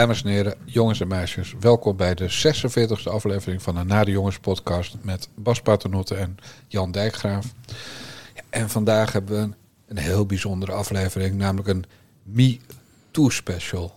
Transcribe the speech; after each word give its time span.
Dames 0.00 0.22
en 0.22 0.30
heren, 0.30 0.54
jongens 0.64 1.00
en 1.00 1.08
meisjes, 1.08 1.54
welkom 1.60 1.96
bij 1.96 2.14
de 2.14 2.30
46e 2.30 3.02
aflevering 3.10 3.62
van 3.62 3.74
de 3.74 3.84
Nade 3.84 4.10
Jongens 4.10 4.38
podcast 4.38 4.96
met 5.02 5.28
Bas 5.34 5.62
Paternotte 5.62 6.14
en 6.14 6.36
Jan 6.68 6.92
Dijkgraaf. 6.92 7.46
En 8.50 8.70
vandaag 8.70 9.12
hebben 9.12 9.36
we 9.36 9.42
een, 9.42 9.54
een 9.86 9.96
heel 9.96 10.26
bijzondere 10.26 10.72
aflevering, 10.72 11.34
namelijk 11.34 11.68
een 11.68 11.84
Me 12.22 12.58
Too 13.10 13.28
special. 13.28 13.94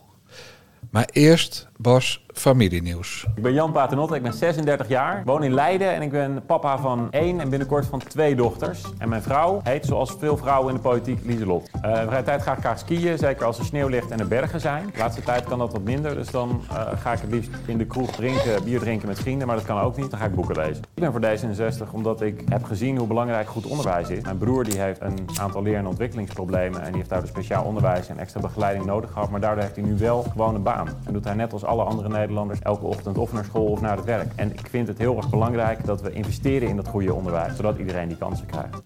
Maar 0.90 1.10
eerst, 1.12 1.68
Bas, 1.84 2.26
familienieuws. 2.34 3.26
Ik 3.36 3.44
ben 3.44 3.54
Jan 3.54 3.72
Paternotte, 3.72 4.16
ik 4.16 4.22
ben 4.22 4.34
36 4.34 4.88
jaar, 4.88 5.22
woon 5.26 5.44
in 5.44 5.54
Leiden 5.54 5.94
en 5.94 6.02
ik 6.02 6.12
ben 6.12 6.46
papa 6.46 6.78
van 6.78 7.08
één 7.12 7.40
en 7.40 7.50
binnenkort 7.50 7.86
van 7.86 8.00
twee 8.00 8.36
dochters. 8.36 8.82
En 8.98 9.10
mijn 9.10 9.22
vrouw 9.22 9.60
heet 9.64 9.86
zoals 9.86 10.16
veel 10.20 10.38
vrouwen 10.38 10.70
in 10.70 10.76
de 10.76 10.82
politiek 10.82 11.26
Lieselot. 11.26 11.70
Uh, 11.86 12.02
in 12.02 12.08
vrije 12.08 12.24
tijd 12.24 12.42
ga 12.42 12.54
ik 12.54 12.60
graag 12.60 12.80
skiën, 12.80 13.18
zeker 13.18 13.46
als 13.46 13.60
er 13.60 13.66
sneeuw 13.66 13.88
ligt 13.88 14.12
en 14.12 14.20
er 14.20 14.28
bergen 14.28 14.60
zijn. 14.60 14.90
De 14.92 14.98
laatste 14.98 15.22
tijd 15.22 15.44
kan 15.44 15.60
dat 15.60 15.72
wat 15.72 15.82
minder, 15.82 16.16
dus 16.16 16.32
dan 16.32 16.62
uh, 16.72 16.82
ga 16.96 17.14
ik 17.14 17.20
het 17.20 17.32
liefst 17.32 17.50
in 17.66 17.78
de 17.78 17.86
kroeg 17.86 18.12
drinken, 18.12 18.64
bier 18.64 18.80
drinken 18.80 19.08
met 19.08 19.20
vrienden, 19.20 19.48
maar 19.48 19.56
dat 19.56 19.66
kan 19.66 19.80
ook 19.80 19.98
niet. 19.98 20.10
Dan 20.10 20.20
ga 20.20 20.26
ik 20.26 20.36
boeken 20.36 20.56
lezen. 20.56 20.84
Ik 20.94 21.02
ben 21.02 21.12
voor 21.12 21.22
D66 21.22 21.92
omdat 21.92 22.22
ik 22.22 22.44
heb 22.50 22.64
gezien 22.64 22.98
hoe 22.98 23.08
belangrijk 23.08 23.48
goed 23.48 23.66
onderwijs 23.66 24.10
is. 24.10 24.24
Mijn 24.24 24.38
broer 24.38 24.64
die 24.64 24.80
heeft 24.80 25.02
een 25.02 25.30
aantal 25.42 25.64
leer- 25.64 25.78
en 25.78 25.88
ontwikkelingsproblemen 25.88 26.82
en 26.82 26.88
die 26.88 26.98
heeft 26.98 27.10
daardoor 27.10 27.30
speciaal 27.30 27.64
onderwijs 27.64 28.08
en 28.08 28.20
extra 28.20 28.40
begeleiding 28.40 28.86
nodig 28.86 29.12
gehad, 29.12 29.30
maar 29.30 29.40
daardoor 29.40 29.64
heeft 29.64 29.76
hij 29.76 29.86
nu 29.86 29.98
wel 29.98 30.24
gewoon 30.32 30.56
een 30.56 30.64
baan. 30.64 30.88
En 31.06 31.14
doet 31.14 31.24
hij 31.24 31.34
net 31.34 31.54
als 31.54 31.66
alle 31.74 31.84
andere 31.84 32.10
Nederlanders 32.10 32.60
elke 32.60 32.86
ochtend 32.86 33.18
of 33.18 33.34
naar 33.34 33.46
school 33.46 33.66
of 33.66 33.82
naar 33.82 33.96
het 33.96 34.06
werk. 34.06 34.32
En 34.36 34.52
ik 34.52 34.68
vind 34.70 34.88
het 34.88 34.98
heel 34.98 35.18
erg 35.18 35.30
belangrijk 35.30 35.86
dat 35.86 36.02
we 36.02 36.12
investeren 36.12 36.68
in 36.68 36.76
dat 36.76 36.88
goede 36.88 37.14
onderwijs, 37.14 37.56
zodat 37.56 37.78
iedereen 37.78 38.08
die 38.08 38.18
kansen 38.18 38.46
krijgt. 38.46 38.82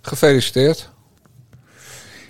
Gefeliciteerd. 0.00 0.90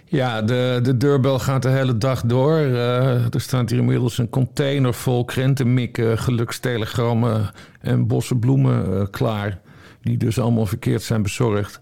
Ja, 0.05 0.42
de, 0.42 0.80
de 0.83 0.97
deurbel 0.97 1.39
gaat 1.39 1.62
de 1.62 1.69
hele 1.69 1.98
dag 1.98 2.22
door. 2.22 2.58
Uh, 2.58 3.34
er 3.34 3.41
staat 3.41 3.70
hier 3.70 3.78
inmiddels 3.78 4.19
een 4.19 4.28
container 4.28 4.94
vol 4.94 5.24
krentenmikken, 5.24 6.19
gelukstelegrammen 6.19 7.50
en 7.80 8.06
bossen 8.06 8.39
bloemen 8.39 8.91
uh, 8.91 9.02
klaar. 9.11 9.61
Die 10.02 10.17
dus 10.17 10.39
allemaal 10.39 10.67
verkeerd 10.67 11.02
zijn 11.02 11.22
bezorgd. 11.22 11.80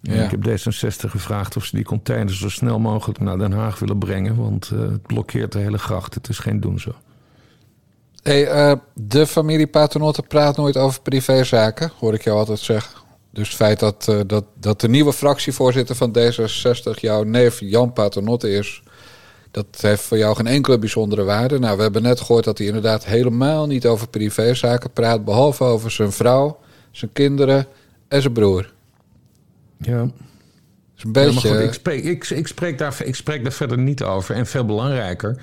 Ja. 0.00 0.24
Ik 0.24 0.30
heb 0.30 0.48
D66 0.48 1.10
gevraagd 1.10 1.56
of 1.56 1.64
ze 1.64 1.76
die 1.76 1.84
containers 1.84 2.38
zo 2.38 2.48
snel 2.48 2.78
mogelijk 2.78 3.20
naar 3.20 3.38
Den 3.38 3.52
Haag 3.52 3.78
willen 3.78 3.98
brengen. 3.98 4.36
Want 4.36 4.70
uh, 4.74 4.80
het 4.80 5.02
blokkeert 5.02 5.52
de 5.52 5.58
hele 5.58 5.78
gracht. 5.78 6.14
Het 6.14 6.28
is 6.28 6.38
geen 6.38 6.60
doen 6.60 6.78
zo. 6.78 6.94
Hey, 8.26 8.70
uh, 8.70 8.72
de 8.94 9.26
familie 9.26 9.66
Paternotte 9.66 10.22
praat 10.22 10.56
nooit 10.56 10.76
over 10.76 11.00
privézaken, 11.00 11.92
hoor 11.98 12.14
ik 12.14 12.22
jou 12.22 12.38
altijd 12.38 12.58
zeggen. 12.58 13.00
Dus 13.30 13.48
het 13.48 13.56
feit 13.56 13.78
dat, 13.80 14.06
uh, 14.10 14.20
dat, 14.26 14.44
dat 14.60 14.80
de 14.80 14.88
nieuwe 14.88 15.12
fractievoorzitter 15.12 15.96
van 15.96 16.16
D66 16.18 17.00
jouw 17.00 17.22
neef 17.22 17.60
Jan 17.60 17.92
Paternotte 17.92 18.50
is, 18.50 18.82
dat 19.50 19.66
heeft 19.80 20.02
voor 20.02 20.18
jou 20.18 20.36
geen 20.36 20.46
enkele 20.46 20.78
bijzondere 20.78 21.24
waarde. 21.24 21.58
Nou, 21.58 21.76
we 21.76 21.82
hebben 21.82 22.02
net 22.02 22.20
gehoord 22.20 22.44
dat 22.44 22.58
hij 22.58 22.66
inderdaad 22.66 23.04
helemaal 23.04 23.66
niet 23.66 23.86
over 23.86 24.08
privézaken 24.08 24.90
praat, 24.90 25.24
behalve 25.24 25.64
over 25.64 25.90
zijn 25.90 26.12
vrouw, 26.12 26.58
zijn 26.90 27.12
kinderen 27.12 27.66
en 28.08 28.20
zijn 28.20 28.32
broer. 28.32 28.72
Ja. 29.78 30.10
is 30.96 31.02
een 31.04 31.12
beetje... 31.12 31.48
Ja, 31.48 31.54
goed, 31.54 31.64
ik, 31.64 31.72
spreek, 31.72 32.04
ik, 32.04 32.30
ik, 32.30 32.46
spreek 32.46 32.78
daar, 32.78 32.96
ik 33.04 33.14
spreek 33.14 33.42
daar 33.42 33.52
verder 33.52 33.78
niet 33.78 34.02
over. 34.02 34.34
En 34.34 34.46
veel 34.46 34.64
belangrijker, 34.64 35.42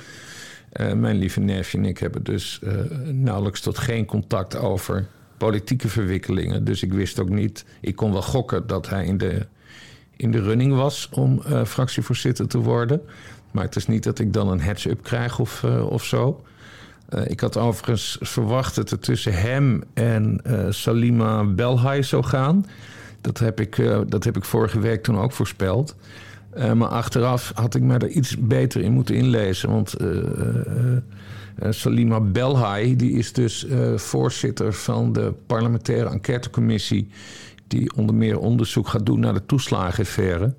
uh, 0.79 0.93
mijn 0.93 1.15
lieve 1.15 1.39
neefje 1.39 1.77
en 1.77 1.85
ik 1.85 1.97
hebben 1.97 2.23
dus 2.23 2.59
uh, 2.63 2.73
nauwelijks 3.11 3.61
tot 3.61 3.77
geen 3.77 4.05
contact 4.05 4.57
over 4.57 5.05
politieke 5.37 5.89
verwikkelingen. 5.89 6.63
Dus 6.63 6.83
ik 6.83 6.93
wist 6.93 7.19
ook 7.19 7.29
niet, 7.29 7.65
ik 7.81 7.95
kon 7.95 8.11
wel 8.11 8.21
gokken 8.21 8.67
dat 8.67 8.89
hij 8.89 9.05
in 9.05 9.17
de, 9.17 9.45
in 10.15 10.31
de 10.31 10.41
running 10.41 10.75
was 10.75 11.09
om 11.11 11.41
uh, 11.47 11.65
fractievoorzitter 11.65 12.47
te 12.47 12.57
worden. 12.57 13.01
Maar 13.51 13.63
het 13.63 13.75
is 13.75 13.87
niet 13.87 14.03
dat 14.03 14.19
ik 14.19 14.33
dan 14.33 14.47
een 14.47 14.61
heads-up 14.61 15.03
krijg 15.03 15.39
of, 15.39 15.63
of 15.89 16.03
zo. 16.03 16.43
ik 17.27 17.39
had 17.39 17.57
overigens 17.57 18.17
verwacht 18.21 18.75
dat 18.75 18.89
het 18.89 19.01
tussen 19.01 19.33
hem 19.33 19.83
en 19.93 20.41
Salima 20.69 21.43
Belhai 21.43 22.03
zou 22.03 22.23
gaan. 22.23 22.65
Dat 23.21 23.39
heb, 23.39 23.59
ik, 23.59 23.75
dat 24.07 24.23
heb 24.23 24.37
ik 24.37 24.43
vorige 24.43 24.79
week 24.79 25.03
toen 25.03 25.17
ook 25.17 25.31
voorspeld. 25.31 25.95
Uh, 26.57 26.71
maar 26.71 26.87
achteraf 26.87 27.51
had 27.55 27.75
ik 27.75 27.81
me 27.81 27.97
er 27.97 28.09
iets 28.09 28.37
beter 28.37 28.81
in 28.81 28.91
moeten 28.91 29.15
inlezen. 29.15 29.69
Want 29.69 30.01
uh, 30.01 30.09
uh, 30.09 30.21
Salima 31.69 32.19
Belhai, 32.19 32.95
die 32.95 33.11
is 33.11 33.33
dus 33.33 33.65
voorzitter 33.95 34.73
van 34.73 35.13
de 35.13 35.33
parlementaire 35.47 36.09
enquêtecommissie. 36.09 37.09
die 37.67 37.95
onder 37.95 38.15
meer 38.15 38.39
onderzoek 38.39 38.87
gaat 38.87 39.05
doen 39.05 39.19
naar 39.19 39.33
de 39.33 39.45
toeslagenaffaire. 39.45 40.53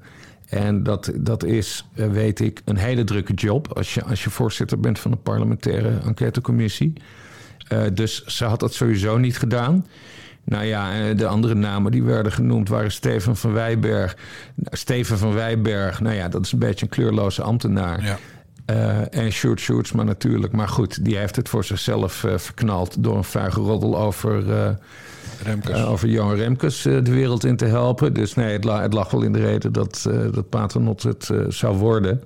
En 0.49 0.83
dat, 0.83 1.13
dat 1.17 1.45
is, 1.45 1.89
weet 1.95 2.41
ik, 2.41 2.63
een 2.65 2.77
hele 2.77 3.05
drukke 3.05 3.33
job. 3.33 3.73
als 3.77 3.95
je, 3.95 4.05
als 4.05 4.25
je 4.25 4.31
voorzitter 4.31 4.81
bent 4.81 4.99
van 4.99 5.11
de 5.11 5.17
parlementaire 5.17 5.99
enquêtecommissie. 6.05 6.93
dus 7.93 8.25
ze 8.25 8.45
had 8.45 8.61
dat 8.61 8.75
sowieso 8.75 9.19
niet 9.19 9.39
gedaan. 9.39 9.85
Nou 10.45 10.65
ja, 10.65 11.15
de 11.15 11.27
andere 11.27 11.55
namen 11.55 11.93
die 11.93 12.03
werden 12.03 12.33
genoemd 12.33 12.69
waren 12.69 12.93
Steven 12.93 13.37
van 13.37 13.53
Wijberg. 13.53 14.17
Steven 14.65 15.19
van 15.19 15.33
Wijberg, 15.33 16.01
nou 16.01 16.15
ja, 16.15 16.29
dat 16.29 16.45
is 16.45 16.53
een 16.53 16.59
beetje 16.59 16.85
een 16.85 16.91
kleurloze 16.91 17.43
ambtenaar. 17.43 18.05
Ja. 18.05 18.19
Uh, 18.71 19.15
en 19.15 19.33
Sjoerd 19.33 19.61
Sjoerdsma 19.61 20.03
natuurlijk. 20.03 20.53
Maar 20.53 20.69
goed, 20.69 21.05
die 21.05 21.17
heeft 21.17 21.37
het 21.37 21.49
voor 21.49 21.65
zichzelf 21.65 22.23
uh, 22.23 22.39
verknald... 22.39 23.03
door 23.03 23.17
een 23.17 23.25
vuige 23.25 23.61
roddel 23.61 23.99
over, 23.99 24.47
uh, 24.47 24.69
Remkes. 25.43 25.85
over 25.85 26.09
Johan 26.09 26.35
Remkes 26.35 26.83
de 26.83 27.03
wereld 27.03 27.45
in 27.45 27.57
te 27.57 27.65
helpen. 27.65 28.13
Dus 28.13 28.35
nee, 28.35 28.53
het, 28.53 28.65
la, 28.65 28.83
het 28.83 28.93
lag 28.93 29.11
wel 29.11 29.23
in 29.23 29.33
de 29.33 29.41
reden 29.41 29.73
dat, 29.73 30.09
dat 30.33 30.49
Paternot 30.49 31.03
het 31.03 31.31
zou 31.49 31.77
worden. 31.77 32.23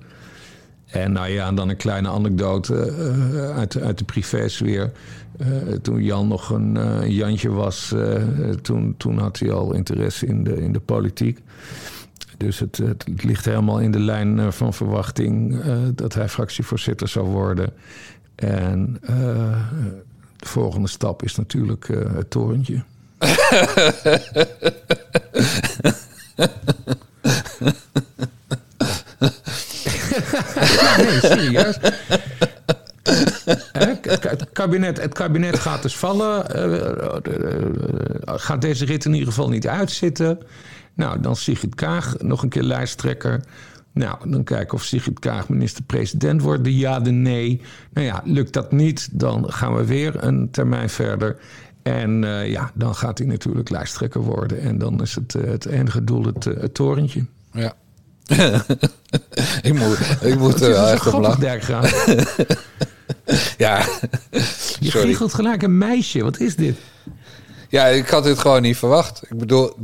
En 0.89 1.11
nou 1.11 1.27
ja, 1.27 1.47
en 1.47 1.55
dan 1.55 1.69
een 1.69 1.77
kleine 1.77 2.09
anekdote 2.09 2.93
uit, 3.55 3.81
uit 3.81 3.97
de 3.97 4.03
privésfeer... 4.03 4.91
Uh, 5.41 5.47
toen 5.81 6.03
Jan 6.03 6.27
nog 6.27 6.49
een 6.49 6.77
uh, 6.77 7.07
Jantje 7.07 7.49
was, 7.49 7.95
toen, 8.61 8.93
toen 8.97 9.17
had 9.17 9.39
hij 9.39 9.51
al 9.51 9.73
interesse 9.73 10.25
in 10.25 10.43
de, 10.43 10.61
in 10.61 10.71
de 10.71 10.79
politiek. 10.79 11.39
Dus 12.37 12.59
het, 12.59 12.77
het, 12.77 13.05
het 13.05 13.23
ligt 13.23 13.45
helemaal 13.45 13.79
in 13.79 13.91
de 13.91 13.99
lijn 13.99 14.53
van 14.53 14.73
verwachting 14.73 15.61
dat 15.95 16.13
hij 16.13 16.29
fractievoorzitter 16.29 17.07
zou 17.07 17.27
worden. 17.27 17.73
En 18.35 18.97
de 20.35 20.47
volgende 20.47 20.87
stap 20.87 21.23
is 21.23 21.35
natuurlijk 21.35 21.87
het 21.87 22.29
torentje. 22.29 22.83
nee, 30.97 31.19
serieus. 31.19 31.79
Het 33.71 34.47
kabinet, 34.51 35.01
het 35.01 35.13
kabinet 35.13 35.59
gaat 35.59 35.81
dus 35.81 35.95
vallen. 35.95 36.45
Uh, 36.55 38.33
gaat 38.35 38.61
deze 38.61 38.85
rit 38.85 39.05
in 39.05 39.13
ieder 39.13 39.27
geval 39.27 39.49
niet 39.49 39.67
uitzitten. 39.67 40.39
Nou, 40.93 41.19
dan 41.19 41.35
Sigrid 41.35 41.75
Kaag, 41.75 42.15
nog 42.17 42.43
een 42.43 42.49
keer 42.49 42.63
lijsttrekker. 42.63 43.43
Nou, 43.93 44.29
dan 44.29 44.43
kijken 44.43 44.73
of 44.73 44.83
Sigrid 44.83 45.19
Kaag 45.19 45.49
minister-president 45.49 46.41
wordt. 46.41 46.63
De 46.63 46.77
ja, 46.77 46.99
de 46.99 47.11
nee. 47.11 47.61
Nou 47.93 48.07
ja, 48.07 48.21
lukt 48.25 48.53
dat 48.53 48.71
niet, 48.71 49.09
dan 49.11 49.51
gaan 49.51 49.75
we 49.75 49.85
weer 49.85 50.23
een 50.23 50.51
termijn 50.51 50.89
verder. 50.89 51.37
En 51.83 52.21
ja, 52.45 52.71
dan 52.73 52.95
gaat 52.95 53.17
hij 53.17 53.27
natuurlijk 53.27 53.69
lijsttrekker 53.69 54.21
worden. 54.21 54.61
En 54.61 54.77
dan 54.77 55.01
is 55.01 55.15
het, 55.15 55.33
het 55.33 55.65
enige 55.65 56.03
doel 56.03 56.23
het, 56.23 56.43
het 56.43 56.73
torentje. 56.73 57.25
Ja. 57.51 57.73
ik 59.69 59.73
moet, 59.73 59.99
ik 60.21 60.37
moet 60.37 60.61
er 60.61 60.69
wel 60.69 60.87
echt 60.87 61.13
op 61.13 61.21
lachen. 61.21 61.81
ja, 63.57 63.85
Je 64.79 64.91
giechelt 64.91 65.33
gelijk 65.33 65.61
een 65.61 65.77
meisje. 65.77 66.23
Wat 66.23 66.39
is 66.39 66.55
dit? 66.55 66.77
Ja, 67.69 67.85
ik 67.85 68.07
had 68.07 68.23
dit 68.23 68.39
gewoon 68.39 68.61
niet 68.61 68.77
verwacht. 68.77 69.21
Ik 69.29 69.37
bedoel, 69.37 69.75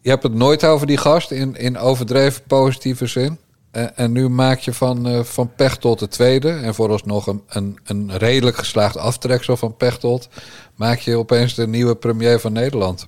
je 0.00 0.10
hebt 0.10 0.22
het 0.22 0.34
nooit 0.34 0.64
over 0.64 0.86
die 0.86 0.96
gast 0.96 1.30
in, 1.30 1.56
in 1.56 1.78
overdreven 1.78 2.42
positieve 2.46 3.06
zin. 3.06 3.38
En, 3.70 3.96
en 3.96 4.12
nu 4.12 4.28
maak 4.28 4.58
je 4.58 4.72
van, 4.72 5.08
uh, 5.08 5.22
van 5.22 5.54
Pechtold 5.56 5.98
de 5.98 6.08
tweede... 6.08 6.50
en 6.50 6.74
vooralsnog 6.74 7.26
een, 7.26 7.42
een, 7.48 7.78
een 7.84 8.16
redelijk 8.16 8.56
geslaagd 8.56 8.96
aftreksel 8.96 9.56
van 9.56 9.76
Pechtold... 9.76 10.28
maak 10.74 10.98
je 10.98 11.16
opeens 11.16 11.54
de 11.54 11.66
nieuwe 11.66 11.94
premier 11.94 12.40
van 12.40 12.52
Nederland 12.52 13.06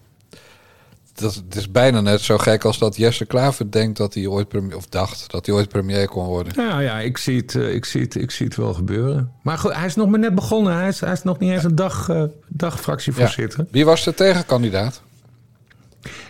dat, 1.20 1.35
het 1.35 1.56
is 1.56 1.70
bijna 1.70 2.00
net 2.00 2.20
zo 2.20 2.38
gek 2.38 2.65
als 2.65 2.79
dat 2.79 2.97
Jesse 2.97 3.25
Klaver 3.25 3.70
denkt 3.70 3.97
dat 3.97 4.15
hij 4.15 4.26
ooit 4.26 4.49
premier, 4.49 4.76
of 4.76 4.87
dacht 4.87 5.31
dat 5.31 5.47
hij 5.47 5.55
ooit 5.55 5.69
premier 5.69 6.09
kon 6.09 6.26
worden. 6.26 6.53
Nou 6.56 6.82
ja, 6.82 7.00
ik 7.00 7.19
zie 7.19 7.37
het, 7.37 7.55
ik 7.55 7.85
zie 7.85 8.00
het, 8.00 8.15
ik 8.15 8.31
zie 8.31 8.47
het 8.47 8.56
wel 8.56 8.75
gebeuren. 8.75 9.32
Maar 9.43 9.59
goed, 9.59 9.75
hij 9.75 9.87
is 9.87 9.94
nog 9.94 10.09
maar 10.09 10.19
net 10.19 10.35
begonnen. 10.35 10.75
Hij 10.75 10.88
is, 10.88 11.00
hij 11.00 11.12
is 11.12 11.23
nog 11.23 11.38
niet 11.38 11.50
eens 11.50 11.65
een 11.65 11.75
dag, 11.75 12.09
uh, 12.09 12.23
dag 12.49 12.81
fractievoorzitter. 12.81 13.61
Ja. 13.61 13.67
Wie 13.70 13.85
was 13.85 14.05
de 14.05 14.15
tegenkandidaat? 14.15 15.03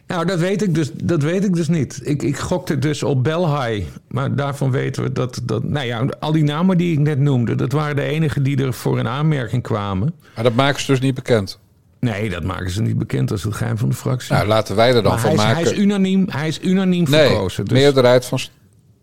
Nou, 0.06 0.26
dat 0.26 0.38
weet 0.38 0.62
ik 0.62 0.74
dus, 0.74 0.90
dat 0.92 1.22
weet 1.22 1.44
ik 1.44 1.54
dus 1.54 1.68
niet. 1.68 2.00
Ik, 2.02 2.22
ik 2.22 2.38
gokte 2.38 2.78
dus 2.78 3.02
op 3.02 3.24
Belhai. 3.24 3.86
Maar 4.08 4.34
daarvan 4.34 4.70
weten 4.70 5.02
we 5.02 5.12
dat, 5.12 5.40
dat... 5.42 5.64
Nou 5.64 5.86
ja, 5.86 6.06
al 6.20 6.32
die 6.32 6.44
namen 6.44 6.78
die 6.78 6.92
ik 6.92 6.98
net 6.98 7.18
noemde... 7.18 7.54
dat 7.54 7.72
waren 7.72 7.96
de 7.96 8.02
enigen 8.02 8.42
die 8.42 8.62
er 8.62 8.72
voor 8.72 8.98
een 8.98 9.08
aanmerking 9.08 9.62
kwamen. 9.62 10.14
Maar 10.34 10.44
dat 10.44 10.54
maken 10.54 10.80
ze 10.80 10.86
dus 10.86 11.00
niet 11.00 11.14
bekend? 11.14 11.58
Nee, 12.00 12.30
dat 12.30 12.44
maken 12.44 12.70
ze 12.70 12.82
niet 12.82 12.98
bekend 12.98 13.30
als 13.30 13.42
het 13.42 13.54
geheim 13.54 13.78
van 13.78 13.88
de 13.88 13.94
fractie. 13.94 14.34
Nou, 14.34 14.46
laten 14.46 14.76
wij 14.76 14.94
er 14.94 15.02
dan 15.02 15.12
maar 15.12 15.20
van 15.20 15.28
hij 15.28 15.38
is, 15.38 15.44
maken. 15.44 15.62
Hij 15.62 15.72
is 15.72 15.78
unaniem, 15.78 16.26
hij 16.28 16.48
is 16.48 16.60
unaniem 16.62 17.10
nee, 17.10 17.26
verkozen. 17.26 17.64
Dus... 17.64 17.78
Meerderheid, 17.78 18.24
van, 18.24 18.38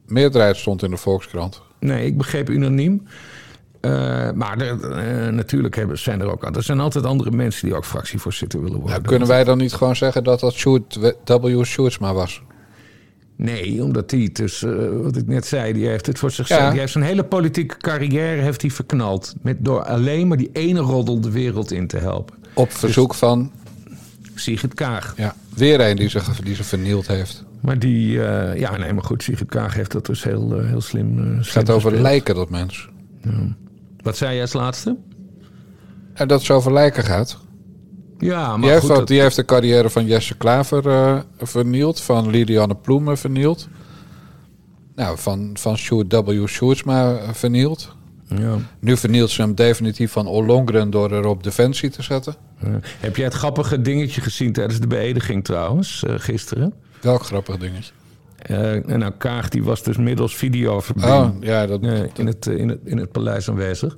meerderheid 0.05 0.57
stond 0.57 0.83
in 0.83 0.89
de 0.89 0.97
Volkskrant. 0.97 1.61
Nee, 1.79 2.05
ik 2.05 2.17
begreep 2.17 2.49
unaniem. 2.49 3.07
Eh, 3.81 3.91
maar 4.31 4.57
er, 4.57 4.91
eh, 4.91 5.33
natuurlijk 5.33 5.75
hebben, 5.75 5.97
zijn 5.97 6.21
er 6.21 6.31
ook... 6.31 6.55
Er 6.55 6.63
zijn 6.63 6.79
altijd 6.79 7.05
andere 7.05 7.31
mensen 7.31 7.67
die 7.67 7.75
ook 7.75 7.85
fractievoorzitter 7.85 8.61
willen 8.61 8.77
worden. 8.77 8.95
Nou, 8.95 9.07
kunnen 9.07 9.27
wij 9.27 9.43
dan 9.43 9.57
niet 9.57 9.73
gewoon 9.73 9.95
zeggen 9.95 10.23
dat 10.23 10.39
dat 10.39 10.53
Sjoerd 10.53 10.95
W. 11.25 11.63
Sjoerdsma 11.63 12.13
was? 12.13 12.41
Nee, 13.35 13.83
omdat 13.83 14.11
hij 14.11 14.29
dus, 14.33 14.63
eh, 14.63 14.71
wat 15.01 15.15
ik 15.15 15.27
net 15.27 15.45
zei, 15.45 15.73
die 15.73 15.87
heeft 15.87 16.05
het 16.05 16.19
voor 16.19 16.31
zichzelf. 16.31 16.61
Ja. 16.61 16.69
Die 16.69 16.79
heeft 16.79 16.91
zijn 16.91 17.03
hele 17.03 17.23
politieke 17.23 17.77
carrière 17.77 18.41
heeft 18.41 18.61
hij 18.61 18.71
verknald. 18.71 19.33
Met, 19.41 19.57
door 19.59 19.83
alleen 19.83 20.27
maar 20.27 20.37
die 20.37 20.49
ene 20.53 20.79
roddel 20.79 21.21
de 21.21 21.31
wereld 21.31 21.71
in 21.71 21.87
te 21.87 21.97
helpen. 21.97 22.35
Op 22.55 22.71
verzoek 22.71 23.13
van 23.13 23.51
Sigrid 24.35 24.73
Kaag. 24.73 25.13
ja, 25.17 25.35
weer 25.55 25.81
een 25.89 25.95
die 25.95 26.09
ze, 26.09 26.21
die 26.43 26.55
ze 26.55 26.63
vernield 26.63 27.07
heeft. 27.07 27.43
Maar 27.61 27.79
die, 27.79 28.23
eh, 28.25 28.59
ja, 28.59 28.77
nee, 28.77 28.93
maar 28.93 29.03
goed, 29.03 29.23
Sigrid 29.23 29.49
Kaag 29.49 29.73
heeft 29.73 29.91
dat 29.91 30.05
dus 30.05 30.23
heel, 30.23 30.59
eh, 30.59 30.67
heel 30.67 30.81
slim. 30.81 31.19
eh, 31.31 31.37
Het 31.37 31.47
gaat 31.47 31.69
over 31.69 32.01
lijken, 32.01 32.35
dat 32.35 32.49
mens. 32.49 32.89
Wat 34.01 34.17
zei 34.17 34.31
jij 34.33 34.41
als 34.41 34.53
laatste? 34.53 34.97
En 36.13 36.27
dat 36.27 36.37
het 36.37 36.47
zo 36.47 36.55
over 36.55 36.73
lijken 36.73 37.03
gaat. 37.03 37.37
Ja, 38.17 38.49
maar 38.49 38.59
Die 38.61 38.69
heeft, 38.69 38.81
goed, 38.81 38.89
ook- 38.91 38.97
dat- 38.97 39.07
die 39.07 39.21
heeft 39.21 39.35
de 39.35 39.45
carrière 39.45 39.89
van 39.89 40.05
Jesse 40.05 40.35
Klaver 40.37 41.23
vernield. 41.37 42.01
Van 42.01 42.29
Lilianne 42.29 42.75
Ploemen 42.75 43.17
vernield. 43.17 43.67
Nou, 44.95 45.17
van, 45.17 45.49
van 45.53 45.77
Sjoerd 45.77 46.13
W. 46.13 46.47
Sjoerdsma 46.47 47.19
vernield. 47.33 47.95
Ja. 48.39 48.57
Nu 48.79 48.97
vernielt 48.97 49.29
ze 49.29 49.41
hem 49.41 49.55
definitief 49.55 50.11
van 50.11 50.27
Ollongren 50.27 50.89
door 50.89 51.11
er 51.11 51.25
op 51.25 51.43
Defensie 51.43 51.89
te 51.89 52.01
zetten. 52.01 52.35
Ja. 52.63 52.79
Heb 52.99 53.15
jij 53.15 53.25
het 53.25 53.33
grappige 53.33 53.81
dingetje 53.81 54.21
gezien 54.21 54.53
tijdens 54.53 54.79
de 54.79 54.87
beëdiging 54.87 55.43
trouwens, 55.43 56.03
eh, 56.03 56.13
gisteren? 56.17 56.73
Welk 57.01 57.23
grappig 57.23 57.57
dingetje. 57.57 57.91
Eh, 58.37 58.89
en 58.89 58.99
nou, 58.99 59.11
Kaag 59.17 59.49
die 59.49 59.63
was 59.63 59.83
dus 59.83 59.97
middels 59.97 60.35
video 60.35 60.81
Oh, 61.01 61.29
ja, 61.39 61.65
dat, 61.67 61.81
in, 61.81 62.27
het, 62.27 62.47
eh, 62.47 62.57
in, 62.57 62.69
het, 62.69 62.79
in 62.83 62.97
het 62.97 63.11
paleis 63.11 63.49
aanwezig. 63.49 63.97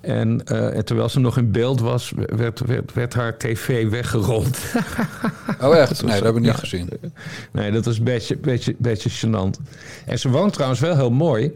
En, 0.00 0.44
en 0.44 0.84
terwijl 0.84 1.08
ze 1.08 1.20
nog 1.20 1.36
in 1.36 1.50
beeld 1.50 1.80
was, 1.80 2.12
werd, 2.16 2.60
werd, 2.60 2.92
werd 2.92 3.14
haar 3.14 3.38
tv 3.38 3.88
weggerold. 3.88 4.58
oh 5.60 5.76
echt? 5.76 6.02
Nee, 6.02 6.14
dat 6.14 6.24
heb 6.24 6.34
ik 6.34 6.40
niet 6.40 6.50
Ja. 6.50 6.56
gezien. 6.56 6.88
nee, 7.52 7.70
dat 7.70 7.84
was 7.84 7.98
een 7.98 8.04
beetje, 8.04 8.36
beetje, 8.36 8.74
beetje 8.78 9.10
gênant. 9.10 9.62
En 10.06 10.18
ze 10.18 10.30
woont 10.30 10.52
trouwens 10.52 10.80
wel 10.80 10.94
heel 10.96 11.10
mooi. 11.10 11.52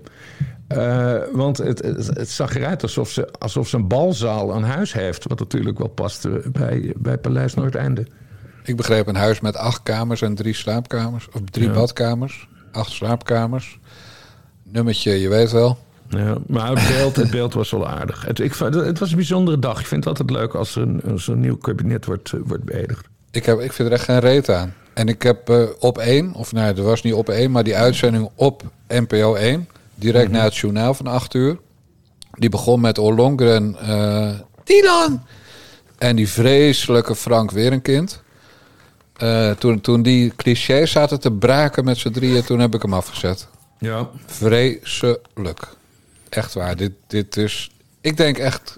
Eh, 0.70 1.14
want 1.32 1.58
het, 1.58 1.82
het, 1.84 2.06
het 2.06 2.28
zag 2.28 2.56
eruit 2.56 2.82
alsof 2.82 3.10
ze, 3.10 3.28
alsof 3.38 3.68
ze 3.68 3.76
een 3.76 3.88
balzaal 3.88 4.54
aan 4.54 4.62
huis 4.62 4.92
heeft. 4.92 5.24
Wat 5.28 5.38
natuurlijk 5.38 5.78
wel 5.78 5.88
past 5.88 6.24
eh, 6.24 6.32
bij, 6.52 6.92
bij 6.96 7.18
Paleis 7.18 7.54
Noordeinde. 7.54 8.06
Ik 8.64 8.76
begreep 8.76 9.06
een 9.06 9.14
huis 9.14 9.40
met 9.40 9.56
acht 9.56 9.82
kamers 9.82 10.22
en 10.22 10.34
drie 10.34 10.54
slaapkamers. 10.54 11.28
Of 11.32 11.40
drie 11.50 11.66
Ja. 11.66 11.72
badkamers. 11.74 12.48
Acht 12.72 12.90
slaapkamers. 12.90 13.78
Nummertje, 14.62 15.20
je 15.20 15.28
weet 15.28 15.50
wel. 15.50 15.78
Ja, 16.08 16.36
maar 16.46 16.70
het 16.76 16.96
beeld, 16.96 17.16
het 17.16 17.30
beeld 17.30 17.54
was 17.54 17.70
wel 17.70 17.88
aardig. 17.88 18.26
Het, 18.26 18.38
ik, 18.40 18.54
het 18.54 18.98
was 18.98 19.10
een 19.10 19.16
bijzondere 19.16 19.58
dag. 19.58 19.80
Ik 19.80 19.86
vind 19.86 20.04
het 20.04 20.18
altijd 20.18 20.38
leuk 20.38 20.54
als 20.54 20.76
er 20.76 20.82
een, 20.82 21.02
als 21.10 21.28
een 21.28 21.40
nieuw 21.40 21.56
kabinet 21.56 22.04
wordt, 22.04 22.32
eh, 22.32 22.40
wordt 22.44 22.64
beëdigd. 22.64 23.08
Ik, 23.30 23.44
heb, 23.46 23.60
ik 23.60 23.72
vind 23.72 23.88
er 23.88 23.94
echt 23.94 24.04
geen 24.04 24.18
reet 24.18 24.48
aan. 24.50 24.74
En 24.94 25.08
ik 25.08 25.22
heb 25.22 25.48
eh, 25.48 25.62
op 25.78 25.98
één, 25.98 26.32
of 26.34 26.52
nee, 26.52 26.72
er 26.74 26.82
was 26.82 27.02
niet 27.02 27.14
op 27.14 27.28
één, 27.28 27.50
maar 27.50 27.64
die 27.64 27.76
uitzending 27.76 28.30
op 28.34 28.62
NPO 28.88 29.34
1, 29.34 29.68
direct 30.00 30.30
na 30.30 30.44
het 30.44 30.56
journaal 30.56 30.94
van 30.94 31.06
8 31.06 31.34
uur. 31.34 31.58
Die 32.30 32.48
begon 32.48 32.80
met 32.80 32.98
Ollongren, 32.98 33.76
eh 33.80 34.38
Dylan! 34.64 35.22
En 35.98 36.16
die 36.16 36.28
vreselijke 36.28 37.14
Frank 37.14 37.50
Werenkind. 37.50 38.22
Eh 39.16 39.50
toen, 39.50 39.80
toen 39.80 40.02
die 40.02 40.32
clichés 40.36 40.90
zaten 40.90 41.20
te 41.20 41.32
braken 41.32 41.84
met 41.84 41.98
z'n 41.98 42.10
drieën, 42.10 42.44
toen 42.44 42.58
heb 42.58 42.74
ik 42.74 42.82
hem 42.82 42.94
afgezet. 42.94 43.48
Ja. 43.78 44.08
Vreselijk. 44.26 45.68
Echt 46.28 46.54
waar. 46.54 46.76
Dit, 46.76 46.92
dit 47.06 47.36
is. 47.36 47.70
Ik 48.00 48.16
denk 48.16 48.38
echt. 48.38 48.76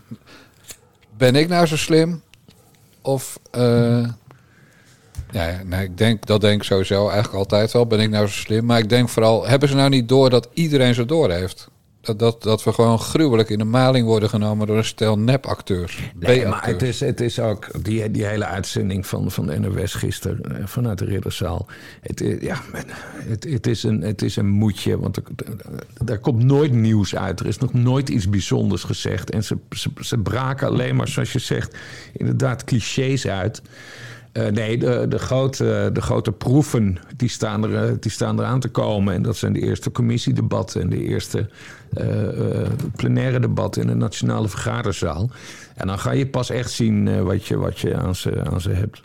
Ben 1.16 1.34
ik 1.34 1.48
nou 1.48 1.66
zo 1.66 1.76
slim? 1.76 2.22
Of. 3.02 3.38
eh 3.50 4.08
ja, 5.32 5.60
nee, 5.64 5.84
ik 5.84 5.98
denk, 5.98 6.26
dat 6.26 6.40
denk 6.40 6.56
ik 6.60 6.62
sowieso 6.66 7.04
eigenlijk 7.08 7.34
altijd 7.34 7.72
wel. 7.72 7.86
Ben 7.86 8.00
ik 8.00 8.10
nou 8.10 8.26
zo 8.26 8.32
slim? 8.32 8.64
Maar 8.64 8.78
ik 8.78 8.88
denk 8.88 9.08
vooral. 9.08 9.46
Hebben 9.46 9.68
ze 9.68 9.74
nou 9.74 9.88
niet 9.88 10.08
door 10.08 10.30
dat 10.30 10.48
iedereen 10.52 10.94
zo 10.94 11.04
door 11.04 11.30
heeft? 11.30 11.70
Dat, 12.00 12.18
dat, 12.18 12.42
dat 12.42 12.64
we 12.64 12.72
gewoon 12.72 12.98
gruwelijk 12.98 13.48
in 13.50 13.58
de 13.58 13.64
maling 13.64 14.06
worden 14.06 14.28
genomen 14.28 14.66
door 14.66 14.76
een 14.76 14.84
stel 14.84 15.18
nepacteurs. 15.18 16.12
Nee, 16.18 16.46
maar 16.46 16.66
het 16.66 16.82
is, 16.82 17.00
het 17.00 17.20
is 17.20 17.38
ook 17.40 17.84
die, 17.84 18.10
die 18.10 18.24
hele 18.24 18.44
uitzending 18.44 19.06
van, 19.06 19.30
van 19.30 19.46
de 19.46 19.58
NOS 19.58 19.94
gisteren 19.94 20.58
eh, 20.58 20.66
vanuit 20.66 20.98
de 20.98 21.04
Ridderzaal. 21.04 21.66
Het, 22.00 22.20
is- 22.20 22.40
ja, 22.40 22.60
men, 22.72 22.84
het, 23.28 23.44
het, 23.44 23.66
is 23.66 23.82
een, 23.82 24.00
het 24.00 24.22
is 24.22 24.36
een 24.36 24.48
moedje, 24.48 24.98
want 24.98 25.16
er, 25.16 25.22
er 26.06 26.18
komt 26.18 26.44
nooit 26.44 26.72
nieuws 26.72 27.16
uit. 27.16 27.40
Er 27.40 27.46
is 27.46 27.58
nog 27.58 27.72
nooit 27.72 28.08
iets 28.08 28.28
bijzonders 28.28 28.82
gezegd. 28.84 29.30
En 29.30 29.44
ze, 29.44 29.56
ze, 29.70 29.90
ze 30.00 30.18
braken 30.18 30.66
alleen 30.66 30.96
maar, 30.96 31.08
zoals 31.08 31.32
je 31.32 31.38
zegt, 31.38 31.76
inderdaad 32.12 32.64
clichés 32.64 33.26
uit. 33.26 33.62
Eh, 34.32 34.46
nee, 34.46 34.78
de, 34.78 35.06
de, 35.08 35.18
grote, 35.18 35.90
de 35.92 36.00
grote 36.02 36.32
proeven 36.32 36.98
die 37.16 37.28
staan, 37.28 37.64
er, 37.64 37.84
eh, 37.88 37.92
die 38.00 38.10
staan 38.10 38.38
er 38.38 38.44
aan 38.44 38.60
te 38.60 38.68
komen. 38.68 39.14
En 39.14 39.22
dat 39.22 39.36
zijn 39.36 39.52
de 39.52 39.60
eerste 39.60 39.90
commissiedebatten 39.92 40.80
en 40.80 40.88
de 40.90 41.02
eerste 41.02 41.48
eh, 41.92 42.60
eh, 42.60 42.66
plenaire 42.96 43.40
debatten 43.40 43.82
in 43.82 43.88
de 43.88 43.94
Nationale 43.94 44.48
Vergaderzaal. 44.48 45.30
En 45.74 45.86
dan 45.86 45.98
ga 45.98 46.10
je 46.10 46.26
pas 46.26 46.50
echt 46.50 46.70
zien 46.70 47.08
eh, 47.08 47.20
wat, 47.22 47.46
je, 47.46 47.56
wat 47.56 47.78
je 47.78 47.96
aan 47.96 48.14
ze, 48.16 48.44
aan 48.50 48.60
ze 48.60 48.70
hebt. 48.70 49.00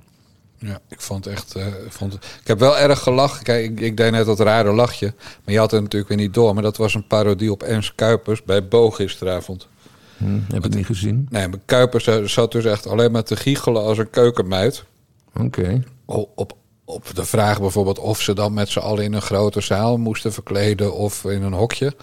Ja, 0.60 0.80
ik 0.90 1.02
vond 1.02 1.26
het 1.26 1.34
echt. 1.34 1.56
eh, 1.56 1.66
ik 1.68 1.92
vond 1.92 2.14
ik 2.14 2.48
heb 2.48 2.60
wel 2.60 2.78
erg 2.78 3.00
gelachen. 3.00 3.44
Kijk, 3.44 3.66
ik, 3.72 3.80
ik 3.80 3.98
deed 3.98 4.12
net 4.12 4.26
dat 4.26 4.40
rare 4.40 4.72
lachje. 4.74 5.14
Maar 5.46 5.54
je 5.54 5.60
had 5.60 5.72
het 5.72 5.82
natuurlijk 5.82 6.10
weer 6.10 6.20
niet 6.20 6.34
door. 6.34 6.54
Maar 6.54 6.64
dat 6.64 6.78
was 6.78 6.94
een 6.94 7.08
parodie 7.08 7.52
op 7.52 7.64
Ernst 7.64 7.96
Kuipers 7.96 8.44
bij 8.44 8.68
Bo 8.68 8.90
gisteravond. 8.92 9.68
Hm, 10.18 10.40
heb 10.54 10.66
ik 10.66 10.74
niet 10.76 10.86
gezien. 10.86 11.28
Nee, 11.30 11.48
maar 11.48 11.60
Kuipers 11.66 12.08
eh, 12.08 12.24
zat 12.24 12.52
dus 12.52 12.66
echt 12.66 12.88
alleen 12.88 13.12
maar 13.12 13.24
te 13.24 13.36
giechelen 13.36 13.82
als 13.84 13.98
een 13.98 14.10
keukenmeid. 14.10 14.84
Oké. 15.42 15.84
Op, 16.06 16.58
op 16.86 17.16
de 17.16 17.26
vraag 17.26 17.60
bijvoorbeeld 17.60 18.00
of 18.00 18.22
ze 18.22 18.34
dan 18.34 18.54
met 18.54 18.70
z'n 18.70 18.80
allen 18.80 19.04
in 19.04 19.14
een 19.14 19.22
grote 19.22 19.62
zaal 19.62 19.98
moesten 19.98 20.34
verkleden 20.34 20.94
of 20.94 21.24
in 21.24 21.44
een 21.44 21.54
hokje. 21.54 21.94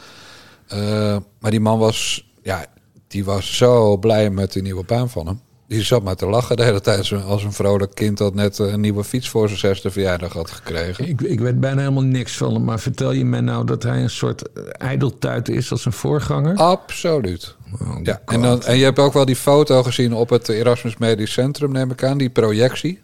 Eh, 0.67 1.17
maar 1.39 1.51
die 1.51 1.61
man 1.61 1.79
was, 1.79 2.29
ja, 2.43 2.67
die 3.09 3.25
was 3.25 3.57
zo 3.57 3.97
blij 3.97 4.31
met 4.31 4.53
die 4.53 4.63
nieuwe 4.63 4.85
baan 4.85 5.11
van 5.11 5.27
hem. 5.27 5.41
Die 5.69 5.83
zat 5.83 6.03
maar 6.03 6.17
te 6.17 6.27
lachen 6.27 6.57
de 6.57 6.65
hele 6.65 6.81
tijd 6.81 7.13
als 7.13 7.45
een 7.45 7.53
vrolijk 7.53 7.95
kind 7.95 8.19
dat 8.19 8.35
net 8.35 8.59
eh, 8.61 8.73
een 8.73 8.81
nieuwe 8.81 9.05
fiets 9.05 9.29
voor 9.29 9.47
zijn 9.49 9.61
zesde 9.61 9.91
verjaardag 9.91 10.33
had 10.33 10.51
gekregen. 10.51 11.09
Ik, 11.09 11.21
ik 11.21 11.41
weet 11.41 11.61
bijna 11.61 11.81
helemaal 11.81 12.03
niks 12.03 12.37
van 12.37 12.53
hem. 12.55 12.65
Maar 12.65 12.81
vertel 12.81 13.13
je 13.13 13.25
mij 13.25 13.41
nou 13.41 13.67
dat 13.67 13.83
hij 13.83 14.03
een 14.03 14.11
soort 14.11 14.43
ijdeltuit 14.73 15.49
is 15.49 15.71
als 15.71 15.85
een 15.85 15.93
voorganger? 15.93 16.57
Absoluut. 16.57 17.57
Oh, 17.81 17.97
Ja, 18.03 18.21
God. 18.25 18.35
en, 18.35 18.43
dan, 18.43 18.63
en 18.63 18.77
je 18.79 18.85
hebt 18.85 18.99
ook 18.99 19.13
wel 19.13 19.25
die 19.25 19.37
foto 19.37 19.83
gezien 19.83 20.13
op 20.13 20.29
het 20.29 20.49
Erasmus 20.49 20.97
Medisch 20.97 21.33
Centrum, 21.33 21.73
neem 21.73 21.91
ik 21.91 22.05
aan, 22.05 22.19
die 22.19 22.31
projectie. 22.31 23.03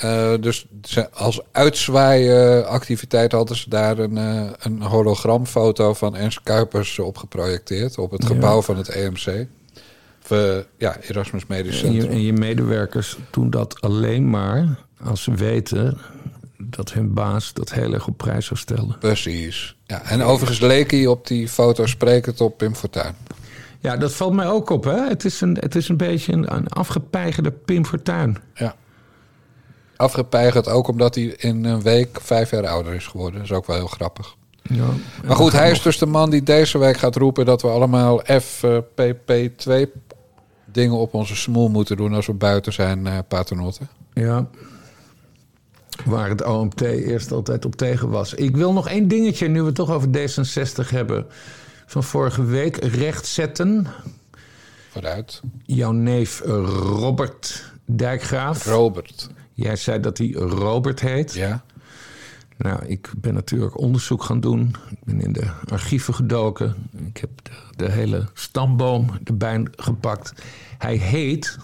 Eh, 0.00 0.32
dus 0.40 0.66
ze- 0.82 1.10
als 1.12 1.40
uitzwaaiactiviteit 1.52 3.32
hadden 3.32 3.56
ze 3.56 3.68
daar 3.68 3.98
een, 3.98 4.16
eh, 4.18 4.50
een 4.58 4.82
hologramfoto 4.82 5.94
van 5.94 6.16
Ernst 6.16 6.40
Kuipers 6.42 6.98
op 6.98 7.16
geprojecteerd 7.18 7.98
op 7.98 8.10
het 8.10 8.22
Ja. 8.22 8.28
gebouw 8.28 8.62
van 8.62 8.76
het 8.76 8.88
EMC. 8.88 9.46
Of, 10.22 10.30
eh, 10.30 10.56
ja, 10.78 10.96
Erasmus 11.00 11.46
Medisch 11.46 11.82
En 11.82 11.92
je, 11.92 12.00
Centrum. 12.00 12.18
en 12.18 12.24
je 12.24 12.32
medewerkers 12.32 13.18
doen 13.30 13.50
dat 13.50 13.80
alleen 13.80 14.30
maar 14.30 14.78
als 15.04 15.22
ze 15.22 15.34
weten 15.34 15.98
dat 16.58 16.92
hun 16.92 17.14
baas 17.14 17.52
dat 17.52 17.72
heel 17.72 17.92
erg 17.94 18.06
op 18.06 18.16
prijs 18.16 18.46
zou 18.46 18.58
stellen. 18.60 18.96
Precies. 18.98 19.76
Ja, 19.86 20.02
en 20.02 20.22
overigens 20.22 20.60
leek 20.60 20.90
hij 20.90 21.06
op 21.06 21.26
die 21.26 21.48
foto 21.48 21.86
sprekend 21.86 22.40
op 22.40 22.58
Pim 22.58 22.74
Fortuyn. 22.74 23.14
Ja, 23.80 23.96
dat 23.96 24.12
valt 24.12 24.32
mij 24.32 24.46
ook 24.48 24.70
op. 24.70 24.84
Hè? 24.84 25.08
Het, 25.08 25.24
is 25.24 25.40
een, 25.40 25.56
het 25.60 25.74
is 25.74 25.88
een 25.88 25.96
beetje 25.96 26.32
een, 26.32 26.54
een 26.54 26.68
afgepeigerde 26.68 27.50
Pim 27.50 27.84
Fortuyn. 27.86 28.36
Ja. 28.54 28.74
Afgepeigerd 30.00 30.68
ook 30.68 30.88
omdat 30.88 31.14
hij 31.14 31.24
in 31.24 31.64
een 31.64 31.82
week 31.82 32.20
vijf 32.20 32.50
jaar 32.50 32.66
ouder 32.66 32.94
is 32.94 33.06
geworden. 33.06 33.34
Dat 33.34 33.50
is 33.50 33.56
ook 33.56 33.66
wel 33.66 33.76
heel 33.76 33.86
grappig. 33.86 34.36
Ja. 34.62 34.86
Maar 35.24 35.36
goed, 35.36 35.52
hij 35.52 35.70
is 35.70 35.82
dus 35.82 35.98
de 35.98 36.06
man 36.06 36.30
die 36.30 36.42
deze 36.42 36.78
week 36.78 36.96
gaat 36.96 37.16
roepen 37.16 37.44
dat 37.44 37.62
we 37.62 37.68
allemaal 37.68 38.22
FPP2 38.22 39.72
dingen 40.64 40.96
op 40.96 41.14
onze 41.14 41.36
smoel 41.36 41.68
moeten 41.68 41.96
doen 41.96 42.14
als 42.14 42.26
we 42.26 42.32
buiten 42.32 42.72
zijn 42.72 43.24
paternotten. 43.28 43.88
Ja. 44.12 44.48
Waar 46.04 46.28
het 46.28 46.44
OMT 46.44 46.80
eerst 46.80 47.32
altijd 47.32 47.64
op 47.64 47.76
tegen 47.76 48.08
was. 48.10 48.34
Ik 48.34 48.56
wil 48.56 48.72
nog 48.72 48.88
één 48.88 49.08
dingetje, 49.08 49.48
nu 49.48 49.60
we 49.60 49.66
het 49.66 49.74
toch 49.74 49.90
over 49.90 50.08
D66 50.08 50.88
hebben. 50.88 51.26
Van 51.86 52.04
vorige 52.04 52.44
week 52.44 52.76
rechtzetten. 52.84 53.86
Vooruit. 54.90 55.40
Jouw 55.64 55.92
neef 55.92 56.40
eh, 56.40 56.50
Robert 56.76 57.72
Dijkgraaf. 57.84 58.66
Robert. 58.66 59.28
Jij 59.60 59.76
zei 59.76 60.00
dat 60.00 60.18
hij 60.18 60.30
Robert 60.32 61.00
heet. 61.00 61.34
Ja. 61.34 61.64
Nou, 62.56 62.86
ik 62.86 63.10
ben 63.16 63.34
natuurlijk 63.34 63.78
onderzoek 63.78 64.22
gaan 64.22 64.40
doen. 64.40 64.74
Ik 64.90 64.98
ben 65.04 65.20
in 65.20 65.32
de 65.32 65.50
archieven 65.68 66.14
gedoken. 66.14 66.74
Ik 67.06 67.16
heb 67.16 67.30
de, 67.42 67.50
de 67.76 67.90
hele 67.90 68.26
stamboom 68.34 69.10
erbij 69.24 69.66
gepakt. 69.76 70.32
Hij 70.78 70.96
heet, 70.96 71.58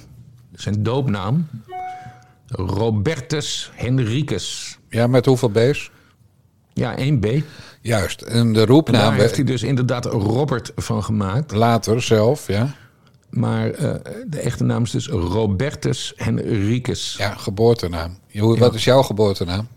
zijn 0.52 0.82
doopnaam, 0.82 1.48
Robertus 2.46 3.70
Henricus. 3.74 4.78
Ja, 4.88 5.06
met 5.06 5.26
hoeveel 5.26 5.50
B's? 5.50 5.90
Ja, 6.72 6.96
1B. 6.98 7.42
Juist. 7.80 8.22
En 8.22 8.52
de 8.52 8.60
En 8.60 8.66
roepnaam 8.66 9.10
daar 9.10 9.20
heeft 9.20 9.36
hij 9.36 9.44
dus 9.44 9.62
inderdaad 9.62 10.04
Robert 10.04 10.72
van 10.76 11.04
gemaakt. 11.04 11.52
later 11.52 12.02
zelf, 12.02 12.46
ja. 12.46 12.74
Maar 13.36 13.70
eh, 13.70 13.94
de 14.26 14.40
echte 14.40 14.64
naam 14.64 14.82
is 14.82 14.90
dus 14.90 15.08
Robertus 15.08 16.12
Henricus 16.16 17.14
Ja, 17.18 17.34
geboortenaam. 17.34 18.18
Hoe, 18.38 18.58
Wat 18.58 18.74
is 18.74 18.84
jouw 18.84 19.02
geboortenaam? 19.02 19.68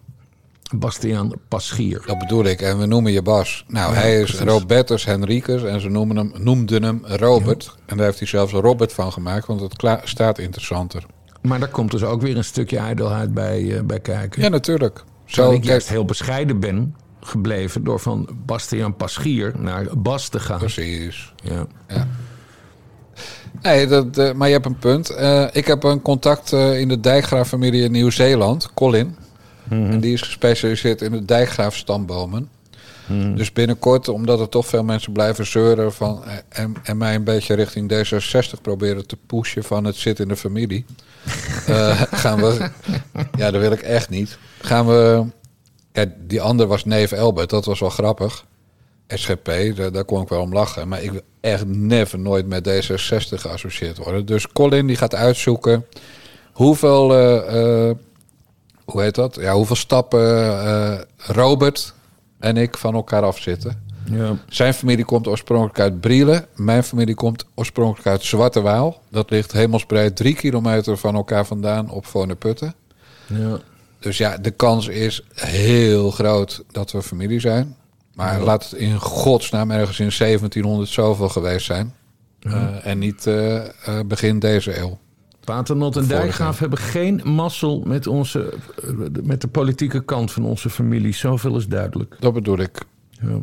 Bastiaan 0.75 1.31
Paschier. 1.47 2.01
Dat 2.05 2.17
bedoel 2.19 2.43
ik. 2.43 2.61
En 2.61 2.79
we 2.79 2.85
noemen 2.85 3.11
je 3.11 3.21
Bas. 3.21 3.65
Nou, 3.67 3.93
Ja, 3.93 3.99
hij 3.99 4.21
is 4.21 4.31
precies. 4.31 4.47
Robertus 4.47 5.05
Henricus 5.05 5.63
en 5.63 5.81
ze 5.81 5.89
noemen 5.89 6.17
hem, 6.17 6.31
noemden 6.37 6.83
hem 6.83 7.01
Robert. 7.05 7.75
En 7.85 7.97
daar 7.97 8.05
heeft 8.05 8.19
hij 8.19 8.27
zelfs 8.27 8.53
Robert 8.53 8.93
van 8.93 9.11
gemaakt, 9.11 9.47
want 9.47 9.61
het 9.61 9.99
staat 10.03 10.37
interessanter. 10.39 11.05
Maar 11.41 11.59
daar 11.59 11.69
komt 11.69 11.91
dus 11.91 12.03
ook 12.03 12.21
weer 12.21 12.37
een 12.37 12.43
stukje 12.43 12.77
ijdelheid 12.77 13.33
bij, 13.33 13.77
eh, 13.77 13.83
bij 13.83 13.99
kijken. 13.99 14.41
Ja, 14.41 14.49
natuurlijk. 14.49 15.03
Zo, 15.25 15.45
ik 15.45 15.49
kijk, 15.51 15.63
juist 15.63 15.89
heel 15.89 16.05
bescheiden 16.05 16.59
ben 16.59 16.95
gebleven 17.21 17.83
door 17.83 17.99
van 17.99 18.29
Bastiaan 18.45 18.95
Paschier 18.95 19.53
naar 19.57 19.87
Bas 19.97 20.29
te 20.29 20.39
gaan. 20.39 20.59
precies. 20.59 21.33
Ja. 21.43 21.67
Nee, 23.61 23.87
dat, 23.87 24.17
eh, 24.17 24.33
maar 24.33 24.47
je 24.47 24.53
hebt 24.53 24.65
een 24.65 24.77
punt. 24.77 25.09
Eh, 25.09 25.45
ik 25.51 25.67
heb 25.67 25.83
een 25.83 26.01
contact 26.01 26.53
eh, 26.53 26.79
in 26.79 26.87
de 26.87 26.99
dijkgraaf-familie 26.99 27.83
in 27.83 27.91
Nieuw-Zeeland, 27.91 28.73
Colin. 28.73 29.15
En 29.69 29.99
die 29.99 30.13
is 30.13 30.21
gespecialiseerd 30.21 31.01
in 31.01 31.11
de 31.11 31.25
dijkgraafstambomen. 31.25 32.49
Dus 33.35 33.53
binnenkort, 33.53 34.07
omdat 34.07 34.39
er 34.39 34.49
toch 34.49 34.65
veel 34.67 34.83
mensen 34.83 35.11
blijven 35.11 35.45
zeuren 35.45 35.93
van, 35.93 36.23
en, 36.49 36.75
en 36.83 36.97
mij 36.97 37.15
een 37.15 37.23
beetje 37.23 37.53
richting 37.53 37.93
D66 37.93 38.61
proberen 38.61 39.07
te 39.07 39.17
pushen 39.25 39.63
van 39.63 39.83
het 39.83 39.95
zit 39.95 40.19
in 40.19 40.27
de 40.27 40.35
familie, 40.35 40.85
gaan 42.23 42.39
we, 42.39 42.69
ja, 43.37 43.51
dat 43.51 43.61
wil 43.61 43.71
ik 43.71 43.81
echt 43.81 44.09
niet. 44.09 44.37
Gaan 44.61 44.87
we, 44.87 45.25
kijk, 45.91 46.11
die 46.17 46.41
ander 46.41 46.67
was 46.67 46.85
neef 46.85 47.11
Elbert, 47.11 47.49
dat 47.49 47.65
was 47.65 47.79
wel 47.79 47.89
grappig. 47.89 48.45
SGP, 49.17 49.75
daar, 49.75 49.91
daar 49.91 50.05
kon 50.05 50.21
ik 50.21 50.29
wel 50.29 50.41
om 50.41 50.53
lachen. 50.53 50.87
Maar 50.87 51.03
ik 51.03 51.11
wil 51.11 51.21
echt 51.41 51.65
never 51.65 52.19
nooit 52.19 52.47
met 52.47 52.69
D66 52.69 53.39
geassocieerd 53.39 53.97
worden. 53.97 54.25
Dus 54.25 54.47
Colin 54.47 54.87
die 54.87 54.95
gaat 54.95 55.15
uitzoeken 55.15 55.85
hoeveel, 56.59 57.13
eh, 57.13 57.89
eh, 57.89 57.95
hoe 58.85 59.01
heet 59.01 59.15
dat? 59.15 59.35
Ja, 59.35 59.53
hoeveel 59.53 59.75
stappen 59.75 60.21
eh, 60.65 60.99
Robert 61.17 61.93
en 62.39 62.57
ik 62.57 62.77
van 62.77 62.93
elkaar 62.93 63.23
afzitten. 63.23 63.87
Ja. 64.11 64.37
Zijn 64.49 64.73
familie 64.73 65.05
komt 65.05 65.27
oorspronkelijk 65.27 65.79
uit 65.79 66.01
Brielen. 66.01 66.45
Mijn 66.55 66.83
familie 66.83 67.15
komt 67.15 67.45
oorspronkelijk 67.55 68.07
uit 68.07 68.23
Zwarte 68.23 68.61
Waal. 68.61 69.01
Dat 69.09 69.29
ligt 69.29 69.51
hemelsbreed 69.51 70.15
drie 70.15 70.35
kilometer 70.35 70.97
van 70.97 71.15
elkaar 71.15 71.45
vandaan 71.45 71.89
op 71.89 72.05
Voorneputten. 72.05 72.75
Ja. 73.25 73.59
Dus 73.99 74.17
ja, 74.17 74.37
de 74.37 74.51
kans 74.51 74.87
is 74.87 75.23
heel 75.33 76.11
groot 76.11 76.63
dat 76.71 76.91
we 76.91 77.01
familie 77.01 77.39
zijn. 77.39 77.75
Maar 78.19 78.41
laat 78.41 78.69
het 78.69 78.79
in 78.79 78.99
godsnaam 78.99 79.71
ergens 79.71 79.99
in 79.99 80.11
1700 80.17 80.89
zoveel 80.89 81.29
geweest 81.29 81.65
zijn. 81.65 81.93
Eh, 82.39 82.85
en 82.85 82.99
niet 82.99 83.27
eh, 83.27 83.61
begin 84.05 84.39
deze 84.39 84.79
eeuw. 84.79 84.97
Paternot 85.39 85.97
en. 85.97 86.07
Dijkgraaf 86.07 86.59
hebben 86.59 86.79
geen 86.79 87.21
mazzel 87.23 87.83
met, 87.85 88.07
onze, 88.07 88.53
met 89.23 89.41
de 89.41 89.47
politieke 89.47 90.03
kant 90.03 90.31
van 90.31 90.45
onze 90.45 90.69
familie. 90.69 91.13
Zoveel 91.13 91.57
is 91.57 91.67
duidelijk. 91.67 92.17
Dat 92.19 92.33
bedoel 92.33 92.59
ik. 92.59 92.81
Ja. 93.09 93.39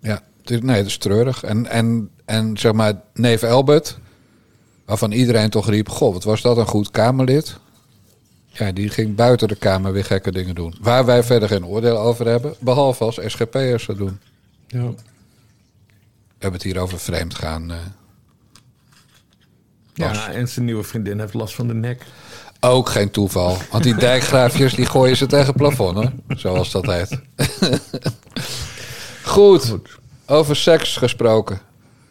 Ja, 0.00 0.20
nee, 0.44 0.76
het 0.76 0.86
is 0.86 0.96
treurig. 0.96 1.42
En, 1.42 1.66
en, 1.66 2.10
en 2.24 2.58
zeg 2.58 2.72
maar, 2.72 2.94
neef 3.14 3.42
Elbert, 3.42 3.98
waarvan 4.84 5.12
iedereen 5.12 5.50
toch 5.50 5.68
riep... 5.68 5.88
Goh, 5.88 6.12
wat 6.12 6.24
was 6.24 6.42
dat 6.42 6.56
een 6.56 6.66
goed 6.66 6.90
Kamerlid? 6.90 7.58
Ja, 8.52 8.72
die 8.72 8.88
ging 8.88 9.14
buiten 9.14 9.48
de 9.48 9.56
Kamer 9.56 9.92
weer 9.92 10.04
gekke 10.04 10.32
dingen 10.32 10.54
doen. 10.54 10.74
Waar 10.80 11.04
wij 11.04 11.22
verder 11.22 11.48
geen 11.48 11.66
oordeel 11.66 11.98
over 11.98 12.26
hebben, 12.26 12.54
behalve 12.60 13.04
als 13.04 13.18
SGP'ers 13.26 13.86
dat 13.86 13.96
doen. 13.96 14.20
Ja. 14.66 14.78
We 14.82 16.48
hebben 16.48 16.60
het 16.60 16.62
hier 16.62 16.78
over 16.78 16.98
vreemd 16.98 17.34
gaan. 17.34 17.70
eh. 17.70 17.76
ja, 19.94 20.30
en 20.30 20.48
zijn 20.48 20.64
nieuwe 20.64 20.82
vriendin 20.82 21.18
heeft 21.20 21.34
last 21.34 21.54
van 21.54 21.66
de 21.66 21.74
nek. 21.74 22.02
Ook 22.60 22.88
geen 22.88 23.10
toeval. 23.10 23.56
Want 23.70 23.82
die 23.84 23.94
dijkgraafjes 23.94 24.74
die 24.74 24.86
gooien 24.86 25.16
ze 25.16 25.26
tegen 25.26 25.46
het 25.46 25.56
plafond, 25.56 25.96
hoor. 25.96 26.12
Zoals 26.28 26.70
dat 26.70 26.86
heet. 26.86 27.18
Goed. 29.24 29.74
Over 30.26 30.56
seks 30.56 30.96
gesproken. 30.96 31.60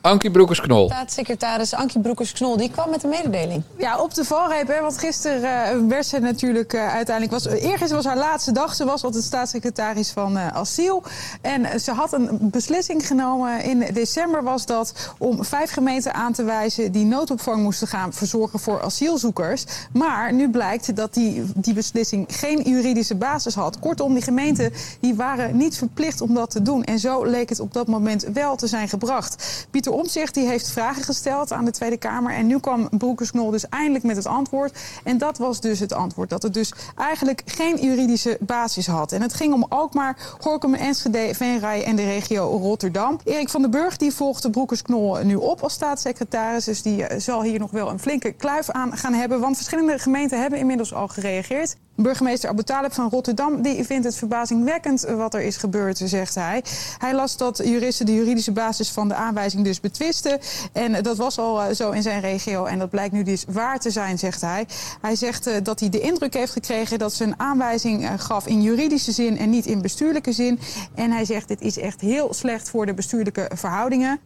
Ankie 0.02 0.32
Broekers-Knol. 0.32 0.90
Staatssecretaris 0.90 1.74
Ankie 1.74 2.02
Broekers-Knol 2.02 2.58
die 2.58 2.72
kwam 2.72 2.90
met 2.90 3.04
een 3.04 3.10
mededeling. 3.10 3.64
Ja, 3.78 4.00
op 4.00 4.14
de 4.14 4.26
valreep. 4.26 4.68
Hè, 4.68 4.82
want 4.82 4.98
gisteren 4.98 5.70
eh, 5.70 5.88
werd 5.88 6.06
ze 6.06 6.20
natuurlijk 6.20 6.74
eh, 6.74 6.94
uiteindelijk... 6.94 7.44
Was, 7.44 7.54
eergisteren 7.54 7.96
was 7.96 8.06
haar 8.06 8.18
laatste 8.18 8.52
dag. 8.52 8.76
Ze 8.76 8.86
was 8.86 9.04
altijd 9.04 9.24
staatssecretaris 9.24 10.10
van 10.10 10.38
eh, 10.38 10.48
asiel. 10.48 11.04
En 11.42 11.80
ze 11.80 11.92
had 11.92 12.14
een 12.14 12.38
beslissing 12.42 13.08
genomen. 13.08 13.64
In 13.64 13.86
december 13.94 14.44
was 14.44 14.66
dat 14.66 15.14
om 15.18 15.46
vijf 15.46 15.72
gemeenten 15.72 16.14
aan 16.14 16.34
te 16.34 16.44
wijzen... 16.44 16.92
die 16.92 17.06
noodopvang 17.06 17.64
moesten 17.64 17.88
gaan 17.88 18.14
verzorgen 18.14 18.60
voor 18.60 18.82
asielzoekers. 18.82 19.66
Maar 19.94 20.34
nu 20.34 20.50
blijkt 20.50 20.96
dat 20.96 21.14
die, 21.14 21.44
die 21.56 21.74
beslissing 21.74 22.26
geen 22.30 22.62
juridische 22.62 23.16
basis 23.16 23.56
had. 23.56 23.80
Kortom, 23.80 24.14
die 24.14 24.24
gemeenten 24.24 24.74
die 25.00 25.16
waren 25.16 25.58
niet 25.58 25.78
verplicht 25.78 26.22
om 26.22 26.34
dat 26.34 26.50
te 26.50 26.62
doen. 26.62 26.84
En 26.84 27.00
zo 27.00 27.24
leek 27.24 27.50
het 27.50 27.60
op 27.60 27.74
dat 27.74 27.88
moment 27.88 28.24
wel 28.34 28.56
te 28.56 28.68
zijn 28.68 28.90
gebracht. 28.90 29.66
Pieter 29.70 29.91
Omtzigt 29.92 30.34
die 30.34 30.48
heeft 30.48 30.72
vragen 30.72 31.04
gesteld 31.04 31.52
aan 31.52 31.66
de 31.66 31.72
Tweede 31.72 31.98
Kamer. 31.98 32.34
En 32.34 32.48
nu 32.48 32.60
kwam 32.60 32.90
Broekers-Knol 32.90 33.52
dus 33.52 33.70
eindelijk 33.70 34.04
met 34.04 34.16
het 34.16 34.26
antwoord. 34.26 34.80
En 35.04 35.18
dat 35.18 35.38
was 35.38 35.62
dus 35.62 35.80
het 35.80 35.94
antwoord. 35.94 36.30
Dat 36.30 36.44
het 36.44 36.54
dus 36.54 36.74
eigenlijk 36.96 37.42
geen 37.46 37.76
juridische 37.82 38.38
basis 38.40 38.88
had. 38.88 39.12
En 39.12 39.22
het 39.22 39.34
ging 39.34 39.54
om 39.54 39.66
Alkmaar, 39.70 40.18
Gorkum, 40.40 40.74
Enschede, 40.74 41.36
Veenrij 41.36 41.84
en 41.84 41.96
de 41.96 42.04
regio 42.04 42.46
Rotterdam. 42.46 43.20
Erik 43.24 43.50
van 43.50 43.62
den 43.62 43.72
Burg 43.72 43.98
die 43.98 44.14
volgde 44.14 44.50
Broekers-Knol 44.50 45.18
nu 45.24 45.36
op 45.36 45.62
als 45.62 45.74
staatssecretaris. 45.74 46.66
Dus 46.66 46.82
die 46.82 47.06
eh, 47.06 47.20
zal 47.20 47.44
hier 47.44 47.60
nog 47.60 47.72
wel 47.72 47.90
een 47.90 48.00
flinke 48.00 48.32
kluif 48.32 48.70
aan 48.70 48.98
gaan 48.98 49.14
hebben. 49.14 49.40
Want 49.40 49.56
verschillende 49.56 50.00
gemeenten 50.00 50.42
hebben 50.42 50.60
inmiddels 50.60 50.94
al 50.94 51.08
gereageerd. 51.08 51.76
Burgemeester 52.02 52.50
Abu 52.50 52.64
van 52.90 53.10
Rotterdam 53.10 53.62
die 53.62 53.84
vindt 53.84 54.06
het 54.06 54.16
verbazingwekkend 54.16 55.02
wat 55.02 55.34
er 55.34 55.42
is 55.42 55.58
gebeurd, 55.58 56.02
zegt 56.04 56.36
hij. 56.36 56.64
Hij 56.98 57.16
las 57.16 57.38
dat 57.38 57.62
juristen 57.64 58.06
de 58.06 58.14
juridische 58.16 58.52
basis 58.52 58.90
van 58.90 59.08
de 59.08 59.14
aanwijzing 59.14 59.64
dus 59.64 59.80
betwisten. 59.80 60.40
En 60.74 61.04
dat 61.04 61.18
was 61.18 61.38
al 61.38 61.62
eh, 61.62 61.76
zo 61.76 61.92
in 61.92 62.02
zijn 62.02 62.22
regio 62.22 62.66
en 62.66 62.80
dat 62.80 62.90
blijkt 62.90 63.14
nu 63.14 63.24
dus 63.24 63.46
waar 63.48 63.80
te 63.80 63.92
zijn, 63.92 64.20
zegt 64.20 64.42
hij. 64.42 64.66
Hij 65.02 65.16
zegt 65.16 65.48
eh, 65.48 65.54
dat 65.64 65.80
hij 65.80 65.90
de 65.90 66.00
indruk 66.00 66.34
heeft 66.34 66.52
gekregen 66.52 67.00
dat 67.00 67.14
ze 67.14 67.24
een 67.24 67.40
aanwijzing 67.40 68.04
eh, 68.04 68.14
gaf 68.18 68.48
in 68.48 68.62
juridische 68.62 69.12
zin 69.12 69.38
en 69.38 69.50
niet 69.50 69.66
in 69.66 69.82
bestuurlijke 69.82 70.32
zin. 70.32 70.60
En 70.96 71.12
hij 71.12 71.26
zegt 71.26 71.48
dit 71.48 71.62
is 71.62 71.78
echt 71.78 72.02
heel 72.02 72.34
slecht 72.34 72.70
voor 72.70 72.86
de 72.86 72.94
bestuurlijke 72.94 73.52
verhoudingen. 73.56 74.20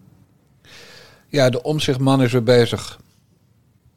Ja, 1.28 1.50
de 1.50 1.62
omzichtman 1.64 2.22
is 2.22 2.32
weer 2.32 2.44
bezig. 2.44 3.00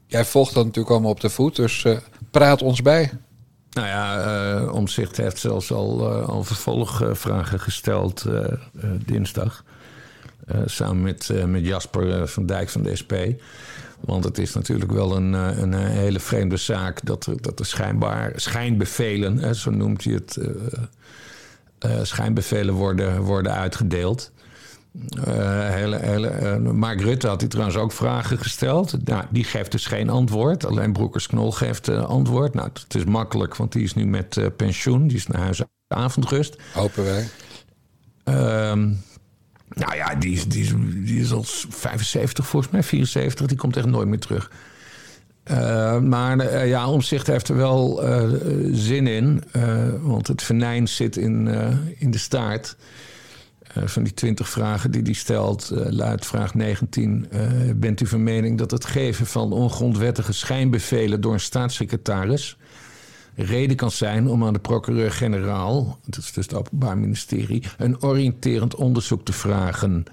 Jij 0.06 0.24
volgt 0.24 0.54
dat 0.54 0.64
natuurlijk 0.64 0.92
allemaal 0.92 1.10
op 1.10 1.20
de 1.20 1.30
voet, 1.30 1.56
dus 1.56 1.84
eh, 1.84 1.96
praat 2.30 2.62
ons 2.62 2.82
bij. 2.82 3.10
Nou 3.70 3.86
ja, 3.86 4.22
eh 4.56 4.72
Omzicht 4.72 5.16
heeft 5.16 5.38
zelfs 5.38 5.72
al, 5.72 6.10
eh, 6.10 6.28
al 6.28 6.44
vervolgvragen 6.44 7.60
gesteld 7.60 8.24
eh, 8.24 8.44
dinsdag. 9.04 9.64
Samen 10.64 11.02
met, 11.02 11.32
met 11.46 11.64
Jasper 11.64 12.28
van 12.28 12.46
Dijk 12.46 12.68
van 12.68 12.82
de 12.82 12.96
SP. 13.00 13.12
Want 14.00 14.24
het 14.24 14.38
is 14.38 14.54
natuurlijk 14.54 14.92
wel 14.92 15.16
een, 15.16 15.32
een, 15.32 15.74
hele 15.74 16.20
vreemde 16.20 16.56
zaak 16.56 17.04
dat 17.04 17.26
er, 17.26 17.42
dat 17.42 17.58
er 17.58 17.66
schijnbaar 17.66 18.32
schijnbevelen, 18.36 19.38
hè, 19.38 19.54
zo 19.54 19.70
noemt 19.70 20.04
hij 20.04 20.12
het, 20.12 20.38
schijnbevelen 22.02 22.74
worden, 22.74 23.20
worden 23.20 23.52
uitgedeeld. 23.52 24.32
Eh, 25.24 25.68
hele, 25.70 25.98
hele, 25.98 26.28
eh, 26.28 26.56
Mark 26.56 27.00
Rutte 27.00 27.28
had 27.28 27.40
hij 27.40 27.48
trouwens 27.48 27.78
ook 27.78 27.92
vragen 27.92 28.38
gesteld. 28.38 29.04
Nou, 29.04 29.24
die 29.30 29.44
geeft 29.44 29.72
dus 29.72 29.86
geen 29.86 30.10
antwoord. 30.10 30.64
Alleen 30.64 30.92
Broekers-Knol 30.92 31.52
geeft 31.52 31.88
eh, 31.88 32.04
antwoord. 32.04 32.54
Nou, 32.54 32.68
het 32.72 32.94
is 32.94 33.04
makkelijk, 33.04 33.56
want 33.56 33.72
die 33.72 33.82
is 33.82 33.94
nu 33.94 34.06
met 34.06 34.56
pensioen. 34.56 35.06
Die 35.06 35.16
is 35.16 35.26
naar 35.26 35.40
huis 35.40 35.62
avondrust. 35.88 36.56
Hopen 36.72 37.04
wij. 37.04 37.28
Ehm, 38.24 38.88
nou 39.68 39.94
ja, 39.96 40.14
die 40.14 40.32
is, 40.32 40.48
die, 40.48 41.02
die 41.04 41.20
is 41.20 41.32
al 41.32 41.44
75 41.68 42.46
volgens 42.46 42.72
mij, 42.72 42.82
74. 42.82 43.46
Die 43.46 43.56
komt 43.56 43.76
echt 43.76 43.86
nooit 43.86 44.08
meer 44.08 44.20
terug. 44.20 44.50
Eh, 45.42 46.00
maar 46.00 46.38
eh, 46.38 46.68
ja, 46.68 46.88
Omzicht 46.88 47.26
heeft 47.26 47.48
er 47.48 47.56
wel 47.56 48.02
zin 48.72 49.06
in. 49.06 49.44
want 50.00 50.26
het 50.26 50.42
venijn 50.42 50.88
zit 50.88 51.16
in, 51.16 51.48
in 51.98 52.10
de 52.10 52.18
staart. 52.18 52.76
Eh, 53.78 53.86
van 53.88 54.02
die 54.02 54.14
20 54.14 54.48
vragen 54.48 54.90
die 54.90 55.02
hij 55.02 55.12
stelt, 55.12 55.70
eh, 55.70 55.90
luidt 55.90 56.26
vraag 56.26 56.54
19. 56.54 57.26
eh, 57.30 57.40
bent 57.76 58.00
u 58.00 58.06
van 58.06 58.22
mening 58.22 58.58
dat 58.58 58.70
het 58.70 58.84
geven 58.84 59.26
van 59.26 59.52
ongrondwettige 59.52 60.32
schijnbevelen 60.32 61.20
door 61.20 61.32
een 61.32 61.40
staatssecretaris 61.40 62.56
reden 63.34 63.76
kan 63.76 63.90
zijn 63.90 64.28
om 64.28 64.44
aan 64.44 64.52
de 64.52 64.58
procureur-generaal, 64.58 65.98
dat 66.06 66.24
is 66.24 66.32
dus 66.32 66.44
het 66.46 66.54
Openbaar 66.54 66.98
Ministerie, 66.98 67.62
een 67.78 68.02
oriënterend 68.02 68.74
onderzoek 68.74 69.24
te 69.24 69.32
vragen. 69.32 70.04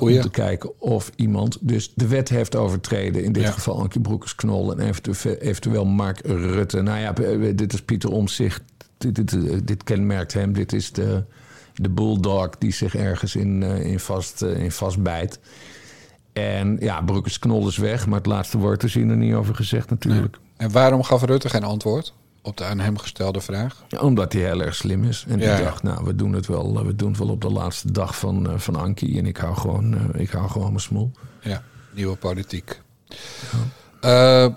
Om 0.00 0.20
te 0.20 0.30
kijken 0.30 0.80
of 0.80 1.10
iemand 1.16 1.58
dus 1.60 1.92
de 1.94 2.06
wet 2.06 2.28
heeft 2.28 2.56
overtreden. 2.56 3.24
In 3.24 3.32
dit 3.32 3.42
Ja. 3.42 3.50
geval 3.50 3.80
Ankie 3.80 4.00
Broekers-Knol 4.00 4.76
en 4.76 4.94
eventueel, 5.40 5.84
Mark 5.84 6.20
Rutte. 6.26 6.82
Nou 6.82 6.98
ja, 6.98 7.12
dit 7.52 7.72
is 7.72 7.82
Pieter 7.82 8.10
Omzicht 8.10 8.62
dit, 8.98 9.14
dit, 9.14 9.66
dit 9.66 9.84
kenmerkt 9.84 10.32
hem. 10.32 10.52
Dit 10.52 10.72
is 10.72 10.92
de, 10.92 11.24
de 11.80 11.88
bulldog 11.88 12.50
die 12.58 12.72
zich 12.72 12.94
ergens 12.94 13.36
in, 13.36 13.62
uh, 13.62 13.84
in, 13.84 14.00
vast, 14.00 14.42
uh, 14.42 14.62
in 14.62 14.72
vastbijt. 14.72 15.38
En 16.32 16.76
ja, 16.80 17.00
Broekers 17.00 17.38
knol 17.38 17.68
is 17.68 17.76
weg, 17.76 18.06
maar 18.06 18.18
het 18.18 18.26
laatste 18.26 18.58
woord 18.58 18.82
is 18.82 18.94
hier 18.94 19.10
er 19.10 19.16
niet 19.16 19.34
over 19.34 19.54
gezegd 19.54 19.90
natuurlijk. 19.90 20.36
Nee. 20.40 20.48
En 20.56 20.72
waarom 20.72 21.02
gaf 21.02 21.22
Rutte 21.22 21.48
geen 21.48 21.64
antwoord 21.64 22.14
op 22.42 22.56
de 22.56 22.64
aan 22.64 22.78
hem 22.78 22.98
gestelde 22.98 23.40
vraag? 23.40 23.84
Ja, 23.88 23.98
omdat 23.98 24.32
hij 24.32 24.42
heel 24.42 24.60
erg 24.60 24.74
slim 24.74 25.04
is. 25.04 25.24
En 25.28 25.38
ja, 25.38 25.56
die 25.56 25.64
dacht, 25.64 25.82
nou, 25.82 26.04
we 26.04 26.14
doen 26.14 26.32
het 26.32 26.46
wel, 26.46 26.84
we 26.84 26.96
doen 26.96 27.08
het 27.08 27.18
wel 27.18 27.28
op 27.28 27.40
de 27.40 27.50
laatste 27.50 27.92
dag 27.92 28.18
van, 28.18 28.60
van 28.60 28.76
Ankie. 28.76 29.18
En 29.18 29.26
ik 29.26 29.36
hou 29.36 29.56
gewoon, 29.56 30.14
ik 30.14 30.30
hou 30.30 30.48
gewoon 30.48 30.68
mijn 30.68 30.80
smoel. 30.80 31.10
Ja, 31.40 31.62
nieuwe 31.92 32.16
politiek. 32.16 32.80
Ja. 34.02 34.44
Uh, 34.44 34.54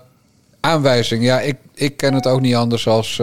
aanwijzing, 0.60 1.24
ja, 1.24 1.40
ik, 1.40 1.56
ik 1.74 1.96
ken 1.96 2.14
het 2.14 2.26
ook 2.26 2.40
niet 2.40 2.54
anders 2.54 2.86
als 2.86 3.16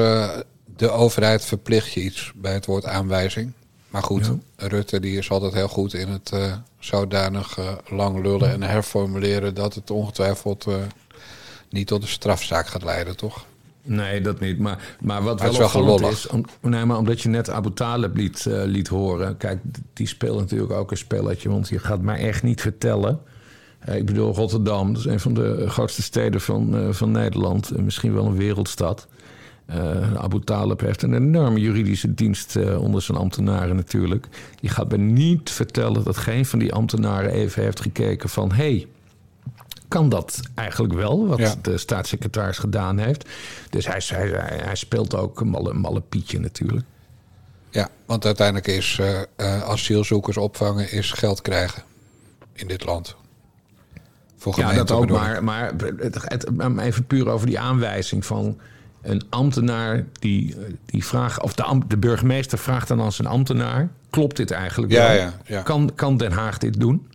de 0.75 0.89
overheid 0.89 1.45
verplicht 1.45 1.93
je 1.93 2.01
iets 2.01 2.31
bij 2.35 2.53
het 2.53 2.65
woord 2.65 2.85
aanwijzing. 2.85 3.53
Maar 3.91 4.03
goed, 4.03 4.25
ja. 4.25 4.67
Rutte 4.67 4.99
die 4.99 5.17
is 5.17 5.29
altijd 5.29 5.53
heel 5.53 5.67
goed 5.67 5.93
in 5.93 6.07
het 6.07 6.31
uh, 6.33 6.53
zodanig 6.79 7.57
uh, 7.57 7.71
lang 7.89 8.23
lullen 8.23 8.51
en 8.51 8.61
herformuleren 8.61 9.53
dat 9.53 9.73
het 9.73 9.91
ongetwijfeld 9.91 10.65
uh, 10.67 10.75
niet 11.69 11.87
tot 11.87 12.01
een 12.01 12.07
strafzaak 12.07 12.67
gaat 12.67 12.83
leiden, 12.83 13.17
toch? 13.17 13.45
Nee, 13.83 14.21
dat 14.21 14.39
niet. 14.39 14.59
Maar, 14.59 14.95
maar 15.01 15.23
wat 15.23 15.41
wel, 15.41 15.51
wel 15.51 15.65
opvallend 15.65 16.13
is, 16.13 16.27
om, 16.27 16.45
nee, 16.61 16.85
maar 16.85 16.97
omdat 16.97 17.21
je 17.21 17.29
net 17.29 17.49
Abu 17.49 17.73
Talib 17.73 18.15
liet, 18.15 18.45
liet 18.45 18.87
horen. 18.87 19.37
Kijk, 19.37 19.59
die 19.93 20.07
speelt 20.07 20.39
natuurlijk 20.39 20.71
ook 20.71 20.91
een 20.91 20.97
spelletje, 20.97 21.49
want 21.49 21.69
je 21.69 21.79
gaat 21.79 22.01
maar 22.01 22.17
echt 22.17 22.43
niet 22.43 22.61
vertellen. 22.61 23.19
ik 23.85 24.05
bedoel, 24.05 24.33
Rotterdam, 24.33 24.93
dat 24.93 25.05
is 25.05 25.11
een 25.11 25.19
van 25.19 25.33
de 25.33 25.69
grootste 25.69 26.01
steden 26.01 26.41
van, 26.41 26.93
van 26.93 27.11
Nederland. 27.11 27.77
Misschien 27.77 28.13
wel 28.13 28.25
een 28.25 28.37
wereldstad. 28.37 29.07
Uh, 29.75 30.13
Abu 30.13 30.39
Talib 30.39 30.79
heeft 30.79 31.01
een 31.01 31.13
enorme 31.13 31.59
juridische 31.59 32.13
dienst 32.13 32.55
uh, 32.55 32.81
onder 32.81 33.01
zijn 33.01 33.17
ambtenaren 33.17 33.75
natuurlijk. 33.75 34.27
Je 34.59 34.69
gaat 34.69 34.91
me 34.91 34.97
niet 34.97 35.49
vertellen 35.49 36.03
dat 36.03 36.17
geen 36.17 36.45
van 36.45 36.59
die 36.59 36.73
ambtenaren 36.73 37.31
even 37.31 37.63
heeft 37.63 37.81
gekeken 37.81 38.29
van... 38.29 38.51
hey, 38.51 38.87
kan 39.87 40.09
dat 40.09 40.39
eigenlijk 40.55 40.93
wel, 40.93 41.27
wat 41.27 41.39
ja. 41.39 41.55
de 41.61 41.77
staatssecretaris 41.77 42.57
gedaan 42.57 42.97
heeft. 42.97 43.29
Dus 43.69 43.87
hij, 43.87 44.01
hij, 44.05 44.29
hij 44.63 44.75
speelt 44.75 45.15
ook 45.15 45.39
een 45.39 45.47
malle, 45.47 45.73
malle 45.73 46.01
pietje 46.01 46.39
natuurlijk. 46.39 46.85
Ja, 47.69 47.89
want 48.05 48.25
uiteindelijk 48.25 48.67
is 48.67 48.99
uh, 49.01 49.21
asielzoekers 49.63 50.37
opvangen 50.37 50.91
is 50.91 51.11
geld 51.11 51.41
krijgen 51.41 51.83
in 52.53 52.67
dit 52.67 52.85
land. 52.85 53.15
Voor 54.37 54.59
ja, 54.59 54.73
dat 54.73 54.91
ook, 54.91 55.09
maar, 55.09 55.43
maar 55.43 55.73
het, 55.97 56.17
het, 56.23 56.47
even 56.77 57.05
puur 57.05 57.29
over 57.29 57.47
die 57.47 57.59
aanwijzing 57.59 58.25
van 58.25 58.59
een 59.01 59.23
ambtenaar 59.29 60.05
die, 60.19 60.55
die 60.85 61.05
vraagt, 61.05 61.41
of 61.41 61.53
de, 61.53 61.79
de 61.87 61.97
burgemeester 61.97 62.57
vraagt 62.57 62.87
dan 62.87 62.99
als 62.99 63.19
een 63.19 63.25
ambtenaar: 63.25 63.89
klopt 64.09 64.37
dit 64.37 64.51
eigenlijk? 64.51 64.91
Ja, 64.91 65.11
ja, 65.11 65.33
ja. 65.45 65.61
Kan, 65.61 65.91
kan 65.95 66.17
Den 66.17 66.31
Haag 66.31 66.57
dit 66.57 66.79
doen? 66.79 67.07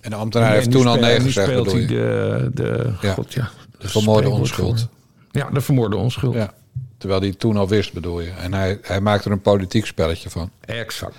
En 0.00 0.10
de 0.10 0.16
ambtenaar 0.16 0.52
heeft 0.52 0.70
toen 0.70 0.86
al 0.86 0.96
nee 0.96 1.20
gezegd. 1.20 1.48
speelt 1.48 1.72
hij 1.72 1.86
de, 1.86 2.50
de, 2.54 2.92
ja, 3.00 3.12
God, 3.12 3.32
ja, 3.32 3.50
de 3.78 3.88
vermoorde 3.88 4.28
onschuld. 4.28 4.88
Ja, 5.30 5.50
de 5.50 5.60
vermoorde 5.60 5.96
onschuld. 5.96 6.34
Ja. 6.34 6.54
Terwijl 6.98 7.20
hij 7.20 7.32
toen 7.32 7.56
al 7.56 7.68
wist, 7.68 7.92
bedoel 7.92 8.20
je. 8.20 8.30
En 8.30 8.54
hij, 8.54 8.78
hij 8.82 9.00
maakt 9.00 9.24
er 9.24 9.30
een 9.30 9.40
politiek 9.40 9.86
spelletje 9.86 10.30
van. 10.30 10.50
Exact. 10.60 11.14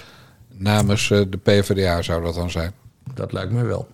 Namens 0.53 1.10
uh, 1.10 1.22
de 1.29 1.38
PvdA 1.38 2.01
zou 2.01 2.24
dat 2.24 2.36
dan 2.36 2.51
zijn. 2.51 2.72
Dat 3.13 3.32
lijkt 3.32 3.51
me 3.51 3.63
wel. 3.63 3.88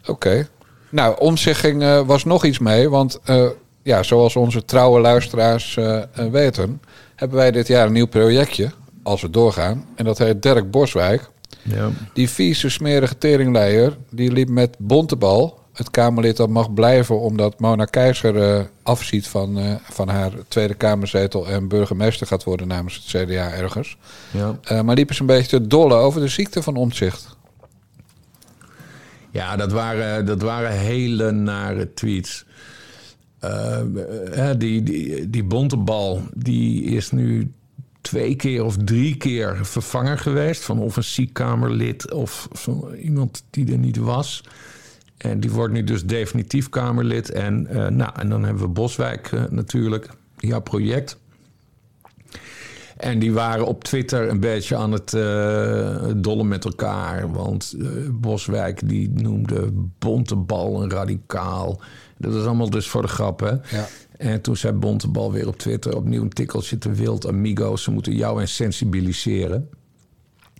Oké. 0.00 0.10
Okay. 0.10 0.48
Nou, 0.88 1.18
om 1.18 1.36
zich 1.36 1.60
ging 1.60 1.82
uh, 1.82 2.00
was 2.00 2.24
nog 2.24 2.44
iets 2.44 2.58
mee. 2.58 2.88
Want 2.88 3.20
uh, 3.26 3.48
ja, 3.90 4.02
zoals 4.02 4.36
onze 4.36 4.64
trouwe 4.64 5.00
luisteraars 5.00 5.76
uh, 5.76 6.02
weten, 6.30 6.82
hebben 7.14 7.38
wij 7.38 7.50
dit 7.50 7.66
jaar 7.66 7.86
een 7.86 7.92
nieuw 7.92 8.06
projectje, 8.06 8.70
als 9.02 9.22
we 9.22 9.30
doorgaan. 9.30 9.84
En 9.94 10.04
dat 10.04 10.18
heet 10.18 10.42
Dirk 10.42 10.70
Boswijk. 10.70 11.30
Ja. 11.62 11.90
Die 12.12 12.30
vieze, 12.30 12.68
smerige 12.68 13.18
teringleier, 13.18 13.96
die 14.10 14.32
liep 14.32 14.48
met 14.48 14.76
Bontebal, 14.78 15.58
het 15.72 15.90
Kamerlid 15.90 16.36
dat 16.36 16.48
mag 16.48 16.74
blijven 16.74 17.20
omdat 17.20 17.60
Mona 17.60 17.84
Keizer 17.84 18.36
uh, 18.36 18.64
afziet 18.82 19.28
van, 19.28 19.58
uh, 19.58 19.74
van 19.82 20.08
haar 20.08 20.32
Tweede 20.48 20.74
Kamerzetel 20.74 21.48
en 21.48 21.68
burgemeester 21.68 22.26
gaat 22.26 22.44
worden 22.44 22.68
namens 22.68 22.94
het 22.94 23.22
CDA 23.22 23.52
ergens. 23.52 23.96
Ja. 24.30 24.82
maar 24.82 24.94
liep 24.94 25.08
eens 25.08 25.20
een 25.20 25.26
beetje 25.26 25.58
te 25.58 25.66
dolle 25.66 25.94
over 25.94 26.20
de 26.20 26.28
ziekte 26.28 26.62
van 26.62 26.76
omzicht. 26.76 27.36
Ja, 29.30 29.56
dat 29.56 29.72
waren, 29.72 30.26
dat 30.26 30.42
waren 30.42 30.70
hele 30.70 31.30
nare 31.30 31.94
tweets. 31.94 32.44
Uh, 33.44 34.50
die, 34.58 34.82
die, 34.82 35.30
die 35.30 35.44
bontebal 35.44 36.22
die 36.34 36.82
is 36.82 37.10
nu 37.10 37.52
twee 38.00 38.36
keer 38.36 38.64
of 38.64 38.76
drie 38.76 39.16
keer 39.16 39.58
vervanger 39.62 40.18
geweest 40.18 40.64
van 40.64 40.78
of 40.78 40.96
een 40.96 41.04
ziekkamerlid 41.04 42.12
of 42.12 42.48
iemand 43.02 43.44
die 43.50 43.72
er 43.72 43.78
niet 43.78 43.96
was. 43.96 44.42
En 45.16 45.40
die 45.40 45.50
wordt 45.50 45.72
nu 45.72 45.84
dus 45.84 46.04
definitief 46.04 46.68
Kamerlid. 46.68 47.30
En, 47.30 47.66
uh, 47.70 47.86
nou, 47.86 48.10
en 48.16 48.28
dan 48.28 48.44
hebben 48.44 48.62
we 48.62 48.68
Boswijk 48.68 49.30
natuurlijk, 49.50 50.08
jouw 50.36 50.60
project. 50.60 51.18
En 52.96 53.18
die 53.18 53.32
waren 53.32 53.66
op 53.66 53.84
Twitter 53.84 54.28
een 54.28 54.40
beetje 54.40 54.76
aan 54.76 54.92
het 54.92 55.12
uh, 55.12 56.04
dollen 56.16 56.48
met 56.48 56.64
elkaar. 56.64 57.32
Want 57.32 57.76
Boswijk 58.12 58.88
die 58.88 59.10
noemde 59.10 59.68
Bontebal 59.98 60.82
een 60.82 60.90
radicaal. 60.90 61.80
Dat 62.20 62.34
is 62.34 62.44
allemaal 62.44 62.70
dus 62.70 62.88
voor 62.88 63.02
de 63.02 63.08
grap, 63.08 63.40
hè? 63.40 63.50
Ja. 63.50 63.88
En 64.16 64.40
toen 64.40 64.56
zei 64.56 64.72
Bontebal 64.72 65.32
weer 65.32 65.48
op 65.48 65.58
Twitter 65.58 65.96
opnieuw 65.96 66.22
een 66.22 66.28
tikkeltje 66.28 66.78
te 66.78 66.92
wild. 66.92 67.26
Amigos, 67.26 67.82
ze 67.82 67.90
moeten 67.90 68.14
jou 68.14 68.40
eens 68.40 68.54
sensibiliseren. 68.54 69.68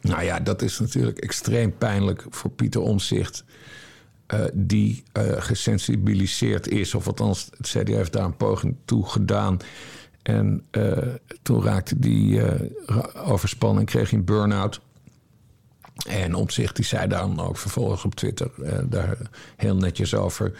Nou 0.01 0.23
ja, 0.23 0.41
dat 0.41 0.63
is 0.63 0.79
natuurlijk 0.79 1.19
extreem 1.19 1.77
pijnlijk 1.79 2.27
voor 2.31 2.51
Pieter 2.51 2.81
Omzicht. 2.81 3.45
Uh, 4.35 4.41
die 4.53 5.03
uh, 5.13 5.33
gesensibiliseerd 5.39 6.69
is, 6.69 6.95
of 6.95 7.07
althans 7.07 7.49
het 7.57 7.69
CDA 7.69 7.97
heeft 7.97 8.13
daar 8.13 8.25
een 8.25 8.37
poging 8.37 8.77
toe 8.85 9.07
gedaan. 9.09 9.59
En 10.23 10.63
uh, 10.71 10.99
toen 11.43 11.63
raakte 11.63 11.99
die 11.99 12.43
overspanning, 13.15 13.87
kreeg 13.87 14.11
hij 14.11 14.19
een 14.19 14.25
burn-out. 14.25 14.81
En 16.09 16.35
Omzicht 16.35 16.77
die 16.77 16.85
zei 16.85 17.09
dan 17.09 17.41
ook 17.41 17.57
vervolgens 17.57 18.05
op 18.05 18.15
Twitter 18.15 18.51
daar 18.89 19.17
heel 19.57 19.77
netjes 19.77 20.15
over 20.15 20.53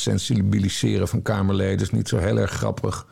sensibiliseren 0.00 1.08
van 1.08 1.22
Kamerleden 1.22 1.80
is 1.80 1.90
niet 1.90 2.08
zo 2.08 2.16
heel 2.16 2.36
erg 2.36 2.50
grappig. 2.50 3.06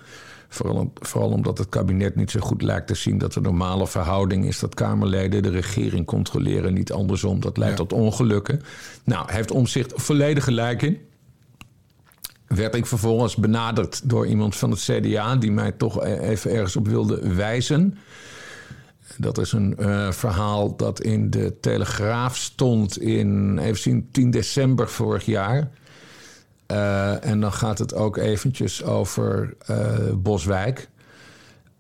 Vooral, 0.49 0.93
vooral, 0.95 1.31
omdat 1.31 1.59
het 1.59 1.69
kabinet 1.69 2.17
niet 2.17 2.31
zo 2.31 2.41
goed 2.41 2.63
lijkt 2.63 2.87
te 2.87 2.95
zien 2.95 3.19
dat 3.19 3.33
de 3.33 3.41
normale 3.41 3.87
verhouding 3.87 4.47
is 4.47 4.59
dat 4.59 4.75
Kamerleden 4.75 5.43
de 5.43 5.51
regering 5.51 6.07
controleren, 6.07 6.75
niet 6.75 6.93
andersom. 6.93 7.41
Dat 7.41 7.57
leidt 7.57 7.79
ja. 7.79 7.85
tot 7.85 7.99
ongelukken. 7.99 8.61
Nou, 9.05 9.33
heeft 9.33 9.51
omzicht 9.51 9.93
volledig 9.97 10.45
gelijk 10.45 10.83
in. 10.83 10.99
Werd 12.47 12.75
ik 12.75 12.87
vervolgens 12.87 13.37
benaderd 13.37 14.09
door 14.09 14.27
iemand 14.27 14.57
van 14.57 14.71
het 14.71 14.81
CDA 14.81 15.37
die 15.37 15.53
mij 15.53 15.73
toch 15.73 16.05
even 16.05 16.51
ergens 16.51 16.77
op 16.77 16.89
wilde 16.89 17.35
wijzen. 17.35 17.99
Dat 19.17 19.39
is 19.39 19.53
een 19.53 19.77
uh, 19.79 20.13
verhaal 20.13 20.77
dat 20.77 21.01
in 21.01 21.31
de 21.31 21.61
Telegraaf 21.61 22.37
stond 22.37 22.99
in, 22.99 23.59
even 23.59 23.81
zien, 23.81 24.09
10 24.11 24.31
december 24.31 24.89
vorig 24.89 25.27
jaar. 25.27 25.71
Uh, 26.73 27.25
en 27.25 27.41
dan 27.41 27.53
gaat 27.53 27.79
het 27.79 27.95
ook 27.95 28.17
eventjes 28.17 28.85
over 28.85 29.55
uh, 29.71 30.13
Boswijk. 30.15 30.89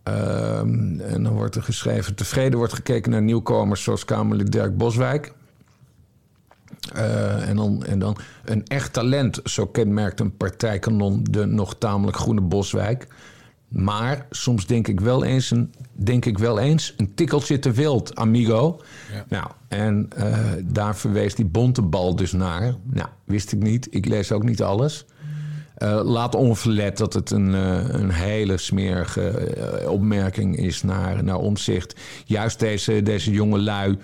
Uh, 0.09 0.59
en 0.59 1.22
dan 1.22 1.33
wordt 1.33 1.55
er 1.55 1.62
geschreven: 1.62 2.14
tevreden 2.14 2.59
wordt 2.59 2.72
gekeken 2.72 3.11
naar 3.11 3.22
nieuwkomers 3.22 3.83
zoals 3.83 4.05
Kamerlid 4.05 4.53
Dirk 4.53 4.77
Boswijk. 4.77 5.33
Uh, 6.96 7.48
en, 7.48 7.57
dan, 7.57 7.85
en 7.85 7.98
dan 7.98 8.16
een 8.44 8.66
echt 8.66 8.92
talent, 8.92 9.40
zo 9.44 9.66
kenmerkt 9.66 10.20
een 10.20 10.37
partijkanon 10.37 11.24
de 11.31 11.44
nog 11.46 11.74
tamelijk 11.79 12.16
groene 12.16 12.40
Boswijk. 12.40 13.07
Maar 13.69 14.27
soms 14.31 14.67
denk 14.67 14.89
ik 14.89 15.01
wel 15.01 15.25
eens 15.25 15.51
een, 15.51 15.73
denk 15.93 16.25
ik 16.25 16.39
wel 16.39 16.59
eens, 16.59 16.95
een 16.97 17.15
tikkeltje 17.15 17.59
te 17.59 17.71
wild, 17.71 18.15
amigo. 18.17 18.81
Ja. 19.13 19.25
Nou, 19.29 19.47
en 19.69 20.09
uh, 20.19 20.37
daar 20.65 20.97
verwees 20.97 21.35
die 21.35 21.45
bontebal 21.45 22.17
dus 22.17 22.33
naar. 22.33 22.75
Nou, 22.85 23.09
wist 23.25 23.53
ik 23.53 23.63
niet. 23.63 23.89
Ik 23.91 24.07
lees 24.07 24.33
ook 24.33 24.45
niet 24.45 24.63
alles. 24.63 25.07
Uh, 25.79 26.01
laat 26.05 26.35
onverlet 26.35 26.99
dat 26.99 27.13
het 27.13 27.31
een, 27.31 27.49
uh, 27.49 27.89
een 27.89 28.11
hele 28.11 28.57
smerige 28.57 29.33
opmerking 29.89 30.57
is 30.57 30.83
naar, 30.83 31.25
naar 31.25 31.39
omzicht. 31.39 32.01
Juist 32.25 32.59
deze, 32.59 33.03
deze 33.03 33.31
jonge 33.31 33.59
lui, 33.59 33.99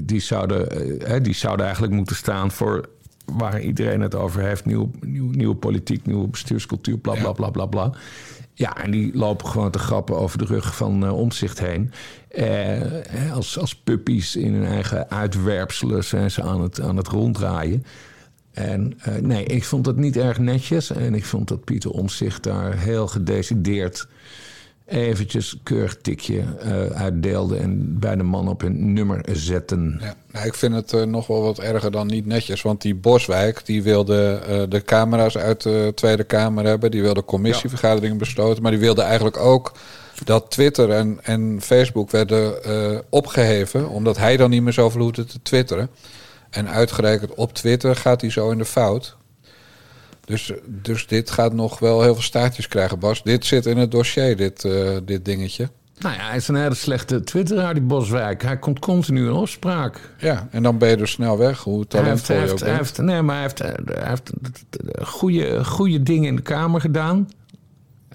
die, 0.00 0.20
zouden, 0.20 1.22
die 1.22 1.34
zouden 1.34 1.64
eigenlijk 1.64 1.94
moeten 1.94 2.16
staan 2.16 2.50
voor 2.50 2.88
waar 3.32 3.60
iedereen 3.60 4.00
het 4.00 4.14
over 4.14 4.42
heeft. 4.42 4.64
Nieuw, 4.64 4.90
nieuw, 5.00 5.30
nieuwe 5.30 5.54
politiek, 5.54 6.06
nieuwe 6.06 6.28
bestuurscultuur, 6.28 6.98
bla 6.98 7.14
bla 7.14 7.32
bla 7.32 7.50
bla 7.50 7.66
bla. 7.66 7.92
Ja, 8.54 8.76
en 8.76 8.90
die 8.90 9.16
lopen 9.16 9.48
gewoon 9.48 9.70
te 9.70 9.78
grappen 9.78 10.16
over 10.16 10.38
de 10.38 10.44
rug 10.44 10.76
van 10.76 11.04
uh, 11.04 11.18
omzicht 11.18 11.58
heen. 11.58 11.92
Eh, 12.28 13.32
als, 13.32 13.58
als 13.58 13.76
puppies 13.76 14.36
in 14.36 14.54
hun 14.54 14.66
eigen 14.66 15.10
uitwerpselen 15.10 16.04
zijn 16.04 16.30
ze 16.30 16.42
aan 16.42 16.62
het, 16.62 16.80
aan 16.80 16.96
het 16.96 17.08
ronddraaien. 17.08 17.84
En 18.52 18.98
eh, 19.00 19.14
nee, 19.14 19.44
ik 19.44 19.64
vond 19.64 19.86
het 19.86 19.96
niet 19.96 20.16
erg 20.16 20.38
netjes. 20.38 20.90
En 20.90 21.14
ik 21.14 21.24
vond 21.24 21.48
dat 21.48 21.64
Pieter 21.64 21.90
Omtzigt 21.90 22.42
daar 22.42 22.78
heel 22.78 23.06
gedecideerd 23.06 24.08
eventjes 24.88 25.58
keurig 25.62 25.96
tikje 26.00 26.44
eh, 26.60 26.86
uitdeelde 26.86 27.56
en 27.56 27.98
bij 27.98 28.16
de 28.16 28.22
man 28.22 28.48
op 28.48 28.62
een 28.62 28.92
nummer 28.92 29.24
zetten. 29.32 29.98
Ja, 30.00 30.14
nou, 30.32 30.46
ik 30.46 30.54
vind 30.54 30.74
het 30.74 30.92
eh, 30.92 31.02
nog 31.02 31.26
wel 31.26 31.42
wat 31.42 31.58
erger 31.58 31.90
dan 31.90 32.06
niet 32.06 32.26
netjes. 32.26 32.62
Want 32.62 32.82
die 32.82 32.94
Boswijk 32.94 33.66
die 33.66 33.82
wilde 33.82 34.40
eh, 34.46 34.62
de 34.68 34.82
camera's 34.82 35.36
uit 35.36 35.62
de 35.62 35.92
Tweede 35.94 36.24
Kamer 36.24 36.64
hebben. 36.64 36.90
Die 36.90 37.02
wilde 37.02 37.24
commissievergaderingen 37.24 38.18
besloten. 38.18 38.62
Maar 38.62 38.70
die 38.70 38.80
wilde 38.80 39.02
eigenlijk 39.02 39.36
ook 39.36 39.72
dat 40.24 40.50
Twitter 40.50 40.90
en, 40.90 41.18
en 41.22 41.58
Facebook 41.62 42.10
werden 42.10 42.64
eh, 42.64 42.98
opgeheven. 43.08 43.88
Omdat 43.88 44.16
hij 44.16 44.36
dan 44.36 44.50
niet 44.50 44.62
meer 44.62 44.72
zoveel 44.72 45.00
hoefde 45.00 45.24
te 45.24 45.42
twitteren. 45.42 45.90
En 46.50 46.68
uitgerekend 46.68 47.34
op 47.34 47.54
Twitter 47.54 47.96
gaat 47.96 48.20
hij 48.20 48.30
zo 48.30 48.50
in 48.50 48.58
de 48.58 48.64
fout. 48.64 49.16
Dus, 50.28 50.52
dus 50.66 51.06
dit 51.06 51.30
gaat 51.30 51.52
nog 51.52 51.78
wel 51.78 52.02
heel 52.02 52.14
veel 52.14 52.22
staartjes 52.22 52.68
krijgen, 52.68 52.98
Bas. 52.98 53.22
Dit 53.22 53.44
zit 53.44 53.66
in 53.66 53.76
het 53.76 53.90
dossier, 53.90 54.36
dit, 54.36 54.64
eh, 54.64 54.96
dit 55.04 55.24
dingetje. 55.24 55.68
Nou 55.98 56.14
ja, 56.14 56.26
hij 56.26 56.36
is 56.36 56.48
een 56.48 56.54
hele 56.54 56.74
slechte 56.74 57.20
twitteraar, 57.20 57.74
die 57.74 57.82
Boswijk. 57.82 58.42
Hij 58.42 58.58
komt 58.58 58.78
continu 58.78 59.26
in 59.26 59.32
opspraak. 59.32 60.14
Ja, 60.18 60.48
en 60.50 60.62
dan 60.62 60.78
ben 60.78 60.88
je 60.88 60.96
er 60.96 61.08
snel 61.08 61.38
weg, 61.38 61.58
hoe 61.62 61.84
Hij 61.88 62.02
heeft, 62.02 62.26
talentvol 62.26 62.36
hij 62.36 62.44
je 62.44 62.52
ook 62.52 62.58
heeft, 62.58 62.64
bent. 62.64 62.78
heeft, 62.78 62.98
nee, 62.98 63.22
maar 63.22 63.34
hij 63.34 63.42
heeft, 63.44 63.58
hij 63.58 64.08
heeft 64.08 64.32
goede, 65.08 65.64
goede 65.64 66.02
dingen 66.02 66.28
in 66.28 66.36
de 66.36 66.42
Kamer 66.42 66.80
gedaan. 66.80 67.28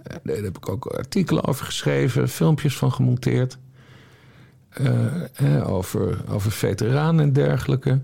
Eh, 0.03 0.15
Daar 0.23 0.35
heb 0.35 0.57
ik 0.57 0.69
ook 0.69 0.85
artikelen 0.85 1.45
over 1.45 1.65
geschreven, 1.65 2.29
filmpjes 2.29 2.77
van 2.77 2.91
gemonteerd. 2.91 3.57
Eh, 4.69 5.05
eh, 5.33 5.69
over, 5.69 6.23
over 6.29 6.51
veteranen 6.51 7.25
en 7.25 7.33
dergelijke. 7.33 8.01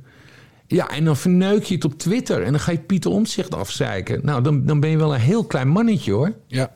Ja, 0.71 0.89
en 0.89 1.05
dan 1.05 1.17
verneuk 1.17 1.63
je 1.63 1.75
het 1.75 1.85
op 1.85 1.97
Twitter 1.97 2.43
en 2.43 2.51
dan 2.51 2.59
ga 2.59 2.71
je 2.71 2.77
Pieter 2.77 3.11
Omtzigt 3.11 3.55
afzeiken. 3.55 4.19
Nou, 4.23 4.41
dan, 4.41 4.65
dan 4.65 4.79
ben 4.79 4.89
je 4.89 4.97
wel 4.97 5.13
een 5.13 5.19
heel 5.19 5.43
klein 5.43 5.67
mannetje 5.67 6.11
hoor. 6.11 6.33
Ja, 6.47 6.71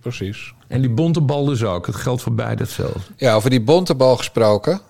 precies. 0.00 0.54
En 0.66 0.80
die 0.80 0.90
bonte 0.90 1.20
bal 1.20 1.44
dus 1.44 1.64
ook. 1.64 1.86
Het 1.86 1.96
geldt 1.96 2.22
voor 2.22 2.34
beide 2.34 2.62
hetzelfde. 2.62 3.00
Ja, 3.16 3.34
over 3.34 3.50
die 3.50 3.60
bontebal 3.60 4.16
gesproken. 4.16 4.80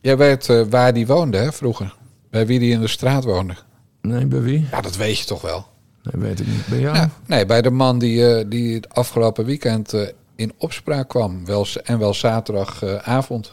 Jij 0.00 0.16
weet 0.16 0.48
eh, 0.48 0.62
waar 0.70 0.92
die 0.92 1.06
woonde, 1.06 1.36
hè, 1.36 1.52
vroeger? 1.52 1.94
Bij 2.30 2.46
wie 2.46 2.58
die 2.58 2.72
in 2.72 2.80
de 2.80 2.88
straat 2.88 3.24
woonde. 3.24 3.54
Nee, 4.00 4.26
bij 4.26 4.42
wie? 4.42 4.66
Ja, 4.70 4.80
dat 4.80 4.96
weet 4.96 5.18
je 5.18 5.24
toch 5.24 5.42
wel. 5.42 5.66
Nee, 6.02 6.22
weet 6.22 6.40
ik 6.40 6.46
niet. 6.46 6.66
Bij 6.66 6.80
jou? 6.80 6.96
Ja, 6.96 7.10
nee, 7.26 7.46
bij 7.46 7.62
de 7.62 7.70
man 7.70 7.98
die, 7.98 8.26
eh, 8.26 8.44
die 8.48 8.74
het 8.74 8.94
afgelopen 8.94 9.44
weekend 9.44 9.92
eh, 9.92 10.08
in 10.36 10.52
opspraak 10.58 11.08
kwam. 11.08 11.44
Wel, 11.44 11.66
en 11.82 11.98
wel 11.98 12.14
zaterdagavond. 12.14 13.52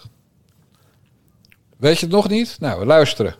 weet 1.77 1.99
je 1.99 2.05
het 2.05 2.15
nog 2.15 2.29
niet? 2.29 2.57
Nou, 2.59 2.79
we 2.79 2.85
luisteren. 2.85 3.35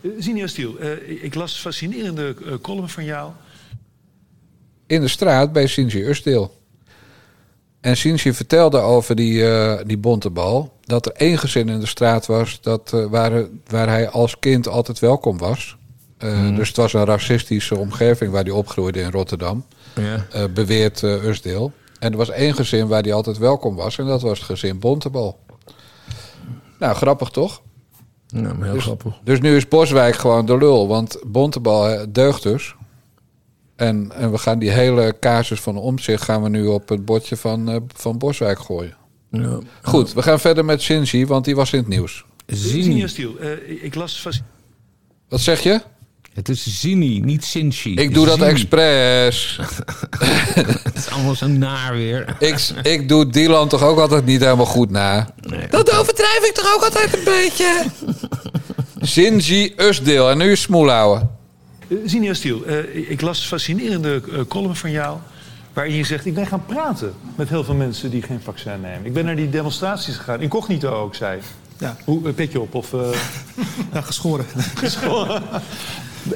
Uh, 0.00 0.12
Zinnia 0.18 0.46
Stiel, 0.46 0.78
eh, 0.78 1.22
ik 1.24 1.34
las 1.34 1.60
fascinerende 1.60 2.34
eh, 2.46 2.52
column 2.62 2.88
van 2.88 3.04
jou. 3.04 3.30
In 4.86 5.00
de 5.00 5.08
straat 5.08 5.52
bij 5.52 5.66
Sinji 5.66 6.04
Usdeel. 6.08 6.56
En 7.80 7.96
Sinji 7.96 8.34
vertelde 8.34 8.78
over 8.78 9.14
die, 9.14 9.48
eh, 9.50 9.84
die 9.86 9.98
bontebal... 9.98 10.72
dat 10.84 11.06
er 11.06 11.12
één 11.12 11.38
gezin 11.38 11.68
in 11.68 11.80
de 11.80 11.86
straat 11.86 12.26
was... 12.26 12.60
Dat, 12.60 12.92
eh, 12.92 13.04
waar, 13.04 13.44
waar 13.66 13.88
hij 13.88 14.08
als 14.08 14.38
kind 14.38 14.68
altijd 14.68 14.98
welkom 14.98 15.38
was. 15.38 15.76
Eh, 16.18 16.56
Dus 16.56 16.68
het 16.68 16.76
was 16.76 16.92
een 16.92 17.04
racistische 17.04 17.76
omgeving 17.76 18.32
waar 18.32 18.42
hij 18.42 18.52
opgroeide 18.52 19.00
in 19.00 19.10
Rotterdam. 19.10 19.64
Ja. 19.94 20.26
eh, 20.32 20.44
beweert 20.54 21.02
eh 21.02 21.24
Usdeel. 21.24 21.72
En 21.98 22.10
er 22.10 22.16
was 22.18 22.30
één 22.30 22.54
gezin 22.54 22.86
waar 22.86 23.02
hij 23.02 23.12
altijd 23.12 23.38
welkom 23.38 23.74
was. 23.74 23.98
En 23.98 24.06
dat 24.06 24.22
was 24.22 24.38
het 24.38 24.46
gezin 24.46 24.78
Bontebal. 24.78 25.38
Nou, 26.78 26.94
grappig 26.96 27.28
toch? 27.30 27.62
Ja, 28.34 28.52
maar 28.52 28.68
heel 28.68 28.80
grappig. 28.80 29.20
Dus 29.24 29.40
nu 29.40 29.56
is 29.56 29.68
Boswijk 29.68 30.16
gewoon 30.16 30.46
de 30.46 30.56
lul. 30.56 30.88
Want 30.88 31.18
Bontebal 31.26 32.12
deugt 32.12 32.42
dus. 32.42 32.74
En, 33.76 34.12
en 34.14 34.30
we 34.30 34.38
gaan 34.38 34.58
die 34.58 34.70
hele 34.70 35.16
casus 35.20 35.60
van 35.60 35.76
omzicht... 35.76 36.22
gaan 36.22 36.42
we 36.42 36.48
nu 36.48 36.66
op 36.66 36.88
het 36.88 37.04
bordje 37.04 37.36
van, 37.36 37.68
eh, 37.68 37.76
van 37.94 38.18
Boswijk 38.18 38.58
gooien. 38.58 38.96
Ja. 39.30 39.58
Goed, 39.82 40.12
we 40.12 40.22
gaan 40.22 40.40
verder 40.40 40.64
met 40.64 40.82
Shinji, 40.82 41.26
want 41.26 41.44
die 41.44 41.56
was 41.56 41.72
in 41.72 41.78
het 41.78 41.88
nieuws. 41.88 42.24
Zinnia 42.46 43.06
Stiel, 43.06 43.38
eh, 43.38 43.82
ik 43.84 43.94
las 43.94 44.20
fascinerende... 44.20 44.56
Wat 45.28 45.40
zeg 45.40 45.60
je? 45.60 45.80
Het 46.38 46.48
is 46.48 46.80
Zini, 46.80 47.20
niet 47.20 47.44
Sinchi. 47.44 47.94
Ik 47.94 48.14
doe 48.14 48.26
dat 48.26 48.34
Zini. 48.38 48.46
expres. 48.50 49.58
Het 50.84 50.94
is 50.96 51.10
allemaal 51.10 51.34
zo 51.34 51.46
naar 51.46 51.92
weer. 51.94 52.36
Ik, 52.38 52.68
ik 52.82 53.08
doe 53.08 53.26
Dylan 53.28 53.68
toch 53.68 53.82
ook 53.82 53.98
altijd 53.98 54.24
niet 54.24 54.40
helemaal 54.40 54.66
goed 54.66 54.90
na. 54.90 55.28
Dat 55.70 55.98
overdrijf 55.98 56.38
ik 56.48 56.52
toch 56.54 56.74
ook 56.74 56.82
altijd 56.84 57.16
een 57.16 57.24
beetje. 57.24 57.84
Shinji 59.10 59.72
Usdeel. 59.76 60.30
En 60.30 60.38
nu 60.38 60.50
is 60.52 60.60
Smoelhouwen. 60.60 61.30
Uh, 61.88 61.98
Zinnia 62.06 62.34
Stiel, 62.34 62.64
eh, 62.64 63.10
ik 63.10 63.20
las 63.20 63.46
fascinerende 63.46 64.22
eh, 64.32 64.40
column 64.48 64.76
van 64.76 64.90
jou... 64.90 65.16
waarin 65.72 65.94
je 65.94 66.04
zegt, 66.04 66.26
ik 66.26 66.34
ben 66.34 66.46
gaan 66.46 66.64
praten 66.66 67.14
met 67.36 67.48
heel 67.48 67.64
veel 67.64 67.74
mensen 67.74 68.10
die 68.10 68.22
geen 68.22 68.40
vaccin 68.44 68.80
nemen. 68.80 69.06
Ik 69.06 69.12
ben 69.12 69.24
naar 69.24 69.36
die 69.36 69.50
demonstraties 69.50 70.16
gegaan, 70.16 70.40
incognito 70.40 70.90
ook, 70.92 71.14
zei 71.14 71.40
Ja. 71.78 71.96
Hoe, 72.04 72.28
eh, 72.28 72.34
petje 72.34 72.60
op 72.60 72.74
of... 72.74 72.92
eh, 72.92 73.00
Ja, 73.92 74.00
geschoren. 74.10 74.46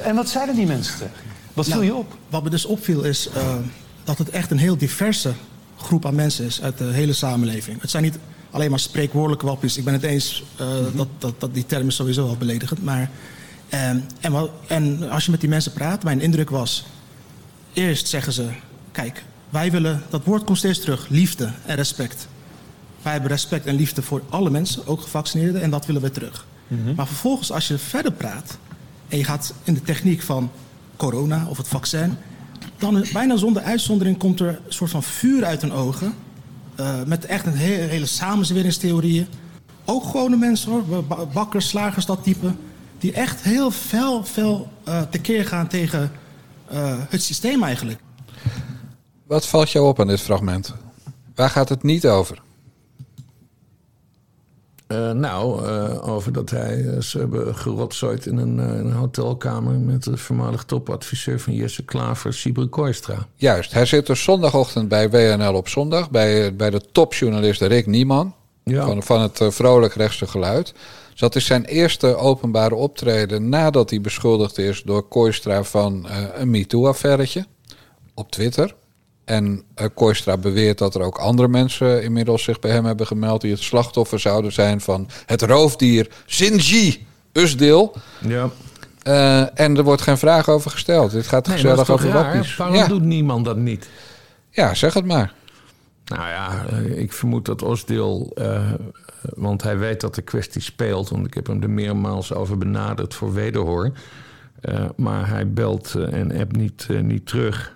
En 0.01 0.15
wat 0.15 0.29
zeiden 0.29 0.55
die 0.55 0.65
mensen 0.65 0.97
tegen? 0.97 1.11
Wat 1.53 1.65
viel 1.65 1.73
Nou, 1.75 1.85
je 1.85 1.95
op? 1.95 2.17
Wat 2.29 2.43
me 2.43 2.49
dus 2.49 2.65
opviel 2.65 3.03
is 3.03 3.29
eh, 3.29 3.55
dat 4.03 4.17
het 4.17 4.29
echt 4.29 4.51
een 4.51 4.57
heel 4.57 4.77
diverse 4.77 5.33
groep 5.77 6.05
aan 6.05 6.15
mensen 6.15 6.45
is 6.45 6.61
uit 6.61 6.77
de 6.77 6.83
hele 6.83 7.13
samenleving. 7.13 7.81
Het 7.81 7.89
zijn 7.89 8.03
niet 8.03 8.17
alleen 8.51 8.69
maar 8.69 8.79
spreekwoordelijke 8.79 9.45
wappies. 9.45 9.77
Ik 9.77 9.83
ben 9.83 9.93
het 9.93 10.03
eens 10.03 10.43
eh, 10.57 10.67
dat, 10.95 11.07
dat, 11.17 11.33
dat 11.39 11.53
die 11.53 11.65
term 11.65 11.87
is 11.87 11.95
sowieso 11.95 12.25
wel 12.25 12.37
beledigend. 12.37 12.83
Maar, 12.83 13.09
ehm, 13.69 13.97
en, 14.19 14.31
wat- 14.31 14.51
en 14.67 15.09
als 15.09 15.25
je 15.25 15.31
met 15.31 15.39
die 15.39 15.49
mensen 15.49 15.71
praat, 15.73 16.03
mijn 16.03 16.21
indruk 16.21 16.49
was... 16.49 16.85
Eerst 17.73 18.07
zeggen 18.07 18.33
ze, 18.33 18.47
kijk, 18.91 19.23
wij 19.49 19.71
willen, 19.71 20.03
dat 20.09 20.21
woord 20.23 20.43
komt 20.43 20.57
steeds 20.57 20.79
terug, 20.79 21.07
liefde 21.09 21.51
en 21.65 21.75
respect. 21.75 22.27
Wij 23.01 23.11
hebben 23.11 23.31
respect 23.31 23.65
en 23.65 23.75
liefde 23.75 24.01
voor 24.01 24.21
alle 24.29 24.49
mensen, 24.49 24.87
ook 24.87 25.01
gevaccineerden, 25.01 25.61
en 25.61 25.69
dat 25.69 25.85
willen 25.85 26.01
we 26.01 26.11
terug. 26.11 26.45
Maar 26.95 27.07
vervolgens, 27.07 27.51
als 27.51 27.67
je 27.67 27.77
verder 27.77 28.11
praat 28.11 28.57
en 29.13 29.19
je 29.19 29.25
gaat 29.25 29.53
in 29.63 29.73
de 29.73 29.81
techniek 29.81 30.21
van 30.21 30.51
corona 30.95 31.45
of 31.49 31.57
het 31.57 31.67
vaccin, 31.67 32.17
dan 32.77 33.05
bijna 33.13 33.35
zonder 33.37 33.61
uitzondering 33.61 34.17
komt 34.17 34.39
er 34.39 34.47
een 34.47 34.57
soort 34.73 34.91
van 34.91 35.03
vuur 35.03 35.45
uit 35.45 35.61
hun 35.61 35.71
ogen. 35.71 36.13
eh, 36.75 37.03
met 37.05 37.25
echt 37.25 37.45
een 37.45 37.53
hele, 37.53 37.81
hele 37.83 38.05
samenzweringstheorieën. 38.05 39.27
Ook 39.85 40.03
gewone 40.03 40.35
mensen 40.35 40.71
hoor, 40.71 41.03
ba- 41.03 41.25
bakkers, 41.25 41.67
slagers, 41.67 42.05
dat 42.05 42.23
type. 42.23 42.53
Die 42.99 43.11
echt 43.13 43.41
heel 43.41 43.71
fel, 43.71 44.23
fel 44.23 44.69
eh, 44.83 45.01
tekeer 45.01 45.45
gaan 45.45 45.67
tegen 45.67 46.11
eh, 46.67 46.95
het 47.09 47.23
systeem 47.23 47.63
eigenlijk. 47.63 47.99
Wat 49.27 49.47
valt 49.47 49.71
jou 49.71 49.87
op 49.87 49.99
aan 49.99 50.07
dit 50.07 50.21
fragment? 50.21 50.73
Waar 51.35 51.49
gaat 51.49 51.69
het 51.69 51.83
niet 51.83 52.07
over? 52.07 52.41
Eh, 54.93 55.11
nou, 55.11 55.67
eh, 55.67 56.09
over 56.09 56.33
dat 56.33 56.49
hij 56.49 56.85
eh, 56.85 57.01
ze 57.01 57.17
hebben 57.17 57.55
gerotzooid 57.55 58.25
in 58.25 58.37
een, 58.37 58.57
een 58.57 58.91
hotelkamer 58.91 59.79
met 59.79 60.03
de 60.03 60.17
voormalig 60.17 60.63
topadviseur 60.63 61.39
van 61.39 61.53
Jesse 61.53 61.83
Klaver, 61.83 62.33
Sibre 62.33 62.67
Kooistra. 62.67 63.27
Juist, 63.35 63.73
hij 63.73 63.85
zit 63.85 64.07
dus 64.07 64.23
zondagochtend 64.23 64.87
bij 64.87 65.09
WNL 65.09 65.53
op 65.53 65.67
zondag... 65.67 66.09
bij, 66.11 66.55
bij 66.55 66.69
de 66.69 66.81
topjournalist 66.91 67.61
Rick 67.61 67.85
Nieman... 67.85 68.33
Ja. 68.63 68.85
Van, 68.85 69.03
van 69.03 69.21
het 69.21 69.39
Vrolijk 69.47 69.93
Rechtse 69.93 70.27
Geluid. 70.27 70.73
Dus 71.11 71.19
dat 71.19 71.35
is 71.35 71.45
zijn 71.45 71.65
eerste 71.65 72.15
openbare 72.15 72.75
optreden... 72.75 73.49
nadat 73.49 73.89
hij 73.89 74.01
beschuldigd 74.01 74.57
is 74.57 74.81
door 74.83 75.07
Kooistra 75.07 75.63
van 75.63 76.07
een 76.35 76.49
MeToo-affairetje 76.49 77.45
op 78.13 78.31
Twitter. 78.31 78.75
En 79.25 79.63
eh 79.75 79.87
Kooistra 79.93 80.37
beweert 80.37 80.77
dat 80.77 80.95
er 80.95 81.01
ook 81.01 81.17
andere 81.17 81.47
mensen 81.47 82.03
inmiddels 82.03 82.43
zich 82.43 82.59
bij 82.59 82.71
hem 82.71 82.85
hebben 82.85 83.07
gemeld... 83.07 83.41
die 83.41 83.51
het 83.51 83.61
slachtoffer 83.61 84.19
zouden 84.19 84.51
zijn 84.51 84.81
van 84.81 85.07
het 85.25 85.41
roofdier 85.41 86.07
Sinji 86.25 87.05
Usdeel... 87.33 87.95
Ja. 88.27 88.49
Eh, 89.03 89.59
en 89.59 89.77
er 89.77 89.83
wordt 89.83 90.01
geen 90.01 90.17
vraag 90.17 90.49
over 90.49 90.71
gesteld. 90.71 91.11
Dit 91.11 91.27
gaat 91.27 91.47
Nee, 91.47 91.55
gezellig 91.55 91.79
is 91.79 91.85
toch 91.87 91.95
over 91.95 92.09
raar? 92.09 92.33
wappies. 92.33 92.55
Waarom 92.55 92.75
Ja. 92.75 92.87
doet 92.87 93.01
niemand 93.03 93.45
dat 93.45 93.57
niet? 93.57 93.89
ja, 94.49 94.73
zeg 94.73 94.93
het 94.93 95.05
maar. 95.05 95.33
Nou 96.05 96.21
ja, 96.27 96.65
eh, 96.69 96.97
ik 96.97 97.13
vermoed 97.13 97.45
dat 97.45 97.61
Osdeel, 97.61 98.31
eh, 98.35 98.71
want 99.35 99.63
hij 99.63 99.77
weet 99.77 100.01
dat 100.01 100.15
de 100.15 100.21
kwestie 100.21 100.61
speelt, 100.61 101.09
want 101.09 101.25
ik 101.27 101.33
heb 101.33 101.47
hem 101.47 101.61
er 101.61 101.69
meermaals 101.69 102.33
over 102.33 102.57
benaderd 102.57 103.13
voor 103.13 103.33
wederhoor. 103.33 103.91
Eh, 104.61 104.85
maar 104.95 105.29
hij 105.29 105.51
belt 105.51 105.95
en 105.95 106.39
appt 106.39 106.55
niet, 106.55 106.87
niet 107.01 107.25
terug. 107.25 107.75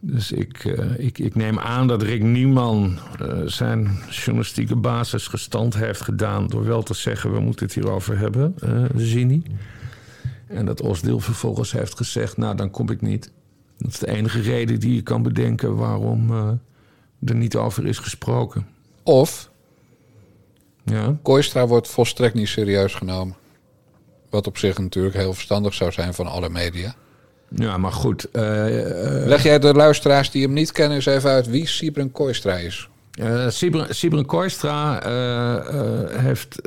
Dus 0.00 0.32
ik, 0.32 0.64
eh, 0.64 0.98
ik, 0.98 1.18
ik 1.18 1.34
neem 1.34 1.58
aan 1.58 1.86
dat 1.86 2.02
Rick 2.02 2.22
Nieman 2.22 2.98
eh, 3.18 3.40
zijn 3.44 3.98
journalistieke 4.10 4.76
basis 4.76 5.26
gestand 5.26 5.74
heeft 5.74 6.00
gedaan 6.00 6.46
door 6.46 6.64
wel 6.64 6.82
te 6.82 6.94
zeggen: 6.94 7.32
we 7.32 7.40
moeten 7.40 7.66
het 7.66 7.74
hierover 7.74 8.18
hebben, 8.18 8.54
Zini. 8.96 9.42
En 10.46 10.66
dat 10.66 10.80
Osdeel 10.80 11.20
vervolgens 11.20 11.72
heeft 11.72 11.96
gezegd: 11.96 12.36
nou, 12.36 12.56
dan 12.56 12.70
kom 12.70 12.90
ik 12.90 13.00
niet. 13.00 13.30
Dat 13.78 13.90
is 13.90 13.98
de 13.98 14.08
enige 14.08 14.40
reden 14.40 14.80
die 14.80 14.94
je 14.94 15.02
kan 15.02 15.22
bedenken 15.22 15.76
waarom 15.76 16.30
er 17.24 17.34
niet 17.34 17.56
over 17.56 17.86
is 17.86 17.98
gesproken. 17.98 18.66
Of 19.02 19.50
Ja, 20.84 21.18
Kooistra 21.22 21.66
wordt 21.66 21.88
volstrekt 21.88 22.34
niet 22.34 22.48
serieus 22.48 22.94
genomen. 22.94 23.36
Wat 24.30 24.46
op 24.46 24.58
zich 24.58 24.78
natuurlijk 24.78 25.14
heel 25.14 25.32
verstandig 25.32 25.74
zou 25.74 25.92
zijn 25.92 26.14
van 26.14 26.26
alle 26.26 26.48
media. 26.48 26.94
Ja, 27.54 27.76
maar 27.76 27.92
goed. 27.92 28.30
eh, 28.30 29.20
eh, 29.20 29.26
Leg 29.26 29.42
jij 29.42 29.58
de 29.58 29.74
luisteraars 29.74 30.30
die 30.30 30.42
hem 30.42 30.52
niet 30.52 30.72
kennen 30.72 30.96
eens 30.96 31.06
even 31.06 31.30
uit 31.30 31.46
wie 31.46 31.66
Sibren 31.66 32.12
Kooistra 32.12 32.54
is? 32.56 32.88
Sibren, 33.48 33.94
eh, 35.02 35.56
eh, 35.56 36.10
heeft, 36.10 36.58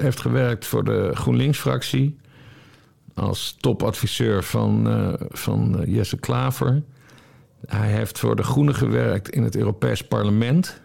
heeft 0.00 0.20
gewerkt 0.20 0.66
voor 0.66 0.84
de 0.84 1.10
GroenLinks-fractie. 1.14 2.20
Als 3.14 3.56
topadviseur 3.60 4.42
van, 4.42 4.88
van 5.30 5.82
Jesse 5.86 6.16
Klaver. 6.16 6.82
Hij 7.66 7.88
heeft 7.88 8.18
voor 8.18 8.36
de 8.36 8.42
Groenen 8.42 8.74
gewerkt 8.74 9.28
in 9.28 9.42
het 9.42 9.56
Europees 9.56 10.02
Parlement. 10.02 10.80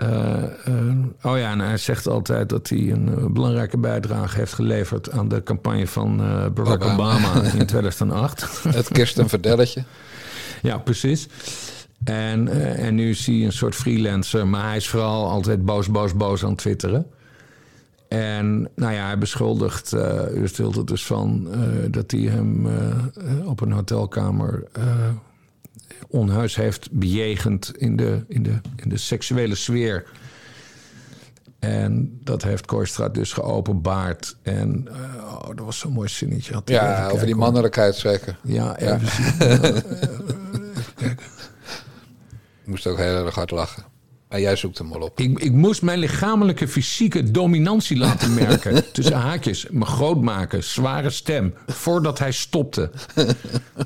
Eh, 0.00 0.42
eh, 0.42 0.96
oh 1.22 1.38
ja, 1.38 1.50
en 1.50 1.60
hij 1.60 1.76
zegt 1.76 2.08
altijd 2.08 2.48
dat 2.48 2.68
hij 2.68 2.90
een 2.90 3.08
eh, 3.16 3.24
belangrijke 3.24 3.78
bijdrage 3.78 4.38
heeft 4.38 4.52
geleverd 4.52 5.10
aan 5.10 5.28
de 5.28 5.42
campagne 5.42 5.86
van 5.86 6.16
Barack 6.54 6.84
Obama. 6.84 6.92
Obama, 6.92 7.42
in 7.58 7.66
2008. 7.66 8.62
Het 8.68 8.88
kist 8.88 9.18
een 9.18 9.28
verdelletje. 9.28 9.84
Ja, 10.62 10.78
precies. 10.78 11.28
En, 12.04 12.48
en 12.76 12.94
nu 12.94 13.10
is 13.10 13.26
hij 13.26 13.34
een 13.34 13.52
soort 13.52 13.74
freelancer, 13.74 14.46
maar 14.46 14.66
hij 14.66 14.76
is 14.76 14.88
vooral 14.88 15.30
altijd 15.30 15.64
boos, 15.64 15.90
boos, 15.90 16.14
boos 16.14 16.42
aan 16.42 16.48
het 16.50 16.58
twitteren. 16.58 17.06
En 18.08 18.68
nou 18.74 18.92
ja, 18.92 19.04
hij 19.06 19.18
beschuldigt 19.18 19.92
uh, 19.94 20.58
er 20.58 20.86
dus 20.86 21.06
van 21.06 21.48
dat 21.90 22.10
hij 22.10 22.20
hem 22.20 22.68
op 23.44 23.60
een 23.60 23.72
hotelkamer 23.72 24.64
onheus 26.08 26.56
heeft 26.56 26.90
bejegend 26.92 27.76
in 27.76 27.96
de, 27.96 28.24
in, 28.28 28.42
de, 28.42 28.60
in 28.76 28.88
de 28.88 28.96
seksuele 28.96 29.54
sfeer. 29.54 30.04
En 31.58 32.18
dat 32.24 32.42
heeft 32.42 32.66
Kooistra 32.66 33.08
dus 33.08 33.32
geopenbaard. 33.32 34.36
En 34.42 34.88
eh, 34.92 35.24
oh, 35.24 35.46
dat 35.56 35.64
was 35.64 35.78
zo'n 35.78 35.92
mooi 35.92 36.08
zinnetje. 36.08 36.54
Had 36.54 36.68
Ja, 36.68 36.94
over 36.96 37.06
kijken, 37.08 37.26
die 37.26 37.34
mannelijkheid 37.34 37.94
zeker. 37.96 38.38
Ja, 38.42 38.76
Ja. 38.78 38.94
even 38.94 39.08
zien. 39.10 39.76
Ik 42.62 42.76
moest 42.76 42.86
ook 42.86 42.96
heel 42.98 43.24
erg 43.26 43.34
hard 43.34 43.50
lachen. 43.50 43.84
Maar 44.30 44.40
jij 44.40 44.56
zoekt 44.56 44.78
hem 44.78 44.92
al 44.92 45.00
op. 45.00 45.20
Ik, 45.20 45.38
ik 45.38 45.52
moest 45.52 45.82
mijn 45.82 45.98
lichamelijke 45.98 46.68
fysieke 46.68 47.30
dominantie 47.30 47.96
laten 47.96 48.34
merken. 48.34 48.84
Tussen 48.92 49.16
haakjes, 49.16 49.66
me 49.70 49.84
groot 49.84 50.20
maken, 50.22 50.64
zware 50.64 51.10
stem. 51.10 51.54
Voordat 51.66 52.18
hij 52.18 52.32
stopte. 52.32 52.90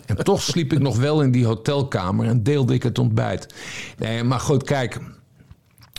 En 0.06 0.16
toch 0.16 0.42
sliep 0.42 0.72
ik 0.72 0.78
nog 0.78 0.96
wel 0.96 1.22
in 1.22 1.30
die 1.30 1.46
hotelkamer 1.46 2.26
en 2.26 2.42
deelde 2.42 2.74
ik 2.74 2.82
het 2.82 2.98
ontbijt. 2.98 3.54
Nee, 3.98 4.22
maar 4.24 4.40
goed, 4.40 4.62
kijk. 4.62 4.98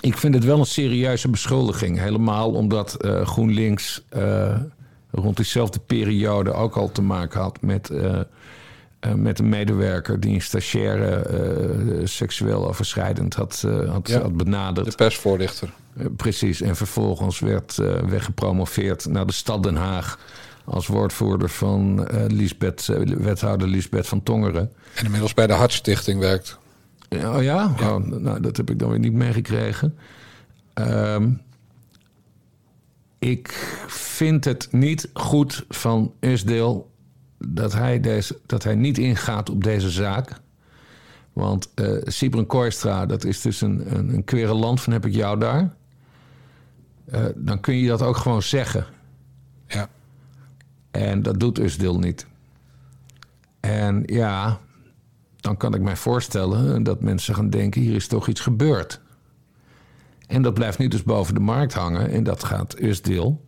Ik 0.01 0.17
vind 0.17 0.33
het 0.33 0.43
wel 0.43 0.59
een 0.59 0.65
serieuze 0.65 1.29
beschuldiging. 1.29 1.99
Helemaal 1.99 2.51
omdat 2.51 2.95
eh, 2.95 3.27
GroenLinks 3.27 4.03
eh, 4.09 4.57
rond 5.11 5.35
diezelfde 5.35 5.79
periode 5.79 6.53
ook 6.53 6.75
al 6.75 6.91
te 6.91 7.01
maken 7.01 7.41
had 7.41 7.61
met. 7.61 7.89
eh, 7.89 8.19
met 9.13 9.39
een 9.39 9.49
medewerker 9.49 10.19
die 10.19 10.33
een 10.33 10.41
stagiaire 10.41 11.15
eh, 11.15 12.05
seksueel 12.05 12.67
overschrijdend 12.67 13.33
had, 13.35 13.63
eh, 13.65 13.91
had, 13.91 14.07
Ja, 14.07 14.21
had 14.21 14.37
benaderd. 14.37 14.89
De 14.89 14.95
persvoorlichter. 14.95 15.69
Eh, 15.97 16.05
precies, 16.15 16.61
en 16.61 16.75
vervolgens 16.75 17.39
werd 17.39 17.77
eh, 17.77 17.95
weggepromoveerd 17.95 19.05
naar 19.05 19.25
de 19.25 19.33
stad 19.33 19.63
Den 19.63 19.75
Haag 19.75 20.19
als 20.65 20.87
woordvoerder 20.87 21.49
van 21.49 22.07
eh 22.07 22.25
Liesbeth, 22.27 22.89
eh, 22.89 22.99
wethouder 23.01 23.67
Lisbeth 23.67 24.07
van 24.07 24.23
Tongeren. 24.23 24.71
En 24.95 25.05
inmiddels 25.05 25.33
bij 25.33 25.47
de 25.47 25.53
Hartstichting 25.53 26.19
werkt. 26.19 26.57
Oh 27.09 27.43
ja? 27.43 27.75
Oh, 27.81 27.97
nou, 27.97 28.41
dat 28.41 28.57
heb 28.57 28.69
ik 28.69 28.79
dan 28.79 28.89
weer 28.89 28.99
niet 28.99 29.13
meegekregen. 29.13 29.97
Ehm, 30.73 31.29
ik 33.19 33.47
vind 33.87 34.45
het 34.45 34.67
niet 34.71 35.09
goed 35.13 35.65
van 35.69 36.13
Usdeel 36.19 36.89
dat 37.37 37.73
hij, 37.73 37.99
deze, 37.99 38.39
dat 38.45 38.63
hij 38.63 38.75
niet 38.75 38.97
ingaat 38.97 39.49
op 39.49 39.63
deze 39.63 39.89
zaak. 39.89 40.31
Want 41.33 41.73
eh 41.73 41.97
Sibren 42.03 42.47
dat 43.07 43.23
is 43.23 43.41
dus 43.41 43.61
een, 43.61 43.97
een, 43.97 44.13
een 44.13 44.23
quereland 44.23 44.81
van 44.81 44.93
heb 44.93 45.05
ik 45.05 45.13
jou 45.13 45.39
daar. 45.39 45.75
Eh, 47.05 47.25
dan 47.35 47.59
kun 47.59 47.75
je 47.75 47.87
dat 47.87 48.01
ook 48.01 48.17
gewoon 48.17 48.41
zeggen. 48.41 48.85
Ja. 49.67 49.89
En 50.91 51.21
dat 51.21 51.39
doet 51.39 51.59
Usdeel 51.59 51.99
niet. 51.99 52.27
En 53.59 54.03
ja, 54.05 54.59
dan 55.35 55.57
kan 55.57 55.73
ik 55.73 55.81
mij 55.81 55.95
voorstellen 55.95 56.83
dat 56.83 57.01
mensen 57.01 57.35
gaan 57.35 57.49
denken: 57.49 57.81
hier 57.81 57.95
is 57.95 58.07
toch 58.07 58.27
iets 58.27 58.41
gebeurd. 58.41 59.01
En 60.27 60.41
dat 60.41 60.53
blijft 60.53 60.77
nu 60.77 60.87
dus 60.87 61.03
boven 61.03 61.33
de 61.33 61.39
markt 61.39 61.73
hangen. 61.73 62.09
En 62.09 62.23
dat 62.23 62.43
gaat 62.43 62.81
Usdeel. 62.81 63.45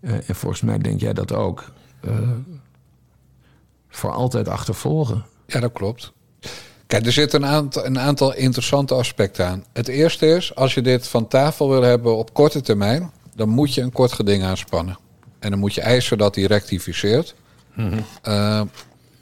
Eh, 0.00 0.28
en 0.28 0.34
volgens 0.34 0.60
mij 0.62 0.78
denk 0.78 1.00
jij 1.00 1.12
dat 1.12 1.32
ook. 1.32 1.72
eh, 2.00 2.30
voor 3.90 4.10
altijd 4.10 4.48
achtervolgen. 4.48 5.24
Ja, 5.46 5.60
dat 5.60 5.72
klopt. 5.72 6.12
Kijk, 6.86 7.06
er 7.06 7.12
zit 7.12 7.32
een 7.32 7.46
aantal, 7.46 7.86
een 7.86 7.98
aantal 7.98 8.34
interessante 8.34 8.94
aspecten 8.94 9.46
aan. 9.46 9.64
Het 9.72 9.88
eerste 9.88 10.26
is, 10.26 10.54
als 10.54 10.74
je 10.74 10.82
dit 10.82 11.08
van 11.08 11.28
tafel 11.28 11.68
wil 11.68 11.82
hebben 11.82 12.16
op 12.16 12.34
korte 12.34 12.60
termijn, 12.60 13.10
dan 13.34 13.48
moet 13.48 13.74
je 13.74 13.80
een 13.80 13.92
kort 13.92 14.12
geding 14.12 14.42
aanspannen. 14.42 14.98
En 15.38 15.50
dan 15.50 15.58
moet 15.58 15.74
je 15.74 15.80
eisen 15.80 16.18
dat 16.18 16.34
hij 16.34 16.44
rectificeert. 16.44 17.34
Eh, 18.22 18.60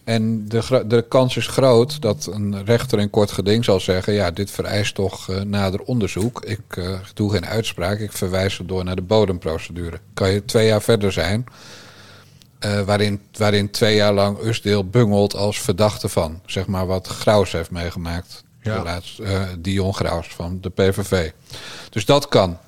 en 0.04 0.48
de, 0.48 0.84
de 0.86 1.04
kans 1.08 1.36
is 1.36 1.46
groot 1.46 2.00
dat 2.00 2.28
een 2.32 2.64
rechter 2.64 2.98
in 2.98 3.10
kort 3.10 3.30
geding 3.30 3.64
zal 3.64 3.80
zeggen: 3.80 4.12
ja, 4.12 4.30
dit 4.30 4.50
vereist 4.50 4.94
toch 4.94 5.30
eh, 5.30 5.40
nader 5.40 5.80
onderzoek. 5.80 6.44
Ik 6.44 6.76
eh, 6.76 6.98
doe 7.14 7.30
geen 7.30 7.46
uitspraak, 7.46 7.98
ik 7.98 8.12
verwijs 8.12 8.58
het 8.58 8.68
door 8.68 8.84
naar 8.84 8.96
de 8.96 9.02
bodemprocedure. 9.02 10.00
Kan 10.14 10.30
je 10.30 10.44
twee 10.44 10.66
jaar 10.66 10.82
verder 10.82 11.12
zijn, 11.12 11.46
eh, 12.58 12.80
waarin, 12.80 13.20
waarin 13.32 13.70
twee 13.70 13.96
jaar 13.96 14.12
lang 14.12 14.42
Usdeel 14.42 14.88
bungelt 14.88 15.34
als 15.34 15.60
verdachte 15.60 16.08
van. 16.08 16.40
Zeg 16.46 16.66
maar 16.66 16.86
wat 16.86 17.06
Graus 17.06 17.52
heeft 17.52 17.70
meegemaakt. 17.70 18.44
Ja. 18.62 19.00
Eh, 19.22 19.42
Dion 19.58 19.94
Graus 19.94 20.26
van 20.28 20.58
de 20.60 20.70
PVV. 20.70 21.30
Dus 21.90 22.04
dat 22.04 22.28
kan. 22.28 22.58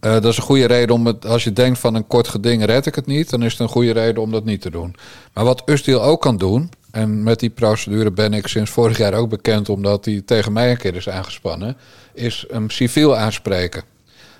Eh, 0.00 0.12
dat 0.12 0.24
is 0.24 0.36
een 0.36 0.42
goede 0.42 0.66
reden 0.66 0.94
om 0.94 1.06
het, 1.06 1.26
als 1.26 1.44
je 1.44 1.52
denkt 1.52 1.78
van 1.78 1.94
een 1.94 2.06
kort 2.06 2.28
geding 2.28 2.64
red 2.64 2.86
ik 2.86 2.94
het 2.94 3.06
niet, 3.06 3.30
dan 3.30 3.42
is 3.42 3.52
het 3.52 3.60
een 3.60 3.68
goede 3.68 3.92
reden 3.92 4.22
om 4.22 4.30
dat 4.30 4.44
niet 4.44 4.60
te 4.60 4.70
doen. 4.70 4.94
Maar 5.32 5.44
wat 5.44 5.62
Usdeel 5.66 6.02
ook 6.02 6.20
kan 6.20 6.36
doen, 6.36 6.70
en 6.90 7.22
met 7.22 7.40
die 7.40 7.50
procedure 7.50 8.10
ben 8.10 8.32
ik 8.32 8.46
sinds 8.46 8.70
vorig 8.70 8.98
jaar 8.98 9.14
ook 9.14 9.28
bekend 9.28 9.68
omdat 9.68 10.04
die 10.04 10.24
tegen 10.24 10.52
mij 10.52 10.70
een 10.70 10.76
keer 10.76 10.94
is 10.94 11.08
aangespannen, 11.08 11.76
is 12.12 12.44
hem 12.50 12.70
civiel 12.70 13.16
aanspreken. 13.16 13.82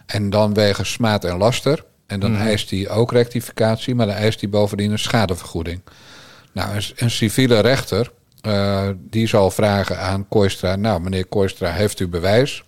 En 0.07 0.31
dan 0.31 0.55
wegens 0.55 0.93
smaad 0.93 1.25
en 1.25 1.37
laster. 1.37 1.85
En 2.07 2.21
dan 2.21 2.37
eist 2.37 2.71
hij 2.71 2.88
ook 2.88 3.12
rectificatie, 3.12 3.95
maar 3.95 4.07
dan 4.07 4.14
eist 4.14 4.40
hij 4.40 4.51
bovendien 4.51 4.90
een 4.90 4.99
schadevergoeding. 4.99 5.81
Nou, 6.53 6.77
een, 6.77 6.83
een 6.97 7.11
civiele 7.11 7.61
rechter, 7.61 8.12
eh, 8.40 8.88
die 8.97 9.27
zal 9.27 9.51
vragen 9.51 9.99
aan 9.99 10.29
Kooistra... 10.29 10.77
nou, 10.77 11.01
meneer 11.01 11.27
Kooistra, 11.27 11.71
heeft 11.71 12.01
u 12.01 12.09
bewijs? 12.09 12.64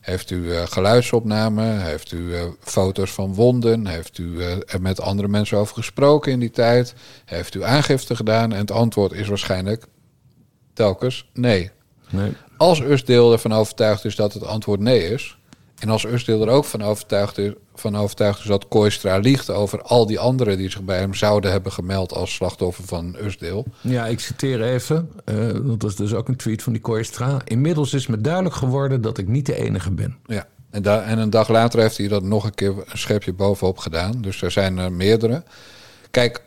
Heeft 0.00 0.30
u 0.30 0.52
eh, 0.52 0.62
geluidsopname? 0.66 1.62
Heeft 1.62 2.12
u 2.12 2.34
eh, 2.34 2.42
foto's 2.60 3.10
van 3.10 3.34
wonden? 3.34 3.86
Heeft 3.86 4.18
u 4.18 4.42
er 4.42 4.80
met 4.80 5.00
andere 5.00 5.28
mensen 5.28 5.58
over 5.58 5.74
gesproken 5.74 6.32
in 6.32 6.38
die 6.38 6.50
tijd? 6.50 6.94
Heeft 7.24 7.54
u 7.54 7.64
aangifte 7.64 8.16
gedaan? 8.16 8.52
En 8.52 8.58
het 8.58 8.70
antwoord 8.70 9.12
is 9.12 9.28
waarschijnlijk 9.28 9.84
telkens 10.72 11.30
nee. 11.32 11.70
Nee. 12.10 12.32
Als 12.56 12.80
Usdeel 12.80 13.32
ervan 13.32 13.52
overtuigd 13.52 14.04
is 14.04 14.16
dat 14.16 14.32
het 14.32 14.44
antwoord 14.44 14.80
nee 14.80 15.10
is... 15.10 15.38
en 15.84 15.90
als 15.90 16.04
Usdeel 16.04 16.42
er 16.42 16.48
ook 16.48 16.64
van 16.64 16.82
overtuigd 16.82 17.38
is, 17.38 17.52
van 17.74 17.96
overtuigd 17.96 18.38
is 18.40 18.44
dat 18.46 18.68
Kooistra 18.68 19.18
liegt... 19.18 19.50
over 19.50 19.82
al 19.82 20.06
die 20.06 20.18
anderen 20.18 20.58
die 20.58 20.70
zich 20.70 20.82
bij 20.82 20.98
hem 20.98 21.14
zouden 21.14 21.50
hebben 21.50 21.72
gemeld... 21.72 22.12
als 22.12 22.34
slachtoffer 22.34 22.84
van 22.84 23.16
Usdeel... 23.22 23.64
Ja, 23.80 24.06
ik 24.06 24.20
citeer 24.20 24.62
even. 24.62 25.10
eh, 25.24 25.36
dat 25.62 25.84
is 25.84 25.96
dus 25.96 26.14
ook 26.14 26.28
een 26.28 26.36
tweet 26.36 26.62
van 26.62 26.72
die 26.72 26.82
Kooistra. 26.82 27.40
Inmiddels 27.44 27.92
is 27.94 28.06
me 28.06 28.20
duidelijk 28.20 28.54
geworden 28.54 29.00
dat 29.00 29.18
ik 29.18 29.28
niet 29.28 29.46
de 29.46 29.54
enige 29.54 29.90
ben. 29.90 30.16
Ja. 30.26 30.46
En, 30.70 30.82
da- 30.82 31.02
en 31.02 31.18
een 31.18 31.30
dag 31.30 31.48
later 31.48 31.80
heeft 31.80 31.96
hij 31.98 32.08
dat 32.08 32.22
nog 32.22 32.44
een 32.44 32.54
keer 32.54 32.68
een 32.76 32.98
schepje 32.98 33.32
bovenop 33.32 33.78
gedaan. 33.78 34.20
Dus 34.20 34.42
er 34.42 34.50
zijn 34.50 34.78
er 34.78 34.92
meerdere. 34.92 35.42
Kijk, 36.10 36.42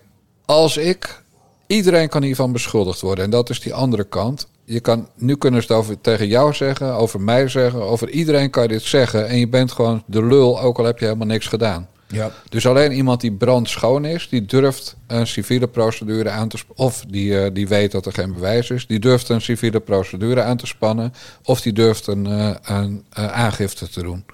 als 0.45 0.78
ik... 0.78 1.21
Iedereen 1.67 2.10
kan 2.10 2.23
hiervan 2.23 2.52
beschuldigd 2.52 3.02
worden. 3.02 3.23
En 3.23 3.30
dat 3.30 3.50
is 3.50 3.60
die 3.60 3.73
andere 3.73 4.04
kant. 4.04 4.47
Je 4.69 4.80
kan, 4.80 5.10
nu 5.15 5.36
kunnen 5.36 5.62
ze 5.62 5.67
het 5.67 5.77
over, 5.77 6.01
tegen 6.01 6.27
jou 6.27 6.53
zeggen, 6.53 6.93
over 6.93 7.21
mij 7.21 7.47
zeggen. 7.47 7.82
Over 7.82 8.10
iedereen 8.10 8.49
kan 8.49 8.63
je 8.63 8.69
dit 8.69 8.82
zeggen. 8.82 9.27
En 9.27 9.39
je 9.39 9.47
bent 9.47 9.71
gewoon 9.71 10.03
de 10.06 10.23
lul, 10.25 10.62
ook 10.62 10.77
al 10.77 10.86
heb 10.86 10.99
je 10.99 11.06
helemaal 11.06 11.27
niks 11.27 11.47
gedaan. 11.47 11.88
Ja. 12.08 12.32
Dus 12.49 12.67
alleen 12.67 12.91
iemand 12.91 13.21
die 13.21 13.32
brandschoon 13.32 14.06
is, 14.06 14.30
die 14.30 14.45
durft 14.45 14.95
een 15.08 15.27
civiele 15.27 15.67
procedure 15.67 16.30
aan 16.30 16.47
te 16.47 16.58
spannen. 16.58 16.86
Of 16.86 17.06
die, 17.08 17.39
eh, 17.39 17.53
die 17.53 17.67
weet 17.67 17.91
dat 17.91 18.06
er 18.06 18.13
geen 18.13 18.34
bewijs 18.34 18.69
is, 18.69 18.88
die 18.88 18.99
durft 18.99 19.30
een 19.30 19.41
civiele 19.41 19.80
procedure 19.80 20.41
aan 20.41 20.58
te 20.58 20.67
spannen. 20.67 21.13
Of 21.43 21.62
die 21.62 21.73
durft 21.73 22.08
een, 22.08 22.25
eh, 22.25 22.56
een 22.63 23.03
eh, 23.10 23.32
aangifte 23.32 23.89
te 23.89 24.01
doen. 24.01 24.25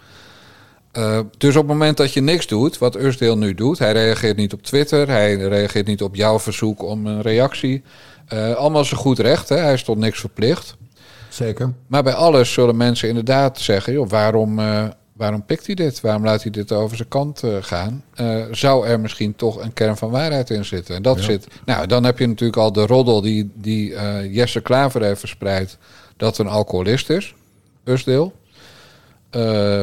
Dus 1.38 1.56
op 1.56 1.62
het 1.62 1.72
moment 1.72 1.98
dat 1.98 2.14
je 2.14 2.22
niks 2.22 2.48
doet, 2.48 2.78
wat 2.78 2.96
Usdeel 2.96 3.38
nu 3.38 3.54
doet, 3.54 3.80
hij 3.80 3.92
reageert 3.92 4.38
niet 4.38 4.54
op 4.54 4.64
Twitter, 4.64 5.08
hij 5.08 5.36
reageert 5.36 5.88
niet 5.88 6.02
op 6.02 6.16
jouw 6.16 6.40
verzoek 6.40 6.84
om 6.84 7.06
een 7.06 7.22
reactie. 7.22 7.84
Eh, 8.28 8.54
allemaal 8.54 8.86
zijn 8.86 9.00
goed 9.00 9.20
recht, 9.20 9.50
hè? 9.50 9.56
hij 9.56 9.74
is 9.74 9.84
tot 9.84 9.98
niks 9.98 10.20
verplicht. 10.20 10.76
Zeker. 11.30 11.74
Maar 11.88 12.04
bij 12.04 12.14
alles 12.14 12.54
zullen 12.54 12.78
mensen 12.78 13.08
inderdaad 13.08 13.60
zeggen: 13.60 13.94
joh, 13.94 14.10
waarom, 14.10 14.60
eh, 14.60 14.84
waarom 15.14 15.46
pikt 15.46 15.66
hij 15.66 15.76
dit? 15.76 16.02
Waarom 16.02 16.24
laat 16.24 16.42
hij 16.42 16.52
dit 16.52 16.72
over 16.72 16.98
zijn 16.98 17.08
kant 17.08 17.44
eh, 17.44 17.52
gaan? 17.62 18.04
Zou 18.52 18.88
er 18.88 19.00
misschien 19.00 19.36
toch 19.36 19.62
een 19.62 19.74
kern 19.74 19.98
van 19.98 20.10
waarheid 20.10 20.50
in 20.50 20.66
zitten? 20.66 20.96
En 20.96 21.02
dat 21.02 21.20
zit. 21.20 21.48
Nou, 21.66 21.88
dan 21.88 22.04
heb 22.04 22.20
je 22.20 22.28
natuurlijk 22.28 22.60
al 22.60 22.72
de 22.72 22.86
roddel 22.86 23.22
die, 23.22 23.52
die 23.56 23.96
Jesse 24.30 24.62
Klaver 24.62 25.02
heeft 25.02 25.20
verspreid. 25.20 25.78
dat 26.18 26.38
een 26.38 26.48
alcoholist 26.48 27.10
is, 27.10 27.36
Usdeel. 27.84 28.34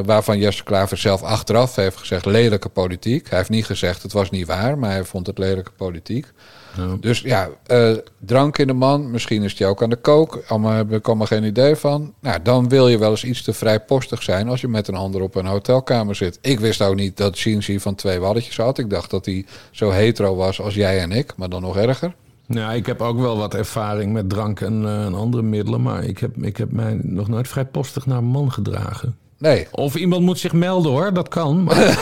Waarvan 0.04 0.38
Jesse 0.38 0.62
Klaver 0.62 0.96
zelf 0.96 1.22
achteraf 1.22 1.74
heeft 1.74 1.96
gezegd 1.96 2.24
lelijke 2.24 2.68
politiek. 2.68 3.28
Hij 3.28 3.38
heeft 3.38 3.50
niet 3.50 3.66
gezegd 3.66 4.02
het 4.02 4.12
was 4.12 4.30
niet 4.30 4.46
waar, 4.46 4.78
maar 4.78 4.90
hij 4.90 5.04
vond 5.04 5.26
het 5.26 5.38
lelijke 5.38 5.72
politiek. 5.76 6.26
Dus 7.00 7.20
ja, 7.20 7.48
eh, 7.66 7.92
drank 8.18 8.58
in 8.58 8.66
de 8.66 8.72
man, 8.72 9.10
misschien 9.10 9.42
is 9.42 9.58
hij 9.58 9.68
ook 9.68 9.82
aan 9.82 9.90
de 9.90 9.96
kook. 9.96 10.42
Allemaal 10.46 10.72
heb 10.72 10.92
ik 10.92 11.06
allemaal 11.06 11.26
geen 11.26 11.44
idee 11.44 11.76
van. 11.76 12.14
Nou, 12.20 12.42
dan 12.42 12.68
wil 12.68 12.88
je 12.88 12.98
wel 12.98 13.10
eens 13.10 13.24
iets 13.24 13.42
te 13.42 13.52
vrijpostig 13.52 14.22
zijn 14.22 14.48
als 14.48 14.60
je 14.60 14.68
met 14.68 14.88
een 14.88 14.94
ander 14.94 15.22
op 15.22 15.34
een 15.34 15.46
hotelkamer 15.46 16.14
zit. 16.14 16.38
Ik 16.40 16.60
wist 16.60 16.82
ook 16.82 16.94
niet 16.94 17.16
dat 17.16 17.36
Shinji 17.36 17.80
van 17.80 17.94
twee 17.94 18.18
walletjes 18.18 18.56
had. 18.56 18.78
Ik 18.78 18.90
dacht 18.90 19.10
dat 19.10 19.24
hij 19.24 19.46
zo 19.70 19.90
hetero 19.90 20.36
was 20.36 20.60
als 20.60 20.74
jij 20.74 21.00
en 21.00 21.12
ik, 21.12 21.32
maar 21.36 21.48
dan 21.48 21.62
nog 21.62 21.76
erger. 21.76 22.14
Nou, 22.46 22.74
ik 22.74 22.86
heb 22.86 23.00
ook 23.00 23.18
wel 23.18 23.36
wat 23.36 23.54
ervaring 23.54 24.12
met 24.12 24.28
drank 24.28 24.60
en, 24.60 24.84
eh, 24.84 25.04
en 25.04 25.14
andere 25.14 25.42
middelen, 25.42 25.82
maar 25.82 26.04
ik 26.04 26.18
heb, 26.18 26.36
ik 26.44 26.56
heb 26.56 26.72
mij 26.72 27.00
nog 27.02 27.28
nooit 27.28 27.48
vrijpostig 27.48 28.06
naar 28.06 28.18
een 28.18 28.24
man 28.24 28.52
gedragen. 28.52 29.16
Nee, 29.40 29.66
Of 29.70 29.94
iemand 29.96 30.22
moet 30.22 30.38
zich 30.38 30.52
melden 30.52 30.90
hoor, 30.92 31.12
dat 31.14 31.28
kan. 31.28 31.62
Maar 31.64 31.76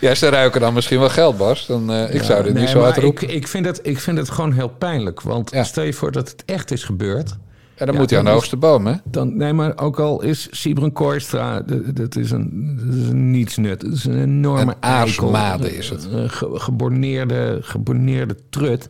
ja, 0.00 0.14
ze 0.14 0.28
ruiken 0.28 0.60
dan 0.60 0.74
misschien 0.74 0.98
wel 0.98 1.08
geld, 1.08 1.36
Bas. 1.36 1.66
Dan, 1.66 1.92
eh, 1.92 2.14
ik 2.14 2.22
zou 2.22 2.42
dit 2.42 2.52
Nee, 2.52 2.62
niet 2.62 2.70
zo 2.70 2.82
uitroepen. 2.82 3.22
Ik, 3.28 3.34
ik, 3.34 3.48
vind 3.48 3.66
het, 3.66 3.80
ik 3.82 3.98
vind 4.00 4.18
het 4.18 4.30
gewoon 4.30 4.52
heel 4.52 4.68
pijnlijk. 4.68 5.20
Want 5.20 5.50
Ja. 5.50 5.64
stel 5.64 5.84
je 5.84 5.92
voor 5.92 6.12
dat 6.12 6.28
het 6.30 6.42
echt 6.46 6.70
is 6.70 6.84
gebeurd. 6.84 7.30
En 7.74 7.86
dan 7.86 7.94
Ja, 7.94 8.00
moet 8.00 8.10
hij 8.10 8.18
aan 8.18 8.24
de 8.24 8.30
hoogste 8.30 8.56
boom, 8.56 8.86
hè? 8.86 8.92
Dan, 9.04 9.36
nee, 9.36 9.52
maar 9.52 9.72
ook 9.78 10.00
al 10.00 10.22
is 10.22 10.48
Sibren 10.50 10.92
Kooistra, 10.92 11.62
d- 11.62 11.96
dat 11.96 12.16
is 12.16 12.30
een, 12.30 12.76
dat 12.86 12.94
is 12.94 13.08
een 13.08 13.30
nietsnut. 13.30 13.80
Dat 13.80 13.92
is 13.92 14.04
een 14.04 14.22
enorme 14.22 14.60
Een 14.80 14.80
eikel. 14.80 15.64
is 15.64 15.88
het. 15.88 16.08
Een 16.10 16.30
ge- 16.30 16.50
geborneerde, 16.52 17.58
geborneerde 17.60 18.36
trut. 18.50 18.88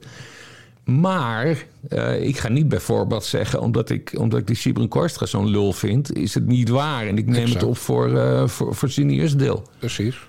Maar 0.86 1.66
eh, 1.88 2.22
ik 2.22 2.38
ga 2.38 2.48
niet 2.48 2.68
bijvoorbeeld 2.68 3.24
zeggen, 3.24 3.60
omdat 3.60 3.90
ik, 3.90 4.14
omdat 4.18 4.40
ik 4.40 4.46
die 4.46 4.56
Sibren 4.56 4.88
Kooistra 4.88 5.26
zo'n 5.26 5.48
lul 5.48 5.72
vind, 5.72 6.16
is 6.16 6.34
het 6.34 6.46
niet 6.46 6.68
waar. 6.68 7.06
En 7.06 7.18
ik 7.18 7.26
neem 7.26 7.42
Exact. 7.42 7.60
het 7.60 7.70
op 7.70 7.76
voor, 7.76 8.18
eh 8.18 8.48
voor, 8.48 8.74
voor 8.74 8.88
deel. 9.36 9.62
Precies. 9.78 10.26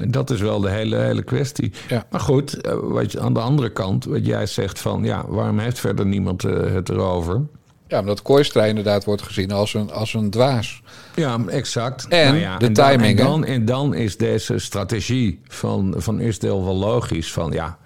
En 0.00 0.10
dat 0.10 0.30
is 0.30 0.40
wel 0.40 0.60
de 0.60 0.70
hele, 0.70 0.96
hele 0.96 1.22
kwestie. 1.22 1.72
Ja. 1.88 2.06
Maar 2.10 2.20
goed, 2.20 2.60
eh, 2.60 2.74
wat 2.82 3.12
je, 3.12 3.20
aan 3.20 3.34
de 3.34 3.40
andere 3.40 3.72
kant, 3.72 4.04
wat 4.04 4.26
jij 4.26 4.46
zegt 4.46 4.80
van... 4.80 5.04
ja, 5.04 5.24
waarom 5.28 5.58
heeft 5.58 5.78
verder 5.78 6.06
niemand 6.06 6.42
het 6.42 6.88
erover? 6.88 7.42
Ja, 7.88 8.00
omdat 8.00 8.22
Kooistra 8.22 8.64
inderdaad 8.64 9.04
wordt 9.04 9.22
gezien 9.22 9.52
als 9.52 9.74
een, 9.74 9.90
als 9.90 10.14
een 10.14 10.30
dwaas. 10.30 10.82
Ja, 11.14 11.38
exact. 11.46 12.08
En 12.08 12.26
Nou 12.26 12.38
ja, 12.38 12.58
de 12.58 12.66
en 12.66 12.72
dan, 12.72 12.90
timing, 12.90 13.18
En 13.18 13.24
dan, 13.24 13.44
en 13.44 13.64
dan 13.64 13.94
is 13.94 14.16
deze 14.16 14.58
strategie 14.58 15.40
van, 15.48 15.94
van 15.96 16.20
Isdeel 16.20 16.64
wel 16.64 16.76
logisch. 16.76 17.32
Van 17.32 17.52
ja, 17.52 17.78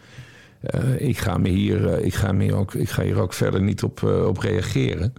ik, 0.99 1.19
ga 1.19 1.39
me 1.39 1.49
hier, 1.49 1.93
eh, 1.93 2.05
ik, 2.05 2.15
ga 2.15 2.33
me 2.33 2.43
hier 2.43 2.55
ook, 2.57 2.75
ik 2.75 2.91
ga 2.91 3.03
hier 3.03 3.21
ook 3.21 3.33
verder 3.33 3.63
niet 3.63 3.83
op, 3.83 4.03
eh, 4.03 4.27
op 4.27 4.39
reageren. 4.39 5.15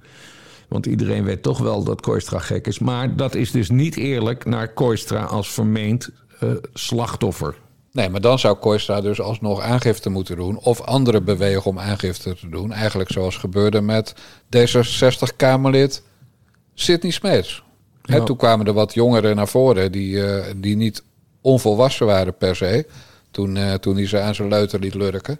Want 0.67 0.85
iedereen 0.85 1.23
weet 1.23 1.43
toch 1.43 1.57
wel 1.57 1.83
dat 1.83 2.01
Kooistra 2.01 2.39
gek 2.39 2.67
is. 2.67 2.79
Maar 2.79 3.15
dat 3.15 3.35
is 3.35 3.51
dus 3.51 3.69
niet 3.69 3.97
eerlijk 3.97 4.45
naar 4.45 4.73
Kooistra 4.73 5.23
als 5.23 5.49
vermeend 5.51 6.09
eh, 6.39 6.49
slachtoffer. 6.73 7.55
Nee, 7.91 8.09
maar 8.09 8.21
dan 8.21 8.39
zou 8.39 8.57
Kooistra 8.57 9.01
dus 9.01 9.21
alsnog 9.21 9.61
aangifte 9.61 10.09
moeten 10.09 10.35
doen. 10.35 10.57
Of 10.57 10.81
anderen 10.81 11.23
bewegen 11.23 11.65
om 11.65 11.79
aangifte 11.79 12.35
te 12.35 12.49
doen. 12.49 12.71
Eigenlijk 12.71 13.11
zoals 13.11 13.37
gebeurde 13.37 13.81
met 13.81 14.15
D66-Kamerlid 14.57 16.03
Sidney 16.73 17.11
Smeets. 17.11 17.63
Ja. 18.01 18.23
Toen 18.23 18.37
kwamen 18.37 18.65
er 18.65 18.73
wat 18.73 18.93
jongeren 18.93 19.35
naar 19.35 19.47
voren 19.47 19.91
die, 19.91 20.25
eh, 20.25 20.53
die 20.55 20.75
niet 20.75 21.03
onvolwassen 21.41 22.05
waren 22.05 22.37
per 22.37 22.55
se. 22.55 22.85
Toen, 23.31 23.57
eh, 23.57 23.73
toen 23.73 23.95
hij 23.95 24.07
ze 24.07 24.19
aan 24.19 24.35
zijn 24.35 24.47
leuter 24.49 24.79
liet 24.79 24.93
lurken. 24.95 25.39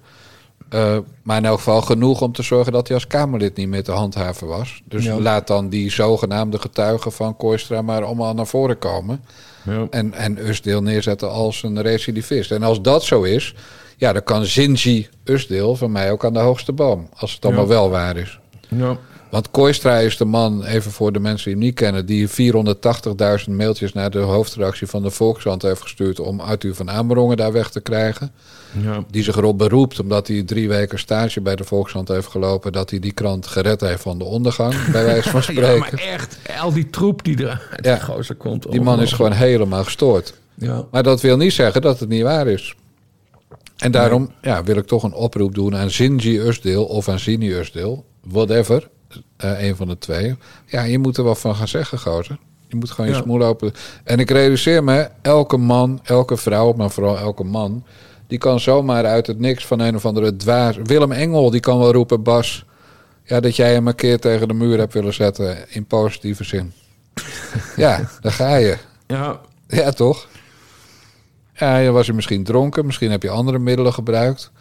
Eh, 0.69 0.97
maar 1.23 1.37
in 1.37 1.45
elk 1.45 1.57
geval 1.57 1.81
genoeg 1.81 2.21
om 2.21 2.31
te 2.31 2.43
zorgen 2.43 2.71
dat 2.73 2.87
hij 2.87 2.95
als 2.95 3.07
Kamerlid 3.07 3.55
niet 3.55 3.67
meer 3.67 3.83
te 3.83 3.91
handhaven 3.91 4.47
was. 4.47 4.81
Dus 4.85 5.03
Ja. 5.05 5.19
laat 5.19 5.47
dan 5.47 5.69
die 5.69 5.91
zogenaamde 5.91 6.59
getuigen 6.59 7.11
van 7.11 7.37
Kooistra 7.37 7.81
maar 7.81 8.03
allemaal 8.03 8.33
naar 8.33 8.47
voren 8.47 8.77
komen. 8.79 9.23
Ja. 9.63 9.87
En, 9.89 10.13
en 10.13 10.47
Usdeel 10.47 10.81
neerzetten 10.81 11.31
als 11.31 11.63
een 11.63 11.81
recidivist. 11.81 12.51
En 12.51 12.63
als 12.63 12.81
dat 12.81 13.03
zo 13.03 13.23
is, 13.23 13.55
ja, 13.97 14.13
dan 14.13 14.23
kan 14.23 14.45
Zinji 14.45 15.07
Usdeel 15.23 15.75
van 15.75 15.91
mij 15.91 16.11
ook 16.11 16.25
aan 16.25 16.33
de 16.33 16.39
hoogste 16.39 16.71
boom. 16.73 17.09
Als 17.15 17.33
het 17.33 17.45
allemaal 17.45 17.63
Ja. 17.63 17.69
wel 17.69 17.89
waar 17.89 18.17
is. 18.17 18.39
Ja. 18.67 18.97
Want 19.29 19.51
Kooistra 19.51 19.97
is 19.97 20.17
de 20.17 20.25
man, 20.25 20.63
even 20.63 20.91
voor 20.91 21.11
de 21.11 21.19
mensen 21.19 21.45
die 21.45 21.53
hem 21.53 21.63
niet 21.63 21.75
kennen... 21.75 22.05
die 22.05 22.29
480.000 23.47 23.49
mailtjes 23.49 23.93
naar 23.93 24.09
de 24.11 24.19
hoofdredactie 24.19 24.87
van 24.87 25.03
de 25.03 25.09
Volkskrant 25.09 25.61
heeft 25.61 25.81
gestuurd... 25.81 26.19
om 26.19 26.39
Arthur 26.39 26.75
van 26.75 26.89
Amerongen 26.89 27.37
daar 27.37 27.51
weg 27.51 27.69
te 27.69 27.81
krijgen. 27.81 28.31
Ja. 28.81 29.03
Die 29.11 29.23
zich 29.23 29.35
erop 29.35 29.57
beroept, 29.57 29.99
omdat 29.99 30.27
hij 30.27 30.43
drie 30.43 30.67
weken 30.67 30.99
stage 30.99 31.41
bij 31.41 31.55
de 31.55 31.63
Volkskrant 31.63 32.07
heeft 32.07 32.27
gelopen... 32.27 32.71
dat 32.71 32.89
hij 32.89 32.99
die 32.99 33.11
krant 33.11 33.47
gered 33.47 33.81
heeft 33.81 34.01
van 34.01 34.17
de 34.17 34.23
ondergang, 34.23 34.73
bij 34.91 35.05
wijze 35.05 35.29
van 35.29 35.43
spreken. 35.43 35.73
Ja, 35.73 35.77
maar 35.79 35.93
echt, 35.93 36.37
al 36.61 36.73
die 36.73 36.89
troep 36.89 37.23
die 37.23 37.37
er 37.47 37.67
uit 37.71 37.85
Ja. 37.85 37.95
de 37.95 38.01
gozer 38.01 38.35
komt. 38.35 38.71
Die 38.71 38.81
man 38.81 39.01
is 39.01 39.11
gewoon 39.11 39.31
helemaal 39.31 39.83
gestoord. 39.83 40.33
Ja. 40.53 40.85
Maar 40.91 41.03
dat 41.03 41.21
wil 41.21 41.37
niet 41.37 41.53
zeggen 41.53 41.81
dat 41.81 41.99
het 41.99 42.09
niet 42.09 42.23
waar 42.23 42.47
is. 42.47 42.75
En 43.77 43.91
daarom 43.91 44.31
ja, 44.41 44.63
wil 44.63 44.75
ik 44.77 44.85
toch 44.87 45.03
een 45.03 45.13
oproep 45.13 45.55
doen 45.55 45.75
aan 45.75 45.89
Zinji 45.89 46.39
Usdeel 46.39 46.85
of 46.85 47.09
aan 47.09 47.19
Zini 47.19 47.53
Usdeel. 47.53 48.05
Whatever. 48.23 48.89
Eh 49.37 49.63
een 49.67 49.75
van 49.75 49.87
de 49.87 49.97
twee. 49.97 50.35
Ja, 50.65 50.83
je 50.83 50.99
moet 50.99 51.17
er 51.17 51.23
wat 51.23 51.39
van 51.39 51.55
gaan 51.55 51.67
zeggen, 51.67 51.99
gozer. 51.99 52.37
Je 52.67 52.75
moet 52.75 52.91
gewoon 52.91 53.09
je 53.09 53.15
Ja. 53.15 53.21
smoel 53.21 53.43
open. 53.43 53.71
En 54.03 54.19
ik 54.19 54.29
realiseer 54.29 54.83
me, 54.83 55.09
elke 55.21 55.57
man, 55.57 55.99
elke 56.03 56.37
vrouw, 56.37 56.73
maar 56.73 56.89
vooral 56.89 57.17
elke 57.17 57.43
man... 57.43 57.83
die 58.27 58.37
kan 58.37 58.59
zomaar 58.59 59.05
uit 59.05 59.27
het 59.27 59.39
niks 59.39 59.65
van 59.65 59.79
een 59.79 59.95
of 59.95 60.05
andere 60.05 60.35
dwaas... 60.35 60.77
Willem 60.83 61.11
Engel, 61.11 61.49
die 61.49 61.59
kan 61.59 61.79
wel 61.79 61.91
roepen, 61.91 62.23
Bas... 62.23 62.65
Ja, 63.23 63.39
dat 63.39 63.55
jij 63.55 63.73
hem 63.73 63.87
een 63.87 63.95
keer 63.95 64.19
tegen 64.19 64.47
de 64.47 64.53
muur 64.53 64.77
hebt 64.77 64.93
willen 64.93 65.13
zetten 65.13 65.57
in 65.69 65.85
positieve 65.85 66.43
zin. 66.43 66.73
ja, 67.75 68.09
daar 68.21 68.31
ga 68.31 68.55
je. 68.55 68.77
Ja, 69.07 69.39
Ja, 69.67 69.91
toch? 69.91 70.27
Ja, 71.53 71.77
je 71.77 71.91
was 71.91 72.05
je 72.05 72.13
misschien 72.13 72.43
dronken, 72.43 72.85
misschien 72.85 73.11
heb 73.11 73.23
je 73.23 73.29
andere 73.29 73.59
middelen 73.59 73.93
gebruikt. 73.93 74.51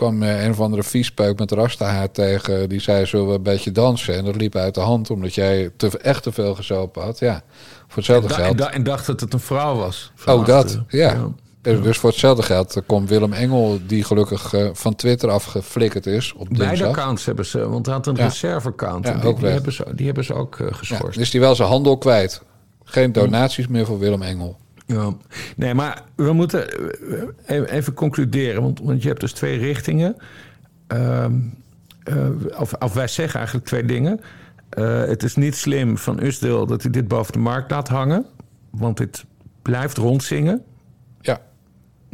Kwam 0.00 0.22
eh, 0.22 0.44
een 0.44 0.50
of 0.50 0.60
andere 0.60 0.82
viespeuk 0.82 1.38
met 1.38 1.50
rastahaar 1.50 2.10
tegen. 2.10 2.68
Die 2.68 2.80
zei, 2.80 3.06
zullen 3.06 3.28
we 3.28 3.34
een 3.34 3.42
beetje 3.42 3.72
dansen? 3.72 4.14
En 4.16 4.24
dat 4.24 4.36
liep 4.36 4.56
uit 4.56 4.74
de 4.74 4.80
hand, 4.80 5.10
omdat 5.10 5.34
jij 5.34 5.70
te, 5.76 5.98
echt 5.98 6.22
te 6.22 6.32
veel 6.32 6.54
gezopen 6.54 7.02
had. 7.02 7.18
Ja, 7.18 7.42
voor 7.86 7.96
hetzelfde 7.96 8.34
en, 8.34 8.34
geld. 8.34 8.60
en 8.60 8.82
dacht 8.82 9.06
dat 9.06 9.20
het 9.20 9.32
een 9.32 9.40
vrouw 9.40 9.76
was. 9.76 10.12
Ook 10.26 10.46
dat, 10.46 10.64
achteren. 10.64 10.86
ja. 10.88 11.28
Dus 11.62 11.82
dus 11.82 11.98
voor 11.98 12.10
hetzelfde 12.10 12.42
geld 12.42 12.82
komt 12.86 13.08
Willem 13.08 13.32
Engel, 13.32 13.78
die 13.86 14.04
gelukkig 14.04 14.52
eh, 14.52 14.68
van 14.72 14.94
Twitter 14.94 15.30
afgeflikkerd 15.30 16.06
is 16.06 16.32
op 16.32 16.48
Beide 16.50 16.86
accounts 16.86 17.24
hebben 17.24 17.46
ze, 17.46 17.68
want 17.68 17.86
hij 17.86 17.94
had 17.94 18.06
een 18.06 18.16
Ja. 18.16 18.24
reserve-account. 18.24 19.06
Ja, 19.06 19.12
en 19.12 19.34
die, 19.34 19.48
hebben 19.48 19.72
ze, 19.72 19.86
die 19.94 20.06
hebben 20.06 20.24
ze 20.24 20.34
ook 20.34 20.58
eh, 20.58 20.66
geschorst. 20.70 21.18
dus 21.18 21.30
die 21.30 21.40
wel 21.40 21.54
zijn 21.54 21.68
handel 21.68 21.98
kwijt. 21.98 22.42
Geen 22.84 23.12
donaties 23.12 23.66
meer 23.68 23.86
voor 23.86 23.98
Willem 23.98 24.22
Engel. 24.22 24.56
Ja. 24.92 25.12
Nee, 25.56 25.74
maar 25.74 26.02
we 26.14 26.32
moeten 26.32 26.70
eh, 26.70 27.22
even, 27.46 27.70
even 27.70 27.94
concluderen. 27.94 28.62
Want, 28.62 28.80
want 28.80 29.02
je 29.02 29.08
hebt 29.08 29.20
dus 29.20 29.32
twee 29.32 29.58
richtingen. 29.58 30.16
Ehm, 30.86 31.32
eh, 32.02 32.28
of, 32.58 32.72
of 32.72 32.92
wij 32.92 33.08
zeggen 33.08 33.36
eigenlijk 33.36 33.66
twee 33.66 33.84
dingen. 33.84 34.20
Eh, 34.68 35.04
het 35.04 35.22
is 35.22 35.36
niet 35.36 35.56
slim 35.56 35.98
van 35.98 36.22
Usdeel 36.22 36.66
dat 36.66 36.82
hij 36.82 36.90
dit 36.90 37.08
boven 37.08 37.32
de 37.32 37.38
markt 37.38 37.70
laat 37.70 37.88
hangen. 37.88 38.26
Want 38.70 38.96
dit 38.96 39.24
blijft 39.62 39.96
rondzingen. 39.96 40.62
Ja, 41.20 41.40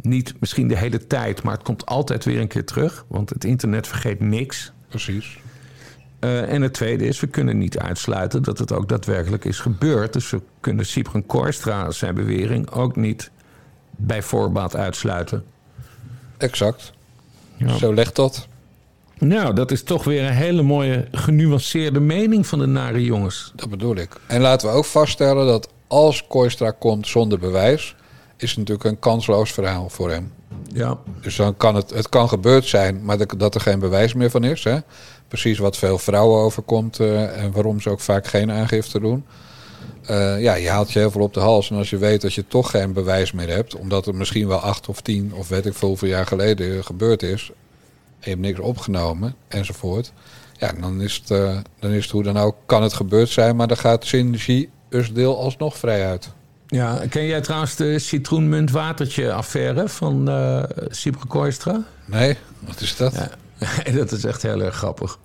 Niet 0.01 0.33
misschien 0.39 0.67
de 0.67 0.77
hele 0.77 1.07
tijd, 1.07 1.43
maar 1.43 1.53
het 1.53 1.63
komt 1.63 1.85
altijd 1.85 2.25
weer 2.25 2.39
een 2.39 2.47
keer 2.47 2.65
terug. 2.65 3.05
Want 3.07 3.29
het 3.29 3.43
internet 3.43 3.87
vergeet 3.87 4.19
niks. 4.19 4.71
precies. 4.89 5.39
Eh, 6.27 6.53
en 6.53 6.61
het 6.61 6.73
tweede 6.73 7.05
is, 7.05 7.19
we 7.19 7.27
kunnen 7.27 7.57
niet 7.57 7.79
uitsluiten 7.79 8.43
dat 8.43 8.57
het 8.57 8.71
ook 8.71 8.89
daadwerkelijk 8.89 9.45
is 9.45 9.59
gebeurd. 9.59 10.13
Dus 10.13 10.29
we 10.29 10.41
kunnen 10.59 10.85
Cypren 10.85 11.25
Korstra 11.25 11.91
zijn 11.91 12.15
bewering 12.15 12.71
ook 12.71 12.95
niet 12.95 13.31
bij 13.91 14.21
voorbaat 14.21 14.75
uitsluiten. 14.75 15.43
Exact. 16.37 16.91
Ja. 17.55 17.77
Zo 17.77 17.93
legt 17.93 18.15
dat. 18.15 18.47
Nou, 19.19 19.53
dat 19.53 19.71
is 19.71 19.83
toch 19.83 20.03
weer 20.03 20.23
een 20.23 20.33
hele 20.33 20.61
mooie 20.61 21.07
genuanceerde 21.11 21.99
mening 21.99 22.47
van 22.47 22.59
de 22.59 22.65
nare 22.65 23.03
jongens. 23.03 23.51
Dat 23.55 23.69
bedoel 23.69 23.95
ik. 23.95 24.09
En 24.27 24.41
laten 24.41 24.67
we 24.67 24.73
ook 24.73 24.85
vaststellen 24.85 25.45
dat 25.47 25.69
als 25.87 26.27
Kooistra 26.27 26.71
komt 26.71 27.07
zonder 27.07 27.39
bewijs, 27.39 27.95
is 28.37 28.49
het 28.49 28.57
natuurlijk 28.57 28.89
een 28.89 28.99
kansloos 28.99 29.51
verhaal 29.51 29.89
voor 29.89 30.09
hem. 30.09 30.31
Ja, 30.73 30.97
Dus 31.21 31.35
dan 31.35 31.57
kan 31.57 31.75
het, 31.75 31.89
het 31.89 32.09
kan 32.09 32.29
gebeurd 32.29 32.65
zijn, 32.65 33.03
maar 33.03 33.17
dat, 33.17 33.33
dat 33.37 33.55
er 33.55 33.61
geen 33.61 33.79
bewijs 33.79 34.13
meer 34.13 34.29
van 34.29 34.43
is. 34.43 34.63
Hè? 34.63 34.77
Precies 35.27 35.57
wat 35.57 35.77
veel 35.77 35.97
vrouwen 35.97 36.41
overkomt 36.41 36.99
eh, 36.99 37.43
en 37.43 37.51
waarom 37.51 37.81
ze 37.81 37.89
ook 37.89 37.99
vaak 37.99 38.27
geen 38.27 38.51
aangifte 38.51 38.99
doen. 38.99 39.25
Eh, 40.05 40.41
ja, 40.41 40.53
je 40.53 40.69
haalt 40.69 40.91
je 40.91 40.99
heel 40.99 41.11
veel 41.11 41.21
op 41.21 41.33
de 41.33 41.39
hals. 41.39 41.69
En 41.69 41.77
als 41.77 41.89
je 41.89 41.97
weet 41.97 42.21
dat 42.21 42.33
je 42.33 42.47
toch 42.47 42.71
geen 42.71 42.93
bewijs 42.93 43.31
meer 43.31 43.49
hebt, 43.49 43.75
omdat 43.75 44.05
het 44.05 44.15
misschien 44.15 44.47
wel 44.47 44.59
acht 44.59 44.87
of 44.87 45.01
tien 45.01 45.33
of 45.33 45.47
weet 45.47 45.65
ik 45.65 45.73
veel 45.73 45.87
hoeveel 45.87 46.07
jaar 46.07 46.25
geleden 46.25 46.83
gebeurd 46.83 47.23
is, 47.23 47.51
en 48.19 48.23
je 48.23 48.29
hebt 48.29 48.41
niks 48.41 48.59
opgenomen 48.59 49.35
enzovoort. 49.47 50.13
Ja, 50.57 50.71
dan 50.79 51.01
is, 51.01 51.15
het, 51.15 51.31
eh, 51.31 51.57
dan 51.79 51.91
is 51.91 52.03
het 52.03 52.11
hoe 52.11 52.23
dan 52.23 52.37
ook, 52.37 52.55
kan 52.65 52.83
het 52.83 52.93
gebeurd 52.93 53.29
zijn, 53.29 53.55
maar 53.55 53.67
dan 53.67 53.77
gaat 53.77 54.05
Shinji 54.05 54.69
Usdeel 54.89 55.39
alsnog 55.39 55.77
vrij 55.77 56.07
uit. 56.07 56.29
Ja, 56.67 57.01
ken 57.09 57.25
jij 57.25 57.41
trouwens 57.41 57.75
de 57.75 57.99
citroenmuntwatertje-affaire 57.99 59.89
van 59.89 60.29
uh? 60.29 60.63
Nee, 62.05 62.37
wat 62.59 62.81
is 62.81 62.95
dat? 62.95 63.13
Ja, 63.13 63.29
dat 63.95 64.11
is 64.11 64.25
echt 64.25 64.41
heel 64.41 64.61
erg 64.61 64.75
grappig. 64.75 65.19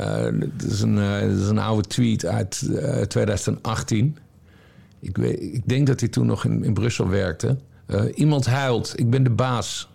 Uh, 0.00 0.24
dat, 0.56 0.70
is 0.70 0.80
een, 0.80 0.96
uh, 0.96 1.20
dat 1.20 1.40
is 1.40 1.48
een 1.48 1.58
oude 1.58 1.88
tweet 1.88 2.24
uit 2.24 2.70
2018. 3.08 4.18
Ik, 5.00 5.16
weet, 5.16 5.40
ik 5.40 5.68
denk 5.68 5.86
dat 5.86 6.00
hij 6.00 6.08
toen 6.08 6.26
nog 6.26 6.44
in, 6.44 6.64
in 6.64 6.74
Brussel 6.74 7.08
werkte. 7.08 7.56
iemand 8.14 8.46
huilt, 8.46 8.92
ik 8.96 9.10
ben 9.10 9.22
de 9.22 9.30
baas. 9.30 9.88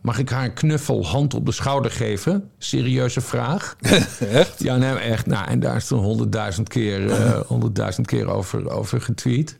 Mag 0.00 0.18
ik 0.18 0.28
haar 0.28 0.44
een 0.44 0.54
knuffel, 0.54 1.06
hand 1.06 1.34
op 1.34 1.46
de 1.46 1.52
schouder 1.52 1.90
geven? 1.90 2.50
Serieuze 2.58 3.20
vraag. 3.20 3.76
echt? 4.20 4.62
Ja, 4.62 4.76
nee, 4.76 4.94
echt. 4.94 5.26
Nou, 5.26 5.48
en 5.48 5.60
daar 5.60 5.76
is 5.76 5.86
toen 5.86 5.98
honderdduizend 5.98 6.68
keer, 6.68 7.14
honderdduizend 7.46 8.06
keer 8.06 8.28
over, 8.28 8.70
over 8.70 9.00
getweet. 9.00 9.57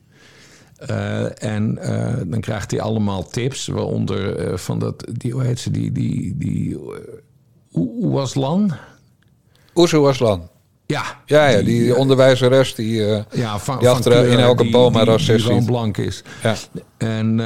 Uh, 0.89 1.43
en 1.43 1.79
uh, 1.81 2.13
dan 2.25 2.39
krijgt 2.39 2.71
hij 2.71 2.81
allemaal 2.81 3.27
tips, 3.27 3.67
waaronder 3.67 4.49
uh, 4.51 4.57
van 4.57 4.79
dat, 4.79 5.05
die, 5.11 5.31
hoe 5.31 5.43
heet 5.43 5.59
ze, 5.59 5.71
die, 5.71 5.91
die, 5.91 6.35
die 6.37 6.77
Oewaslan? 7.73 8.71
Oezoewaslan. 9.75 10.49
Ja. 10.85 11.03
Ja, 11.25 11.47
ja, 11.47 11.57
die, 11.57 11.65
die 11.65 11.95
onderwijzeres 11.95 12.75
die, 12.75 13.03
ja, 13.31 13.59
van, 13.59 13.79
die 13.79 13.89
achter 13.89 14.25
in 14.25 14.39
elke 14.39 14.63
die, 14.63 14.71
boom 14.71 14.93
die, 14.93 15.03
racist 15.03 15.47
die 15.47 15.65
blank 15.65 15.97
is. 15.97 16.23
Ja. 16.43 16.55
En, 16.97 17.39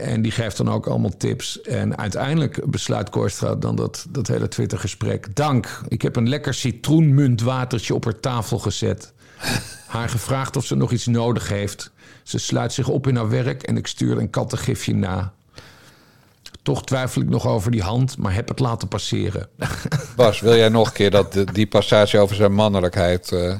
en 0.00 0.22
die 0.22 0.32
geeft 0.32 0.56
dan 0.56 0.70
ook 0.70 0.86
allemaal 0.86 1.16
tips. 1.16 1.60
En 1.60 1.98
uiteindelijk 1.98 2.70
besluit 2.70 3.10
Korstra 3.10 3.54
dan 3.54 3.76
dat, 3.76 4.06
dat 4.08 4.26
hele 4.26 4.48
Twittergesprek. 4.48 5.36
Dank, 5.36 5.80
ik 5.88 6.02
heb 6.02 6.16
een 6.16 6.28
lekker 6.28 6.54
citroenmuntwatertje 6.54 7.94
op 7.94 8.04
haar 8.04 8.20
tafel 8.20 8.58
gezet. 8.58 9.12
Haar 9.86 10.08
gevraagd 10.08 10.56
of 10.56 10.64
ze 10.64 10.74
nog 10.74 10.92
iets 10.92 11.06
nodig 11.06 11.48
heeft. 11.48 11.90
Ze 12.26 12.38
sluit 12.38 12.72
zich 12.72 12.88
op 12.88 13.06
in 13.06 13.16
haar 13.16 13.28
werk 13.28 13.62
en 13.62 13.76
ik 13.76 13.86
stuur 13.86 14.18
een 14.18 14.30
kattengifje 14.30 14.94
na. 14.94 15.32
Toch 16.62 16.84
twijfel 16.84 17.22
ik 17.22 17.28
nog 17.28 17.46
over 17.46 17.70
die 17.70 17.82
hand, 17.82 18.18
maar 18.18 18.34
heb 18.34 18.48
het 18.48 18.58
laten 18.58 18.88
passeren. 18.88 19.48
Bas, 20.16 20.40
wil 20.40 20.56
jij 20.56 20.68
nog 20.68 20.86
een 20.86 20.92
keer 20.92 21.10
dat, 21.10 21.44
die 21.52 21.66
passage 21.66 22.18
over 22.18 22.36
zijn 22.36 22.54
mannelijkheid 22.54 23.30
uh, 23.32 23.54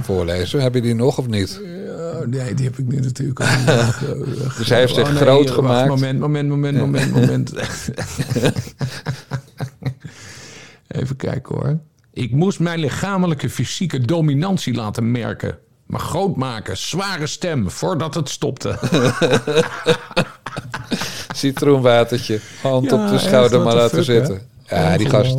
voorlezen? 0.00 0.60
Heb 0.60 0.74
je 0.74 0.80
die 0.80 0.94
nog 0.94 1.18
of 1.18 1.26
niet? 1.26 1.60
Ja, 1.64 2.24
nee, 2.26 2.54
die 2.54 2.64
heb 2.64 2.78
ik 2.78 2.86
nu 2.86 3.00
natuurlijk 3.00 3.40
al. 3.40 3.46
dus 4.58 4.68
hij 4.68 4.78
heeft 4.78 4.94
zich 4.94 5.06
oh, 5.06 5.12
nee, 5.12 5.22
groot 5.22 5.50
gemaakt. 5.50 5.88
Moment, 5.88 6.18
moment, 6.18 6.48
moment, 6.48 6.76
ja. 6.76 6.80
moment, 6.80 7.12
moment. 7.12 7.52
Even 10.88 11.16
kijken 11.16 11.54
hoor. 11.54 11.78
Ik 12.12 12.30
moest 12.30 12.60
mijn 12.60 12.78
lichamelijke 12.78 13.50
fysieke 13.50 14.00
dominantie 14.00 14.74
laten 14.74 15.10
merken. 15.10 15.58
Maar 15.88 16.00
groot 16.00 16.36
maken, 16.36 16.76
zware 16.76 17.26
stem, 17.26 17.70
voordat 17.70 18.14
het 18.14 18.28
stopte. 18.28 18.78
Citroenwatertje, 21.34 22.40
hand 22.62 22.90
ja, 22.90 23.04
op 23.04 23.10
de 23.10 23.18
schouder 23.18 23.60
maar 23.60 23.74
laten 23.74 24.04
fuck, 24.04 24.04
zitten. 24.04 24.48
Hè? 24.64 24.90
Ja, 24.90 24.96
die 24.96 25.08
gast, 25.08 25.36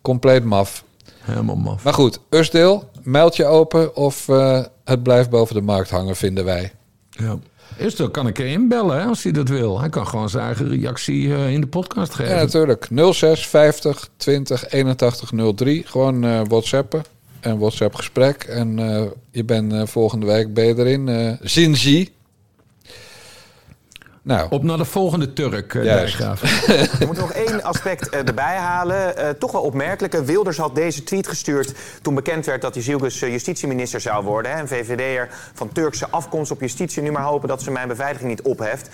compleet 0.00 0.44
maf. 0.44 0.84
Helemaal 1.18 1.56
maf. 1.56 1.84
Maar 1.84 1.94
goed, 1.94 2.20
Usdeel, 2.30 2.90
meld 3.02 3.36
je 3.36 3.44
open 3.44 3.96
of 3.96 4.28
uh, 4.28 4.64
het 4.84 5.02
blijft 5.02 5.30
boven 5.30 5.54
de 5.54 5.60
markt 5.60 5.90
hangen, 5.90 6.16
vinden 6.16 6.44
wij. 6.44 6.72
Ja. 7.10 7.38
Usdeel 7.80 8.10
kan 8.10 8.26
ik 8.26 8.38
er 8.38 8.46
inbellen 8.46 9.00
hè, 9.00 9.04
als 9.04 9.22
hij 9.22 9.32
dat 9.32 9.48
wil. 9.48 9.80
Hij 9.80 9.88
kan 9.88 10.06
gewoon 10.06 10.28
zijn 10.28 10.44
eigen 10.44 10.68
reactie 10.68 11.26
uh, 11.26 11.52
in 11.52 11.60
de 11.60 11.66
podcast 11.66 12.14
geven. 12.14 12.34
Ja, 12.34 12.40
natuurlijk. 12.40 12.88
06 13.12 13.46
50 13.46 14.08
20 14.16 14.68
81 14.68 15.30
03. 15.54 15.82
Gewoon 15.86 16.24
uh, 16.24 16.40
whatsappen 16.48 17.04
een 17.44 17.58
WhatsApp 17.58 17.94
gesprek. 17.94 18.42
En 18.42 18.78
uh, 18.78 19.02
je 19.30 19.44
bent 19.44 19.72
uh, 19.72 19.86
volgende 19.86 20.26
week 20.26 20.54
ben 20.54 20.64
je 20.64 20.76
erin. 20.76 21.06
Uh, 21.06 21.32
Zinzi. 21.40 22.12
Nou. 24.22 24.46
Op 24.50 24.62
naar 24.62 24.76
de 24.76 24.84
volgende 24.84 25.32
Turk, 25.32 25.74
uh, 25.74 25.82
Dijkgraaf. 25.82 26.68
Er 27.00 27.06
moet 27.06 27.16
nog 27.16 27.32
één 27.32 27.62
aspect 27.62 28.08
erbij 28.08 28.56
halen. 28.56 29.14
toch 29.38 29.52
wel 29.52 29.62
opmerkelijk. 29.62 30.12
Wilders 30.12 30.56
had 30.56 30.74
deze 30.74 31.02
tweet 31.02 31.28
gestuurd 31.28 31.74
toen 32.02 32.14
bekend 32.14 32.46
werd 32.46 32.62
dat 32.62 32.74
hij 32.74 32.82
Zielgus 32.82 33.20
justitieminister 33.20 34.00
zou 34.00 34.24
worden. 34.24 34.52
Hè. 34.52 34.60
Een 34.60 34.68
VVD'er 34.68 35.28
van 35.54 35.72
Turkse 35.72 36.08
afkomst 36.08 36.50
op 36.50 36.60
justitie. 36.60 37.02
Nu 37.02 37.10
maar 37.10 37.22
hopen 37.22 37.48
dat 37.48 37.62
ze 37.62 37.70
mijn 37.70 37.88
beveiliging 37.88 38.30
niet 38.30 38.42
opheft. 38.42 38.88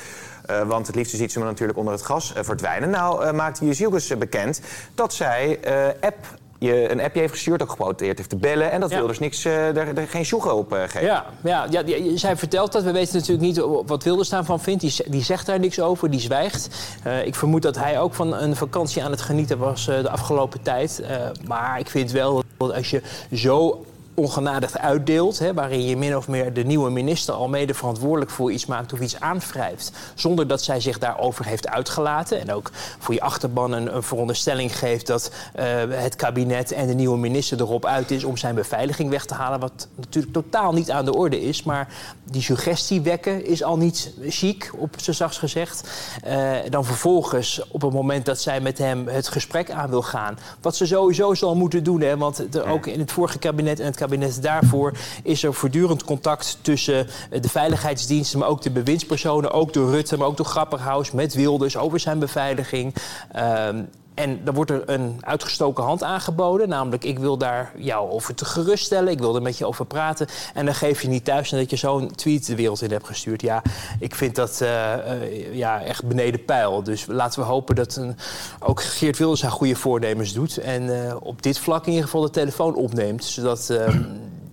Uh, 0.51 0.63
want 0.63 0.87
het 0.87 0.97
liefste 0.97 1.17
ziet 1.17 1.33
ze 1.33 1.39
me 1.39 1.45
natuurlijk 1.45 1.79
onder 1.79 1.93
het 1.93 2.03
gas 2.03 2.33
uh, 2.37 2.43
verdwijnen. 2.43 2.91
Nou 2.91 3.25
uh, 3.25 3.33
maakte 3.33 3.67
Jezielgus 3.67 4.19
bekend 4.19 4.61
dat 4.95 5.15
zij 5.15 5.59
app 6.01 6.39
je 6.61 6.91
een 6.91 7.01
appje 7.01 7.21
heeft 7.21 7.33
gestuurd, 7.33 7.63
ook 7.63 7.71
geprobeerd 7.71 8.17
heeft 8.17 8.29
te 8.29 8.37
bellen. 8.37 8.71
En 8.71 8.81
dat 8.81 8.91
ja. 8.91 8.97
Wilders 8.97 9.19
niks, 9.19 9.45
uh, 9.45 9.77
er, 9.77 9.99
er 9.99 10.09
geen 10.09 10.25
sjoegen 10.25 10.55
op 10.55 10.73
uh, 10.73 10.83
geven. 10.83 11.03
Ja, 11.03 11.27
ja, 11.43 11.67
ja 11.71 11.83
die, 11.83 12.19
zij 12.19 12.37
vertelt 12.37 12.73
dat. 12.73 12.83
We 12.83 12.93
weten 12.93 13.15
natuurlijk 13.15 13.47
niet 13.47 13.65
wat 13.87 14.05
Wilders 14.05 14.29
daarvan 14.29 14.61
vindt. 14.61 14.81
Die, 14.81 14.95
die 15.07 15.23
zegt 15.23 15.47
daar 15.47 15.59
niks 15.59 15.81
over, 15.81 16.11
die 16.11 16.21
zwijgt. 16.21 16.69
Uh, 17.07 17.27
ik 17.27 17.35
vermoed 17.35 17.63
dat 17.63 17.77
hij 17.77 18.01
ook 18.01 18.15
van 18.15 18.35
een 18.35 18.57
vakantie 18.57 19.05
aan 19.05 19.11
het 19.11 19.21
genieten 19.21 19.59
was 19.59 19.85
de 19.85 20.11
afgelopen 20.11 20.63
tijd. 20.63 21.03
maar 21.47 21.79
ik 21.79 21.91
vind 21.91 22.11
wel 22.11 22.43
dat 22.57 22.75
als 22.75 22.91
je 22.91 23.03
zo 23.33 23.85
ongenadigd 24.15 24.79
uitdeelt, 24.79 25.39
hè, 25.39 25.55
waarin 25.55 25.87
je 25.87 25.97
min 25.97 26.17
of 26.17 26.29
meer 26.29 26.53
de 26.53 26.65
nieuwe 26.65 26.91
minister 26.91 27.35
al 27.35 27.49
mede 27.49 27.75
verantwoordelijk 27.75 28.31
voor 28.31 28.53
iets 28.53 28.67
maakt 28.67 28.93
of 28.93 29.01
iets 29.01 29.21
aanwrijft, 29.21 29.93
zonder 30.15 30.47
dat 30.47 30.63
zij 30.63 30.81
zich 30.81 30.99
daarover 30.99 31.45
heeft 31.45 31.69
uitgelaten. 31.69 32.41
En 32.41 32.53
ook 32.53 32.71
voor 32.99 33.15
je 33.15 33.21
achterban 33.21 33.73
een, 33.73 34.03
veronderstelling 34.03 34.79
geeft 34.79 35.07
dat 35.07 35.31
uh, 35.59 35.65
het 35.89 36.17
kabinet 36.17 36.73
en 36.73 36.87
de 36.87 36.95
nieuwe 36.95 37.19
minister 37.19 37.61
erop 37.61 37.85
uit 37.85 38.11
is 38.11 38.25
om 38.25 38.37
zijn 38.37 38.55
beveiliging 38.55 39.11
weg 39.11 39.25
te 39.25 39.35
halen, 39.35 39.61
wat 39.61 39.89
natuurlijk 39.97 40.33
totaal 40.33 40.73
niet 40.73 40.91
aan 40.91 41.05
de 41.05 41.15
orde 41.15 41.41
is. 41.41 41.63
Maar 41.63 41.89
die 42.25 42.43
suggestie 42.43 43.01
wekken 43.01 43.47
is 43.47 43.63
al 43.63 43.77
niet 43.77 44.13
chic, 44.23 44.71
op 44.77 44.95
z'n 44.97 45.13
zachts 45.13 45.39
gezegd. 45.39 45.89
Uh, 46.27 46.53
dan 46.69 46.85
vervolgens, 46.85 47.63
op 47.69 47.83
het 47.83 47.93
moment 47.93 48.27
dat 48.27 48.41
zij 48.41 48.61
met 48.61 48.79
hem 48.79 49.09
het 49.09 49.29
gesprek 49.29 49.71
aan 49.71 49.91
wil 49.91 50.03
gaan, 50.03 50.39
wat 50.61 50.77
ze 50.77 50.87
sowieso 50.87 51.35
zal 51.35 51.57
moeten 51.57 51.85
doen, 51.85 52.01
hè, 52.01 52.17
want 52.17 52.59
ook 52.59 52.87
in 52.87 53.01
het 53.01 53.13
vorige 53.13 53.39
kabinet 53.39 53.81
en 53.81 53.87
het 53.87 53.97
kabinet 54.01 54.43
daarvoor 54.43 54.93
is 55.23 55.43
er 55.43 55.55
voortdurend 55.55 56.05
contact 56.05 56.59
tussen 56.61 57.07
de 57.31 57.49
veiligheidsdiensten, 57.49 58.39
maar 58.39 58.49
ook 58.49 58.63
de 58.63 58.71
bewindspersonen, 58.71 59.51
ook 59.51 59.73
door 59.73 59.91
Rutte, 59.91 60.17
maar 60.17 60.27
ook 60.27 60.37
door 60.37 60.47
Grapperhaus, 60.47 61.11
met 61.11 61.35
Wilders 61.35 61.77
over 61.77 62.01
zijn 62.01 62.19
beveiliging. 62.19 62.95
Um, 63.37 63.89
en 64.15 64.45
dan 64.45 64.55
wordt 64.55 64.71
er 64.71 64.83
een 64.87 65.17
uitgestoken 65.21 65.85
hand 65.85 66.03
aangeboden. 66.03 66.69
Namelijk, 66.69 67.05
ik 67.05 67.19
wil 67.19 67.37
daar 67.37 67.73
jou 67.77 68.11
over 68.11 68.35
te 68.35 68.45
geruststellen. 68.45 69.13
Ik 69.13 69.19
wil 69.19 69.35
er 69.35 69.43
met 69.43 69.59
je 69.59 69.67
over 69.67 69.87
praten. 69.87 70.27
En 70.55 70.65
dan 70.65 70.75
geef 70.75 71.03
je 71.03 71.09
niet 71.09 71.25
thuis 71.25 71.51
nadat 71.51 71.71
je 71.71 71.77
zo'n 71.77 72.11
tweet 72.11 72.47
de 72.47 72.55
wereld 72.55 72.83
in 72.83 72.91
hebt 72.91 73.07
gestuurd. 73.07 73.43
Ja, 73.43 73.63
ik 73.99 74.15
vind 74.15 74.35
dat 74.35 74.61
uh, 74.63 74.69
uh, 74.69 75.55
ja, 75.55 75.83
echt 75.83 76.05
beneden 76.05 76.45
pijl. 76.45 76.83
Dus 76.83 77.07
laten 77.07 77.41
we 77.41 77.47
hopen 77.47 77.75
dat 77.75 77.97
een, 77.97 78.17
ook 78.61 78.83
Geert 78.83 79.19
Wilders 79.19 79.43
haar 79.43 79.51
goede 79.51 79.77
voornemens 79.77 80.33
doet. 80.33 80.59
En 80.59 80.83
uh, 80.83 81.17
op 81.21 81.43
dit 81.43 81.59
vlak 81.59 81.83
in 81.83 81.91
ieder 81.91 82.05
geval 82.05 82.23
de 82.23 82.31
telefoon 82.31 82.75
opneemt. 82.75 83.25
Zodat 83.25 83.73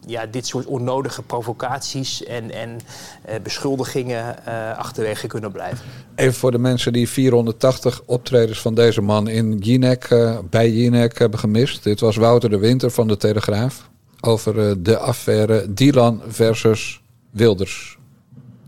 ja, 0.08 0.26
dit 0.26 0.48
soort 0.48 0.66
onnodige 0.66 1.22
provocaties 1.22 2.24
en, 2.24 2.52
en 2.52 2.70
uh, 3.30 3.36
beschuldigingen 3.44 4.36
uh, 4.48 4.78
achterwege 4.78 5.28
kunnen 5.28 5.52
blijven. 5.52 5.86
Even 6.16 6.34
voor 6.34 6.52
de 6.52 6.58
mensen 6.58 6.94
die 6.94 7.10
480 7.10 8.02
optredens 8.06 8.62
van 8.62 8.76
deze 8.76 9.02
man 9.02 9.28
in 9.28 9.58
Jinek, 9.58 10.10
uh, 10.10 10.38
bij 10.50 10.72
Jinek 10.72 11.20
hebben 11.20 11.40
gemist. 11.40 11.84
Dit 11.84 12.00
was 12.00 12.16
Wouter 12.16 12.50
de 12.50 12.58
Winter 12.58 12.92
van 12.92 13.08
de 13.08 13.18
Telegraaf 13.18 13.90
over 14.22 14.84
de 14.84 14.98
affaire 14.98 15.74
Dylan 15.74 16.22
versus 16.28 17.02
Wilders. 17.32 17.98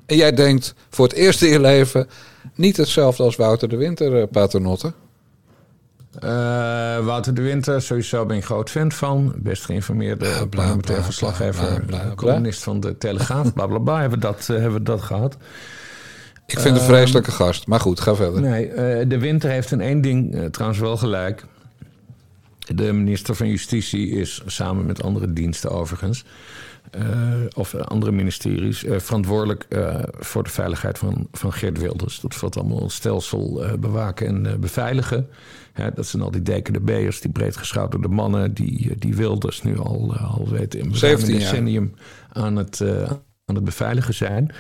En 0.06 0.16
jij 0.16 0.34
denkt 0.34 0.74
voor 0.90 1.06
het 1.06 1.16
eerst 1.16 1.42
in 1.42 1.50
je 1.50 1.60
leven 1.60 2.10
niet 2.56 2.78
hetzelfde 2.78 3.24
als 3.24 3.36
Wouter 3.36 3.70
de 3.70 3.76
Winter, 3.76 4.28
Paternotte? 4.28 4.94
Uh, 6.24 7.06
Wouter 7.06 7.34
de 7.34 7.42
Winter, 7.42 7.82
sowieso 7.82 8.26
ben 8.26 8.38
ik 8.38 8.46
groot 8.46 8.70
fan 8.70 8.92
van. 8.92 9.34
Best 9.38 9.66
geïnformeerde 9.66 10.26
bla, 10.26 10.46
parlementair 10.46 11.04
verslaggever, 11.04 11.84
columnist 12.16 12.64
van 12.64 12.80
de 12.80 12.98
Telegraaf. 12.98 13.54
Bla 13.54 13.68
bla 13.68 13.78
bla, 13.78 14.00
hebben 14.00 14.20
we 14.20 14.26
dat, 14.26 14.48
uh, 14.52 14.58
hebben 14.58 14.74
we 14.80 14.84
dat 14.84 15.02
gehad. 15.02 15.38
Ik 16.46 16.60
vind 16.60 16.74
het 16.74 16.84
een 16.84 16.90
vreselijke 16.90 17.32
gast, 17.32 17.68
maar 17.68 17.80
goed, 17.80 18.00
ga 18.00 18.16
verder. 18.16 18.42
Nee, 18.42 18.70
uh, 18.70 18.76
de 19.08 19.20
Winter 19.20 19.50
heeft 19.50 19.72
in 19.72 19.82
één 19.82 20.02
ding 20.02 20.52
trouwens 20.52 20.80
wel 20.80 20.98
gelijk. 20.98 21.46
De 22.76 22.94
minister 22.94 23.36
van 23.36 23.48
Justitie 23.48 24.10
is 24.10 24.42
samen 24.46 24.86
met 24.86 25.04
andere 25.04 25.34
diensten 25.34 25.72
overigens. 25.72 26.26
Uh, 26.98 27.04
of 27.56 27.76
andere 27.76 28.12
ministeries 28.12 28.84
uh, 28.84 29.00
verantwoordelijk 29.00 29.66
voor 30.20 30.44
de 30.44 30.50
veiligheid 30.50 30.98
van, 30.98 31.28
van 31.32 31.54
Geert 31.54 31.80
Wilders. 31.80 32.20
Dat 32.20 32.36
valt 32.36 32.58
allemaal 32.58 32.90
stelsel 32.90 33.64
bewaken 33.80 34.28
en 34.28 34.60
beveiligen. 34.60 35.28
Ja, 35.76 35.90
dat 35.90 36.08
zijn 36.08 36.24
al 36.24 36.32
die 36.32 36.42
dekende 36.42 36.80
B'ers, 36.82 37.22
die 37.22 37.32
breedgeschouderde 37.32 38.08
mannen... 38.08 38.54
die, 38.54 38.96
die 38.98 39.16
Wilders 39.16 39.62
nu 39.62 39.78
al, 39.78 40.16
al 40.16 40.48
weten 40.50 40.80
in 40.80 40.86
een 40.86 41.26
decennium 41.26 41.94
aan 42.34 42.56
het, 42.56 42.82
aan 43.46 43.56
het 43.56 43.64
beveiligen 43.64 44.14
zijn. 44.14 44.52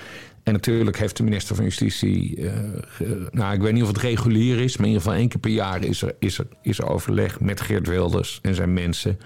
En 0.43 0.53
natuurlijk 0.53 0.97
heeft 0.97 1.17
de 1.17 1.23
minister 1.23 1.55
van 1.55 1.63
Justitie... 1.65 2.47
eh, 2.49 2.53
ge- 2.87 3.27
nou, 3.31 3.53
ik 3.53 3.61
weet 3.61 3.73
niet 3.73 3.81
of 3.81 3.87
het 3.87 3.97
regulier 3.97 4.59
is... 4.59 4.77
maar 4.77 4.85
in 4.85 4.91
ieder 4.91 5.01
geval 5.03 5.19
één 5.19 5.29
keer 5.29 5.39
per 5.39 5.51
jaar 5.51 5.83
is 5.83 6.01
er, 6.01 6.15
is 6.19 6.37
er, 6.37 6.47
is 6.61 6.79
er 6.79 6.89
overleg... 6.89 7.39
met 7.39 7.61
Geert 7.61 7.87
Wilders 7.87 8.39
en 8.41 8.55
zijn 8.55 8.73
mensen 8.73 9.19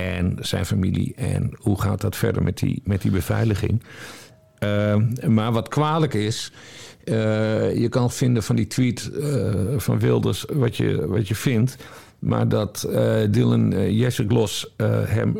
en 0.00 0.36
zijn 0.40 0.66
familie. 0.66 1.14
En 1.14 1.50
hoe 1.56 1.80
gaat 1.80 2.00
dat 2.00 2.16
verder 2.16 2.42
met 2.42 2.58
die, 2.58 2.82
met 2.84 3.02
die 3.02 3.10
beveiliging? 3.10 3.82
Eh, 4.58 4.96
maar 5.28 5.52
wat 5.52 5.68
kwalijk 5.68 6.14
is... 6.14 6.52
eh, 7.04 7.78
je 7.78 7.88
kan 7.88 8.10
vinden 8.10 8.42
van 8.42 8.56
die 8.56 8.66
tweet 8.66 9.10
eh, 9.10 9.54
van 9.76 9.98
Wilders 9.98 10.44
wat 10.52 10.76
je, 10.76 11.06
wat 11.06 11.28
je 11.28 11.34
vindt... 11.34 11.76
Maar 12.20 12.48
dat 12.48 12.82
eh, 12.82 13.16
Dylan 13.30 13.72
uh, 13.72 13.90
uh, 13.90 14.08
hem. 15.04 15.36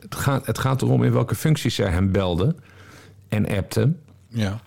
Het, 0.00 0.14
gaat, 0.14 0.46
het 0.46 0.58
gaat 0.58 0.82
erom 0.82 1.02
in 1.04 1.12
welke 1.12 1.34
functies 1.34 1.74
zij 1.74 1.90
hem 1.90 2.12
belde 2.12 2.54
en 3.28 3.48
appte. 3.48 3.92
Ja. 4.28 4.60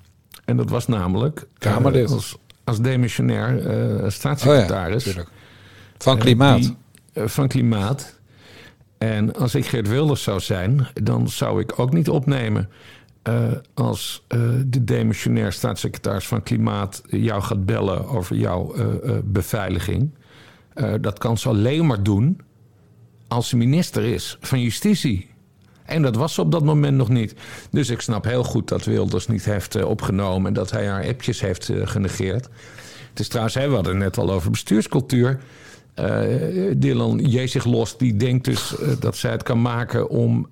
En 0.45 0.57
dat 0.57 0.69
was 0.69 0.87
namelijk. 0.87 1.47
Kamerlid. 1.57 2.11
Als, 2.11 2.37
als 2.63 2.81
demissionair 2.81 3.61
staatssecretaris. 4.11 5.07
Oh 5.07 5.13
ja, 5.13 5.23
van 5.97 6.17
Klimaat. 6.17 6.61
Die, 6.61 6.77
van 7.13 7.47
Klimaat. 7.47 8.16
En 8.97 9.33
als 9.33 9.55
ik 9.55 9.65
Geert 9.65 9.87
Wilders 9.87 10.23
zou 10.23 10.39
zijn, 10.39 10.87
dan 10.93 11.29
zou 11.29 11.61
ik 11.61 11.79
ook 11.79 11.93
niet 11.93 12.09
opnemen. 12.09 12.69
als 13.73 14.25
de 14.65 14.83
demissionair 14.83 15.51
staatssecretaris 15.51 16.27
van 16.27 16.43
Klimaat 16.43 17.01
jou 17.09 17.41
gaat 17.41 17.65
bellen 17.65 18.07
over 18.07 18.35
jouw 18.35 18.73
beveiliging. 19.23 20.11
Uh, 20.77 20.93
dat 21.01 21.19
kan 21.19 21.37
ze 21.37 21.49
alleen 21.49 21.85
maar 21.85 22.03
doen 22.03 22.41
als 23.27 23.49
ze 23.49 23.57
minister 23.57 24.03
is 24.03 24.37
van 24.41 24.61
Justitie. 24.61 25.29
En 25.85 26.01
dat 26.01 26.15
was 26.15 26.33
ze 26.33 26.41
op 26.41 26.51
dat 26.51 26.63
moment 26.63 26.97
nog 26.97 27.09
niet. 27.09 27.33
Dus 27.71 27.89
ik 27.89 28.01
snap 28.01 28.23
heel 28.23 28.43
goed 28.43 28.67
dat 28.67 28.85
Wilders 28.85 29.27
niet 29.27 29.45
heeft 29.45 29.83
opgenomen... 29.83 30.47
en 30.47 30.53
dat 30.53 30.71
hij 30.71 30.87
haar 30.87 31.07
appjes 31.07 31.41
heeft 31.41 31.71
genegeerd. 31.83 32.49
Het 33.09 33.19
is 33.19 33.27
trouwens, 33.27 33.55
we 33.55 33.61
hadden 33.61 33.85
het 33.85 34.03
net 34.03 34.17
al 34.17 34.31
over 34.31 34.51
bestuurscultuur. 34.51 35.39
Dylan 36.77 37.17
Jezig 37.17 37.65
Los, 37.65 37.97
die 37.97 38.15
denkt 38.15 38.45
dus 38.45 38.75
dat 38.99 39.17
zij 39.17 39.31
het 39.31 39.43
kan 39.43 39.61
maken 39.61 40.09
om... 40.09 40.47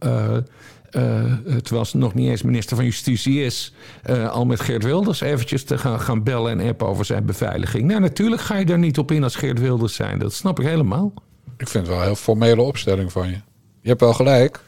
Uh, 0.96 1.34
terwijl 1.62 1.86
ze 1.86 1.98
nog 1.98 2.14
niet 2.14 2.30
eens 2.30 2.41
minister 2.41 2.76
van 2.76 2.86
Justitie 2.86 3.43
is, 3.43 3.74
uh, 4.10 4.30
al 4.30 4.46
met 4.46 4.60
Geert 4.60 4.84
Wilders 4.84 5.22
eventjes 5.22 5.64
te 5.64 5.78
gaan, 5.78 6.00
gaan 6.00 6.24
bellen 6.24 6.60
en 6.60 6.70
appen 6.70 6.88
over 6.88 7.06
zijn 7.06 7.26
beveiliging. 7.26 7.88
Nou, 7.88 8.02
natuurlijk 8.02 8.41
ga 8.41 8.58
je 8.58 8.66
daar 8.66 8.78
niet 8.78 8.98
op 8.98 9.12
in 9.12 9.24
als 9.24 9.36
Geert 9.36 9.60
Wilders 9.60 9.96
zijn. 9.96 10.20
Dat 10.20 10.34
snap 10.34 10.60
ik 10.60 10.66
helemaal. 10.66 11.14
Ik 11.58 11.68
vind 11.68 11.84
het 11.84 11.88
wel 11.88 11.98
een 11.98 12.04
heel 12.08 12.16
formele 12.16 12.62
opstelling 12.62 13.12
van 13.12 13.28
je. 13.28 13.36
Je 13.82 13.89
hebt 13.89 14.02
wel 14.02 14.14
gelijk, 14.14 14.60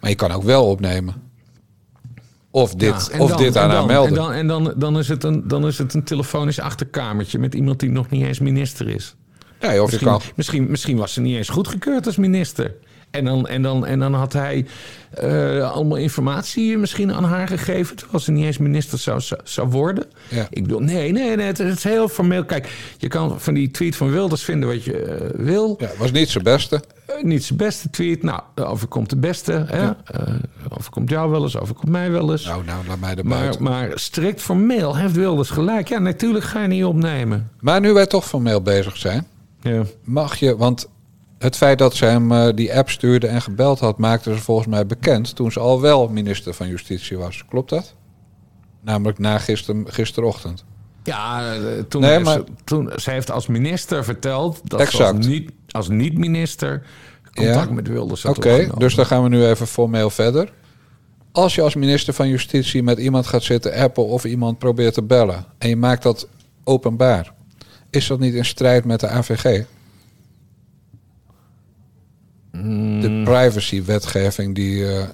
maar 0.00 0.10
je 0.10 0.16
kan 0.16 0.30
ook 0.30 0.42
wel 0.42 0.66
opnemen. 0.66 1.14
Of 2.50 2.74
dit, 2.74 3.10
ja, 3.12 3.18
of 3.18 3.28
dan, 3.28 3.38
dit 3.38 3.56
aan 3.56 3.70
haar 3.70 3.86
melden. 3.86 4.08
En, 4.08 4.14
dan, 4.14 4.32
en 4.32 4.46
dan, 4.46 4.74
dan, 4.76 4.98
is 4.98 5.08
het 5.08 5.24
een, 5.24 5.48
dan 5.48 5.66
is 5.66 5.78
het 5.78 5.94
een 5.94 6.04
telefonisch 6.04 6.60
achterkamertje 6.60 7.38
met 7.38 7.54
iemand 7.54 7.80
die 7.80 7.90
nog 7.90 8.10
niet 8.10 8.22
eens 8.22 8.38
minister 8.38 8.88
is. 8.88 9.16
Nee, 9.60 9.82
of 9.82 9.90
misschien, 9.90 10.08
kan... 10.08 10.20
misschien, 10.34 10.70
misschien 10.70 10.96
was 10.96 11.12
ze 11.12 11.20
niet 11.20 11.36
eens 11.36 11.48
goedgekeurd 11.48 12.06
als 12.06 12.16
minister. 12.16 12.74
En 13.14 13.24
dan, 13.24 13.46
en 13.48 13.62
dan, 13.62 13.86
en 13.86 13.98
dan 13.98 14.14
had 14.14 14.32
hij 14.32 14.66
uh, 15.22 15.72
allemaal 15.72 15.98
informatie 15.98 16.78
misschien 16.78 17.12
aan 17.12 17.24
haar 17.24 17.48
gegeven... 17.48 17.96
terwijl 17.96 18.18
ze 18.18 18.30
niet 18.30 18.44
eens 18.44 18.58
minister 18.58 18.98
zou, 18.98 19.20
zou, 19.44 19.68
worden. 19.68 20.04
Ja. 20.28 20.46
Ik 20.50 20.62
bedoel, 20.62 20.80
nee, 20.80 21.12
nee, 21.12 21.36
nee, 21.36 21.46
het 21.46 21.58
is 21.58 21.84
heel 21.84 22.08
formeel. 22.08 22.44
Kijk, 22.44 22.68
je 22.98 23.08
kan 23.08 23.40
van 23.40 23.54
die 23.54 23.70
tweet 23.70 23.96
van 23.96 24.10
Wilders 24.10 24.42
vinden 24.42 24.68
wat 24.68 24.84
je 24.84 25.20
uh, 25.36 25.44
wil. 25.46 25.76
Ja, 25.78 25.90
was 25.98 26.12
niet 26.12 26.28
zijn 26.28 26.44
beste. 26.44 26.82
Uh, 27.10 27.22
niet 27.22 27.44
zijn 27.44 27.58
beste 27.58 27.90
tweet. 27.90 28.22
Nou, 28.22 28.40
overkomt 28.54 29.10
de 29.10 29.16
beste. 29.16 29.64
Hè? 29.66 29.82
Ja. 29.82 29.96
overkomt 30.68 31.10
jou 31.10 31.30
wel 31.30 31.42
eens, 31.42 31.58
overkomt 31.58 31.90
mij 31.90 32.10
wel 32.10 32.32
eens. 32.32 32.44
Nou, 32.44 32.64
nou, 32.64 32.86
laat 32.86 33.00
mij 33.00 33.14
er 33.14 33.26
maar, 33.26 33.54
maar 33.58 33.90
strikt 33.94 34.42
formeel 34.42 34.96
heeft 34.96 35.14
Wilders 35.14 35.50
gelijk. 35.50 35.88
Ja, 35.88 35.98
natuurlijk 35.98 36.44
ga 36.44 36.62
je 36.62 36.68
niet 36.68 36.84
opnemen. 36.84 37.50
Maar 37.60 37.80
nu 37.80 37.92
wij 37.92 38.06
toch 38.06 38.24
formeel 38.24 38.62
bezig 38.62 38.96
zijn... 38.96 39.26
Ja. 39.64 39.82
mag 40.04 40.36
je, 40.36 40.56
want 40.56 40.88
het 41.38 41.56
feit 41.56 41.78
dat 41.78 41.94
ze 41.94 42.04
hem 42.04 42.32
uh, 42.32 42.48
die 42.54 42.76
app 42.76 42.90
stuurde 42.90 43.26
en 43.26 43.42
gebeld 43.42 43.78
had, 43.80 43.98
maakte 43.98 44.32
ze 44.34 44.38
volgens 44.40 44.66
mij 44.68 44.86
bekend 44.86 45.36
toen 45.36 45.52
ze 45.52 45.60
al 45.60 45.80
wel 45.80 46.08
minister 46.08 46.54
van 46.54 46.68
Justitie 46.68 47.18
was. 47.18 47.44
Klopt 47.48 47.70
dat? 47.70 47.94
Namelijk 48.80 49.18
na 49.18 49.38
gister, 49.38 49.76
gisterochtend. 49.86 50.64
Ja, 51.02 51.52
toen, 51.88 52.00
Nee, 52.00 52.10
heeft 52.10 52.24
maar- 52.24 52.34
ze, 52.34 52.44
toen 52.64 52.90
ze 52.96 53.10
heeft 53.10 53.30
als 53.30 53.46
minister 53.46 54.04
verteld 54.04 54.60
dat 54.64 54.80
Exact. 54.80 54.96
ze 55.12 55.16
als 55.16 55.26
niet, 55.26 55.50
als 55.70 55.88
niet-minister 55.88 56.82
contact 57.34 57.68
Ja. 57.68 57.74
met 57.74 57.88
Wilders 57.88 58.24
Oké, 58.24 58.68
dus 58.78 58.94
dan 58.94 59.06
gaan 59.06 59.22
we 59.22 59.28
nu 59.28 59.46
even 59.46 59.66
formeel 59.66 60.10
verder. 60.10 60.52
Als 61.32 61.54
je 61.54 61.62
als 61.62 61.74
minister 61.74 62.14
van 62.14 62.28
Justitie 62.28 62.82
met 62.82 62.98
iemand 62.98 63.26
gaat 63.26 63.42
zitten 63.42 63.74
appen 63.74 64.06
of 64.06 64.24
iemand 64.24 64.58
probeert 64.58 64.94
te 64.94 65.02
bellen 65.02 65.44
en 65.58 65.68
je 65.68 65.76
maakt 65.76 66.02
dat 66.02 66.28
openbaar, 66.64 67.32
is 67.94 68.06
dat 68.06 68.18
niet 68.18 68.34
in 68.34 68.44
strijd 68.44 68.84
met 68.84 69.00
de 69.00 69.08
AVG? 69.08 69.64
De 73.00 73.20
privacywetgeving 73.24 74.54
die. 74.54 74.86
eh, 74.86 75.04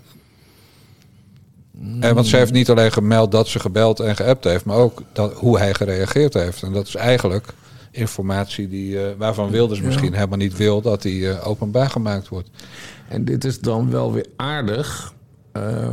en 2.00 2.14
want 2.14 2.26
ze 2.26 2.36
heeft 2.36 2.52
niet 2.52 2.70
alleen 2.70 2.92
gemeld 2.92 3.32
dat 3.32 3.48
ze 3.48 3.58
gebeld 3.58 4.00
en 4.00 4.16
geappt 4.16 4.44
heeft, 4.44 4.64
maar 4.64 4.76
ook 4.76 5.02
dat, 5.12 5.32
hoe 5.32 5.58
hij 5.58 5.74
gereageerd 5.74 6.34
heeft. 6.34 6.62
En 6.62 6.72
dat 6.72 6.86
is 6.86 6.94
eigenlijk 6.94 7.54
informatie 7.90 8.68
die, 8.68 9.04
eh, 9.04 9.16
waarvan 9.18 9.50
Wilders 9.50 9.80
misschien 9.80 10.14
helemaal 10.14 10.38
niet 10.38 10.56
wil 10.56 10.80
dat 10.80 11.02
die 11.02 11.30
eh, 11.30 11.46
openbaar 11.46 11.90
gemaakt 11.90 12.28
wordt. 12.28 12.50
En 13.08 13.24
dit 13.24 13.44
is 13.44 13.60
dan 13.60 13.90
wel 13.90 14.12
weer 14.12 14.26
aardig. 14.36 15.14
Uh, 15.56 15.92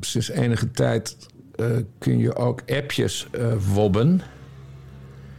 sinds 0.00 0.28
enige 0.30 0.70
tijd 0.70 1.16
eh, 1.56 1.66
kun 1.98 2.18
je 2.18 2.34
ook 2.36 2.62
appjes 2.66 3.26
eh, 3.30 3.46
wobben. 3.72 4.20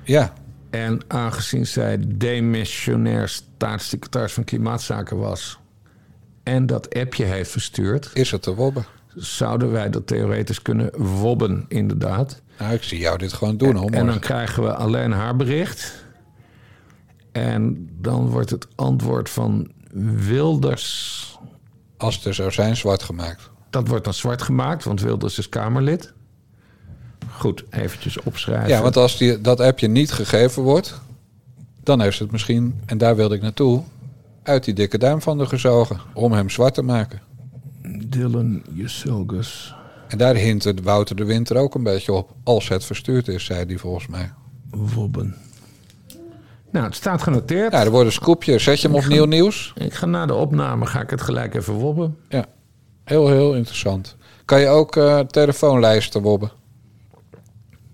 Ja, 0.03 0.33
En 0.69 0.99
aangezien 1.07 1.67
zij 1.67 1.99
demissionair 2.07 3.29
staatssecretaris 3.29 4.33
van 4.33 4.43
Klimaatzaken 4.43 5.17
was... 5.17 5.59
en 6.43 6.65
dat 6.65 6.95
appje 6.95 7.23
heeft 7.23 7.51
verstuurd... 7.51 8.09
is 8.13 8.31
het 8.31 8.41
te 8.41 8.55
wobben? 8.55 8.85
zouden 9.17 9.71
wij 9.71 9.89
dat 9.89 10.07
theoretisch 10.07 10.61
kunnen 10.61 10.91
wobben, 11.19 11.65
inderdaad. 11.67 12.41
Nou, 12.59 12.73
ik 12.73 12.83
zie 12.83 12.99
jou 12.99 13.17
dit 13.17 13.33
gewoon 13.33 13.57
doen, 13.57 13.75
hoor. 13.75 13.89
En 13.91 14.05
dan 14.05 14.19
krijgen 14.19 14.63
we 14.63 14.73
alleen 14.73 15.11
haar 15.11 15.35
bericht. 15.35 16.05
En 17.31 17.89
dan 18.01 18.29
wordt 18.29 18.49
het 18.49 18.67
antwoord 18.75 19.29
van 19.29 19.71
Wilders... 20.27 21.25
Als 21.97 22.15
het 22.15 22.25
er 22.25 22.33
zou 22.33 22.51
zijn, 22.51 22.75
zwart 22.75 23.03
gemaakt. 23.03 23.49
Dat 23.69 23.87
wordt 23.87 24.03
dan 24.03 24.13
zwart 24.13 24.41
gemaakt, 24.41 24.83
want 24.83 25.01
Wilders 25.01 25.37
is 25.37 25.49
Kamerlid. 25.49 26.13
Goed, 27.31 27.63
eventjes 27.69 28.19
opschrijven. 28.21 28.69
Ja, 28.69 28.81
want 28.81 28.97
als 28.97 29.17
die, 29.17 29.41
dat 29.41 29.59
appje 29.59 29.87
niet 29.87 30.11
gegeven 30.11 30.63
wordt, 30.63 31.01
dan 31.83 32.01
heeft 32.01 32.17
ze 32.17 32.23
het 32.23 32.31
misschien, 32.31 32.79
en 32.85 32.97
daar 32.97 33.15
wilde 33.15 33.35
ik 33.35 33.41
naartoe, 33.41 33.83
uit 34.43 34.63
die 34.63 34.73
dikke 34.73 34.97
duim 34.97 35.21
van 35.21 35.37
de 35.37 35.45
gezogen. 35.45 35.99
Om 36.13 36.31
hem 36.31 36.49
zwart 36.49 36.73
te 36.73 36.81
maken. 36.81 37.21
Dylan 38.05 38.61
Jusilgus. 38.73 39.75
En 40.07 40.17
daar 40.17 40.35
hint 40.35 40.73
Wouter 40.83 41.15
de 41.15 41.25
Winter 41.25 41.57
ook 41.57 41.75
een 41.75 41.83
beetje 41.83 42.13
op. 42.13 42.31
Als 42.43 42.67
het 42.67 42.85
verstuurd 42.85 43.27
is, 43.27 43.45
zei 43.45 43.65
hij 43.65 43.77
volgens 43.77 44.07
mij. 44.07 44.31
Wobben. 44.69 45.35
Nou, 46.71 46.85
het 46.85 46.95
staat 46.95 47.21
genoteerd. 47.21 47.71
Ja, 47.71 47.83
er 47.83 47.91
wordt 47.91 48.05
een 48.05 48.11
scoopje. 48.11 48.59
Zet 48.59 48.81
je 48.81 48.87
hem 48.87 48.97
op 48.97 49.07
nieuw 49.07 49.25
nieuws? 49.25 49.73
Ik 49.75 49.93
ga 49.93 50.05
na 50.05 50.25
de 50.25 50.33
opname 50.33 50.85
ga 50.85 51.01
ik 51.01 51.09
het 51.09 51.21
gelijk 51.21 51.55
even 51.55 51.73
wobben. 51.73 52.17
Ja, 52.29 52.45
heel, 53.03 53.27
heel 53.27 53.55
interessant. 53.55 54.15
Kan 54.45 54.59
je 54.59 54.67
ook 54.67 54.95
eh, 54.95 55.19
telefoonlijsten 55.19 56.21
wobben? 56.21 56.51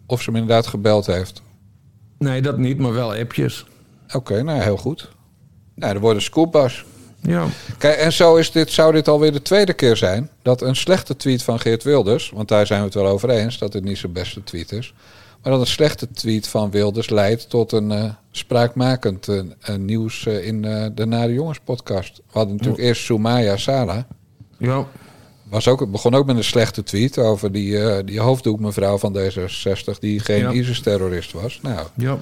Of 0.06 0.22
ze 0.22 0.32
hem 0.32 0.39
inderdaad 0.39 0.68
gebeld 0.68 1.06
heeft? 1.06 1.41
Nee, 2.18 2.41
dat 2.41 2.58
niet, 2.58 2.78
maar 2.78 2.93
wel 2.93 3.14
appjes. 3.14 3.66
Oké, 4.14 4.43
nou 4.43 4.62
heel 4.62 4.78
goed. 4.78 5.10
Nou, 5.76 5.93
er 5.93 5.99
wordt 5.99 6.16
een 6.16 6.24
scoopbas. 6.24 6.86
Ja. 7.22 7.47
Kijk, 7.78 7.97
en 7.97 8.14
zo 8.14 8.36
is 8.36 8.51
dit, 8.51 8.72
zou 8.72 8.93
dit 8.93 9.08
alweer 9.08 9.32
de 9.32 9.41
tweede 9.41 9.74
keer 9.74 9.97
zijn 9.97 10.30
dat 10.41 10.62
een 10.62 10.76
slechte 10.76 11.16
tweet 11.16 11.43
van 11.43 11.60
Geert 11.60 11.84
Wilders, 11.84 12.30
want 12.30 12.47
daar 12.47 12.68
zijn 12.68 12.80
we 12.80 12.86
het 12.86 12.93
wel 12.93 13.08
over 13.08 13.30
eens 13.30 13.58
dat 13.58 13.74
het 13.74 13.84
niet 13.84 13.97
zijn 13.97 14.12
beste 14.12 14.43
tweet 14.43 14.72
is, 14.72 14.93
maar 15.41 15.51
dat 15.51 15.62
een 15.62 15.68
slechte 15.68 16.12
tweet 16.12 16.47
van 16.47 16.72
Wilders 16.72 17.10
leidt 17.10 17.49
tot 17.49 17.72
een 17.72 17.91
eh, 17.91 18.10
spraakmakend 18.32 19.28
eh, 19.28 19.39
eh, 19.62 19.76
nieuws 19.76 20.26
in 20.26 20.62
de 20.95 21.06
Nare 21.06 21.34
Jongens 21.34 21.60
podcast. 21.60 22.18
We 22.18 22.24
hadden 22.32 22.56
natuurlijk 22.56 22.84
eerst 22.84 23.04
Soumaya 23.04 23.58
Sala. 23.58 24.08
Ja. 24.58 24.88
Was 25.54 25.68
ook, 25.68 25.80
het 25.80 25.91
begon 25.91 26.14
ook 26.16 26.26
met 26.26 26.38
een 26.38 26.43
slechte 26.43 26.84
tweet 26.84 27.18
over 27.18 27.51
die, 27.51 27.80
eh 27.80 28.04
die 28.06 28.20
hoofddoekmevrouw 28.20 28.97
van 28.97 29.18
D66 29.18 29.99
die 29.99 30.20
geen 30.20 30.39
Ja. 30.39 30.51
ISIS-terrorist 30.51 31.32
was. 31.32 31.60
Nou, 31.62 31.88
Ja. 31.95 32.18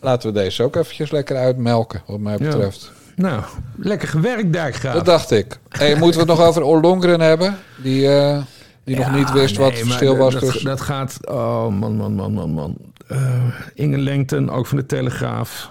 laten 0.00 0.32
we 0.32 0.40
deze 0.40 0.62
ook 0.62 0.76
eventjes 0.76 1.10
lekker 1.10 1.36
uitmelken, 1.36 2.02
wat 2.06 2.18
mij 2.20 2.36
Ja. 2.38 2.38
betreft. 2.38 2.92
Nou, 3.16 3.42
lekker 3.76 4.08
gewerkt, 4.08 4.52
Dijkgraaf. 4.52 4.94
Dat 4.94 5.04
dacht 5.04 5.30
ik. 5.30 5.58
Hey, 5.68 5.96
moeten 5.96 6.20
we 6.20 6.26
het 6.30 6.38
nog 6.38 6.46
over 6.48 6.62
Ollongren 6.62 7.20
hebben? 7.20 7.58
Die, 7.82 8.08
eh, 8.08 8.38
die 8.84 8.96
nog 8.96 9.12
niet 9.12 9.32
wist 9.32 9.56
wat 9.56 9.66
het 9.66 9.74
nee, 9.74 9.84
verschil 9.84 10.12
maar 10.12 10.22
was 10.22 10.32
dat, 10.32 10.42
tussen... 10.42 10.64
Dat 10.64 10.80
gaat... 10.80 11.18
Oh, 11.28 11.66
man, 11.68 11.96
man, 11.96 12.14
man, 12.14 12.32
man, 12.32 12.50
man. 12.50 12.76
Eh, 13.08 13.44
Inge 13.74 13.98
Lengten, 13.98 14.50
ook 14.50 14.66
van 14.66 14.76
de 14.78 14.86
Telegraaf... 14.86 15.70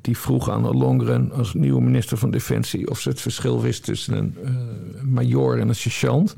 die- 0.00 0.18
vroeg 0.18 0.50
aan 0.50 0.76
Longren 0.76 1.32
als 1.32 1.54
nieuwe 1.54 1.80
minister 1.80 2.16
van 2.16 2.30
Defensie... 2.30 2.90
of 2.90 3.00
ze 3.00 3.08
het 3.08 3.20
verschil 3.20 3.60
wist 3.62 3.84
tussen 3.84 4.14
een 4.16 4.36
eh 4.44 5.02
major 5.02 5.58
en 5.60 5.68
een 5.68 5.74
sergeant. 5.74 6.36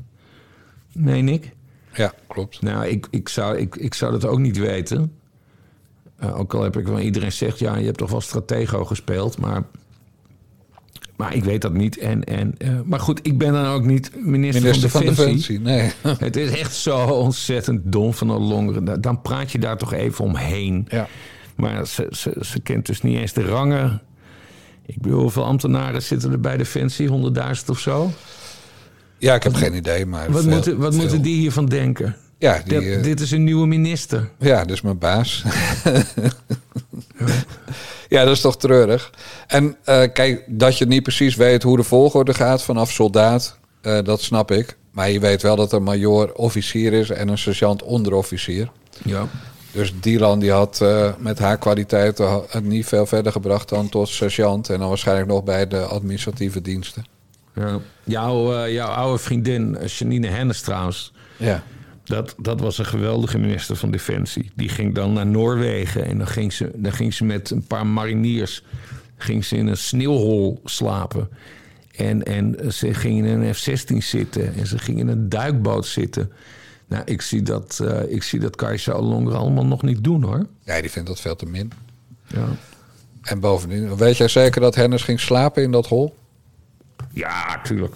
Meen 0.93 1.29
ik. 1.29 1.55
Ja, 1.93 2.13
klopt. 2.27 2.61
Nou, 2.61 2.85
ik, 2.87 3.07
ik, 3.11 3.29
zou, 3.29 3.57
ik, 3.57 3.75
ik 3.75 3.93
zou 3.93 4.11
dat 4.11 4.25
ook 4.25 4.39
niet 4.39 4.57
weten. 4.57 5.11
Eh, 6.17 6.39
ook 6.39 6.53
al 6.53 6.61
heb 6.63 6.77
ik 6.77 6.87
wel 6.87 6.99
iedereen 6.99 7.31
zegt, 7.31 7.59
ja, 7.59 7.75
je 7.77 7.85
hebt 7.85 7.97
toch 7.97 8.11
wel 8.11 8.21
stratego 8.21 8.85
gespeeld, 8.85 9.37
maar, 9.37 9.63
maar 11.15 11.35
ik 11.35 11.43
weet 11.43 11.61
dat 11.61 11.73
niet. 11.73 11.97
En, 11.97 12.23
en, 12.23 12.55
eh, 12.57 12.79
maar 12.85 12.99
goed, 12.99 13.19
ik 13.23 13.37
ben 13.37 13.53
dan 13.53 13.65
ook 13.65 13.83
niet 13.85 14.11
minister, 14.25 14.61
Minister 14.63 14.89
van 14.89 15.01
van 15.03 15.09
Defensie. 15.15 15.59
Defensie, 15.61 15.93
nee. 16.03 16.15
Het 16.27 16.35
is 16.35 16.51
echt 16.59 16.75
zo 16.75 16.97
ontzettend 17.05 17.81
dom 17.91 18.13
van 18.13 18.31
Ollongren. 18.31 18.85
Da- 18.85 18.97
Dan 18.97 19.21
praat 19.21 19.51
je 19.51 19.59
daar 19.59 19.77
toch 19.77 19.93
even 19.93 20.25
omheen. 20.25 20.85
Ja. 20.89 21.07
Maar 21.57 21.87
ze, 21.87 22.07
ze, 22.11 22.37
ze 22.41 22.59
kent 22.59 22.85
dus 22.85 23.01
niet 23.01 23.17
eens 23.19 23.33
de 23.33 23.45
rangen. 23.45 24.01
Ik 24.85 25.01
bedoel, 25.01 25.21
hoeveel 25.21 25.45
ambtenaren 25.45 26.01
zitten 26.01 26.31
er 26.31 26.39
bij 26.39 26.57
Defensie? 26.57 27.09
100.000 27.09 27.65
of 27.69 27.79
zo? 27.79 28.11
Ja, 29.17 29.35
ik 29.35 29.43
heb 29.43 29.53
geen 29.53 29.75
idee, 29.75 30.05
maar 30.05 30.31
Wat, 30.31 30.41
veel- 30.43 30.51
moeten, 30.51 30.77
wat 30.77 30.93
veel. 30.93 31.01
moeten 31.01 31.21
die 31.21 31.35
hiervan 31.35 31.65
denken? 31.65 32.15
Ja, 32.37 32.61
die, 32.65 32.73
Dat- 32.73 32.83
eh, 32.83 33.03
dit 33.03 33.19
is 33.19 33.31
een 33.31 33.43
nieuwe 33.43 33.67
minister. 33.67 34.29
ja, 34.39 34.59
dat 34.59 34.71
is 34.71 34.81
mijn 34.81 34.97
baas. 34.97 35.43
ja, 38.09 38.23
dat 38.23 38.33
is 38.35 38.41
toch 38.41 38.57
treurig. 38.57 39.11
En 39.47 39.75
eh, 39.83 40.03
kijk, 40.13 40.43
dat 40.47 40.77
je 40.77 40.85
niet 40.85 41.03
precies 41.03 41.35
weet 41.35 41.63
hoe 41.63 41.77
de 41.77 41.83
volgorde 41.83 42.33
gaat 42.33 42.63
vanaf 42.63 42.91
soldaat, 42.91 43.57
eh, 43.81 43.99
dat 44.03 44.21
snap 44.21 44.51
ik. 44.51 44.77
Maar 44.91 45.09
je 45.09 45.19
weet 45.19 45.41
wel 45.41 45.55
dat 45.55 45.71
een 45.73 45.83
major 45.83 46.33
officier 46.33 46.93
is 46.93 47.09
en 47.09 47.27
een 47.27 47.37
sergeant 47.37 47.83
onderofficier. 47.83 48.71
Ja. 49.03 49.27
Dus 49.71 49.93
Dylan 49.99 50.39
die 50.39 50.51
had 50.51 50.81
eh, 50.81 51.13
met 51.17 51.39
haar 51.39 51.57
kwaliteiten 51.57 52.43
het 52.49 52.63
niet 52.63 52.85
veel 52.85 53.05
verder 53.05 53.31
gebracht 53.31 53.69
dan 53.69 53.89
tot 53.89 54.07
sergeant. 54.07 54.69
En 54.69 54.79
dan 54.79 54.87
waarschijnlijk 54.87 55.27
nog 55.27 55.43
bij 55.43 55.67
de 55.67 55.79
administratieve 55.79 56.61
diensten. 56.61 57.05
Ja. 57.55 57.79
Jouw, 58.03 58.53
eh, 58.53 58.73
jouw 58.73 58.87
oude 58.87 59.17
vriendin, 59.17 59.77
eh, 59.77 59.87
Janine 59.87 60.27
Hennis 60.27 60.61
trouwens... 60.61 61.13
Ja. 61.37 61.63
Dat, 62.03 62.35
dat 62.37 62.59
was 62.59 62.77
een 62.77 62.85
geweldige 62.85 63.37
minister 63.37 63.75
van 63.75 63.91
Defensie. 63.91 64.51
Die 64.55 64.69
ging 64.69 64.95
dan 64.95 65.13
naar 65.13 65.25
Noorwegen 65.25 66.05
en 66.05 66.17
dan 66.17 66.27
ging 66.27 66.53
ze, 66.53 66.71
dan 66.75 66.91
ging 66.91 67.13
ze 67.13 67.25
met 67.25 67.49
een 67.49 67.63
paar 67.67 67.87
mariniers 67.87 68.63
ging 69.17 69.45
ze 69.45 69.55
in 69.57 69.67
een 69.67 69.77
sneeuwhol 69.77 70.61
slapen. 70.63 71.29
En, 71.95 72.23
en 72.23 72.73
ze 72.73 72.93
ging 72.93 73.17
in 73.17 73.25
een 73.25 73.55
F-16 73.55 73.97
zitten 73.97 74.55
en 74.55 74.67
ze 74.67 74.77
ging 74.77 74.99
in 74.99 75.07
een 75.07 75.29
duikboot 75.29 75.85
zitten. 75.85 76.31
Nou, 76.87 77.03
ik 77.05 77.21
zie 77.21 77.41
dat, 77.41 77.79
eh 77.83 78.11
ik 78.11 78.23
zie 78.23 78.39
dat 78.39 78.55
Kajsa 78.55 78.93
Ollongren 78.93 79.37
allemaal 79.37 79.65
nog 79.65 79.81
niet 79.81 80.03
doen 80.03 80.23
hoor. 80.23 80.45
Ja, 80.63 80.81
die 80.81 80.91
vindt 80.91 81.07
dat 81.07 81.19
veel 81.19 81.35
te 81.35 81.45
min. 81.45 81.71
Ja, 82.27 82.47
En 83.21 83.39
bovendien, 83.39 83.95
weet 83.97 84.17
jij 84.17 84.27
zeker 84.27 84.61
dat 84.61 84.75
Hennis 84.75 85.03
ging 85.03 85.19
slapen 85.19 85.63
in 85.63 85.71
dat 85.71 85.87
hol? 85.87 86.15
ja 87.11 87.61
tuurlijk. 87.63 87.95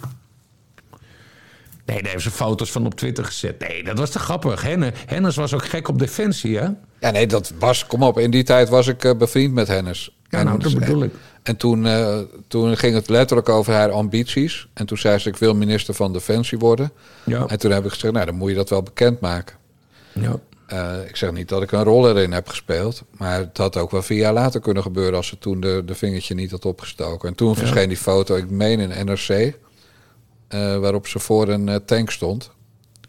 Nee, 1.84 1.96
daar 1.96 2.04
hebben 2.04 2.22
ze 2.22 2.30
foto's 2.30 2.70
van 2.70 2.86
op 2.86 2.94
Twitter 2.94 3.24
gezet. 3.24 3.58
Nee, 3.68 3.84
dat 3.84 3.98
was 3.98 4.10
te 4.10 4.18
grappig. 4.18 4.62
Henne, 4.62 4.92
Hennis 5.06 5.36
was 5.36 5.54
ook 5.54 5.64
gek 5.64 5.88
op 5.88 5.98
Defensie, 5.98 6.58
hè? 6.58 6.68
Ja, 7.00 7.10
nee, 7.10 7.26
dat 7.26 7.52
was, 7.58 7.86
kom 7.86 8.02
op, 8.02 8.18
in 8.18 8.30
die 8.30 8.42
tijd 8.42 8.68
was 8.68 8.86
ik 8.86 9.04
eh, 9.04 9.16
bevriend 9.16 9.54
met 9.54 9.68
Hennis. 9.68 10.16
Ja, 10.32 10.38
En- 10.38 10.44
nou, 10.44 10.58
dat 10.58 10.74
bedoel 10.78 11.02
ik. 11.02 11.12
En 11.42 11.56
toen, 11.56 11.86
eh, 11.86 12.18
toen 12.48 12.76
ging 12.76 12.94
het 12.94 13.08
letterlijk 13.08 13.48
over 13.48 13.72
haar 13.72 13.90
ambities. 13.90 14.68
En 14.74 14.86
toen 14.86 14.98
zei 14.98 15.18
ze, 15.18 15.28
ik 15.28 15.36
wil 15.36 15.54
minister 15.54 15.94
van 15.94 16.12
Defensie 16.12 16.58
worden. 16.58 16.92
Ja. 17.24 17.46
En 17.46 17.58
toen 17.58 17.70
heb 17.70 17.84
ik 17.84 17.90
gezegd, 17.92 18.12
nou, 18.12 18.26
dan 18.26 18.34
moet 18.34 18.50
je 18.50 18.56
dat 18.56 18.68
wel 18.70 18.82
bekendmaken. 18.82 19.56
Ja. 20.12 20.36
Eh, 20.66 20.94
ik 21.08 21.16
zeg 21.16 21.32
niet 21.32 21.48
dat 21.48 21.62
ik 21.62 21.72
een 21.72 21.82
rol 21.84 22.08
erin 22.08 22.32
heb 22.32 22.48
gespeeld. 22.48 23.02
Maar 23.16 23.38
het 23.38 23.56
had 23.58 23.76
ook 23.76 23.90
wel 23.90 24.02
vier 24.02 24.18
jaar 24.18 24.32
later 24.32 24.60
kunnen 24.60 24.82
gebeuren... 24.82 25.14
als 25.14 25.26
ze 25.26 25.38
toen 25.38 25.60
de, 25.60 25.82
de 25.86 25.94
vingertje 25.94 26.34
niet 26.34 26.50
had 26.50 26.64
opgestoken. 26.64 27.28
En 27.28 27.34
toen 27.34 27.56
verscheen 27.56 27.88
die 27.88 27.96
foto, 27.96 28.36
ik 28.36 28.50
meen 28.50 28.80
in 28.80 29.06
NRC... 29.06 29.28
eh, 29.28 30.76
waarop 30.76 31.06
ze 31.06 31.18
voor 31.18 31.48
een 31.48 31.68
eh, 31.68 31.76
tank 31.86 32.10
stond. 32.10 32.50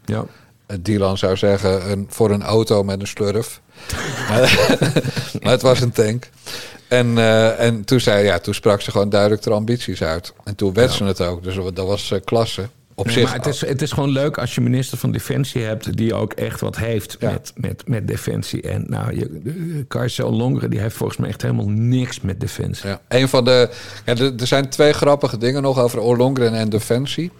Ja. 0.05 0.26
Eh, 0.65 0.78
Dylan 0.82 1.17
zou 1.17 1.38
zeggen 1.38 1.91
een, 1.91 2.05
voor 2.09 2.32
een 2.32 2.43
auto 2.43 2.84
met 2.84 2.99
een 3.01 3.07
slurf. 3.07 3.61
maar, 4.30 4.78
maar 5.41 5.51
het 5.51 5.61
was 5.61 5.82
een 5.82 5.91
tank. 5.91 6.30
En, 6.88 7.17
eh, 7.17 7.59
en 7.59 7.84
toen, 7.84 7.99
zei, 7.99 8.25
ja, 8.25 8.39
toen 8.39 8.53
sprak 8.53 8.81
ze 8.81 8.91
gewoon 8.91 9.09
duidelijk 9.09 9.45
haar 9.45 9.53
ambities 9.53 10.03
uit. 10.03 10.34
En 10.43 10.55
toen 10.55 10.73
werd 10.73 10.91
ze 10.91 11.03
het 11.03 11.21
ook. 11.21 11.43
Dus 11.43 11.55
dat 11.73 11.88
was 11.88 12.11
eh, 12.11 12.19
klasse. 12.23 12.69
Op 12.95 13.05
Nee, 13.05 13.13
zich, 13.13 13.23
maar 13.23 13.34
het 13.36 13.45
is, 13.45 13.61
het 13.65 13.81
is 13.81 13.91
gewoon 13.91 14.09
leuk 14.09 14.38
als 14.38 14.55
je 14.55 14.61
minister 14.61 14.97
van 14.97 15.11
Defensie 15.11 15.61
hebt... 15.61 15.97
die 15.97 16.13
ook 16.13 16.34
echt 16.34 16.59
wat 16.59 16.75
heeft 16.77 17.15
Ja. 17.19 17.31
met, 17.31 17.51
met, 17.55 17.88
met 17.88 18.07
Defensie. 18.07 18.61
En 18.61 18.84
nou, 18.88 19.15
je, 19.19 19.39
de- 19.43 19.86
Kajsa 19.88 20.23
Ollongren 20.23 20.69
die 20.69 20.79
heeft 20.79 20.95
volgens 20.95 21.17
mij 21.19 21.29
echt 21.29 21.41
helemaal 21.41 21.69
niks 21.69 22.21
met 22.21 22.39
Defensie. 22.39 22.89
Ja, 22.89 23.01
een 23.07 23.29
van 23.29 23.45
de. 23.45 23.69
Ja, 24.05 24.15
er, 24.15 24.34
er 24.39 24.47
zijn 24.47 24.69
twee 24.69 24.93
grappige 24.93 25.38
dingen 25.38 25.61
nog 25.61 25.79
over 25.79 25.99
Ollongren 25.99 26.53
en 26.53 26.69
Defensie. 26.69 27.31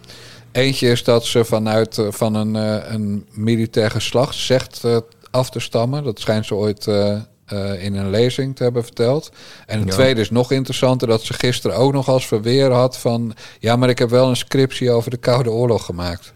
Eentje 0.52 0.88
is 0.90 1.04
dat 1.04 1.24
ze 1.24 1.44
vanuit 1.44 1.98
eh, 1.98 2.06
van 2.10 2.34
een, 2.34 2.56
eh, 2.56 2.92
een 2.92 3.26
militair 3.32 3.90
geslacht 3.90 4.34
zegt 4.34 4.84
eh, 4.84 4.96
af 5.30 5.50
te 5.50 5.60
stammen. 5.60 6.04
Dat 6.04 6.20
schijnt 6.20 6.46
ze 6.46 6.54
ooit 6.54 6.86
eh, 6.86 7.16
eh, 7.46 7.84
in 7.84 7.94
een 7.94 8.10
lezing 8.10 8.56
te 8.56 8.62
hebben 8.62 8.84
verteld. 8.84 9.30
En 9.66 9.78
het 9.78 9.88
Ja. 9.88 9.94
tweede 9.94 10.20
is 10.20 10.30
nog 10.30 10.50
interessanter 10.52 11.08
dat 11.08 11.22
ze 11.22 11.32
gisteren 11.32 11.76
ook 11.76 11.92
nog 11.92 12.08
als 12.08 12.26
verweer 12.26 12.70
had 12.72 12.98
van. 12.98 13.34
Ja, 13.58 13.76
maar 13.76 13.88
ik 13.88 13.98
heb 13.98 14.10
wel 14.10 14.28
een 14.28 14.36
scriptie 14.36 14.90
over 14.90 15.10
de 15.10 15.16
Koude 15.16 15.50
Oorlog 15.50 15.84
gemaakt. 15.84 16.32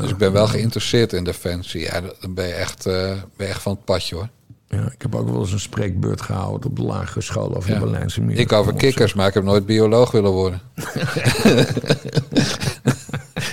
Dus 0.00 0.10
ik 0.10 0.16
ben 0.16 0.32
wel 0.32 0.46
geïnteresseerd 0.46 1.12
in 1.12 1.24
Defensie. 1.24 1.80
Ja, 1.80 2.00
dan 2.20 2.34
ben 2.34 2.46
je 2.46 2.52
echt, 2.52 2.86
eh, 2.86 2.92
ben 3.36 3.46
je 3.46 3.52
echt 3.52 3.62
van 3.62 3.72
het 3.72 3.84
padje 3.84 4.14
hoor. 4.14 4.28
Ja, 4.68 4.90
ik 4.92 5.02
heb 5.02 5.14
ook 5.14 5.28
wel 5.30 5.40
eens 5.40 5.52
een 5.52 5.60
spreekbeurt 5.60 6.20
gehouden 6.20 6.70
op 6.70 6.76
de 6.76 6.82
lagere 6.82 7.20
school 7.20 7.56
over 7.56 7.70
Ja. 7.72 7.78
de 7.78 7.84
Berlijnse 7.84 8.20
muur. 8.20 8.38
Ik 8.38 8.52
over 8.52 8.74
kikkers, 8.74 9.14
maar 9.14 9.26
ik 9.28 9.34
heb 9.34 9.42
nooit 9.44 9.66
bioloog 9.66 10.10
willen 10.10 10.30
worden. 10.30 10.60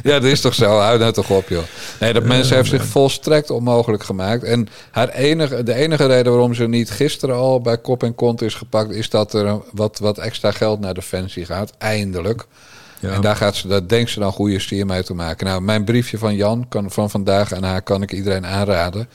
ja, 0.03 0.19
dat 0.19 0.23
is 0.23 0.41
toch 0.41 0.53
zo? 0.53 0.77
Hou 0.77 0.99
nou 0.99 1.11
toch 1.11 1.29
op, 1.29 1.49
joh. 1.49 1.63
Nee, 1.99 2.13
dat 2.13 2.23
mensen 2.23 2.55
heeft 2.55 2.69
zich 2.69 2.85
volstrekt 2.85 3.49
onmogelijk 3.49 4.03
gemaakt. 4.03 4.43
En 4.43 4.67
haar 4.91 5.09
enige, 5.09 5.63
de 5.63 5.73
enige 5.73 6.05
reden 6.05 6.31
waarom 6.31 6.53
ze 6.53 6.67
niet 6.67 6.91
gisteren 6.91 7.35
al 7.35 7.61
bij 7.61 7.77
kop 7.77 8.03
en 8.03 8.15
kont 8.15 8.41
is 8.41 8.53
gepakt... 8.53 8.91
is 8.91 9.09
dat 9.09 9.33
er 9.33 9.61
wat, 9.71 9.99
wat 9.99 10.17
extra 10.17 10.51
geld 10.51 10.79
naar 10.79 10.93
Defensie 10.93 11.45
gaat. 11.45 11.73
Eindelijk. 11.77 12.45
Ja. 12.99 13.09
En 13.09 13.21
daar, 13.21 13.35
gaat 13.35 13.55
ze, 13.55 13.67
daar 13.67 13.87
denkt 13.87 14.09
ze 14.09 14.19
dan 14.19 14.31
goede 14.31 14.59
stier 14.59 14.85
mee 14.85 15.03
te 15.03 15.13
maken. 15.13 15.45
Nou, 15.45 15.61
mijn 15.61 15.83
briefje 15.83 16.17
van 16.17 16.35
Jan 16.35 16.65
kan, 16.69 16.91
van 16.91 17.09
vandaag 17.09 17.53
aan 17.53 17.63
haar 17.63 17.81
kan 17.81 18.01
ik 18.01 18.11
iedereen 18.11 18.45
aanraden. 18.45 19.09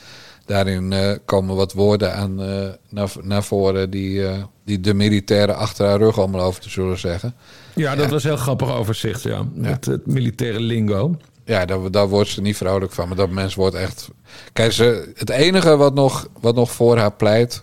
Daarin 0.44 0.92
eh, 0.92 1.10
komen 1.24 1.56
wat 1.56 1.72
woorden 1.72 2.14
aan, 2.14 2.42
eh, 2.42 2.68
naar, 2.88 3.10
naar 3.22 3.42
voren 3.42 3.90
die, 3.90 4.26
eh, 4.26 4.42
die 4.64 4.80
de 4.80 4.94
militairen 4.94 5.56
achter 5.56 5.86
haar 5.86 5.98
rug 5.98 6.18
allemaal 6.18 6.40
over 6.40 6.60
te 6.60 6.70
zullen 6.70 6.98
zeggen. 6.98 7.34
Ja, 7.78 7.94
dat 7.94 8.10
was 8.10 8.22
heel 8.22 8.36
grappig 8.36 8.72
overzicht, 8.72 9.22
ja. 9.22 9.46
Met 9.54 9.84
het 9.84 10.06
militaire 10.06 10.60
lingo. 10.60 11.16
Ja, 11.44 11.64
daar, 11.64 11.90
daar 11.90 12.08
wordt 12.08 12.30
ze 12.30 12.40
niet 12.40 12.56
vrolijk 12.56 12.92
van. 12.92 13.08
Maar 13.08 13.16
dat 13.16 13.30
mens 13.30 13.54
wordt 13.54 13.74
echt. 13.74 14.08
Kijk, 14.52 14.72
ze, 14.72 15.12
het 15.14 15.30
enige 15.30 15.76
wat 15.76 15.94
nog, 15.94 16.28
wat 16.40 16.54
nog 16.54 16.70
voor 16.70 16.98
haar 16.98 17.12
pleit. 17.12 17.62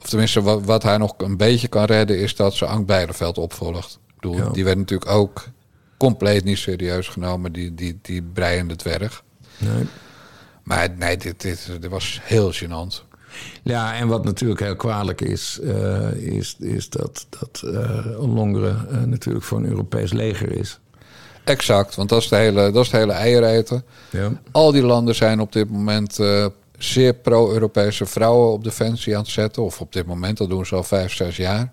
Of 0.00 0.08
tenminste, 0.08 0.42
wat, 0.42 0.64
wat 0.64 0.82
haar 0.82 0.98
nog 0.98 1.14
een 1.16 1.36
beetje 1.36 1.68
kan 1.68 1.84
redden. 1.84 2.18
is 2.18 2.36
dat 2.36 2.54
ze 2.54 2.66
Ank 2.66 2.86
Bijleveld 2.86 3.38
opvolgt. 3.38 3.98
Ik 4.08 4.14
bedoel, 4.20 4.36
Ja. 4.36 4.48
Die 4.48 4.64
werd 4.64 4.78
natuurlijk 4.78 5.10
ook 5.10 5.44
compleet 5.96 6.44
niet 6.44 6.58
serieus 6.58 7.08
genomen. 7.08 7.52
Die, 7.52 7.74
die, 7.74 7.98
die 8.02 8.22
breiende 8.22 8.76
dwerg. 8.76 9.22
Nee. 9.58 9.84
Maar 10.62 10.88
nee, 10.96 11.16
dit, 11.16 11.40
dit, 11.40 11.70
dit 11.80 11.90
was 11.90 12.20
heel 12.22 12.52
gênant. 12.52 13.05
Ja, 13.62 13.94
en 13.94 14.08
wat 14.08 14.24
natuurlijk 14.24 14.60
heel 14.60 14.76
kwalijk 14.76 15.20
is, 15.20 15.60
eh, 15.62 16.12
is, 16.12 16.56
is 16.58 16.88
dat, 16.88 17.26
dat 17.38 17.62
eh 17.74 18.20
Ollongren 18.20 18.88
eh, 18.90 19.02
natuurlijk 19.02 19.44
voor 19.44 19.58
een 19.58 19.68
Europees 19.68 20.12
leger 20.12 20.52
is. 20.52 20.80
Exact, 21.44 21.94
want 21.94 22.08
dat 22.08 22.22
is 22.22 22.28
de 22.28 22.36
hele, 22.36 22.70
dat 22.70 22.84
is 22.84 22.90
de 22.90 22.96
hele 22.96 23.12
eiereten. 23.12 23.84
Ja. 24.10 24.40
Al 24.52 24.72
die 24.72 24.82
landen 24.82 25.14
zijn 25.14 25.40
op 25.40 25.52
dit 25.52 25.70
moment 25.70 26.18
zeer 26.78 27.14
pro-Europese 27.14 28.06
vrouwen 28.06 28.52
op 28.52 28.64
defensie 28.64 29.16
aan 29.16 29.22
het 29.22 29.30
zetten. 29.30 29.62
Of 29.62 29.80
op 29.80 29.92
dit 29.92 30.06
moment, 30.06 30.36
dat 30.36 30.50
doen 30.50 30.66
ze 30.66 30.74
al 30.74 30.82
vijf, 30.82 31.12
zes 31.12 31.36
jaar. 31.36 31.72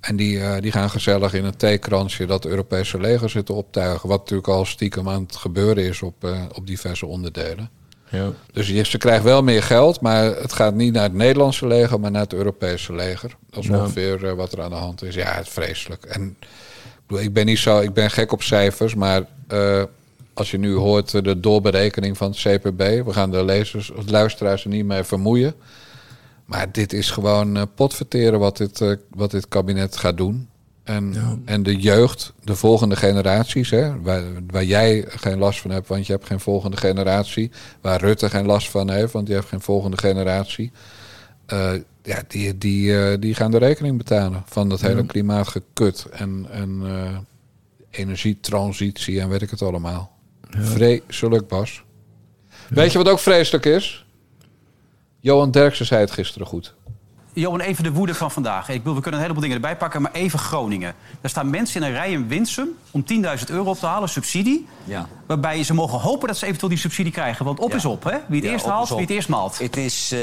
En 0.00 0.16
die, 0.16 0.60
die 0.60 0.72
gaan 0.72 0.90
gezellig 0.90 1.34
in 1.34 1.44
een 1.44 1.56
theekransje 1.56 2.26
dat 2.26 2.44
Europese 2.44 3.00
leger 3.00 3.30
zitten 3.30 3.54
optuigen. 3.54 4.08
Wat 4.08 4.18
natuurlijk 4.18 4.48
al 4.48 4.64
stiekem 4.64 5.08
aan 5.08 5.22
het 5.22 5.36
gebeuren 5.36 5.84
is 5.84 6.02
op, 6.02 6.28
op 6.52 6.66
diverse 6.66 7.06
onderdelen. 7.06 7.70
Ja. 8.12 8.32
Dus 8.52 8.68
je, 8.68 8.82
ze 8.84 8.98
krijgt 8.98 9.24
wel 9.24 9.42
meer 9.42 9.62
geld, 9.62 10.00
maar 10.00 10.24
het 10.24 10.52
gaat 10.52 10.74
niet 10.74 10.92
naar 10.92 11.02
het 11.02 11.12
Nederlandse 11.14 11.66
leger, 11.66 12.00
maar 12.00 12.10
naar 12.10 12.22
het 12.22 12.32
Europese 12.32 12.94
leger. 12.94 13.36
Dat 13.50 13.62
is 13.62 13.68
Ja. 13.68 13.78
ongeveer 13.78 14.26
eh, 14.26 14.32
wat 14.32 14.52
er 14.52 14.62
aan 14.62 14.70
de 14.70 14.76
hand 14.76 15.02
is. 15.02 15.14
Ja, 15.14 15.32
het 15.32 15.46
is 15.46 15.52
vreselijk. 15.52 16.04
En 16.04 16.36
ik, 17.08 17.32
ben 17.32 17.46
niet 17.46 17.58
zo, 17.58 17.80
ik 17.80 17.92
ben 17.92 18.10
gek 18.10 18.32
op 18.32 18.42
cijfers, 18.42 18.94
maar 18.94 19.22
eh, 19.48 19.82
als 20.34 20.50
je 20.50 20.58
nu 20.58 20.74
hoort 20.74 21.14
eh, 21.14 21.22
de 21.22 21.40
doorberekening 21.40 22.16
van 22.16 22.30
het 22.30 22.38
CPB, 22.40 22.78
we 23.06 23.12
gaan 23.12 23.30
de 23.30 23.44
lezers 23.44 23.90
of 23.90 24.10
luisteraars 24.10 24.64
er 24.64 24.70
niet 24.70 24.84
mee 24.86 25.02
vermoeien. 25.02 25.54
Maar 26.44 26.72
dit 26.72 26.92
is 26.92 27.10
gewoon 27.10 27.68
potverteren 27.74 28.38
wat 28.38 28.56
dit, 28.56 28.96
wat 29.10 29.30
dit 29.30 29.48
kabinet 29.48 29.96
gaat 29.96 30.16
doen. 30.16 30.48
En, 30.84 31.12
Ja. 31.12 31.38
en 31.44 31.62
de 31.62 31.76
jeugd, 31.76 32.32
de 32.44 32.56
volgende 32.56 32.96
generaties, 32.96 33.70
hè, 33.70 34.00
waar, 34.00 34.22
waar 34.46 34.64
jij 34.64 35.04
geen 35.08 35.38
last 35.38 35.60
van 35.60 35.70
hebt, 35.70 35.88
want 35.88 36.06
je 36.06 36.12
hebt 36.12 36.26
geen 36.26 36.40
volgende 36.40 36.76
generatie. 36.76 37.50
Waar 37.80 38.00
Rutte 38.00 38.30
geen 38.30 38.46
last 38.46 38.70
van 38.70 38.90
heeft, 38.90 39.12
want 39.12 39.26
die 39.26 39.34
heeft 39.34 39.48
geen 39.48 39.60
volgende 39.60 39.96
generatie. 39.98 40.72
Eh, 41.46 41.72
ja, 42.02 42.22
die, 42.28 42.58
die, 42.58 42.98
eh, 42.98 43.20
die 43.20 43.34
gaan 43.34 43.50
de 43.50 43.58
rekening 43.58 43.98
betalen 43.98 44.42
van 44.46 44.68
dat 44.68 44.80
hele 44.80 45.06
klimaatgekut 45.06 46.06
en, 46.10 46.46
en 46.50 46.80
eh, 46.84 47.16
energietransitie 47.90 49.20
en 49.20 49.28
weet 49.28 49.42
ik 49.42 49.50
het 49.50 49.62
allemaal. 49.62 50.16
Vreselijk, 50.50 51.48
Bas. 51.48 51.82
Weet 52.68 52.92
je 52.92 52.98
wat 52.98 53.08
ook 53.08 53.18
vreselijk 53.18 53.64
is? 53.64 54.06
Johan 55.20 55.50
Derksen 55.50 55.86
zei 55.86 56.00
het 56.00 56.10
gisteren 56.10 56.46
goed. 56.46 56.74
Johan, 57.34 57.60
even 57.60 57.84
de 57.84 57.92
woede 57.92 58.14
van 58.14 58.30
vandaag. 58.30 58.68
Ik 58.68 58.78
bedoel, 58.78 58.94
we 58.94 59.00
kunnen 59.00 59.20
een 59.20 59.26
heleboel 59.26 59.48
dingen 59.48 59.62
erbij 59.62 59.76
pakken, 59.76 60.02
maar 60.02 60.12
even 60.12 60.38
Groningen. 60.38 60.94
Er 61.20 61.28
staan 61.28 61.50
mensen 61.50 61.80
in 61.80 61.86
een 61.86 61.92
rij 61.92 62.10
in 62.10 62.28
Winsum 62.28 62.68
om 62.92 63.04
10.000 63.38 63.44
euro 63.46 63.70
op 63.70 63.78
te 63.78 63.86
halen, 63.86 64.08
subsidie. 64.08 64.68
Ja. 64.84 65.06
Waarbij 65.26 65.64
ze 65.64 65.74
mogen 65.74 65.98
hopen 65.98 66.28
dat 66.28 66.36
ze 66.36 66.44
eventueel 66.46 66.70
die 66.70 66.78
subsidie 66.80 67.12
krijgen. 67.12 67.44
Want 67.44 67.58
op 67.60 67.70
Ja. 67.70 67.76
is 67.76 67.84
op, 67.84 68.04
hè? 68.04 68.16
Wie 68.28 68.36
het 68.36 68.44
Ja, 68.44 68.52
eerst 68.52 68.64
haalt, 68.64 68.88
wie 68.88 68.98
het 69.00 69.10
eerst 69.10 69.28
maalt. 69.28 69.58
Het 69.58 69.76
is, 69.76 70.12
eh, 70.12 70.18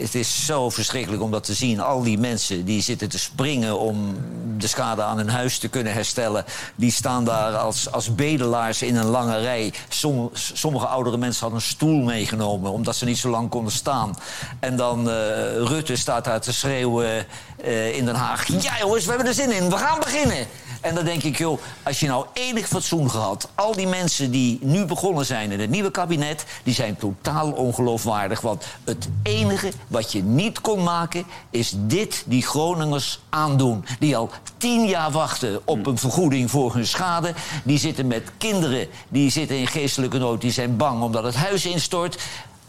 het 0.00 0.14
is 0.14 0.44
zo 0.46 0.70
verschrikkelijk 0.70 1.22
om 1.22 1.30
dat 1.30 1.44
te 1.44 1.54
zien. 1.54 1.80
Al 1.80 2.02
die 2.02 2.18
mensen 2.18 2.64
die 2.64 2.82
zitten 2.82 3.08
te 3.08 3.18
springen 3.18 3.78
om 3.78 4.16
de 4.58 4.66
schade 4.66 5.02
aan 5.02 5.16
hun 5.16 5.28
huis 5.28 5.58
te 5.58 5.68
kunnen 5.68 5.92
herstellen... 5.92 6.44
die 6.74 6.90
staan 6.90 7.24
daar 7.24 7.56
als, 7.56 7.92
als 7.92 8.14
bedelaars 8.14 8.82
in 8.82 8.96
een 8.96 9.06
lange 9.06 9.38
rij. 9.38 9.72
Som- 9.88 10.30
sommige 10.32 10.86
oudere 10.86 11.16
mensen 11.16 11.40
hadden 11.40 11.58
een 11.58 11.66
stoel 11.66 12.02
meegenomen... 12.02 12.70
omdat 12.72 12.96
ze 12.96 13.04
niet 13.04 13.18
zo 13.18 13.28
lang 13.30 13.48
konden 13.48 13.72
staan. 13.72 14.16
En 14.60 14.76
dan 14.76 15.10
eh, 15.10 15.14
Rutte 15.56 15.96
staat 15.96 16.24
daar 16.24 16.40
te 16.40 16.52
schreeuwen 16.52 17.26
eh, 17.64 17.96
in 17.96 18.04
Den 18.04 18.14
Haag... 18.14 18.46
ja 18.62 18.78
jongens, 18.80 19.04
we 19.04 19.08
hebben 19.10 19.28
er 19.28 19.34
zin 19.34 19.50
in, 19.52 19.70
we 19.70 19.76
gaan 19.76 19.98
beginnen. 19.98 20.46
En 20.80 20.94
dan 20.94 21.04
denk 21.04 21.22
ik, 21.22 21.38
joh, 21.38 21.60
als 21.82 22.00
je 22.00 22.06
nou 22.06 22.26
enig 22.32 22.68
fatsoen 22.68 23.10
gehad... 23.10 23.48
al 23.54 23.72
die 23.72 23.86
mensen 23.86 24.30
die 24.30 24.58
nu 24.62 24.84
begonnen 24.84 25.26
zijn 25.26 25.52
in 25.52 25.60
het 25.60 25.70
nieuwe 25.70 25.90
kabinet... 25.90 26.44
die 26.62 26.74
zijn 26.74 26.96
totaal 26.96 27.50
ongeloofwaardig. 27.52 28.40
Want 28.40 28.64
het 28.84 29.08
enige 29.22 29.72
wat 29.88 30.12
je 30.12 30.22
niet 30.22 30.60
kon 30.60 30.82
maken... 30.82 31.24
is 31.50 31.72
dit 31.76 32.22
die 32.26 32.42
Groningers 32.42 33.20
aandoen. 33.28 33.84
Die 33.98 34.16
al 34.16 34.30
tien 34.56 34.86
jaar 34.86 35.10
wachten 35.10 35.60
op 35.64 35.86
een 35.86 35.98
vergoeding 35.98 36.50
voor 36.50 36.74
hun 36.74 36.86
schade. 36.86 37.34
Die 37.64 37.78
zitten 37.78 38.06
met 38.06 38.30
kinderen, 38.38 38.88
die 39.08 39.30
zitten 39.30 39.58
in 39.58 39.66
geestelijke 39.66 40.18
nood... 40.18 40.40
die 40.40 40.52
zijn 40.52 40.76
bang 40.76 41.02
omdat 41.02 41.24
het 41.24 41.34
huis 41.34 41.66
instort. 41.66 42.22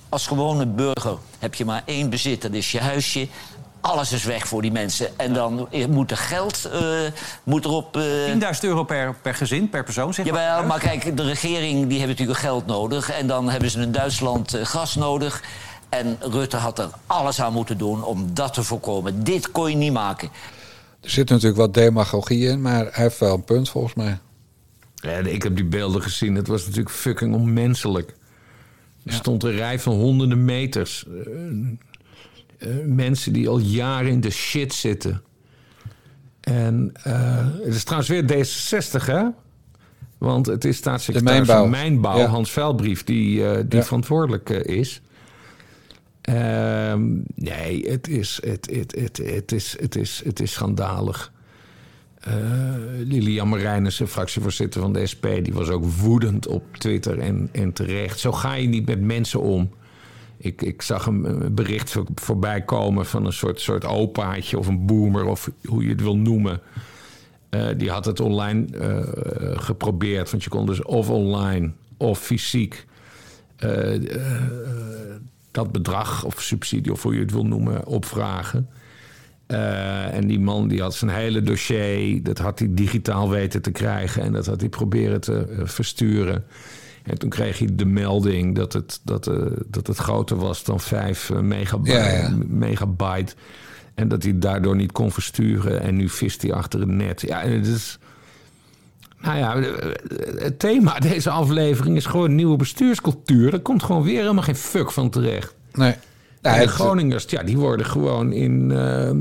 Als 0.09 0.27
gewone 0.27 0.65
burger 0.65 1.17
heb 1.39 1.55
je 1.55 1.65
maar 1.65 1.83
één 1.85 2.09
bezit, 2.09 2.41
dat 2.41 2.53
is 2.53 2.71
je 2.71 2.79
huisje... 2.79 3.27
Alles 3.81 4.11
is 4.11 4.23
weg 4.23 4.47
voor 4.47 4.61
die 4.61 4.71
mensen. 4.71 5.19
En 5.19 5.33
dan 5.33 5.67
moet 5.89 6.11
er 6.11 6.17
geld 6.17 6.65
eh, 6.65 6.81
moet 7.43 7.65
erop... 7.65 7.97
eh, 7.97 8.53
10.000 8.53 8.59
euro 8.61 8.83
per, 8.83 9.15
per 9.21 9.35
gezin, 9.35 9.69
per 9.69 9.83
persoon, 9.83 10.13
zeg 10.13 10.25
maar. 10.25 10.41
Jawel, 10.41 10.67
maar 10.67 10.79
kijk, 10.79 11.17
de 11.17 11.23
regering 11.23 11.87
die 11.87 11.97
heeft 11.97 12.09
natuurlijk 12.09 12.39
geld 12.39 12.65
nodig. 12.65 13.11
En 13.11 13.27
dan 13.27 13.49
hebben 13.49 13.69
ze 13.69 13.81
in 13.81 13.91
Duitsland 13.91 14.53
eh, 14.53 14.65
gas 14.65 14.95
nodig. 14.95 15.43
En 15.89 16.17
Rutte 16.19 16.57
had 16.57 16.79
er 16.79 16.89
alles 17.05 17.41
aan 17.41 17.53
moeten 17.53 17.77
doen 17.77 18.03
om 18.03 18.33
dat 18.33 18.53
te 18.53 18.63
voorkomen. 18.63 19.23
Dit 19.23 19.51
kon 19.51 19.69
je 19.69 19.75
niet 19.75 19.93
maken. 19.93 20.29
Er 21.01 21.09
zit 21.09 21.29
natuurlijk 21.29 21.57
wat 21.57 21.73
demagogie 21.73 22.47
in, 22.47 22.61
maar 22.61 22.83
hij 22.91 23.03
heeft 23.03 23.19
wel 23.19 23.33
een 23.33 23.43
punt 23.43 23.69
volgens 23.69 23.93
mij. 23.93 24.19
Ja, 24.95 25.11
ik 25.11 25.43
heb 25.43 25.55
die 25.55 25.65
beelden 25.65 26.01
gezien. 26.01 26.35
Het 26.35 26.47
was 26.47 26.61
natuurlijk 26.65 26.89
fucking 26.95 27.35
onmenselijk. 27.35 28.15
Er 29.05 29.13
stond 29.13 29.43
een 29.43 29.55
rij 29.55 29.79
van 29.79 29.93
honderden 29.93 30.45
meters. 30.45 31.05
Eh, 32.57 32.69
mensen 32.85 33.33
die 33.33 33.49
al 33.49 33.57
jaren 33.59 34.11
in 34.11 34.21
de 34.21 34.29
shit 34.31 34.73
zitten. 34.73 35.21
En 36.41 36.91
eh, 37.03 37.47
het 37.63 37.75
is 37.75 37.83
trouwens 37.83 38.09
weer 38.09 38.23
D66, 38.23 39.05
hè? 39.05 39.23
Want 40.17 40.45
het 40.45 40.65
is 40.65 40.77
staatssecretaris 40.77 41.37
mijnbouw. 41.37 41.61
van 41.61 41.69
Mijnbouw, 41.69 42.17
Ja. 42.17 42.25
Hans 42.25 42.51
Vuilbrief, 42.51 43.03
die, 43.03 43.47
eh, 43.49 43.63
die 43.67 43.79
Ja. 43.79 43.85
verantwoordelijk 43.85 44.49
is. 44.49 45.01
Ehm, 46.21 47.05
nee, 47.35 47.89
het 47.89 48.07
is, 48.07 48.39
het, 48.45 48.69
het, 48.71 48.95
het, 48.99 49.17
het, 49.23 49.51
is, 49.51 49.75
het, 49.79 49.95
is, 49.95 50.21
het 50.25 50.39
is 50.39 50.51
schandalig. 50.51 51.31
Eh 52.19 52.33
Lilian 52.97 53.47
Marijnissen, 53.49 54.07
fractievoorzitter 54.07 54.81
van 54.81 54.93
de 54.93 55.05
SP, 55.11 55.25
die 55.41 55.53
was 55.53 55.69
ook 55.69 55.85
woedend 55.85 56.47
op 56.47 56.77
Twitter 56.77 57.19
en, 57.19 57.49
en 57.51 57.73
terecht. 57.73 58.19
Zo 58.19 58.31
ga 58.31 58.53
je 58.53 58.67
niet 58.67 58.85
met 58.85 59.01
mensen 59.01 59.41
om. 59.41 59.69
Ik, 60.37 60.61
ik 60.61 60.81
zag 60.81 61.05
een 61.05 61.55
bericht 61.55 61.91
voor, 61.91 62.05
voorbij 62.15 62.61
komen 62.61 63.05
van 63.05 63.25
een 63.25 63.33
soort, 63.33 63.61
soort 63.61 63.85
opaatje 63.85 64.57
of 64.57 64.67
een 64.67 64.85
boomer, 64.85 65.25
of 65.25 65.51
hoe 65.65 65.83
je 65.83 65.89
het 65.89 66.01
wil 66.01 66.17
noemen. 66.17 66.61
Eh, 67.49 67.67
die 67.77 67.89
had 67.89 68.05
het 68.05 68.19
online 68.19 68.65
eh, 68.77 69.59
geprobeerd, 69.59 70.31
want 70.31 70.43
je 70.43 70.49
kon 70.49 70.65
dus 70.65 70.83
of 70.83 71.09
online 71.09 71.71
of 71.97 72.19
fysiek 72.19 72.85
eh, 73.55 74.01
dat 75.51 75.71
bedrag 75.71 76.25
of 76.25 76.41
subsidie, 76.41 76.91
of 76.91 77.03
hoe 77.03 77.13
je 77.13 77.19
het 77.19 77.31
wil 77.31 77.45
noemen, 77.45 77.85
opvragen. 77.85 78.69
En 79.47 80.27
die 80.27 80.39
man 80.39 80.67
die 80.67 80.81
had 80.81 80.95
zijn 80.95 81.11
hele 81.11 81.41
dossier, 81.41 82.23
dat 82.23 82.37
had 82.37 82.59
hij 82.59 82.67
digitaal 82.71 83.29
weten 83.29 83.61
te 83.61 83.71
krijgen 83.71 84.21
en 84.21 84.31
dat 84.31 84.45
had 84.45 84.59
hij 84.59 84.69
proberen 84.69 85.21
te 85.21 85.61
versturen. 85.63 86.45
En 87.07 87.17
toen 87.17 87.29
kreeg 87.29 87.59
hij 87.59 87.67
de 87.71 87.85
melding 87.85 88.55
dat 88.55 88.73
het, 88.73 88.99
dat, 89.03 89.27
eh, 89.27 89.35
dat 89.67 89.87
het 89.87 89.97
groter 89.97 90.37
was 90.37 90.63
dan 90.63 90.79
5 90.79 91.31
megabyte, 91.41 91.97
Ja, 91.97 92.07
ja. 92.09 92.33
megabyte. 92.47 93.33
En 93.95 94.07
dat 94.07 94.23
hij 94.23 94.39
daardoor 94.39 94.75
niet 94.75 94.91
kon 94.91 95.11
versturen. 95.11 95.81
En 95.81 95.95
nu 95.95 96.09
vist 96.09 96.41
hij 96.41 96.53
achter 96.53 96.79
het 96.79 96.89
net. 96.89 97.21
Ja, 97.21 97.41
en 97.41 97.51
het 97.51 97.67
is. 97.67 97.97
Nou 99.21 99.37
ja, 99.37 99.55
het 100.37 100.59
thema 100.59 100.99
deze 100.99 101.29
aflevering 101.29 101.95
is 101.95 102.05
gewoon 102.05 102.35
nieuwe 102.35 102.55
bestuurscultuur. 102.57 103.51
Daar 103.51 103.59
komt 103.59 103.83
gewoon 103.83 104.03
weer 104.03 104.21
helemaal 104.21 104.43
geen 104.43 104.55
fuck 104.55 104.91
van 104.91 105.09
terecht. 105.09 105.55
Nee. 105.73 105.95
En 106.41 106.61
de 106.61 106.67
Groningers, 106.67 107.25
ja, 107.27 107.43
die 107.43 107.57
worden 107.57 107.85
gewoon 107.85 108.31
in, 108.33 108.71
ehm, 108.71 109.17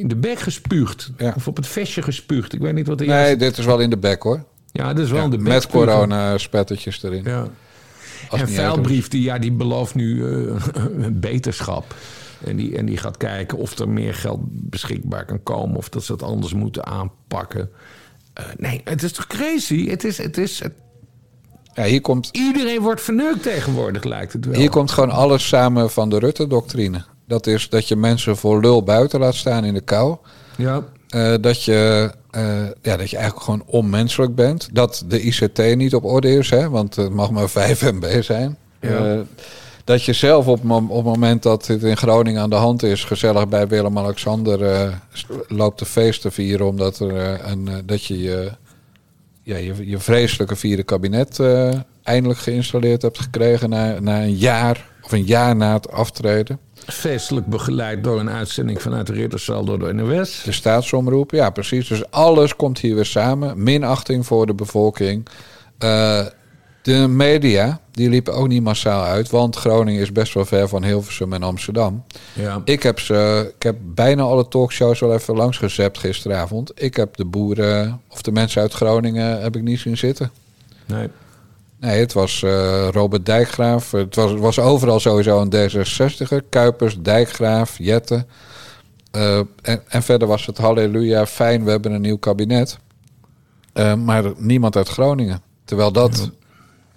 in 0.00 0.08
de 0.08 0.16
bek 0.16 0.38
gespuugd. 0.38 1.12
Ja. 1.18 1.32
Of 1.36 1.48
op 1.48 1.56
het 1.56 1.66
vestje 1.66 2.02
gespuugd. 2.02 2.52
Ik 2.52 2.60
weet 2.60 2.74
niet 2.74 2.86
wat 2.86 3.00
er 3.00 3.06
Nee, 3.06 3.36
dit 3.36 3.58
is 3.58 3.64
wel 3.64 3.78
in 3.78 3.90
de 3.90 3.98
bek 3.98 4.22
hoor. 4.22 4.44
Ja, 4.76 4.92
dat 4.92 5.04
is 5.04 5.10
wel 5.10 5.22
Ja, 5.22 5.28
de 5.28 5.38
met 5.38 5.66
corona-spettertjes 5.66 7.02
erin. 7.02 7.22
Ja. 7.24 7.46
Als 8.28 8.40
en 8.40 8.48
Vuilbrief, 8.48 9.08
die, 9.08 9.22
ja, 9.22 9.38
die 9.38 9.52
belooft 9.52 9.94
nu 9.94 10.26
eh, 10.46 10.54
beterschap. 11.12 11.94
En 12.44 12.56
die, 12.56 12.76
en 12.76 12.86
die 12.86 12.96
gaat 12.96 13.16
kijken 13.16 13.58
of 13.58 13.78
er 13.78 13.88
meer 13.88 14.14
geld 14.14 14.38
beschikbaar 14.42 15.24
kan 15.24 15.42
komen. 15.42 15.76
Of 15.76 15.88
dat 15.88 16.04
ze 16.04 16.12
het 16.12 16.22
anders 16.22 16.54
moeten 16.54 16.86
aanpakken. 16.86 17.70
Eh, 18.32 18.44
nee, 18.56 18.80
het 18.84 19.02
is 19.02 19.12
toch 19.12 19.26
crazy? 19.26 19.88
Het 19.88 20.04
is, 20.04 20.18
het 20.18 20.38
is, 20.38 20.60
het- 20.60 20.72
Ja, 21.74 21.84
hier 21.84 22.00
komt, 22.00 22.28
iedereen 22.32 22.80
wordt 22.80 23.00
verneukt 23.00 23.42
tegenwoordig, 23.42 24.04
lijkt 24.04 24.32
het 24.32 24.44
wel. 24.46 24.54
hier 24.54 24.70
komt 24.70 24.90
gewoon 24.90 25.10
alles 25.10 25.48
samen 25.48 25.90
van 25.90 26.08
de 26.08 26.18
Rutte-doctrine. 26.18 27.04
Dat 27.26 27.46
is 27.46 27.68
dat 27.68 27.88
je 27.88 27.96
mensen 27.96 28.36
voor 28.36 28.60
lul 28.60 28.82
buiten 28.82 29.20
laat 29.20 29.34
staan 29.34 29.64
in 29.64 29.74
de 29.74 29.80
kou. 29.80 30.16
Ja, 30.56 30.84
Eh, 31.14 31.34
dat, 31.40 31.64
je, 31.64 32.10
eh, 32.30 32.66
ja, 32.82 32.96
dat 32.96 33.10
je 33.10 33.16
eigenlijk 33.16 33.44
gewoon 33.44 33.62
onmenselijk 33.66 34.34
bent. 34.34 34.68
Dat 34.72 35.04
de 35.06 35.20
ICT 35.20 35.76
niet 35.76 35.94
op 35.94 36.04
orde 36.04 36.30
is, 36.30 36.50
hè, 36.50 36.68
want 36.68 36.96
het 36.96 37.10
mag 37.10 37.30
maar 37.30 37.48
5 37.48 37.82
MB 37.92 38.22
zijn. 38.22 38.56
Ja. 38.80 39.12
Eh, 39.12 39.20
dat 39.84 40.04
je 40.04 40.12
zelf 40.12 40.46
op, 40.46 40.70
op 40.70 40.90
het 40.90 41.04
moment 41.04 41.42
dat 41.42 41.66
het 41.66 41.82
in 41.82 41.96
Groningen 41.96 42.42
aan 42.42 42.50
de 42.50 42.56
hand 42.56 42.82
is... 42.82 43.04
gezellig 43.04 43.48
bij 43.48 43.68
Willem-Alexander 43.68 44.90
loopt 45.48 45.78
de 45.78 45.84
feest 45.84 46.20
te 46.20 46.30
vieren... 46.30 46.66
omdat 46.66 46.98
er, 46.98 47.40
een, 47.50 47.68
dat 47.86 48.04
je 48.04 48.22
je, 48.22 48.52
ja, 49.42 49.56
je, 49.56 49.88
je 49.88 49.98
vreselijke 49.98 50.56
vierde 50.56 50.82
kabinet 50.82 51.40
eindelijk 52.02 52.40
geïnstalleerd 52.40 53.02
hebt 53.02 53.18
gekregen... 53.18 53.70
Na, 53.70 54.00
na 54.00 54.22
een 54.22 54.36
jaar 54.36 54.88
of 55.02 55.12
een 55.12 55.24
jaar 55.24 55.56
na 55.56 55.72
het 55.72 55.90
aftreden. 55.90 56.58
Feestelijk 56.86 57.46
begeleid 57.46 58.04
door 58.04 58.20
een 58.20 58.30
uitzending 58.30 58.82
vanuit 58.82 59.06
de 59.06 59.12
Ritterzaal 59.12 59.64
door 59.64 59.78
de 59.78 59.92
NOS. 59.92 60.42
De 60.44 60.52
staatsomroep, 60.52 61.30
ja 61.30 61.50
precies. 61.50 61.88
Dus 61.88 62.10
alles 62.10 62.56
komt 62.56 62.78
hier 62.78 62.94
weer 62.94 63.04
samen. 63.04 63.62
Minachting 63.62 64.26
voor 64.26 64.46
de 64.46 64.54
bevolking. 64.54 65.26
Eh, 65.78 66.26
de 66.82 67.08
media, 67.08 67.80
die 67.90 68.08
liepen 68.08 68.34
ook 68.34 68.48
niet 68.48 68.62
massaal 68.62 69.04
uit. 69.04 69.30
Want 69.30 69.56
Groningen 69.56 70.00
is 70.00 70.12
best 70.12 70.34
wel 70.34 70.44
ver 70.44 70.68
van 70.68 70.84
Hilversum 70.84 71.32
en 71.32 71.42
Amsterdam. 71.42 72.04
Ja. 72.32 72.62
Ik 72.64 72.82
heb, 72.82 73.00
ze, 73.00 73.52
ik 73.56 73.62
heb 73.62 73.76
bijna 73.80 74.22
alle 74.22 74.48
talkshows 74.48 75.00
wel 75.00 75.14
even 75.14 75.36
langs 75.36 75.58
gezept 75.58 75.98
gisteravond. 75.98 76.72
Ik 76.74 76.96
heb 76.96 77.16
de 77.16 77.24
boeren 77.24 78.00
of 78.08 78.22
de 78.22 78.32
mensen 78.32 78.62
uit 78.62 78.72
Groningen 78.72 79.42
heb 79.42 79.56
ik 79.56 79.62
niet 79.62 79.78
zien 79.78 79.96
zitten. 79.96 80.30
Nee. 80.86 81.08
Nee, 81.80 82.00
het 82.00 82.12
was 82.12 82.42
eh, 82.42 82.88
Robert 82.90 83.26
Dijkgraaf. 83.26 83.90
Het 83.90 84.14
was, 84.14 84.32
was 84.34 84.58
overal 84.58 85.00
sowieso 85.00 85.40
een 85.40 85.52
D66'er. 85.54 86.48
Kuipers, 86.48 86.98
Dijkgraaf, 87.00 87.78
Jette. 87.78 88.26
Eh, 89.10 89.38
en, 89.62 89.82
en 89.88 90.02
verder 90.02 90.28
was 90.28 90.46
het 90.46 90.58
halleluja, 90.58 91.26
fijn, 91.26 91.64
we 91.64 91.70
hebben 91.70 91.92
een 91.92 92.00
nieuw 92.00 92.18
kabinet. 92.18 92.78
Eh, 93.72 93.94
maar 93.94 94.32
niemand 94.36 94.76
uit 94.76 94.88
Groningen. 94.88 95.42
Terwijl 95.64 95.92
dat, 95.92 96.30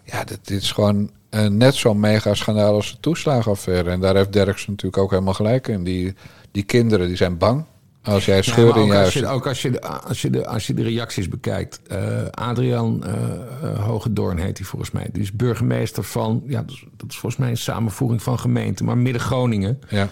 ja, 0.03 0.23
dit, 0.23 0.39
dit 0.47 0.61
is 0.61 0.71
gewoon 0.71 1.09
net 1.49 1.75
zo'n 1.75 1.99
mega 1.99 2.33
schandaal 2.33 2.73
als 2.73 2.91
de 2.91 2.99
toeslagenaffaire. 2.99 3.89
En 3.89 3.99
daar 3.99 4.15
heeft 4.15 4.33
Derks 4.33 4.67
natuurlijk 4.67 4.97
ook 4.97 5.09
helemaal 5.11 5.33
gelijk 5.33 5.67
in. 5.67 5.83
Die, 5.83 6.15
die 6.51 6.63
kinderen, 6.63 7.07
die 7.07 7.17
zijn 7.17 7.37
bang. 7.37 7.65
Als 8.07 8.25
jij 8.25 8.35
Ja, 8.35 8.41
scheur 8.41 8.67
maar 8.75 8.83
in 8.83 8.91
als 8.91 9.13
je, 9.13 9.27
ook 9.27 9.47
als 9.47 9.61
je, 9.61 9.69
de, 9.71 9.81
als, 9.81 10.21
je 10.21 10.29
de, 10.29 10.47
als 10.47 10.67
je 10.67 10.73
de 10.73 10.83
reacties 10.83 11.29
bekijkt. 11.29 11.79
eh, 11.87 12.25
Adriaan 12.31 13.03
eh, 13.05 13.85
Hogedoorn 13.85 14.37
heet 14.37 14.57
hij 14.57 14.67
volgens 14.67 14.91
mij. 14.91 15.09
Die 15.11 15.21
is 15.21 15.31
burgemeester 15.31 16.03
van, 16.03 16.43
ja, 16.47 16.61
dat 16.61 16.71
is, 16.71 16.85
dat 16.97 17.09
is 17.11 17.17
volgens 17.17 17.41
mij 17.41 17.49
een 17.49 17.57
samenvoering 17.57 18.23
van 18.23 18.39
gemeenten, 18.39 18.85
maar 18.85 18.97
Midden-Groningen. 18.97 19.79
Ja. 19.89 20.09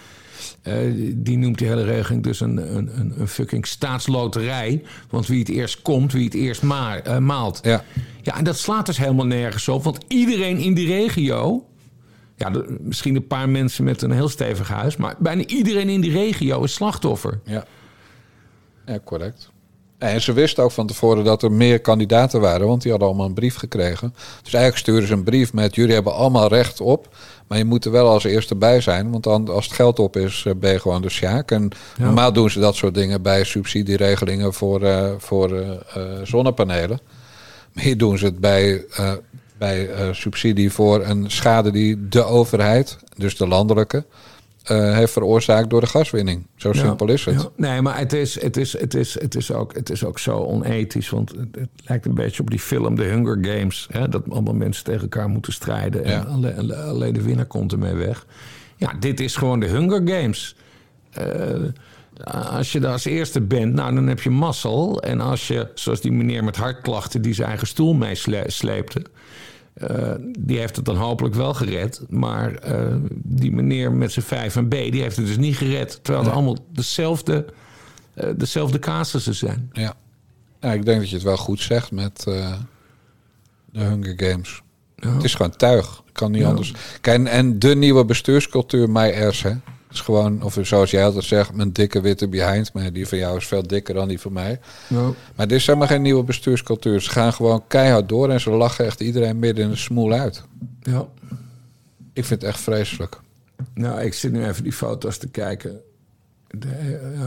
Die 1.14 1.38
noemt 1.38 1.58
die 1.58 1.68
hele 1.68 1.84
regeling 1.84 2.24
dus 2.24 2.40
een, 2.40 2.76
een, 2.78 3.14
een, 3.20 3.28
fucking 3.28 3.68
staatsloterij. 3.68 4.84
Want 5.10 5.28
wie 5.28 5.40
het 5.40 5.50
eerst 5.50 5.82
komt, 5.82 6.12
wie 6.12 6.26
het 6.26 6.34
eerst 6.34 6.62
ma- 6.64 7.20
maalt. 7.20 7.60
Ja. 7.64 7.84
Ja, 8.22 8.38
en 8.38 8.44
dat 8.44 8.58
slaat 8.58 8.86
dus 8.86 8.98
helemaal 8.98 9.26
nergens 9.26 9.68
op. 9.68 9.84
Want 9.84 9.98
iedereen 10.08 10.58
in 10.58 10.74
die 10.74 10.88
regio... 10.88 11.66
Ja, 12.36 12.50
de- 12.50 12.78
misschien 12.80 13.16
een 13.16 13.28
paar 13.28 13.50
mensen 13.50 13.84
met 13.84 14.02
een 14.02 14.12
heel 14.12 14.30
stevig 14.30 14.68
huis... 14.68 14.96
maar 14.98 15.16
bijna 15.20 15.46
iedereen 15.46 15.90
in 15.90 16.02
die 16.02 16.12
regio 16.12 16.64
is 16.64 16.74
slachtoffer. 16.74 17.40
Ja. 17.46 17.66
Ja, 18.86 19.00
correct. 19.04 19.54
En 19.98 20.22
ze 20.22 20.34
wisten 20.34 20.64
ook 20.64 20.72
van 20.72 20.88
tevoren 20.88 21.24
dat 21.24 21.44
er 21.44 21.52
meer 21.52 21.80
kandidaten 21.80 22.42
waren, 22.42 22.68
want 22.68 22.82
die 22.82 22.92
hadden 22.92 23.10
allemaal 23.10 23.28
een 23.28 23.34
brief 23.34 23.56
gekregen. 23.56 24.14
Dus 24.44 24.54
eigenlijk 24.54 24.78
sturen 24.78 25.08
ze 25.08 25.14
een 25.14 25.24
brief 25.24 25.54
met: 25.54 25.76
jullie 25.76 25.94
hebben 25.94 26.14
allemaal 26.14 26.48
recht 26.48 26.82
op, 26.82 27.16
maar 27.48 27.58
je 27.58 27.66
moet 27.66 27.86
er 27.86 27.92
wel 27.92 28.10
als 28.10 28.24
eerste 28.24 28.56
bij 28.56 28.82
zijn, 28.82 29.12
want 29.12 29.24
dan, 29.24 29.50
als 29.50 29.66
het 29.66 29.74
geld 29.74 30.00
op 30.00 30.18
is, 30.18 30.44
eh, 30.48 30.54
ben 30.56 30.72
je 30.72 30.80
gewoon 30.80 31.02
de 31.02 31.10
sjaak. 31.10 31.52
En 31.52 31.70
normaal 31.98 32.34
doen 32.34 32.50
ze 32.50 32.60
dat 32.60 32.76
soort 32.76 32.94
dingen 32.94 33.22
bij 33.22 33.44
subsidieregelingen 33.44 34.54
voor, 34.54 34.84
eh, 34.84 35.12
voor 35.18 35.58
eh, 35.58 36.02
zonnepanelen. 36.24 37.00
Maar 37.74 37.84
hier 37.84 37.98
doen 37.98 38.18
ze 38.18 38.26
het 38.26 38.40
bij, 38.40 38.86
bij 39.58 39.90
subsidie 40.12 40.72
voor 40.72 41.06
een 41.06 41.32
schade 41.32 41.72
die 41.72 42.08
de 42.08 42.24
overheid, 42.24 42.98
dus 43.18 43.38
de 43.38 43.48
landelijke, 43.48 44.06
eh, 44.66 44.94
heeft 44.96 45.12
veroorzaakt 45.14 45.70
door 45.70 45.82
de 45.82 45.88
gaswinning. 45.88 46.46
Zo 46.56 46.70
Ja, 46.74 46.80
simpel 46.80 47.10
is 47.10 47.26
het. 47.26 47.42
ja. 47.42 47.50
Nee, 47.56 47.82
maar 47.82 47.98
het 47.98 48.14
is, 48.14 48.42
het, 48.42 48.58
is, 48.58 48.80
het, 48.80 48.94
is, 48.94 49.20
het, 49.20 49.36
is 49.36 49.52
ook, 49.52 49.74
het 49.76 49.90
is 49.90 50.04
ook 50.04 50.20
zo 50.20 50.38
onethisch. 50.38 51.10
Want 51.10 51.30
het, 51.30 51.48
het 51.52 51.70
lijkt 51.86 52.06
een 52.06 52.14
beetje 52.14 52.42
op 52.42 52.50
die 52.50 52.60
film 52.60 52.96
The 52.96 53.04
Hunger 53.04 53.38
Games. 53.42 53.88
Hè, 53.92 54.10
dat 54.10 54.24
allemaal 54.30 54.54
mensen 54.54 54.84
tegen 54.84 55.02
elkaar 55.02 55.30
moeten 55.30 55.54
strijden. 55.54 56.04
En 56.04 56.12
Ja. 56.12 56.20
alleen, 56.22 56.58
alleen- 56.58 56.80
alleen 56.84 57.14
de 57.14 57.22
winnaar 57.22 57.46
komt 57.46 57.72
ermee 57.72 57.94
weg. 57.94 58.26
Ja, 58.78 58.94
dit 59.00 59.20
is 59.20 59.36
gewoon 59.36 59.60
de 59.60 59.66
Hunger 59.68 60.02
Games. 60.06 60.56
Eh, 61.12 61.26
als 62.52 62.72
je 62.72 62.80
daar 62.80 62.92
als 62.92 63.06
eerste 63.06 63.42
bent, 63.42 63.74
nou, 63.74 63.96
dan 63.96 64.08
heb 64.08 64.22
je 64.22 64.30
mazzel. 64.30 65.02
En 65.02 65.22
als 65.22 65.48
je, 65.48 65.68
zoals 65.74 66.02
die 66.02 66.12
meneer 66.12 66.44
met 66.44 66.56
hartklachten... 66.56 67.22
die 67.22 67.34
zijn 67.34 67.48
eigen 67.48 67.68
stoel 67.68 67.94
meesleepte... 67.94 69.02
Eh, 69.76 70.12
die 70.40 70.58
heeft 70.60 70.76
het 70.76 70.86
dan 70.86 70.96
hopelijk 70.96 71.36
wel 71.36 71.54
gered. 71.54 72.02
Maar 72.10 72.56
eh, 72.56 72.96
die 73.14 73.52
meneer 73.52 73.92
met 73.92 74.12
zijn 74.12 74.26
5 74.26 74.56
en 74.56 74.68
B, 74.68 74.72
die 74.72 75.02
heeft 75.02 75.18
het 75.18 75.26
dus 75.26 75.38
niet 75.38 75.58
gered. 75.58 76.00
Terwijl 76.04 76.26
het 76.26 76.34
allemaal 76.34 76.58
dezelfde, 76.72 77.46
eh, 78.14 78.30
dezelfde 78.36 78.80
casussen 78.80 79.36
zijn. 79.36 79.70
Ja. 79.74 79.94
ja, 80.60 80.74
ik 80.74 80.86
denk 80.86 81.00
dat 81.00 81.10
je 81.10 81.16
het 81.16 81.26
wel 81.26 81.38
goed 81.38 81.60
zegt 81.60 81.92
met 81.92 82.20
de 82.24 82.56
Hunger 83.72 84.14
Games. 84.18 84.62
Het 84.96 85.24
is 85.24 85.36
gewoon 85.36 85.56
tuig. 85.56 86.04
Kan 86.12 86.32
niet 86.32 86.42
Ja. 86.42 86.48
anders. 86.48 86.74
Kijk, 87.02 87.18
en, 87.18 87.28
en 87.28 87.60
de 87.60 87.76
nieuwe 87.76 88.06
bestuurscultuur, 88.06 88.90
airs, 88.96 89.42
hè. 89.44 89.52
Is 89.96 90.02
gewoon, 90.02 90.42
of 90.44 90.58
zoals 90.62 90.92
jij 90.92 91.06
altijd 91.06 91.24
zegt, 91.24 91.54
mijn 91.54 91.72
dikke 91.72 92.02
witte 92.02 92.28
behind 92.28 92.74
me. 92.74 92.92
Die 92.92 93.08
van 93.08 93.18
jou 93.18 93.38
is 93.38 93.48
veel 93.48 93.68
dikker 93.68 93.94
dan 93.94 94.08
die 94.08 94.20
van 94.20 94.34
mij. 94.34 94.60
Ja. 94.88 95.10
Maar 95.36 95.48
dit 95.48 95.58
is 95.58 95.66
helemaal 95.66 95.88
geen 95.88 96.02
nieuwe 96.02 96.24
bestuurscultuur. 96.24 97.02
Ze 97.02 97.10
gaan 97.10 97.34
gewoon 97.34 97.64
keihard 97.68 98.10
door 98.10 98.30
en 98.30 98.40
ze 98.42 98.50
lachen 98.50 98.86
echt 98.86 99.00
iedereen 99.00 99.40
midden 99.40 99.64
in 99.64 99.70
de 99.72 99.76
smoel 99.78 100.14
uit. 100.14 100.44
Ja. 100.82 101.06
Ik 102.14 102.26
vind 102.26 102.42
het 102.42 102.50
echt 102.50 102.60
vreselijk. 102.60 103.20
Nou, 103.74 104.02
ik 104.02 104.14
zit 104.14 104.32
nu 104.32 104.46
even 104.46 104.64
die 104.64 104.74
foto's 104.74 105.18
te 105.18 105.28
kijken. 105.28 105.80
De, 106.50 106.68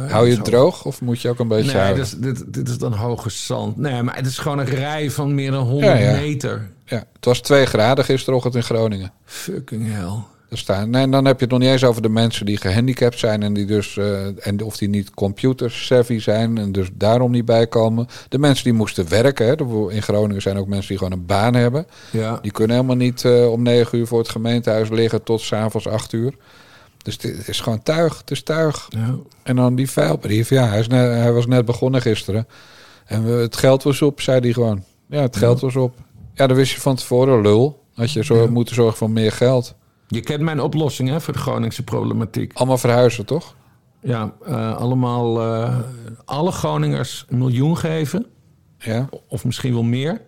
eh, 0.04 0.10
Hou 0.12 0.28
je 0.28 0.34
het 0.34 0.44
droog 0.44 0.84
of 0.84 1.00
moet 1.00 1.20
je 1.20 1.28
ook 1.28 1.38
een 1.38 1.48
beetje 1.48 1.72
Nee, 1.72 1.82
houden? 1.82 2.04
dit 2.20 2.36
is, 2.36 2.42
dit, 2.42 2.54
dit 2.54 2.68
is 2.68 2.78
dan 2.78 2.92
hoge 2.92 3.30
zand. 3.30 3.76
Nee, 3.76 4.02
maar 4.02 4.16
het 4.16 4.26
is 4.26 4.38
gewoon 4.38 4.58
een 4.58 4.64
rij 4.66 5.10
van 5.10 5.34
meer 5.34 5.50
dan 5.50 5.66
100 5.66 5.92
Ja, 5.92 5.98
ja. 5.98 6.12
meter. 6.12 6.70
Ja, 6.84 7.04
het 7.12 7.24
was 7.24 7.40
2 7.40 7.66
graden 7.66 8.04
gisterochtend 8.04 8.54
in 8.54 8.62
Groningen. 8.62 9.12
Fucking 9.24 9.92
hell. 9.92 10.12
Staan. 10.50 10.90
Nee, 10.90 11.02
en 11.02 11.10
dan 11.10 11.24
heb 11.24 11.38
je 11.38 11.42
het 11.44 11.52
nog 11.52 11.60
niet 11.60 11.70
eens 11.70 11.84
over 11.84 12.02
de 12.02 12.08
mensen 12.08 12.46
die 12.46 12.56
gehandicapt 12.56 13.18
zijn 13.18 13.42
en 13.42 13.52
die 13.52 13.64
dus 13.64 13.96
eh, 13.96 14.46
en 14.46 14.62
of 14.62 14.76
die 14.76 14.88
niet 14.88 15.10
computer 15.10 15.70
savvy 15.70 16.18
zijn 16.20 16.58
en 16.58 16.72
dus 16.72 16.88
daarom 16.92 17.30
niet 17.30 17.44
bijkomen. 17.44 18.06
De 18.28 18.38
mensen 18.38 18.64
die 18.64 18.72
moesten 18.72 19.08
werken. 19.08 19.46
Hè. 19.46 19.54
In 19.94 20.02
Groningen 20.02 20.42
zijn 20.42 20.56
ook 20.56 20.66
mensen 20.66 20.88
die 20.88 20.98
gewoon 20.98 21.12
een 21.12 21.26
baan 21.26 21.54
hebben. 21.54 21.86
Ja. 22.10 22.38
Die 22.42 22.52
kunnen 22.52 22.76
helemaal 22.76 22.96
niet 22.96 23.24
eh, 23.24 23.50
om 23.50 23.62
negen 23.62 23.98
uur 23.98 24.06
voor 24.06 24.18
het 24.18 24.28
gemeentehuis 24.28 24.88
liggen 24.88 25.22
tot 25.22 25.40
s'avonds 25.40 25.88
acht 25.88 26.12
uur. 26.12 26.34
Dus 27.02 27.18
dit 27.18 27.48
is 27.48 27.60
gewoon 27.60 27.82
tuig. 27.82 28.18
Het 28.18 28.30
is 28.30 28.42
tuig. 28.42 28.86
Ja. 28.88 29.14
En 29.42 29.56
dan 29.56 29.74
die 29.74 29.90
veilbrief. 29.90 30.50
Ja, 30.50 30.68
hij, 30.68 30.80
is 30.80 30.88
net, 30.88 31.12
hij 31.12 31.32
was 31.32 31.46
net 31.46 31.64
begonnen 31.64 32.02
gisteren. 32.02 32.46
En 33.04 33.24
we, 33.24 33.30
het 33.30 33.56
geld 33.56 33.82
was 33.82 34.02
op, 34.02 34.20
zei 34.20 34.40
hij 34.40 34.52
gewoon. 34.52 34.84
Ja, 35.06 35.20
het 35.20 35.36
geld 35.36 35.60
was 35.60 35.76
op. 35.76 35.94
Ja, 36.34 36.46
dat 36.46 36.56
wist 36.56 36.72
je 36.72 36.80
van 36.80 36.96
tevoren, 36.96 37.42
lul. 37.42 37.82
Had 37.94 38.12
je 38.12 38.24
zo 38.24 38.48
moeten 38.48 38.74
zorgen 38.74 38.96
voor 38.96 39.10
meer 39.10 39.32
geld. 39.32 39.74
Je 40.10 40.20
kent 40.20 40.40
mijn 40.40 40.60
oplossing 40.60 41.08
hè, 41.08 41.20
voor 41.20 41.32
de 41.32 41.38
Groningse 41.38 41.82
problematiek. 41.82 42.52
Allemaal 42.54 42.78
verhuizen, 42.78 43.26
toch? 43.26 43.54
Ja, 44.00 44.34
eh, 44.44 44.76
allemaal 44.76 45.42
eh, 45.42 45.78
alle 46.24 46.52
Groningers 46.52 47.24
een 47.28 47.38
miljoen 47.38 47.76
geven. 47.76 48.26
Ja. 48.78 49.08
Of 49.28 49.44
misschien 49.44 49.72
wel 49.72 49.82
meer. 49.82 50.20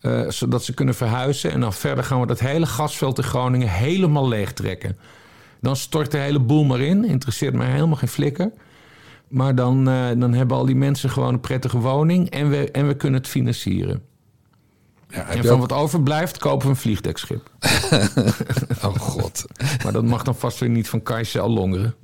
Eh, 0.00 0.28
zodat 0.28 0.64
ze 0.64 0.74
kunnen 0.74 0.94
verhuizen. 0.94 1.50
En 1.50 1.60
dan 1.60 1.72
verder 1.72 2.04
gaan 2.04 2.20
we 2.20 2.26
dat 2.26 2.40
hele 2.40 2.66
gasveld 2.66 3.18
in 3.18 3.24
Groningen 3.24 3.68
helemaal 3.68 4.28
leegtrekken. 4.28 4.96
Dan 5.60 5.76
stort 5.76 6.10
de 6.10 6.18
hele 6.18 6.40
boel 6.40 6.64
maar 6.64 6.80
in. 6.80 7.04
Interesseert 7.04 7.54
mij 7.54 7.70
helemaal 7.70 7.96
geen 7.96 8.08
flikker. 8.08 8.52
Maar 9.28 9.54
dan, 9.54 9.84
dan 10.18 10.32
hebben 10.32 10.56
al 10.56 10.66
die 10.66 10.76
mensen 10.76 11.10
gewoon 11.10 11.32
een 11.32 11.40
prettige 11.40 11.78
woning. 11.78 12.30
En 12.30 12.50
we, 12.50 12.70
en 12.70 12.86
we 12.86 12.94
kunnen 12.94 13.20
het 13.20 13.28
financieren. 13.28 14.02
Ja, 15.10 15.28
en 15.28 15.44
van 15.44 15.60
wat 15.60 15.72
overblijft, 15.72 16.38
kopen 16.38 16.66
we 16.66 16.72
een 16.72 16.76
vliegdekschip. 16.80 17.50
oh 18.84 18.94
god. 18.98 19.44
Maar 19.84 19.92
dat 19.92 20.04
mag 20.04 20.22
dan 20.22 20.34
vast 20.34 20.58
weer 20.58 20.68
niet 20.68 20.88
van 20.88 21.02
Kajsa 21.02 21.40
Allongeren. 21.40 21.94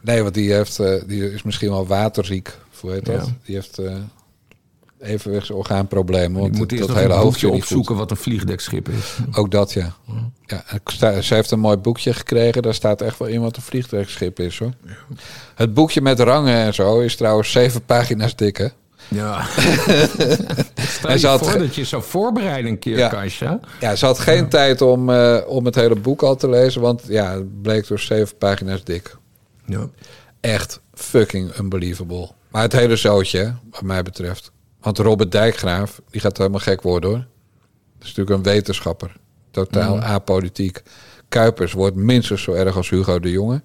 Nee, 0.00 0.22
want 0.22 0.34
die, 0.34 0.52
heeft, 0.52 0.78
eh, 0.78 1.02
die 1.06 1.32
is 1.32 1.42
misschien 1.42 1.70
wel 1.70 1.86
waterziek. 1.86 2.50
Hoe 2.80 2.90
heet 2.92 3.04
dat? 3.04 3.26
Ja. 3.26 3.32
Die 3.44 3.54
heeft 3.54 3.78
eh 3.78 3.94
evenwichtsorgaanproblemen. 5.04 6.40
Want 6.40 6.52
Je 6.52 6.58
moet 6.58 6.78
dat 6.78 6.96
hele 6.96 7.12
hoofdje 7.14 7.48
opzoeken 7.48 7.96
wat 7.96 8.10
een 8.10 8.16
vliegdekschip 8.16 8.88
is. 8.88 9.16
Ook 9.32 9.50
dat, 9.50 9.72
ja. 9.72 9.94
ja 10.46 10.64
sta- 10.84 11.20
ze 11.20 11.34
heeft 11.34 11.50
een 11.50 11.60
mooi 11.60 11.76
boekje 11.76 12.12
gekregen. 12.12 12.62
Daar 12.62 12.74
staat 12.74 13.00
echt 13.00 13.18
wel 13.18 13.28
in 13.28 13.40
wat 13.40 13.56
een 13.56 13.62
vliegtuigschip 13.62 14.38
is, 14.40 14.58
hoor. 14.58 14.72
Het 15.54 15.74
boekje 15.74 16.00
met 16.00 16.20
rangen 16.20 16.56
en 16.56 16.74
zo 16.74 17.00
is 17.00 17.16
trouwens 17.16 17.50
zeven 17.50 17.84
pagina's 17.84 18.36
dik, 18.36 18.56
hè? 18.56 18.68
Ja. 19.08 19.42
Stel 20.76 21.08
En 21.08 21.12
je 21.12 21.18
ze 21.18 21.26
had 21.26 21.50
voor 21.50 21.58
dat 21.58 21.74
je 21.74 21.84
zou 21.84 22.02
voorbereiden 22.02 22.70
een 22.70 22.78
keer, 22.78 22.98
Ja. 22.98 23.60
Ja, 23.80 23.96
ze 23.96 24.06
had 24.06 24.18
geen 24.18 24.48
tijd 24.48 24.82
om, 24.82 25.10
eh, 25.10 25.40
om 25.46 25.64
het 25.64 25.74
hele 25.74 25.96
boek 25.96 26.22
al 26.22 26.36
te 26.36 26.48
lezen, 26.48 26.80
want 26.80 27.02
ja, 27.08 27.32
het 27.32 27.62
bleek 27.62 27.86
door 27.86 27.98
zeven 27.98 28.36
pagina's 28.36 28.84
dik. 28.84 29.16
Ja. 29.66 29.88
Echt 30.40 30.80
fucking 30.94 31.58
unbelievable. 31.58 32.30
Maar 32.50 32.62
het 32.62 32.72
hele 32.72 32.96
zootje, 32.96 33.54
wat 33.70 33.82
mij 33.82 34.02
betreft. 34.02 34.50
Want 34.80 34.98
Robert 34.98 35.32
Dijkgraaf, 35.32 36.00
die 36.10 36.20
gaat 36.20 36.38
helemaal 36.38 36.60
gek 36.60 36.82
worden 36.82 37.10
hoor. 37.10 37.18
Dat 37.98 38.08
is 38.08 38.14
natuurlijk 38.14 38.36
een 38.36 38.52
wetenschapper. 38.52 39.12
Totaal 39.50 40.00
apolitiek. 40.00 40.82
Kuipers 41.28 41.72
wordt 41.72 41.96
minstens 41.96 42.42
zo 42.42 42.52
erg 42.52 42.76
als 42.76 42.90
Hugo 42.90 43.20
de 43.20 43.30
Jonge. 43.30 43.62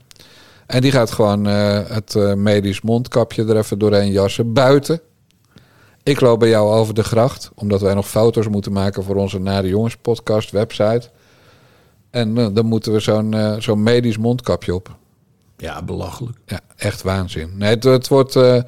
En 0.66 0.82
die 0.82 0.92
gaat 0.92 1.12
gewoon 1.12 1.48
eh, 1.48 1.80
het 1.88 2.16
eh, 2.16 2.34
medisch 2.34 2.82
mondkapje 2.82 3.46
er 3.46 3.58
even 3.58 3.80
doorheen 3.80 4.12
jassen. 4.12 4.54
Buiten. 4.54 5.02
Ik 6.04 6.20
loop 6.22 6.40
bij 6.40 6.50
jou 6.50 6.72
over 6.74 6.94
de 6.94 7.04
gracht. 7.04 7.52
Omdat 7.56 7.82
wij 7.82 7.94
nog 7.94 8.08
foto's 8.10 8.48
moeten 8.48 8.72
maken 8.72 9.04
voor 9.04 9.16
onze 9.16 9.40
Nare 9.40 9.68
Jongens 9.68 9.96
podcast 9.98 10.52
website. 10.52 11.10
En 12.10 12.38
eh, 12.38 12.48
dan 12.54 12.66
moeten 12.66 12.94
we 12.94 13.00
zo'n 13.00 13.34
eh, 13.34 13.56
zo'n 13.60 13.84
medisch 13.84 14.18
mondkapje 14.18 14.76
op. 14.76 14.98
Ja, 15.58 15.82
belachelijk. 15.84 16.38
Ja, 16.46 16.60
echt 16.76 17.02
waanzin. 17.02 17.52
Nee, 17.56 17.70
het, 17.70 17.84
het 17.84 18.08
wordt. 18.08 18.36
eh, 18.36 18.62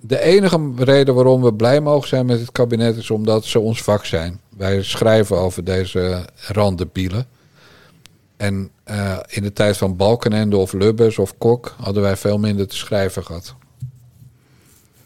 de 0.00 0.20
enige 0.20 0.72
reden 0.76 1.14
waarom 1.14 1.42
we 1.42 1.54
blij 1.54 1.80
mogen 1.80 2.08
zijn 2.08 2.26
met 2.26 2.40
het 2.40 2.52
kabinet 2.52 2.96
is 2.96 3.10
omdat 3.10 3.44
ze 3.44 3.58
ons 3.58 3.82
vak 3.82 4.04
zijn. 4.04 4.40
Wij 4.56 4.82
schrijven 4.82 5.36
over 5.36 5.64
deze 5.64 6.24
randebielen. 6.36 7.26
En 8.36 8.70
in 9.26 9.42
de 9.42 9.52
tijd 9.52 9.76
van 9.76 9.96
Balkenende 9.96 10.56
of 10.56 10.72
Lubbers 10.72 11.18
of 11.18 11.38
Kok 11.38 11.74
hadden 11.80 12.02
wij 12.02 12.16
veel 12.16 12.38
minder 12.38 12.68
te 12.68 12.76
schrijven 12.76 13.24
gehad. 13.24 13.54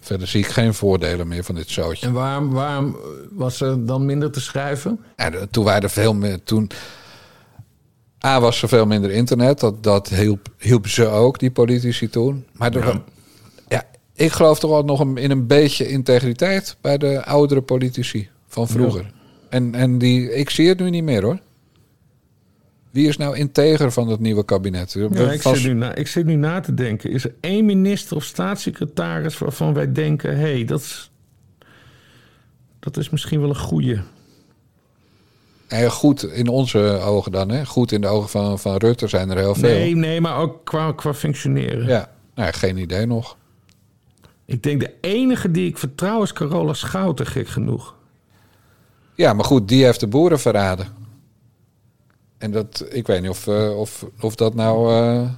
Verder 0.09 0.29
zie 0.29 0.41
ik 0.41 0.47
geen 0.47 0.75
voordelen 0.75 1.29
meer 1.29 1.45
van 1.45 1.55
dit 1.55 1.71
zootje. 1.71 2.07
En 2.07 2.13
waarom, 2.13 2.51
waarom 2.51 2.97
was 3.31 3.61
er 3.61 3.87
dan 3.87 4.05
minder 4.05 4.31
te 4.31 4.41
schrijven? 4.41 5.01
Ja, 5.17 5.31
toen 5.51 5.65
waren 5.65 5.83
er 5.83 5.91
veel 5.91 6.15
meer. 6.15 6.43
Toen. 6.43 6.71
A 8.25 8.41
was 8.41 8.63
er 8.63 8.69
veel 8.69 8.87
minder 8.87 9.11
internet. 9.11 9.61
Dat, 9.61 9.83
dat 9.83 10.09
hielp, 10.09 10.49
hielp 10.59 10.87
ze 10.87 11.07
ook, 11.07 11.39
die 11.39 11.51
politici 11.51 12.09
toen. 12.09 12.47
Maar 12.53 12.75
er, 12.75 13.01
ja. 13.69 13.85
ik 14.15 14.33
geloof 14.33 14.59
toch 14.59 14.71
wel 14.71 14.85
nog 14.85 15.01
een, 15.01 15.17
in 15.17 15.31
een 15.31 15.47
beetje 15.47 15.89
integriteit 15.89 16.77
bij 16.81 16.99
de 16.99 17.25
oudere 17.25 17.63
politici 17.63 18.29
van 18.47 18.69
vroeger. 18.69 19.13
En, 19.49 19.75
en 19.75 19.99
die, 19.99 20.35
ik 20.35 20.51
zie 20.51 20.69
het 20.69 20.79
nu 20.79 20.91
niet 20.91 21.05
meer 21.05 21.23
hoor. 21.23 21.39
Wie 22.91 23.09
is 23.09 23.17
nou 23.17 23.37
integer 23.37 23.93
van 23.93 24.09
het 24.09 24.21
nieuwe 24.21 24.45
kabinet? 24.45 24.93
Ja, 24.93 25.31
ik, 25.33 25.43
zit 25.43 25.65
nu 25.65 25.73
na, 25.73 25.95
ik 25.95 26.07
zit 26.07 26.25
nu 26.27 26.35
na 26.35 26.61
te 26.61 26.75
denken. 26.75 27.11
Is 27.11 27.25
er 27.25 27.35
één 27.41 27.65
minister 27.65 28.17
of 28.17 28.25
staatssecretaris 28.25 29.39
waarvan 29.39 29.75
wij 29.75 29.93
denken... 29.93 30.31
hé, 30.37 30.53
hey, 30.53 30.65
dat, 30.65 30.81
is- 30.81 31.11
dat 32.81 32.97
is 32.97 33.11
misschien 33.11 33.41
wel 33.41 33.49
een 33.49 33.57
goeie. 33.57 34.01
Eh, 35.69 35.91
goed 35.91 36.23
in 36.23 36.49
onze 36.49 36.79
ogen 37.03 37.33
dan, 37.33 37.49
hè? 37.49 37.65
Goed 37.67 37.93
in 37.93 38.01
de 38.01 38.07
ogen 38.07 38.29
van, 38.29 38.59
van 38.59 38.77
Rutte 38.77 39.07
zijn 39.09 39.31
er 39.31 39.37
heel 39.39 39.55
veel. 39.55 39.69
Nee, 39.69 39.95
nee, 39.97 40.21
maar 40.21 40.37
ook 40.37 40.65
qua, 40.65 40.93
qua 40.93 41.15
functioneren. 41.15 41.87
Ja, 41.87 42.11
nou, 42.35 42.53
geen 42.53 42.77
idee 42.77 43.07
nog. 43.07 43.37
Ik 44.45 44.63
denk 44.63 44.81
de 44.81 44.95
enige 45.01 45.51
die 45.51 45.69
ik 45.69 45.79
vertrouw 45.79 46.23
is 46.23 46.33
Carola 46.33 46.73
Schouten, 46.73 47.27
gek 47.27 47.49
genoeg. 47.49 47.95
Ja, 49.15 49.33
maar 49.33 49.45
goed, 49.45 49.69
die 49.69 49.85
heeft 49.85 50.01
de 50.01 50.07
boeren 50.07 50.41
verraden. 50.41 50.87
En 52.39 52.51
dat, 52.51 52.85
ik 52.91 53.07
weet 53.07 53.21
niet 53.21 53.31
of, 53.31 53.47
eh, 53.47 53.79
of, 53.79 54.07
of 54.21 54.35
dat 54.35 54.55
nou 54.55 54.93
eh, 54.93 55.31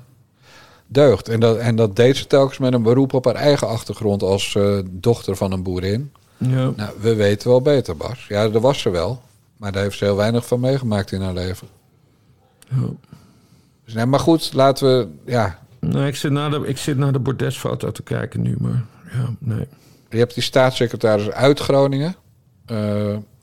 deugt. 0.86 1.28
En 1.28 1.40
dat, 1.40 1.56
en 1.56 1.76
dat 1.76 1.96
deed 1.96 2.16
ze 2.16 2.26
telkens 2.26 2.58
met 2.58 2.72
een 2.72 2.82
beroep 2.82 3.12
op 3.12 3.24
haar 3.24 3.34
eigen 3.34 3.68
achtergrond 3.68 4.22
als 4.22 4.54
eh, 4.54 4.78
dochter 4.90 5.36
van 5.36 5.52
een 5.52 5.62
boerin. 5.62 6.12
Ja. 6.36 6.72
Nou, 6.76 6.90
we 7.00 7.14
weten 7.14 7.48
wel 7.48 7.62
beter, 7.62 7.96
Bas. 7.96 8.26
Ja, 8.28 8.48
dat 8.48 8.62
was 8.62 8.80
ze 8.80 8.90
wel. 8.90 9.22
Maar 9.56 9.72
daar 9.72 9.82
heeft 9.82 9.98
ze 9.98 10.04
heel 10.04 10.16
weinig 10.16 10.46
van 10.46 10.60
meegemaakt 10.60 11.12
in 11.12 11.20
haar 11.20 11.34
leven. 11.34 11.68
Dus, 13.84 13.94
nee, 13.94 14.06
maar 14.06 14.20
goed, 14.20 14.52
laten 14.52 14.98
we... 14.98 15.08
Ja, 15.24 15.60
Nee, 15.80 16.06
ik 16.06 16.16
zit 16.16 16.32
naar 16.32 16.50
de, 16.50 16.66
ik 16.66 16.78
zit 16.78 16.96
naar 16.96 17.12
de 17.12 17.18
bordesfoto 17.18 17.92
te 17.92 18.02
kijken 18.02 18.42
nu, 18.42 18.56
maar 18.58 18.84
ja, 19.12 19.34
nee. 19.38 19.66
je 20.10 20.18
hebt 20.18 20.34
die 20.34 20.42
staatssecretaris 20.42 21.30
uit 21.30 21.60
Groningen. 21.60 22.14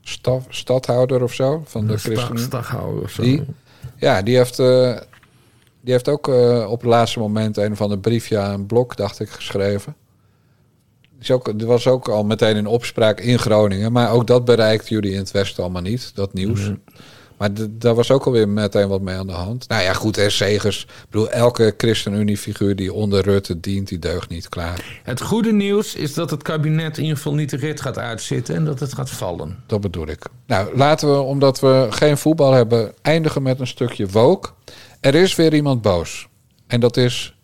Staf, 0.10 0.46
stadhouder 0.50 1.24
of 1.24 1.34
zo. 1.34 1.64
Van 1.66 1.88
de 1.88 1.94
Een 1.94 2.00
ChristenUnie. 2.00 2.44
stadhouder 2.44 3.04
of 3.04 3.12
zo. 3.12 3.22
Die, 3.22 3.44
ja, 3.98 4.22
die 4.22 4.38
heeft, 4.38 4.60
eh, 4.60 4.98
die 5.82 5.94
heeft 5.94 6.10
ook 6.10 6.28
eh, 6.28 6.68
op 6.70 6.82
het 6.82 6.90
laatste 6.90 7.20
moment 7.20 7.58
een 7.58 7.76
van 7.76 7.90
de 7.90 7.98
briefje 7.98 8.38
aan 8.38 8.54
een 8.54 8.66
blok, 8.66 8.96
dacht 8.96 9.20
ik, 9.20 9.30
geschreven. 9.30 9.96
Is 11.20 11.32
ook, 11.32 11.58
die 11.58 11.68
was 11.68 11.88
ook 11.88 12.10
al 12.10 12.24
meteen 12.24 12.56
in 12.56 12.68
opspraak 12.68 13.20
in 13.20 13.40
Groningen. 13.40 13.92
Maar 13.92 14.12
ook 14.12 14.28
dat 14.28 14.46
bereikt 14.46 14.90
jullie 14.90 15.12
in 15.12 15.18
het 15.18 15.32
Westen 15.32 15.64
allemaal 15.64 15.82
niet, 15.82 16.12
dat 16.16 16.34
nieuws. 16.34 16.72
Maar 17.38 17.50
daar 17.70 17.96
was 17.96 18.12
ook 18.12 18.26
alweer 18.26 18.50
meteen 18.50 18.88
wat 18.88 19.02
mee 19.02 19.16
aan 19.16 19.28
de 19.28 19.34
hand. 19.34 19.68
Nou 19.68 19.84
ja, 19.84 19.94
goed, 19.94 20.18
en 20.18 20.32
Segers. 20.32 20.84
Ik 20.84 21.10
bedoel, 21.10 21.30
elke 21.30 21.74
ChristenUnie-figuur 21.78 22.76
die 22.76 22.94
onder 22.94 23.24
Rutte 23.24 23.60
dient, 23.60 23.88
die 23.88 24.00
deugt 24.00 24.30
niet 24.30 24.50
klaar. 24.50 25.00
Het 25.04 25.22
goede 25.22 25.54
nieuws 25.54 25.96
is 25.96 26.14
dat 26.14 26.30
het 26.30 26.44
kabinet 26.44 26.98
in 26.98 27.04
ieder 27.04 27.18
geval 27.18 27.34
niet 27.34 27.50
de 27.50 27.58
rit 27.58 27.82
gaat 27.82 27.98
uitzitten 27.98 28.56
en 28.56 28.66
dat 28.66 28.80
het 28.80 28.94
gaat 28.94 29.10
vallen. 29.10 29.64
Dat 29.68 29.82
bedoel 29.82 30.08
ik. 30.08 30.26
Nou, 30.46 30.78
laten 30.78 31.12
we, 31.12 31.20
omdat 31.20 31.60
we 31.60 31.88
geen 31.90 32.18
voetbal 32.18 32.52
hebben, 32.52 32.94
eindigen 33.02 33.44
met 33.44 33.60
een 33.60 33.68
stukje 33.68 34.08
woke. 34.08 34.50
Er 35.00 35.16
is 35.16 35.36
weer 35.36 35.54
iemand 35.54 35.82
boos. 35.82 36.28
En 36.68 36.80
dat 36.80 36.98
is 36.98 37.36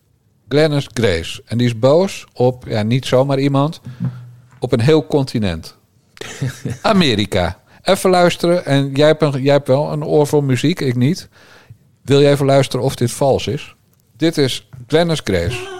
Glennis 0.47 0.87
Grace. 0.93 1.41
En 1.45 1.57
die 1.57 1.67
is 1.67 1.79
boos 1.79 2.25
op, 2.33 2.65
ja, 2.67 2.83
niet 2.83 3.05
zomaar 3.05 3.39
iemand, 3.39 3.81
op 4.59 4.71
een 4.71 4.81
heel 4.81 5.05
continent. 5.05 5.77
Amerika. 6.81 7.61
Even 7.83 8.09
luisteren. 8.09 8.65
En 8.65 8.91
jij 8.91 9.07
hebt, 9.07 9.33
jij 9.33 9.53
hebt 9.53 9.67
wel 9.67 9.91
een 9.91 10.05
oor 10.05 10.27
voor 10.27 10.43
muziek, 10.43 10.79
ik 10.79 10.95
niet. 10.95 11.29
Wil 12.01 12.21
jij 12.21 12.31
even 12.31 12.45
luisteren 12.45 12.85
of 12.85 12.95
dit 12.95 13.11
vals 13.11 13.47
is? 13.47 13.75
Dit 14.17 14.37
is 14.37 14.69
Glennis 14.87 15.21
Grace. 15.23 15.72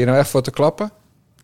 Je 0.00 0.06
nou 0.06 0.18
echt 0.18 0.28
voor 0.30 0.42
te 0.42 0.50
klappen? 0.50 0.90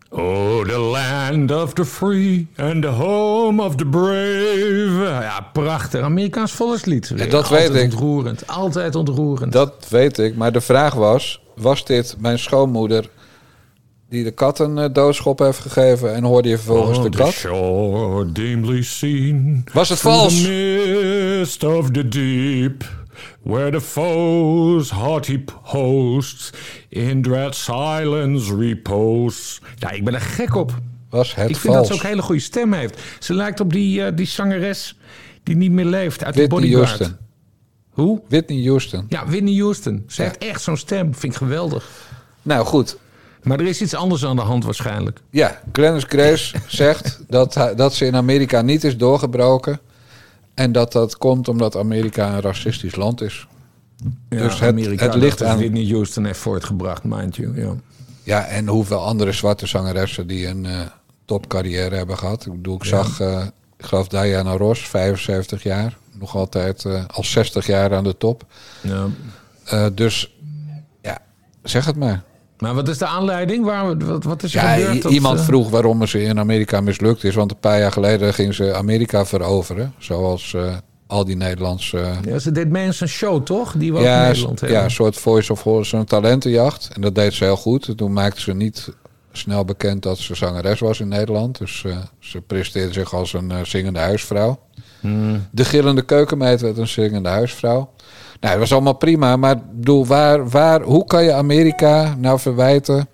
Oh, 0.09 0.59
the 0.65 0.77
land 0.77 1.51
of 1.51 1.73
the 1.73 1.85
free 1.85 2.47
and 2.57 2.81
the 2.81 2.87
home 2.87 3.63
of 3.63 3.75
the 3.75 3.85
brave. 3.85 4.97
Ja, 5.21 5.47
prachtig. 5.53 6.01
Amerikaans 6.01 6.51
volkslied. 6.51 7.11
Ja, 7.15 7.25
dat 7.25 7.33
Altijd 7.33 7.71
weet 7.71 7.83
ik. 7.83 7.91
ontroerend. 7.91 8.47
Altijd 8.47 8.95
ontroerend. 8.95 9.51
Dat 9.51 9.73
weet 9.89 10.17
ik. 10.17 10.35
Maar 10.35 10.51
de 10.51 10.61
vraag 10.61 10.93
was: 10.93 11.41
was 11.55 11.85
dit 11.85 12.15
mijn 12.19 12.39
schoonmoeder 12.39 13.09
die 14.09 14.23
de 14.23 14.31
kat 14.31 14.59
een 14.59 14.77
eh, 14.77 14.89
doodschop 14.93 15.39
heeft 15.39 15.59
gegeven 15.59 16.13
en 16.15 16.23
hoorde 16.23 16.49
je 16.49 16.57
vervolgens 16.57 16.97
Oh, 16.97 17.03
de 17.03 17.09
kat? 17.09 17.31
shore 17.31 18.31
dimly 18.31 18.83
seen. 18.83 19.63
Was 19.73 19.89
het 19.89 19.99
vals? 19.99 20.41
The 20.41 21.35
mist 21.39 21.63
of 21.63 21.89
the 21.91 22.07
deep. 22.07 22.83
Where 23.41 23.71
the 23.71 23.81
foes 23.81 24.89
haughty 24.89 25.43
hosts 25.61 26.49
in 26.89 27.21
dread 27.21 27.55
silence 27.55 28.55
repose. 28.55 29.59
Ja, 29.75 29.91
ik 29.91 30.03
ben 30.03 30.13
er 30.13 30.21
gek 30.21 30.55
op. 30.55 30.73
Was 31.09 31.35
het 31.35 31.49
ik 31.49 31.55
vind 31.55 31.73
dat 31.73 31.87
ze 31.87 31.93
ook 31.93 32.01
een 32.01 32.07
hele 32.07 32.21
goede 32.21 32.41
stem 32.41 32.73
heeft. 32.73 33.01
Ze 33.19 33.33
lijkt 33.33 33.59
op 33.59 33.73
die, 33.73 34.05
eh, 34.05 34.15
die 34.15 34.25
zangeres 34.25 34.97
die 35.43 35.55
niet 35.55 35.71
meer 35.71 35.85
leeft 35.85 36.23
uit 36.23 36.33
de 36.33 36.39
Whitney 36.39 36.59
Bodyguard. 36.59 36.97
Houston. 36.97 37.17
Hoe? 37.89 38.21
Whitney 38.27 38.63
Houston. 38.63 39.05
Ja, 39.09 39.27
Whitney 39.27 39.55
Houston. 39.57 40.03
Ze 40.07 40.21
heeft 40.21 40.37
echt 40.37 40.61
zo'n 40.61 40.77
stem. 40.77 41.15
Vind 41.15 41.33
ik 41.33 41.37
geweldig. 41.37 41.89
Nou 42.41 42.65
goed. 42.65 42.97
Maar 43.43 43.59
er 43.59 43.65
is 43.65 43.81
iets 43.81 43.93
anders 43.93 44.25
aan 44.25 44.35
de 44.35 44.41
hand 44.41 44.63
waarschijnlijk. 44.63 45.19
Ja, 45.29 45.61
Glennis 45.71 46.03
Grace 46.07 46.55
zegt 46.67 47.23
dat, 47.27 47.73
dat 47.75 47.93
ze 47.93 48.05
in 48.05 48.15
Amerika 48.15 48.61
niet 48.61 48.83
is 48.83 48.97
doorgebroken. 48.97 49.79
En 50.53 50.71
dat 50.71 50.91
dat 50.91 51.17
komt 51.17 51.47
omdat 51.47 51.77
Amerika 51.77 52.33
een 52.33 52.41
racistisch 52.41 52.95
land 52.95 53.21
is. 53.21 53.47
Ja, 54.29 54.37
dus 54.37 54.59
het, 54.59 54.69
Amerika, 54.69 55.05
het 55.05 55.15
ligt 55.15 55.43
aan. 55.43 55.57
Whitney 55.57 55.85
Houston 55.87 56.25
heeft 56.25 56.39
voortgebracht, 56.39 57.03
mind 57.03 57.35
you. 57.35 57.61
Ja. 57.61 57.73
Ja, 58.23 58.45
en 58.45 58.67
hoeveel 58.67 59.05
andere 59.05 59.31
zwarte 59.31 59.67
zangeressen 59.67 60.27
die 60.27 60.47
een 60.47 60.65
eh, 60.65 60.79
topcarrière 61.25 61.95
hebben 61.95 62.17
gehad. 62.17 62.45
Ik 62.45 62.51
bedoel, 62.51 62.75
ik 62.75 62.83
Ja. 62.83 62.89
zag, 62.89 63.19
eh, 63.19 63.45
ik 63.77 63.85
geloof 63.85 64.07
Diana 64.07 64.51
Ross, 64.57 64.87
75 64.87 65.63
jaar. 65.63 65.97
Nog 66.19 66.35
altijd 66.35 66.85
eh, 66.85 67.03
al 67.07 67.23
60 67.23 67.65
jaar 67.65 67.95
aan 67.95 68.03
de 68.03 68.17
top. 68.17 68.45
Ja. 68.81 69.89
Dus 69.89 70.35
ja, 71.01 71.17
zeg 71.63 71.85
het 71.85 71.95
maar. 71.95 72.23
Maar 72.63 72.73
wat 72.73 72.87
is 72.87 72.97
de 72.97 73.05
aanleiding? 73.05 73.65
Waar, 73.65 73.97
wat, 73.97 74.23
wat 74.23 74.43
is 74.43 74.55
er 74.55 74.63
Ja, 74.63 74.73
gebeurd? 74.73 75.03
iemand 75.03 75.39
eh, 75.39 75.45
vroeg 75.45 75.69
waarom 75.69 76.07
ze 76.07 76.23
in 76.23 76.39
Amerika 76.39 76.81
mislukt 76.81 77.23
is. 77.23 77.35
Want 77.35 77.51
een 77.51 77.59
paar 77.59 77.79
jaar 77.79 77.91
geleden 77.91 78.33
ging 78.33 78.53
ze 78.53 78.73
Amerika 78.73 79.25
veroveren. 79.25 79.93
Zoals 79.97 80.53
eh, 80.53 80.75
al 81.07 81.25
die 81.25 81.35
Nederlandse... 81.35 82.05
Ja, 82.25 82.39
ze 82.39 82.51
deed 82.51 82.69
mee 82.69 82.85
aan 82.85 82.93
zijn 82.93 83.09
show, 83.09 83.43
toch? 83.43 83.73
Die 83.77 83.91
we 83.91 83.97
ook 83.97 84.03
in 84.03 84.09
ja, 84.09 84.27
Nederland 84.27 84.59
hebben. 84.59 84.77
ja, 84.77 84.83
een 84.83 84.91
soort 84.91 85.15
voice 85.15 85.51
of 85.51 85.63
horse, 85.63 85.97
een 85.97 86.05
talentenjacht. 86.05 86.89
En 86.93 87.01
dat 87.01 87.15
deed 87.15 87.33
ze 87.33 87.43
heel 87.43 87.55
goed. 87.57 87.97
Toen 87.97 88.13
maakte 88.13 88.41
ze 88.41 88.53
niet 88.53 88.89
snel 89.31 89.65
bekend 89.65 90.03
dat 90.03 90.17
ze 90.17 90.35
zangeres 90.35 90.79
was 90.79 90.99
in 90.99 91.07
Nederland. 91.07 91.57
Dus 91.57 91.83
eh, 91.85 91.97
ze 92.19 92.41
presenteerde 92.41 92.93
zich 92.93 93.13
als 93.13 93.33
een 93.33 93.51
zingende 93.65 93.99
huisvrouw. 93.99 94.59
Hmm. 94.99 95.47
De 95.51 95.65
gillende 95.65 96.01
keukenmeid 96.01 96.61
werd 96.61 96.77
een 96.77 96.87
zingende 96.87 97.29
huisvrouw. 97.29 97.89
Nou, 98.43 98.55
dat 98.55 98.63
was 98.63 98.73
allemaal 98.73 98.97
prima. 98.97 99.35
Maar 99.35 99.61
bedoel, 99.73 100.05
waar, 100.05 100.49
waar, 100.49 100.81
hoe 100.81 101.05
kan 101.05 101.23
je 101.23 101.33
Amerika 101.33 102.15
nou 102.17 102.39
verwijten 102.39 103.07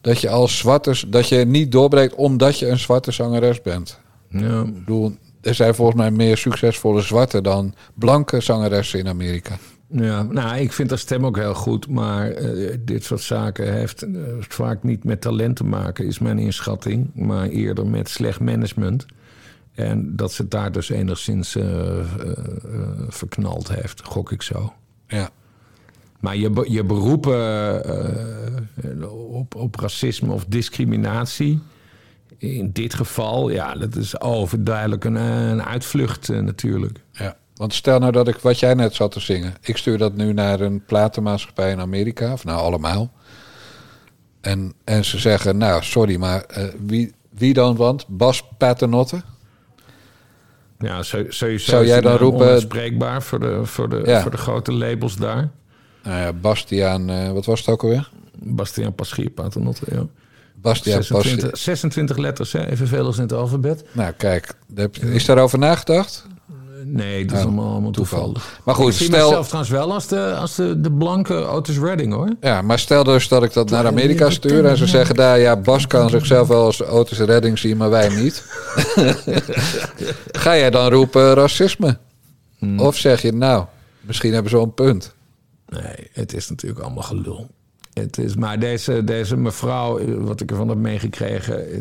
dat 0.00 0.20
je 0.20 0.28
als 0.28 0.58
zwarte, 0.58 1.08
dat 1.08 1.28
je 1.28 1.36
niet 1.36 1.72
doorbreekt 1.72 2.14
omdat 2.14 2.58
je 2.58 2.68
een 2.68 2.78
zwarte 2.78 3.12
zangeres 3.12 3.62
bent? 3.62 3.98
Ja. 4.28 4.62
Ik 4.62 4.74
bedoel, 4.74 5.16
er 5.40 5.54
zijn 5.54 5.74
volgens 5.74 5.96
mij 5.96 6.10
meer 6.10 6.36
succesvolle 6.36 7.00
zwarte 7.00 7.40
dan 7.40 7.74
blanke 7.94 8.40
zangeressen 8.40 8.98
in 8.98 9.08
Amerika. 9.08 9.58
Ja, 9.88 10.22
nou, 10.22 10.58
ik 10.58 10.72
vind 10.72 10.90
haar 10.90 10.98
stem 10.98 11.26
ook 11.26 11.36
heel 11.36 11.54
goed. 11.54 11.88
Maar 11.88 12.30
eh, 12.30 12.76
dit 12.80 13.04
soort 13.04 13.20
zaken 13.20 13.72
heeft 13.72 14.02
eh, 14.02 14.10
vaak 14.38 14.82
niet 14.82 15.04
met 15.04 15.20
talent 15.20 15.56
te 15.56 15.64
maken, 15.64 16.06
is 16.06 16.18
mijn 16.18 16.38
inschatting. 16.38 17.10
Maar 17.14 17.48
eerder 17.48 17.86
met 17.86 18.08
slecht 18.08 18.40
management. 18.40 19.06
En 19.74 20.16
dat 20.16 20.32
ze 20.32 20.48
daar 20.48 20.72
dus 20.72 20.88
enigszins 20.88 21.56
eh, 21.56 21.98
eh, 21.98 21.98
eh, 21.98 22.88
verknald 23.08 23.68
heeft, 23.68 24.04
gok 24.04 24.32
ik 24.32 24.42
zo. 24.42 24.72
Ja. 25.06 25.30
Maar 26.20 26.36
je, 26.36 26.66
je 26.68 26.84
beroepen 26.84 27.38
op, 29.10 29.54
op 29.54 29.74
racisme 29.74 30.32
of 30.32 30.44
discriminatie... 30.48 31.60
In 32.38 32.70
dit 32.72 32.94
geval, 32.94 33.50
ja, 33.50 33.74
dat 33.74 33.96
is 33.96 34.20
overduidelijk 34.20 35.04
een, 35.04 35.14
een 35.14 35.62
uitvlucht 35.62 36.28
natuurlijk. 36.28 37.00
Ja, 37.12 37.36
want 37.54 37.74
stel 37.74 37.98
nou 37.98 38.12
dat 38.12 38.28
ik 38.28 38.36
wat 38.36 38.58
jij 38.58 38.74
net 38.74 38.94
zat 38.94 39.12
te 39.12 39.20
zingen. 39.20 39.54
Ik 39.60 39.76
stuur 39.76 39.98
dat 39.98 40.16
nu 40.16 40.32
naar 40.32 40.60
een 40.60 40.84
platenmaatschappij 40.84 41.70
in 41.70 41.80
Amerika, 41.80 42.32
of 42.32 42.44
nou 42.44 42.58
allemaal. 42.58 43.12
En, 44.40 44.72
en 44.84 45.04
ze 45.04 45.18
zeggen, 45.18 45.56
nou 45.56 45.82
sorry, 45.82 46.16
maar 46.16 46.46
wie, 46.86 47.14
wie 47.30 47.54
dan 47.54 47.76
want? 47.76 48.06
Bas 48.08 48.48
Paternotte? 48.58 49.22
Ja, 50.78 51.02
sowieso 51.02 51.56
Zou 51.58 51.86
jij 51.86 52.00
dan 52.00 52.10
nou 52.12 52.22
roepen- 52.24 52.46
onuitspreekbaar 52.46 53.22
voor 53.22 53.40
de, 53.40 53.60
voor, 53.64 53.88
de, 53.88 54.02
Ja. 54.04 54.22
voor 54.22 54.30
de 54.30 54.36
grote 54.36 54.72
labels 54.72 55.16
daar. 55.16 55.50
Nou 56.02 56.18
ja, 56.20 56.32
Bastiaan, 56.32 57.10
eh, 57.10 57.30
wat 57.32 57.44
was 57.44 57.58
het 57.60 57.68
ook 57.68 57.82
alweer? 57.82 58.10
Bastiaan 58.38 58.94
Paschier, 58.94 59.30
Paternotte, 59.30 59.84
ja. 59.92 60.06
Bastiaan 60.54 61.02
26, 61.02 61.50
Paschier. 61.50 61.64
26 61.64 62.16
letters, 62.16 62.52
hè? 62.52 62.66
evenveel 62.70 63.06
als 63.06 63.16
in 63.16 63.22
het 63.22 63.32
alfabet. 63.32 63.84
Nou 63.92 64.12
kijk, 64.12 64.54
heb- 64.74 64.96
is 64.96 65.24
daarover 65.24 65.58
nagedacht? 65.58 66.26
Nee, 66.86 67.24
dat 67.24 67.36
is 67.36 67.42
Oh, 67.44 67.46
allemaal, 67.48 67.70
allemaal 67.72 67.90
toeval. 67.90 68.18
toevallig. 68.24 68.60
Maar 68.64 68.74
goed, 68.74 68.90
ik 68.92 68.96
zie 68.98 69.06
stel- 69.06 69.28
mezelf 69.28 69.46
trouwens 69.46 69.72
wel 69.74 69.92
als 69.92 70.06
de, 70.06 70.34
als 70.34 70.54
de, 70.54 70.80
de 70.80 70.90
blanke 70.92 71.34
Otis 71.34 71.78
Redding, 71.78 72.12
hoor. 72.12 72.28
Ja, 72.40 72.62
maar 72.62 72.78
stel 72.78 73.04
dus 73.04 73.28
dat 73.28 73.42
ik 73.42 73.52
dat 73.52 73.70
naar 73.70 73.86
Amerika 73.86 74.30
stuur 74.30 74.64
en 74.66 74.76
ze 74.76 74.86
zeggen 74.86 75.14
daar, 75.14 75.38
ja, 75.38 75.56
Bas 75.56 75.86
kan 75.86 76.10
zichzelf 76.10 76.48
wel 76.48 76.64
als 76.64 76.82
Otis 76.84 77.18
Redding 77.18 77.58
zien, 77.58 77.76
maar 77.76 77.90
wij 77.90 78.08
niet. 78.08 78.44
Ga 80.32 80.56
jij 80.56 80.70
dan 80.70 80.90
roepen 80.90 81.34
racisme? 81.34 81.98
Hmm. 82.58 82.80
Of 82.80 82.96
zeg 82.96 83.22
je, 83.22 83.32
nou, 83.32 83.64
misschien 84.00 84.32
hebben 84.32 84.50
ze 84.50 84.56
wel 84.56 84.64
een 84.64 84.74
punt. 84.74 85.14
Nee, 85.68 86.08
het 86.12 86.34
is 86.34 86.48
natuurlijk 86.48 86.80
allemaal 86.82 87.02
gelul. 87.02 87.50
Het 87.92 88.18
is, 88.18 88.34
maar 88.34 88.58
deze, 88.58 89.04
deze 89.04 89.36
mevrouw, 89.36 89.98
eh, 89.98 90.14
wat 90.18 90.40
ik 90.40 90.50
ervan 90.50 90.68
heb 90.68 90.78
meegekregen... 90.78 91.70
eh, 91.70 91.78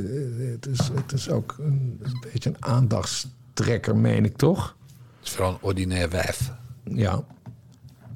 het 0.51 0.65
is, 0.67 0.77
het 0.93 1.11
is 1.13 1.29
ook 1.29 1.55
een, 1.59 1.99
een 2.03 2.23
beetje 2.33 2.49
een 2.49 2.55
aandachtstrekker, 2.65 3.95
meen 3.97 4.25
ik 4.25 4.37
toch? 4.37 4.75
Het 5.23 5.31
is 5.31 5.37
vooral 5.37 5.53
een 5.53 5.67
ordinair 5.67 6.09
wijf. 6.09 6.51
Ja. 6.83 7.23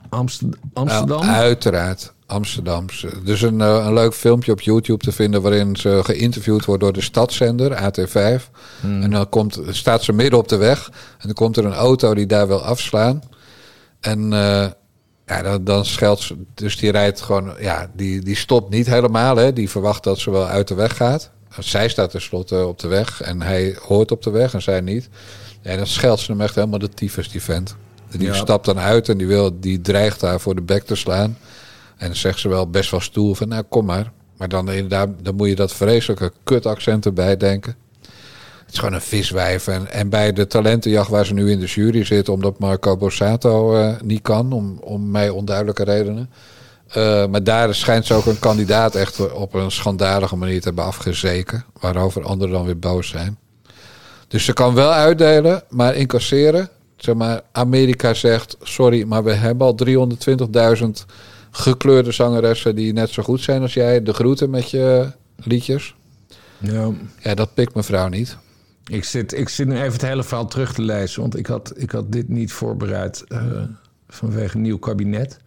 Amster- 0.10 0.49
Amsterdam? 0.74 1.20
Nou, 1.20 1.32
uiteraard, 1.32 2.14
Amsterdamse. 2.26 3.10
Dus 3.24 3.41
een, 3.41 3.62
eh, 3.62 3.86
een 3.86 3.93
leuk 3.93 4.14
filmpje 4.14 4.51
op 4.51 4.62
YouTube 4.62 5.03
te 5.03 5.12
vinden 5.12 5.41
waarin 5.41 5.76
ze 5.76 5.99
geïnterviewd 6.03 6.66
wordt 6.66 6.82
door 6.82 6.93
de 6.93 7.01
stadszender, 7.01 7.76
AT5. 7.76 8.49
Hmm. 8.82 9.01
En 9.01 9.12
dan 9.12 9.30
komt, 9.30 9.60
staat 9.70 10.03
ze 10.03 10.14
midden 10.14 10.39
op 10.39 10.47
de 10.47 10.55
weg 10.55 10.89
en 11.18 11.26
dan 11.26 11.34
komt 11.34 11.58
er 11.58 11.66
een 11.66 11.74
auto 11.74 12.14
die 12.14 12.26
daar 12.26 12.47
wil 12.47 12.64
afslaan. 12.64 13.22
En 13.99 14.34
eh, 14.34 14.68
ja, 15.26 15.41
dan, 15.41 15.64
dan 15.64 15.86
scheldt 15.86 16.22
ze, 16.22 16.36
dus 16.53 16.78
die 16.78 16.91
rijdt 16.91 17.22
gewoon, 17.22 17.53
ja, 17.60 17.91
die, 17.95 18.22
die 18.22 18.36
stopt 18.36 18.70
niet 18.70 18.88
helemaal. 18.88 19.36
Hè. 19.36 19.53
Die 19.53 19.70
verwacht 19.70 20.03
dat 20.03 20.20
ze 20.20 20.32
wel 20.32 20.47
uit 20.47 20.68
de 20.68 20.76
weg 20.76 20.95
gaat. 20.95 21.30
Zij 21.60 21.89
staat 21.89 22.12
tenslotte 22.12 22.66
op 22.66 22.80
de 22.80 22.88
weg 22.88 23.22
en 23.22 23.41
hij 23.41 23.78
hoort 23.82 24.12
op 24.12 24.24
de 24.24 24.30
weg 24.30 24.53
en 24.53 24.62
zij 24.62 24.82
niet. 24.82 25.10
En 25.68 25.78
dan 25.78 25.88
scheldt 25.88 26.22
ze 26.22 26.32
hem 26.32 26.41
echt 26.41 26.55
helemaal 26.55 26.80
de 26.80 26.89
tyfus, 26.89 27.30
die 27.32 27.41
vent. 27.43 27.76
Die 28.09 28.28
Ja. 28.28 28.34
stapt 28.34 28.65
dan 28.65 28.80
uit 28.80 29.09
en 29.09 29.18
die, 29.18 29.28
wil, 29.28 29.59
die 29.59 29.82
dreigt 29.82 30.20
daar 30.20 30.39
voor 30.39 30.55
de 30.55 30.61
bek 30.61 30.84
te 30.84 30.95
slaan. 30.95 31.38
En 31.97 32.07
dan 32.07 32.15
zegt 32.15 32.39
ze 32.39 32.49
wel 32.49 32.70
best 32.70 32.91
wel 32.91 32.99
stoel 32.99 33.34
van, 33.36 33.47
nou 33.47 33.63
kom 33.70 33.86
maar. 33.86 34.11
Maar 34.38 34.47
dan 34.49 34.72
inderdaad, 34.72 35.09
dan 35.22 35.36
moet 35.36 35.47
je 35.47 35.55
dat 35.55 35.74
vreselijke 35.74 36.32
kutaccent 36.43 37.05
erbij 37.05 37.38
denken. 37.38 37.76
Het 38.65 38.72
is 38.76 38.80
gewoon 38.80 38.93
een 38.93 39.01
viswijf. 39.01 39.68
En, 39.68 39.91
en 39.91 40.09
bij 40.09 40.34
de 40.34 40.47
talentenjacht 40.47 41.09
waar 41.09 41.26
ze 41.26 41.34
nu 41.34 41.51
in 41.51 41.59
de 41.59 41.65
jury 41.65 42.03
zit, 42.05 42.30
omdat 42.30 42.59
Marco 42.59 42.97
Borsato 42.97 43.76
eh, 43.76 43.93
niet 44.03 44.22
kan, 44.22 44.51
om, 44.51 44.78
om 44.82 45.11
mij 45.11 45.30
onduidelijke 45.30 45.84
redenen. 45.84 46.30
Eh, 46.88 47.28
maar 47.28 47.43
daar 47.43 47.76
schijnt 47.76 48.05
ze 48.05 48.13
ook 48.13 48.26
een 48.26 48.39
kandidaat 48.39 48.95
echt 48.95 49.32
op 49.34 49.53
een 49.53 49.72
schandalige 49.72 50.36
manier 50.36 50.59
te 50.59 50.68
hebben 50.68 50.86
afgezeken. 50.86 51.65
Waarover 51.80 52.24
anderen 52.24 52.53
dan 52.53 52.65
weer 52.65 52.80
boos 52.80 53.07
zijn. 53.07 53.38
Dus 54.28 54.45
ze 54.45 54.53
kan 54.53 54.73
wel 54.73 54.91
uitdelen, 54.91 55.63
maar 55.69 55.95
incasseren. 55.95 56.69
Zeg 56.97 57.15
maar, 57.15 57.41
Amerika 57.51 58.13
zegt, 58.13 58.57
sorry, 58.61 59.03
maar 59.03 59.23
we 59.23 59.34
hebben 59.34 59.67
al 59.67 59.78
320.000 59.86 60.88
gekleurde 61.51 62.11
zangeressen 62.11 62.75
die 62.75 62.93
net 62.93 63.09
zo 63.09 63.23
goed 63.23 63.41
zijn 63.41 63.61
als 63.61 63.73
jij. 63.73 64.03
De 64.03 64.13
groeten 64.13 64.49
met 64.49 64.69
je 64.69 65.11
liedjes. 65.36 65.95
Ja. 66.57 66.91
Ja, 67.19 67.34
dat 67.34 67.53
pikt 67.53 67.75
mevrouw 67.75 68.07
niet. 68.07 68.38
Ik 68.88 69.03
zit, 69.03 69.34
ik 69.34 69.49
zit 69.49 69.67
nu 69.67 69.75
even 69.75 69.91
het 69.91 70.01
hele 70.01 70.23
verhaal 70.23 70.47
terug 70.47 70.73
te 70.73 70.82
lezen, 70.82 71.21
want 71.21 71.38
ik 71.38 71.45
had, 71.45 71.73
ik 71.75 71.91
had 71.91 72.11
dit 72.11 72.30
niet 72.30 72.51
voorbereid 72.51 73.23
eh, 73.28 73.41
vanwege 74.07 74.55
een 74.55 74.61
nieuw 74.61 74.78
kabinet. 74.78 75.39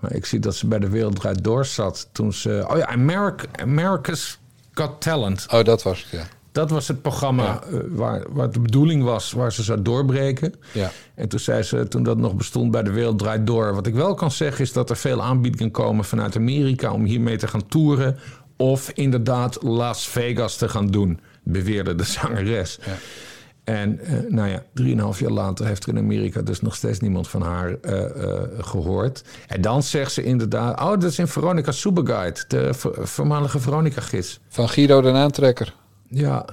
Maar 0.00 0.12
ik 0.12 0.26
zie 0.26 0.38
dat 0.38 0.54
ze 0.54 0.66
bij 0.66 0.78
de 0.78 0.88
Wereld 0.88 1.16
Draait 1.16 1.44
Door 1.44 1.64
zat 1.64 2.08
toen 2.12 2.32
ze... 2.32 2.64
Oh 2.68 2.76
ja, 2.76 2.86
America, 2.86 3.46
America's 3.52 4.38
Got 4.72 5.00
Talent. 5.00 5.46
Oh, 5.50 5.64
dat 5.64 5.82
was 5.82 6.02
het, 6.02 6.10
ja. 6.10 6.26
Dat 6.56 6.70
was 6.70 6.88
het 6.88 7.02
programma 7.02 7.62
eh, 7.62 7.78
waar, 7.88 8.24
waar 8.30 8.50
de 8.50 8.60
bedoeling 8.60 9.02
was, 9.02 9.32
waar 9.32 9.52
ze 9.52 9.62
zou 9.62 9.82
doorbreken. 9.82 10.54
Ja. 10.72 10.90
En 11.14 11.28
toen 11.28 11.38
zei 11.38 11.62
ze, 11.62 11.88
toen 11.88 12.02
dat 12.02 12.18
nog 12.18 12.34
bestond 12.34 12.70
bij 12.70 12.82
de 12.82 12.90
Wereld 12.90 13.18
Draait 13.18 13.46
Door... 13.46 13.74
wat 13.74 13.86
ik 13.86 13.94
wel 13.94 14.14
kan 14.14 14.30
zeggen 14.30 14.64
is 14.64 14.72
dat 14.72 14.90
er 14.90 14.96
veel 14.96 15.22
aanbiedingen 15.22 15.70
komen 15.70 16.04
vanuit 16.04 16.36
Amerika... 16.36 16.92
om 16.92 17.04
hiermee 17.04 17.36
te 17.36 17.48
gaan 17.48 17.66
toeren 17.66 18.18
of 18.56 18.90
inderdaad 18.90 19.62
Las 19.62 20.08
Vegas 20.08 20.56
te 20.56 20.68
gaan 20.68 20.86
doen... 20.86 21.20
beweerde 21.42 21.94
de 21.94 22.04
zangeres. 22.20 22.78
En 23.64 24.00
eh, 24.00 24.12
nou 24.28 24.48
ja, 24.48 24.62
drieënhalf 24.74 25.20
jaar 25.20 25.30
later 25.30 25.66
heeft 25.66 25.82
er 25.82 25.88
in 25.88 25.98
Amerika 25.98 26.42
dus 26.42 26.60
nog 26.60 26.74
steeds 26.74 27.00
niemand 27.00 27.28
van 27.28 27.42
haar 27.42 27.76
eh, 27.80 28.04
eh, 28.04 28.42
gehoord. 28.58 29.24
En 29.46 29.60
dan 29.60 29.82
zegt 29.82 30.12
ze 30.12 30.22
inderdaad... 30.22 30.80
oh, 30.80 30.90
dat 30.90 31.02
is 31.02 31.18
in 31.18 31.26
Veronica 31.26 31.72
Superguide, 31.72 32.44
de 32.48 32.74
vo- 32.74 32.94
voormalige 32.98 33.58
Veronica-gids. 33.58 34.40
Van 34.48 34.68
Guido 34.68 35.00
den 35.00 35.14
Aantrekker. 35.14 35.74
Ja. 36.08 36.44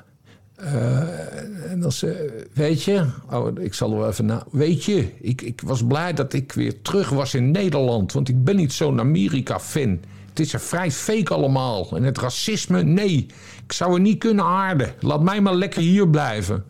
eh, 0.55 1.71
en 1.71 1.79
dan 1.79 1.91
ze, 1.91 2.43
weet 2.53 2.83
je, 2.83 3.05
oh, 3.31 3.47
ik 3.59 3.73
zal 3.73 3.91
er 3.91 3.97
wel 3.97 4.09
even 4.09 4.25
na. 4.25 4.43
Weet 4.51 4.83
je, 4.83 5.11
ik, 5.21 5.41
ik 5.41 5.61
was 5.65 5.85
blij 5.85 6.13
dat 6.13 6.33
ik 6.33 6.51
weer 6.51 6.81
terug 6.81 7.09
was 7.09 7.33
in 7.33 7.51
Nederland, 7.51 8.11
want 8.11 8.29
ik 8.29 8.43
ben 8.43 8.55
niet 8.55 8.73
zo'n 8.73 8.99
Amerika-fan. 8.99 9.99
Het 10.29 10.39
is 10.39 10.53
er 10.53 10.59
vrij 10.59 10.91
fake 10.91 11.33
allemaal. 11.33 11.95
En 11.95 12.03
het 12.03 12.17
racisme, 12.17 12.83
nee, 12.83 13.25
ik 13.65 13.71
zou 13.71 13.93
er 13.93 13.99
niet 13.99 14.17
kunnen 14.19 14.45
aarden. 14.45 14.93
Laat 14.99 15.21
mij 15.21 15.41
maar 15.41 15.55
lekker 15.55 15.81
hier 15.81 16.09
blijven. 16.09 16.63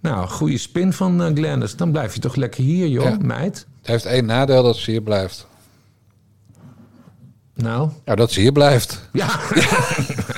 Nou, 0.00 0.28
goede 0.28 0.58
spin 0.58 0.92
van 0.92 1.20
uh, 1.22 1.34
Glennis. 1.34 1.76
Dan 1.76 1.90
blijf 1.90 2.14
je 2.14 2.20
toch 2.20 2.34
lekker 2.36 2.62
hier, 2.64 2.86
joh, 2.88 3.04
Ja. 3.04 3.16
meid. 3.22 3.66
Het 3.78 3.86
heeft 3.90 4.04
één 4.04 4.24
nadeel 4.26 4.62
dat 4.62 4.76
ze 4.76 4.90
hier 4.90 5.02
blijft. 5.02 5.46
Nou? 7.54 7.90
Nou, 8.04 8.16
dat 8.16 8.32
ze 8.32 8.40
hier 8.40 8.52
blijft. 8.52 9.08
Ja, 9.12 9.28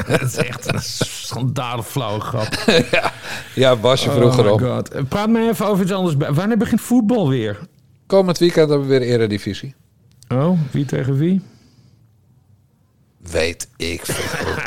dat 0.08 0.22
is 0.22 0.36
echt 0.36 0.72
een 0.72 0.80
schandalig 0.80 1.86
flauwe 1.86 2.20
grap. 2.20 2.64
ja. 2.90 3.12
ja, 3.54 3.76
Basje 3.76 4.10
vroeger 4.10 4.46
oh 4.46 4.52
op. 4.52 4.60
God. 4.60 5.08
Praat 5.08 5.28
mij 5.28 5.48
even 5.48 5.66
over 5.66 5.82
iets 5.82 5.92
anders. 5.92 6.14
Wanneer 6.34 6.56
begint 6.56 6.80
voetbal 6.80 7.28
weer? 7.28 7.58
Komend 8.06 8.38
weekend 8.38 8.68
hebben 8.68 8.88
we 8.88 8.98
weer 8.98 9.08
eredivisie. 9.08 9.74
Oh, 10.28 10.58
wie 10.70 10.84
tegen 10.84 11.16
wie? 11.16 11.42
Weet 13.30 13.68
ik 13.76 14.00
veel. 14.04 14.54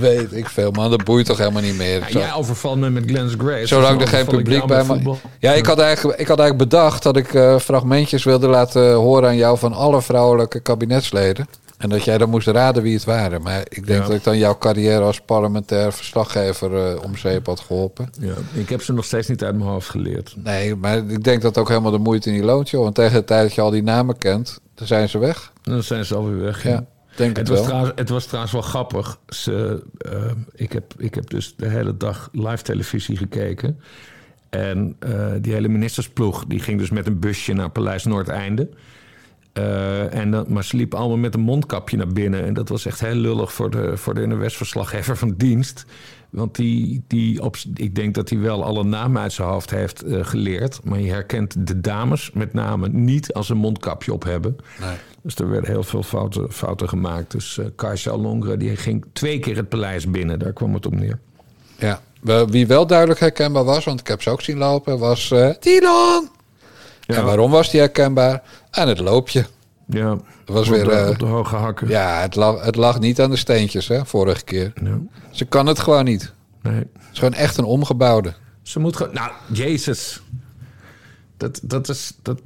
Weet 0.00 0.32
ik 0.32 0.48
veel, 0.48 0.70
man. 0.70 0.90
Dat 0.90 1.04
boeit 1.04 1.26
toch 1.26 1.38
helemaal 1.38 1.62
niet 1.62 1.76
meer. 1.76 2.00
Ja, 2.00 2.18
jij 2.18 2.32
overvalt 2.32 2.78
me 2.78 2.90
met 2.90 3.04
Glenn's 3.06 3.34
Grace. 3.38 3.66
Zolang 3.66 4.00
er 4.00 4.08
geen 4.08 4.24
publiek 4.24 4.66
bij 4.66 4.84
me... 4.84 5.14
Ja, 5.38 5.52
ik 5.52 5.66
had, 5.66 5.78
eigenlijk, 5.78 6.20
ik 6.20 6.28
had 6.28 6.38
eigenlijk 6.38 6.70
bedacht 6.70 7.02
dat 7.02 7.16
ik 7.16 7.34
eh, 7.34 7.58
fragmentjes 7.58 8.24
wilde 8.24 8.46
laten 8.46 8.92
horen 8.92 9.28
aan 9.28 9.36
jou 9.36 9.58
van 9.58 9.72
alle 9.72 10.02
vrouwelijke 10.02 10.60
kabinetsleden. 10.60 11.46
En 11.80 11.88
dat 11.88 12.04
jij 12.04 12.18
dan 12.18 12.30
moest 12.30 12.46
raden 12.46 12.82
wie 12.82 12.94
het 12.94 13.04
waren. 13.04 13.42
Maar 13.42 13.60
ik 13.68 13.86
denk 13.86 14.00
Ja. 14.02 14.06
dat 14.06 14.16
ik 14.16 14.24
dan 14.24 14.38
jouw 14.38 14.58
carrière 14.58 15.00
als 15.00 15.20
parlementair 15.20 15.92
verslaggever 15.92 16.76
eh, 16.86 17.02
om 17.02 17.16
zeep 17.16 17.46
had 17.46 17.60
geholpen. 17.60 18.10
Ja, 18.18 18.34
ik 18.52 18.68
heb 18.68 18.82
ze 18.82 18.92
nog 18.92 19.04
steeds 19.04 19.28
niet 19.28 19.44
uit 19.44 19.56
mijn 19.56 19.68
hoofd 19.70 19.88
geleerd. 19.88 20.34
Nee, 20.36 20.74
maar 20.76 20.96
ik 20.96 21.24
denk 21.24 21.42
dat 21.42 21.58
ook 21.58 21.68
helemaal 21.68 21.90
de 21.90 21.98
moeite 21.98 22.30
niet 22.30 22.42
loont, 22.44 22.70
joh. 22.70 22.82
Want 22.82 22.94
tegen 22.94 23.14
de 23.14 23.24
tijd 23.24 23.42
dat 23.42 23.54
je 23.54 23.60
al 23.60 23.70
die 23.70 23.82
namen 23.82 24.18
kent, 24.18 24.60
dan 24.74 24.86
zijn 24.86 25.08
ze 25.08 25.18
weg. 25.18 25.52
Dan 25.62 25.82
zijn 25.82 26.04
ze 26.04 26.14
alweer 26.14 26.40
weg. 26.40 26.62
Ja, 26.62 26.84
denk 27.16 27.36
het, 27.36 27.38
het 27.38 27.48
was 27.48 27.58
wel. 27.58 27.66
trouwens, 27.66 27.92
het 27.96 28.08
was 28.08 28.24
trouwens 28.24 28.52
wel 28.52 28.62
grappig. 28.62 29.18
Ze, 29.28 29.82
eh, 29.98 30.12
ik, 30.54 30.72
heb, 30.72 30.94
ik 30.98 31.14
heb 31.14 31.30
dus 31.30 31.54
de 31.56 31.68
hele 31.68 31.96
dag 31.96 32.28
live 32.32 32.62
televisie 32.62 33.16
gekeken. 33.16 33.80
En 34.50 34.96
eh, 34.98 35.26
die 35.40 35.52
hele 35.52 35.68
ministersploeg 35.68 36.44
die 36.48 36.60
ging 36.60 36.78
dus 36.78 36.90
met 36.90 37.06
een 37.06 37.18
busje 37.18 37.52
naar 37.52 37.70
Paleis 37.70 38.04
Noordeinde. 38.04 38.68
Eh, 39.52 40.14
en 40.14 40.30
dan, 40.30 40.44
maar 40.48 40.64
ze 40.64 40.76
liepen 40.76 40.98
allemaal 40.98 41.16
met 41.16 41.34
een 41.34 41.40
mondkapje 41.40 41.96
naar 41.96 42.08
binnen. 42.08 42.44
En 42.44 42.54
dat 42.54 42.68
was 42.68 42.86
echt 42.86 43.00
heel 43.00 43.14
lullig 43.14 43.52
voor 43.52 43.70
de, 43.70 43.96
voor 43.96 44.14
de 44.14 44.26
NOS-verslaggever 44.26 45.16
van 45.16 45.34
dienst. 45.36 45.84
Want 46.30 46.54
die, 46.54 47.02
die 47.06 47.42
op, 47.42 47.56
ik 47.74 47.94
denk 47.94 48.14
dat 48.14 48.28
hij 48.28 48.38
wel 48.38 48.64
alle 48.64 48.84
namen 48.84 49.22
uit 49.22 49.32
zijn 49.32 49.48
hoofd 49.48 49.70
heeft 49.70 50.02
eh, 50.02 50.24
geleerd. 50.24 50.80
Maar 50.84 51.00
je 51.00 51.10
herkent 51.10 51.66
de 51.66 51.80
dames 51.80 52.30
met 52.34 52.52
name 52.52 52.88
niet 52.88 53.32
als 53.32 53.46
ze 53.46 53.52
een 53.52 53.58
mondkapje 53.58 54.12
op 54.12 54.24
hebben. 54.24 54.56
Nee. 54.80 54.96
Dus 55.22 55.34
er 55.34 55.50
werden 55.50 55.70
heel 55.70 55.82
veel 55.82 56.02
fouten, 56.02 56.52
fouten 56.52 56.88
gemaakt. 56.88 57.30
Dus 57.30 57.58
eh 57.58 57.66
Kajsa 57.76 58.16
Longre 58.16 58.56
die 58.56 58.76
ging 58.76 59.04
twee 59.12 59.38
keer 59.38 59.56
het 59.56 59.68
paleis 59.68 60.10
binnen. 60.10 60.38
Daar 60.38 60.52
kwam 60.52 60.74
het 60.74 60.86
op 60.86 60.94
neer. 60.94 61.18
Ja, 61.78 62.00
wie 62.46 62.66
wel 62.66 62.86
duidelijk 62.86 63.20
herkenbaar 63.20 63.64
was, 63.64 63.84
want 63.84 64.00
ik 64.00 64.06
heb 64.06 64.22
ze 64.22 64.30
ook 64.30 64.42
zien 64.42 64.58
lopen, 64.58 64.98
was 64.98 65.30
eh 65.30 65.48
Tilon. 65.48 66.28
En 67.06 67.24
waarom 67.24 67.50
was 67.50 67.70
die 67.70 67.80
herkenbaar? 67.80 68.42
Aan 68.70 68.88
het 68.88 69.00
loopje. 69.00 69.44
Ja, 69.86 70.08
Dat 70.44 70.54
was 70.56 70.68
op 70.68 70.74
weer... 70.74 70.84
de, 70.84 70.90
eh, 70.90 71.08
op 71.08 71.18
de 71.18 71.24
hoge 71.26 71.56
hakken. 71.56 71.88
ja, 71.88 72.20
het 72.20 72.34
lag, 72.36 72.64
het 72.64 72.76
lag 72.76 72.98
niet 73.00 73.20
aan 73.20 73.30
de 73.30 73.36
steentjes, 73.36 73.88
hè, 73.88 74.06
vorige 74.06 74.44
keer. 74.44 74.72
Ze 75.30 75.44
kan 75.44 75.66
het 75.66 75.78
gewoon 75.78 76.04
niet. 76.04 76.32
Nee. 76.62 76.74
Het 76.74 76.88
is 77.12 77.18
gewoon 77.18 77.34
echt 77.34 77.56
een 77.56 77.64
omgebouwde. 77.64 78.34
Ze 78.62 78.78
moet 78.80 78.96
gewoon... 78.96 79.14
Nou, 79.14 79.30
Jezus. 79.52 80.22
Dat, 81.36 81.60
dat 81.62 81.88
is... 81.88 82.12
Dat, 82.22 82.40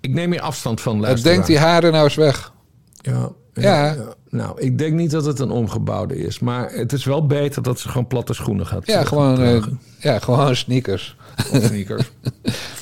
ik 0.00 0.10
neem 0.14 0.30
hier 0.30 0.40
afstand 0.40 0.80
van, 0.80 0.92
Het 0.96 1.02
luisteraar. 1.02 1.32
denkt 1.34 1.48
die 1.48 1.58
haren 1.58 1.92
nou 1.92 2.04
eens 2.04 2.14
weg. 2.14 2.52
Ja, 2.94 3.28
Ja. 3.54 3.84
ja. 3.84 3.96
Nou, 4.30 4.60
ik 4.60 4.78
denk 4.78 4.94
niet 4.94 5.10
dat 5.10 5.24
het 5.24 5.38
een 5.38 5.50
omgebouwde 5.50 6.16
is. 6.16 6.38
Maar 6.38 6.70
het 6.72 6.92
is 6.92 7.04
wel 7.04 7.26
beter 7.26 7.62
dat 7.62 7.78
ze 7.80 7.88
gewoon 7.88 8.06
platte 8.06 8.34
schoenen 8.34 8.66
gaat 8.66 8.86
Ja, 8.86 9.04
gewoon, 9.04 9.34
dragen. 9.34 9.80
ja, 9.98 10.18
gewoon 10.18 10.56
sneakers. 10.56 11.16
Of 11.52 11.62
sneakers. 11.64 12.10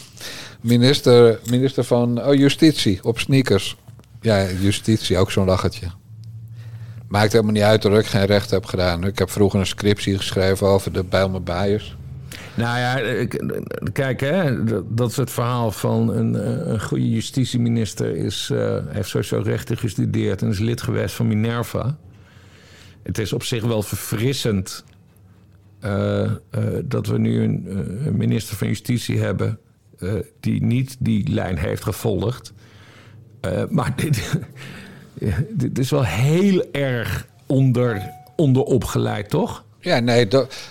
Minister, 0.63 1.41
minister 1.51 1.85
van 1.85 2.25
oh, 2.25 2.35
Justitie 2.35 3.05
op 3.05 3.19
sneakers. 3.19 3.77
Ja, 4.21 4.51
Justitie, 4.51 5.19
ook 5.19 5.31
zo'n 5.31 5.47
lachertje. 5.47 5.87
Maakt 7.09 7.33
helemaal 7.33 7.53
niet 7.53 7.63
uit 7.63 7.83
dat 7.83 7.99
ik 7.99 8.07
geen 8.07 8.25
recht 8.25 8.51
heb 8.51 8.65
gedaan. 8.65 9.05
Ik 9.05 9.19
heb 9.19 9.31
vroeger 9.31 9.61
een 9.61 9.67
scriptie 9.67 10.17
geschreven 10.17 10.67
over 10.67 10.93
de 10.93 11.05
Bijlmer 11.05 11.43
Baaiers. 11.43 11.97
Nou 12.55 12.79
ja, 12.79 13.27
kijk, 13.93 14.21
hè, 14.21 14.65
dat- 14.95 15.11
is 15.11 15.17
het 15.17 15.31
verhaal 15.31 15.71
van 15.71 16.09
een, 16.15 16.35
een 16.71 16.81
goede 16.81 17.11
justitieminister. 17.11 18.17
Is, 18.17 18.51
eh, 18.53 18.77
heeft 18.89 19.09
sowieso 19.09 19.41
rechten 19.45 19.79
gestudeerd 19.79 20.43
en 20.43 20.49
is 20.49 20.59
lid 20.59 20.83
geweest 20.83 21.15
van 21.15 21.27
Minerva. 21.27 21.97
Het 23.03 23.19
is 23.19 23.33
op 23.33 23.43
zich 23.43 23.65
wel 23.65 23.83
verfrissend 23.83 24.85
eh, 25.81 26.23
eh, 26.23 26.31
dat 26.85 27.07
we 27.07 27.19
nu 27.19 27.43
een 27.43 28.17
minister 28.17 28.57
van 28.57 28.67
Justitie 28.67 29.19
hebben 29.21 29.59
eh, 30.03 30.13
die 30.41 30.63
niet 30.63 30.97
die 30.99 31.29
lijn 31.29 31.59
heeft 31.59 31.83
gevolgd. 31.83 32.53
Eh, 33.41 33.63
maar 33.69 33.97
dit, 34.03 34.39
dit 35.49 35.79
is 35.79 35.91
wel 35.91 36.05
heel 36.05 36.65
erg 36.73 37.27
onder, 37.47 38.11
onderopgeleid, 38.37 39.31
toch? 39.31 39.65
Ja, 39.81 39.99
nee, 39.99 40.29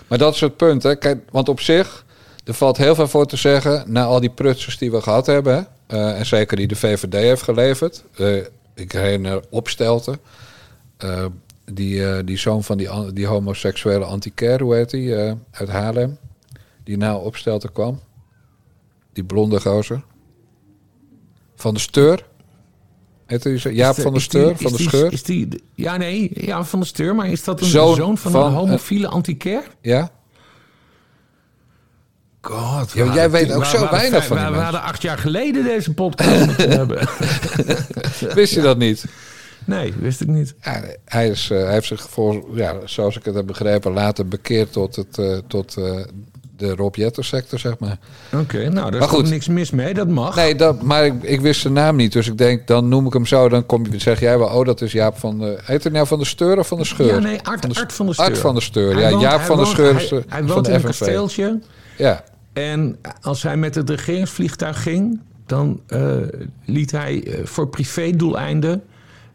maar 0.08 0.18
dat 0.18 0.34
is 0.34 0.42
het 0.42 0.58
punt. 0.58 0.84
Hè. 0.84 0.96
Kijk, 0.96 1.22
want 1.32 1.50
op 1.50 1.60
zich, 1.60 2.06
er 2.46 2.54
valt 2.54 2.78
heel 2.78 2.96
veel 2.96 3.08
voor 3.08 3.26
te 3.26 3.36
zeggen... 3.36 3.84
na 3.88 4.04
al 4.04 4.20
die 4.20 4.30
prutsers 4.30 4.78
die 4.78 4.92
we 4.92 5.02
gehad 5.02 5.26
hebben... 5.26 5.68
eh, 5.88 6.20
en 6.20 6.26
zeker 6.26 6.58
die 6.58 6.68
de 6.68 6.76
VVD 6.76 7.14
heeft 7.14 7.42
geleverd. 7.42 8.04
Ik 8.76 8.92
herinner 8.92 9.44
Opstelten. 9.50 10.20
die, 11.66 12.24
die 12.24 12.38
zoon 12.38 12.64
van 12.64 12.78
die, 12.78 13.14
die 13.14 13.28
homoseksuele 13.28 14.06
antiquaire, 14.06 14.64
hoe 14.64 14.76
heet 14.76 14.90
die? 14.90 15.16
uit 15.52 15.70
Haarlem. 15.70 16.18
Die 16.84 16.98
na 16.98 17.16
Opstelten 17.16 17.72
kwam. 17.72 18.00
Die 19.14 19.24
blonde 19.24 19.62
gozer. 19.62 20.04
Van 21.56 21.74
de 21.74 21.80
Steur. 21.80 22.30
Jaap 23.72 23.96
van 23.96 24.14
de 24.14 24.20
Steur, 24.20 24.58
van 24.58 24.72
de 24.72 24.82
Scheur. 24.82 25.12
Is 25.14 25.24
die, 25.24 25.64
ja, 25.74 25.98
nee, 25.98 26.32
ja, 26.34 26.64
van 26.64 26.80
de 26.80 26.86
Steur. 26.86 27.16
Maar 27.16 27.28
is 27.28 27.44
dat 27.44 27.62
een 27.62 27.68
Zoon 27.68 27.96
zoon, 27.96 28.18
van, 28.18 28.32
van, 28.32 28.42
een 28.46 28.52
eh, 28.52 28.58
homofiele 28.58 29.08
antiquair? 29.08 29.64
Ja? 29.82 30.12
God, 32.42 32.92
Ja, 32.92 33.14
jij 33.14 33.30
weet 33.32 33.52
ook 33.52 33.66
zo 33.66 33.90
weinig 33.90 34.26
van 34.26 34.38
die 34.38 34.46
We 34.46 34.52
mensen. 34.52 34.64
hadden 34.64 34.82
acht 34.82 35.02
jaar 35.02 35.18
geleden 35.18 35.64
deze 35.64 35.94
podcast 35.94 36.46
moeten 36.46 36.70
hebben. 36.80 37.08
Wist 38.34 38.54
je 38.54 38.62
dat 38.62 38.78
niet? 38.78 39.06
Nee, 39.66 39.94
wist 39.94 40.22
ik 40.22 40.28
niet. 40.28 40.56
Ja, 40.62 40.84
hij, 41.06 41.28
is, 41.30 41.50
eh, 41.50 41.58
hij 41.64 41.74
heeft 41.74 41.88
zich, 41.88 42.10
voor, 42.10 42.46
ja, 42.54 42.76
zoals 42.86 43.18
ik 43.18 43.26
het 43.26 43.36
heb 43.36 43.46
begrepen, 43.48 43.92
later 43.92 44.28
bekeerd 44.28 44.72
tot, 44.72 44.96
het, 44.96 45.18
eh, 45.18 45.38
tot 45.48 45.78
de 46.62 46.76
Rob 46.76 46.96
Jetter 46.96 47.26
sector, 47.26 47.60
zeg 47.60 47.80
maar. 47.80 47.98
Oké, 48.34 48.70
nou, 48.70 48.92
daar 48.92 49.22
is 49.24 49.30
niks 49.30 49.48
mis 49.48 49.72
mee. 49.72 49.94
Dat 49.94 50.08
mag. 50.08 50.36
Nee, 50.36 50.56
dat, 50.56 50.82
maar 50.82 51.06
ik, 51.06 51.14
ik 51.24 51.42
wist 51.42 51.62
zijn 51.62 51.74
naam 51.74 51.96
niet. 51.96 52.14
Dus 52.14 52.28
ik 52.28 52.38
denk, 52.38 52.68
dan 52.68 52.88
noem 52.90 53.06
ik 53.06 53.14
hem 53.14 53.26
zo. 53.26 53.50
Dan 53.50 53.66
kom 53.66 53.86
je, 53.92 54.00
zeg 54.00 54.20
jij 54.20 54.38
wel, 54.40 54.48
oh, 54.48 54.66
dat 54.66 54.82
is 54.82 54.92
Jaap 54.92 55.18
van 55.18 55.40
de... 55.40 55.60
Heet 55.64 55.84
hij 55.84 55.92
nou 55.92 56.08
van 56.08 56.20
de 56.20 56.26
Steur 56.26 56.58
of 56.60 56.68
van 56.68 56.78
de 56.78 56.86
Scheur? 56.86 57.08
Ja, 57.14 57.20
nee, 57.20 57.40
Art 57.44 57.60
van 57.62 57.70
de, 57.70 57.80
Art 57.80 57.94
van 57.94 58.06
de 58.06 58.14
Steur. 58.14 58.26
Art 58.26 58.38
van 58.38 58.56
de 58.56 58.62
Steur, 58.62 58.94
Hij 58.94 59.02
ja. 59.04 59.10
woont- 59.10 59.22
Jaap 59.22 59.38
hij 59.38 59.46
van 59.46 59.58
de 59.58 59.64
woont- 59.64 59.74
Scheur 59.76 59.94
Hij, 59.96 60.08
de, 60.10 60.24
hij 60.28 60.40
van 60.40 60.48
woont 60.48 60.66
de 60.66 60.72
in 60.72 60.78
een 60.78 60.84
kasteeltje. 60.84 61.60
Ja. 61.98 62.24
En 62.54 62.98
als 63.22 63.44
hij 63.44 63.58
met 63.58 63.76
het 63.76 63.90
regeringsvliegtuig 63.90 64.82
ging, 64.84 65.20
dan 65.46 65.82
eh, 65.88 66.02
liet 66.66 66.92
hij 66.92 67.24
eh, 67.24 67.46
voor 67.46 67.68
privédoeleinden. 67.68 68.84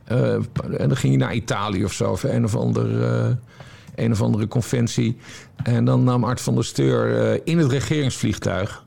eh, 0.05 0.33
en 0.33 0.89
dan 0.89 0.97
ging 0.97 1.17
hij 1.17 1.27
naar 1.27 1.35
Italië 1.35 1.85
of 1.85 1.93
zo, 1.93 2.11
of 2.11 2.23
een 2.23 2.45
of, 2.45 2.57
ander, 2.57 3.03
eh, 3.05 3.27
een 3.97 4.13
of 4.13 4.23
andere 4.23 4.49
conventie. 4.49 5.17
En 5.63 5.85
dan 5.85 6.05
nam 6.05 6.25
Art 6.25 6.41
van 6.41 6.55
der 6.55 6.65
Steur 6.65 7.33
eh, 7.33 7.41
in 7.45 7.59
het 7.59 7.71
regeringsvliegtuig 7.71 8.85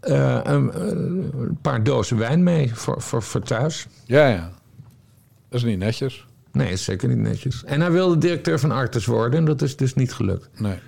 eh, 0.00 0.40
een, 0.42 0.72
eh, 0.72 0.80
een 0.80 1.58
paar 1.62 1.82
dozen 1.82 2.18
wijn 2.18 2.42
mee 2.42 2.74
voor, 2.74 3.02
voor, 3.02 3.22
voor 3.22 3.40
thuis. 3.40 3.86
Ja, 4.04 4.28
ja. 4.28 4.50
Dat 5.48 5.60
is 5.60 5.64
niet 5.64 5.78
netjes. 5.78 6.26
Nee, 6.52 6.72
is 6.72 6.84
zeker 6.84 7.08
niet 7.08 7.18
netjes. 7.18 7.64
En 7.64 7.80
hij 7.80 7.90
wilde 7.90 8.18
directeur 8.18 8.58
van 8.58 8.70
Artes 8.70 9.06
worden 9.06 9.38
en 9.38 9.44
dat 9.44 9.62
is 9.62 9.76
dus 9.76 9.94
niet 9.94 10.12
gelukt. 10.12 10.48
Nee. 10.56 10.78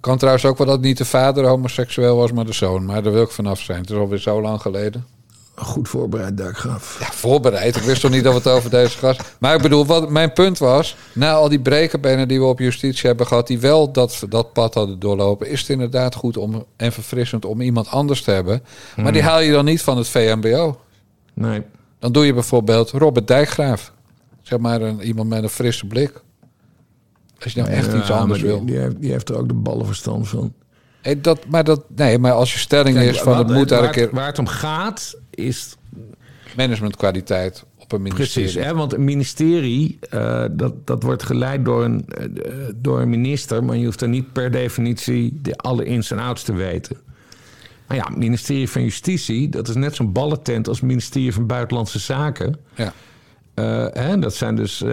Kan 0.00 0.18
trouwens 0.18 0.44
ook 0.44 0.58
wel 0.58 0.66
dat 0.66 0.80
niet 0.80 0.98
de 0.98 1.04
vader 1.04 1.46
homoseksueel 1.46 2.16
was, 2.16 2.32
maar 2.32 2.44
de 2.44 2.52
zoon. 2.52 2.84
Maar 2.84 3.02
daar 3.02 3.12
wil 3.12 3.22
ik 3.22 3.30
vanaf 3.30 3.60
zijn. 3.60 3.80
Het 3.80 3.90
is 3.90 3.96
alweer 3.96 4.18
zo 4.18 4.40
lang 4.40 4.60
geleden. 4.60 5.04
Goed 5.56 5.88
voorbereid, 5.88 6.36
Duikgraaf. 6.36 6.96
Ja, 7.00 7.12
voorbereid. 7.12 7.76
Ik 7.76 7.82
wist 7.82 8.00
toch 8.00 8.10
niet 8.10 8.24
dat 8.24 8.32
we 8.32 8.38
het 8.38 8.48
over 8.48 8.70
deze 8.70 8.98
gast... 8.98 9.36
Maar 9.38 9.54
ik 9.54 9.62
bedoel, 9.62 9.86
wat 9.86 10.10
mijn 10.10 10.32
punt 10.32 10.58
was... 10.58 10.96
na 11.12 11.32
al 11.32 11.48
die 11.48 11.60
brekenbenen 11.60 12.28
die 12.28 12.38
we 12.38 12.44
op 12.44 12.58
justitie 12.58 13.06
hebben 13.06 13.26
gehad... 13.26 13.46
die 13.46 13.58
wel 13.58 13.92
dat, 13.92 14.24
dat 14.28 14.52
pad 14.52 14.74
hadden 14.74 14.98
doorlopen... 14.98 15.48
is 15.48 15.60
het 15.60 15.68
inderdaad 15.68 16.14
goed 16.14 16.36
om, 16.36 16.64
en 16.76 16.92
verfrissend 16.92 17.44
om 17.44 17.60
iemand 17.60 17.88
anders 17.88 18.22
te 18.22 18.30
hebben. 18.30 18.62
Maar 18.96 19.12
die 19.12 19.22
haal 19.22 19.40
je 19.40 19.52
dan 19.52 19.64
niet 19.64 19.82
van 19.82 19.96
het 19.96 20.08
VMBO. 20.08 20.80
Nee. 21.34 21.62
Dan 21.98 22.12
doe 22.12 22.26
je 22.26 22.34
bijvoorbeeld 22.34 22.90
Robert 22.90 23.26
Dijkgraaf. 23.26 23.92
Zeg 24.42 24.58
maar 24.58 24.82
een, 24.82 25.00
iemand 25.00 25.28
met 25.28 25.42
een 25.42 25.48
frisse 25.48 25.86
blik. 25.86 26.22
Als 27.42 27.52
je 27.52 27.60
nou 27.60 27.72
echt 27.72 27.92
Ja, 27.92 27.98
iets 27.98 28.10
anders 28.10 28.40
die, 28.40 28.48
wil. 28.48 28.64
Die 28.64 28.78
heeft, 28.78 29.00
die 29.00 29.10
heeft 29.10 29.28
er 29.28 29.36
ook 29.36 29.48
de 29.48 29.54
ballenverstand 29.54 30.28
van. 30.28 30.52
Dat, 31.18 31.46
maar 31.48 31.64
dat, 31.64 31.84
nee, 31.96 32.18
maar 32.18 32.32
als 32.32 32.52
je 32.52 32.58
stelling 32.58 32.96
Kijk, 32.96 33.10
is 33.10 33.20
van 33.20 33.36
wat- 33.36 33.48
het 33.48 33.56
moet 33.58 33.70
een 33.70 33.90
keer 33.90 34.08
waar 34.12 34.26
het 34.26 34.38
om 34.38 34.46
gaat 34.46 35.16
is 35.30 35.76
managementkwaliteit 36.56 37.64
op 37.78 37.92
een 37.92 38.02
ministerie. 38.02 38.48
Precies, 38.48 38.64
hè, 38.66 38.74
want 38.74 38.92
een 38.92 39.04
ministerie, 39.04 39.98
eh, 40.10 40.44
dat, 40.50 40.86
dat 40.86 41.02
wordt 41.02 41.22
geleid 41.22 41.64
door 41.64 41.84
een, 41.84 42.04
eh, 42.08 42.24
door 42.76 43.00
een 43.00 43.08
minister... 43.08 43.64
maar 43.64 43.76
je 43.76 43.84
hoeft 43.84 44.00
er 44.00 44.08
niet 44.08 44.32
per 44.32 44.50
definitie 44.50 45.38
de 45.42 45.56
alle 45.56 45.84
ins 45.84 46.10
en 46.10 46.18
outs 46.18 46.42
te 46.42 46.52
weten. 46.52 46.96
Maar 47.86 47.96
ja, 47.96 48.04
het 48.04 48.16
ministerie 48.16 48.68
van 48.68 48.82
Justitie, 48.82 49.48
dat 49.48 49.68
is 49.68 49.74
net 49.74 49.94
zo'n 49.94 50.12
ballentent... 50.12 50.68
als 50.68 50.76
het 50.76 50.86
ministerie 50.86 51.32
van 51.32 51.46
Buitenlandse 51.46 51.98
Zaken. 51.98 52.56
Ja. 52.74 52.92
Eh, 53.54 53.86
hè, 53.92 54.18
dat, 54.18 54.34
zijn 54.34 54.56
dus, 54.56 54.84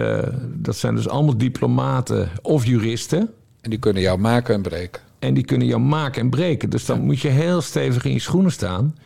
dat 0.44 0.76
zijn 0.76 0.94
dus 0.94 1.08
allemaal 1.08 1.36
diplomaten 1.36 2.28
of 2.42 2.66
juristen... 2.66 3.30
En 3.60 3.70
die 3.70 3.78
kunnen 3.78 4.02
jou 4.02 4.18
maken 4.18 4.54
en 4.54 4.62
breken. 4.62 5.02
En 5.22 5.34
die 5.34 5.44
kunnen 5.44 5.66
jou 5.66 5.80
maken 5.80 6.20
en 6.20 6.30
breken. 6.30 6.70
Dus 6.70 6.84
dan 6.84 7.00
moet 7.00 7.20
je 7.20 7.28
heel 7.28 7.60
stevig 7.60 8.04
in 8.04 8.12
je 8.12 8.18
schoenen 8.18 8.52
staan. 8.52 8.96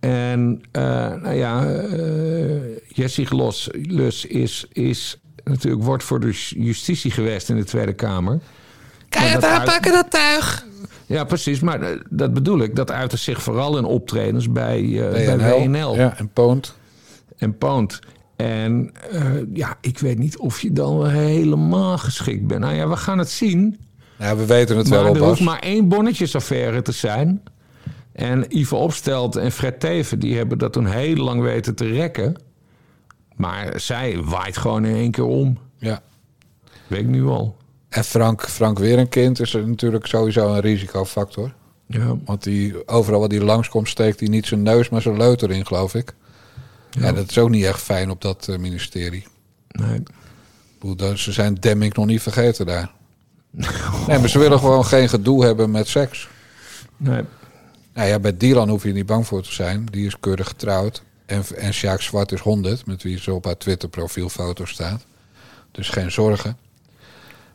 En 0.00 0.62
eh, 0.72 0.82
nou 1.22 1.34
ja, 1.34 1.80
Jessie 2.88 3.26
Glos, 3.26 3.68
Lus 3.72 4.24
is, 4.24 4.66
is 4.72 5.20
natuurlijk 5.44 5.82
wordt 5.82 6.04
voor 6.04 6.20
de 6.20 6.52
justitie 6.56 7.10
geweest 7.10 7.48
in 7.48 7.56
de 7.56 7.64
Tweede 7.64 7.92
Kamer. 7.92 8.40
Het 9.08 9.32
dat 9.32 9.44
uit- 9.44 9.60
aanpakken, 9.60 9.92
dat 9.92 10.10
tuig? 10.10 10.66
Ja, 11.06 11.24
precies. 11.24 11.60
Maar 11.60 11.80
eh, 11.80 12.00
dat 12.10 12.34
bedoel 12.34 12.58
ik. 12.58 12.76
Dat 12.76 12.90
uitte 12.90 13.16
zich 13.16 13.42
vooral 13.42 13.78
in 13.78 13.84
optredens 13.84 14.52
bij, 14.52 14.82
eh, 14.82 15.36
bij. 15.36 15.68
WNL. 15.68 15.94
Ja, 15.94 16.18
en 16.18 16.28
Poont. 16.28 16.76
En 17.38 17.58
Poont. 17.58 18.00
En 18.36 18.92
ja, 19.52 19.76
ik 19.80 19.98
weet 19.98 20.18
niet 20.18 20.38
of 20.38 20.60
je 20.60 20.72
dan 20.72 20.98
wel 20.98 21.08
helemaal 21.08 21.98
geschikt 21.98 22.46
bent. 22.46 22.60
Nou 22.60 22.74
ja, 22.74 22.88
we 22.88 22.96
gaan 22.96 23.18
het 23.18 23.30
zien. 23.30 23.78
Ja, 24.18 24.36
we 24.36 24.46
weten 24.46 24.76
het 24.76 24.88
maar 24.88 25.02
wel, 25.02 25.14
er 25.14 25.22
hoeft 25.22 25.40
maar 25.40 25.58
één 25.58 25.88
bonnetjesaffaire 25.88 26.82
te 26.82 26.92
zijn. 26.92 27.42
En 28.12 28.58
Ivo 28.58 28.76
Opstelt 28.76 29.36
en 29.36 29.52
Fred 29.52 29.80
Teven... 29.80 30.18
die 30.18 30.36
hebben 30.36 30.58
dat 30.58 30.72
toen 30.72 30.86
heel 30.86 31.16
lang 31.16 31.42
weten 31.42 31.74
te 31.74 31.86
rekken. 31.86 32.36
Maar 33.34 33.80
zij 33.80 34.22
waait 34.22 34.56
gewoon 34.56 34.84
in 34.84 34.94
één 34.94 35.10
keer 35.10 35.24
om. 35.24 35.58
Ja. 35.78 36.02
Weet 36.86 37.00
ik 37.00 37.06
nu 37.06 37.26
al. 37.26 37.56
En 37.88 38.04
Frank, 38.04 38.42
Frank 38.48 38.78
Werenkind 38.78 39.40
is 39.40 39.54
er 39.54 39.68
natuurlijk 39.68 40.06
sowieso 40.06 40.54
een 40.54 40.60
risicofactor. 40.60 41.54
Ja. 41.86 42.16
Want 42.24 42.42
die, 42.42 42.88
overal 42.88 43.20
waar 43.20 43.28
die 43.28 43.44
langskomt 43.44 43.88
steekt 43.88 44.20
hij 44.20 44.28
niet 44.28 44.46
zijn 44.46 44.62
neus, 44.62 44.88
maar 44.88 45.02
zijn 45.02 45.16
leuter 45.16 45.50
in, 45.50 45.66
geloof 45.66 45.94
ik. 45.94 46.14
Ja, 46.90 47.12
dat 47.12 47.30
is 47.30 47.38
ook 47.38 47.50
niet 47.50 47.64
echt 47.64 47.82
fijn 47.82 48.10
op 48.10 48.20
dat 48.20 48.48
eh, 48.48 48.58
ministerie. 48.58 49.26
Nee. 49.68 50.02
Ze 51.14 51.32
zijn 51.32 51.54
Demming 51.54 51.94
nog 51.94 52.06
niet 52.06 52.22
vergeten 52.22 52.66
daar. 52.66 52.90
Nee, 54.06 54.18
maar 54.18 54.28
ze 54.28 54.38
willen 54.38 54.58
gewoon 54.58 54.84
geen 54.84 55.08
gedoe 55.08 55.44
hebben 55.44 55.70
met 55.70 55.88
seks. 55.88 56.28
Nee. 56.96 57.22
Nou 57.94 58.08
ja, 58.08 58.18
bij 58.18 58.36
Dylan 58.36 58.68
hoef 58.68 58.82
je 58.82 58.92
niet 58.92 59.06
bang 59.06 59.26
voor 59.26 59.42
te 59.42 59.52
zijn. 59.52 59.86
Die 59.90 60.06
is 60.06 60.20
keurig 60.20 60.48
getrouwd. 60.48 61.02
En, 61.26 61.44
en 61.56 61.74
Sjaak 61.74 62.00
Zwart 62.00 62.32
is 62.32 62.40
100, 62.40 62.86
met 62.86 63.02
wie 63.02 63.18
ze 63.18 63.32
op 63.32 63.44
haar 63.44 63.56
Twitter 63.56 63.88
profielfoto 63.88 64.64
staat. 64.64 65.04
Dus 65.72 65.88
geen 65.88 66.12
zorgen. 66.12 66.56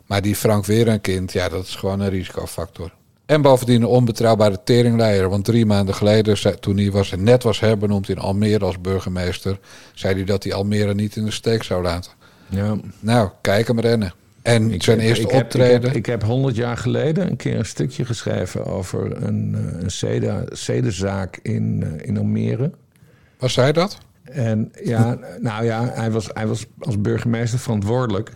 Maar 0.06 0.22
die 0.22 0.36
Frank 0.36 0.64
Werenkind, 0.64 1.32
ja, 1.32 1.48
dat 1.48 1.66
is 1.66 1.74
gewoon 1.74 2.00
een 2.00 2.08
risicofactor. 2.08 2.92
En 3.26 3.42
bovendien 3.42 3.82
een 3.82 3.88
onbetrouwbare 3.88 4.60
teringleier. 4.64 5.28
Want 5.28 5.44
drie 5.44 5.66
maanden 5.66 5.94
geleden, 5.94 6.38
zei- 6.38 6.58
toen 6.58 6.76
hij 6.76 6.90
was, 6.90 7.12
net 7.16 7.42
was 7.42 7.60
herbenoemd 7.60 8.08
in 8.08 8.18
Almere 8.18 8.64
als 8.64 8.80
burgemeester... 8.80 9.58
zei 9.94 10.14
hij 10.14 10.24
dat 10.24 10.42
hij 10.42 10.52
Almere 10.52 10.94
niet 10.94 11.16
in 11.16 11.24
de 11.24 11.30
steek 11.30 11.62
zou 11.62 11.82
laten. 11.82 12.12
Ja. 12.48 12.76
Nou, 13.00 13.30
kijk 13.40 13.66
hem 13.66 13.80
rennen. 13.80 14.14
En 14.42 14.80
zijn 14.82 14.98
heb- 14.98 15.08
eerste 15.08 15.26
ik 15.28 15.32
optreden... 15.32 15.94
Ik 15.94 16.06
heb, 16.06 16.22
ik 16.22 16.26
100 16.28 16.56
jaar 16.56 16.76
geleden 16.76 17.30
een 17.30 17.36
keer 17.36 17.58
een 17.58 17.64
stukje 17.64 18.04
geschreven 18.04 18.64
over 18.64 19.22
een, 19.22 19.54
eh, 19.54 19.82
een 19.82 20.56
zedenzaak 20.56 21.38
in, 21.42 21.82
eh, 21.82 22.08
in 22.08 22.18
Almere. 22.18 22.70
Was 23.38 23.56
hij 23.56 23.72
dat? 23.72 23.98
En 24.24 24.72
ja, 24.84 25.18
nou 25.40 25.64
ja, 25.64 25.90
hij 25.94 26.10
was, 26.10 26.28
hij 26.32 26.46
was 26.46 26.66
als 26.78 27.00
burgemeester 27.00 27.58
verantwoordelijk. 27.58 28.30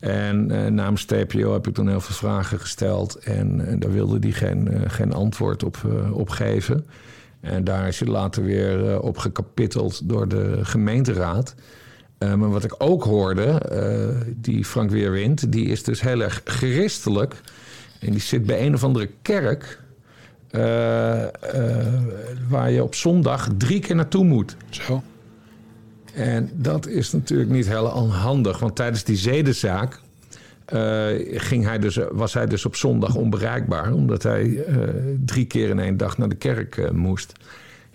En 0.00 0.50
eh, 0.50 0.70
namens 0.70 1.04
TPO 1.04 1.52
heb 1.52 1.66
ik 1.66 1.74
toen 1.74 1.88
heel 1.88 2.00
veel 2.00 2.14
vragen 2.14 2.60
gesteld. 2.60 3.14
En, 3.14 3.78
daar 3.78 3.92
wilde 3.92 4.18
hij 4.20 4.30
geen, 4.30 4.84
geen 4.86 5.12
antwoord 5.12 5.64
op, 5.64 5.76
eh, 5.84 6.16
op 6.16 6.28
geven. 6.28 6.86
En 7.40 7.64
daar 7.64 7.88
is 7.88 8.00
hij 8.00 8.08
later 8.08 8.42
weer 8.42 9.00
op 9.00 9.18
gekapitteld 9.18 10.08
door 10.08 10.28
de 10.28 10.58
gemeenteraad. 10.62 11.54
Maar 12.18 12.50
wat 12.50 12.64
ik 12.64 12.74
ook 12.78 13.04
hoorde, 13.04 13.44
eh, 13.44 14.26
die 14.34 14.64
Frank 14.64 14.90
Weerwind, 14.90 15.52
die 15.52 15.66
is 15.66 15.82
dus 15.82 16.00
heel 16.00 16.20
erg 16.20 16.40
christelijk. 16.44 17.40
En 18.00 18.10
die 18.10 18.20
zit 18.20 18.46
bij 18.46 18.66
een 18.66 18.74
of 18.74 18.84
andere 18.84 19.10
kerk. 19.22 19.84
eh, 20.50 21.22
eh, 21.22 21.30
waar 22.48 22.70
je 22.70 22.82
op 22.82 22.94
zondag 22.94 23.48
drie 23.56 23.80
keer 23.80 23.94
naartoe 23.94 24.24
moet. 24.24 24.56
Zo. 24.70 25.02
En 26.14 26.50
dat 26.54 26.86
is 26.86 27.12
natuurlijk 27.12 27.50
niet 27.50 27.68
heel 27.68 28.10
handig, 28.10 28.58
want 28.58 28.76
tijdens 28.76 29.04
die 29.04 29.16
zedenzaak 29.16 30.00
ging 31.34 31.64
hij 31.64 31.78
dus, 31.78 31.98
was 32.10 32.34
hij 32.34 32.46
dus 32.46 32.66
op 32.66 32.76
zondag 32.76 33.14
onbereikbaar, 33.14 33.92
omdat 33.92 34.22
hij 34.22 34.64
drie 35.24 35.46
keer 35.46 35.68
in 35.68 35.78
één 35.78 35.96
dag 35.96 36.18
naar 36.18 36.28
de 36.28 36.34
kerk 36.36 36.92
moest. 36.92 37.32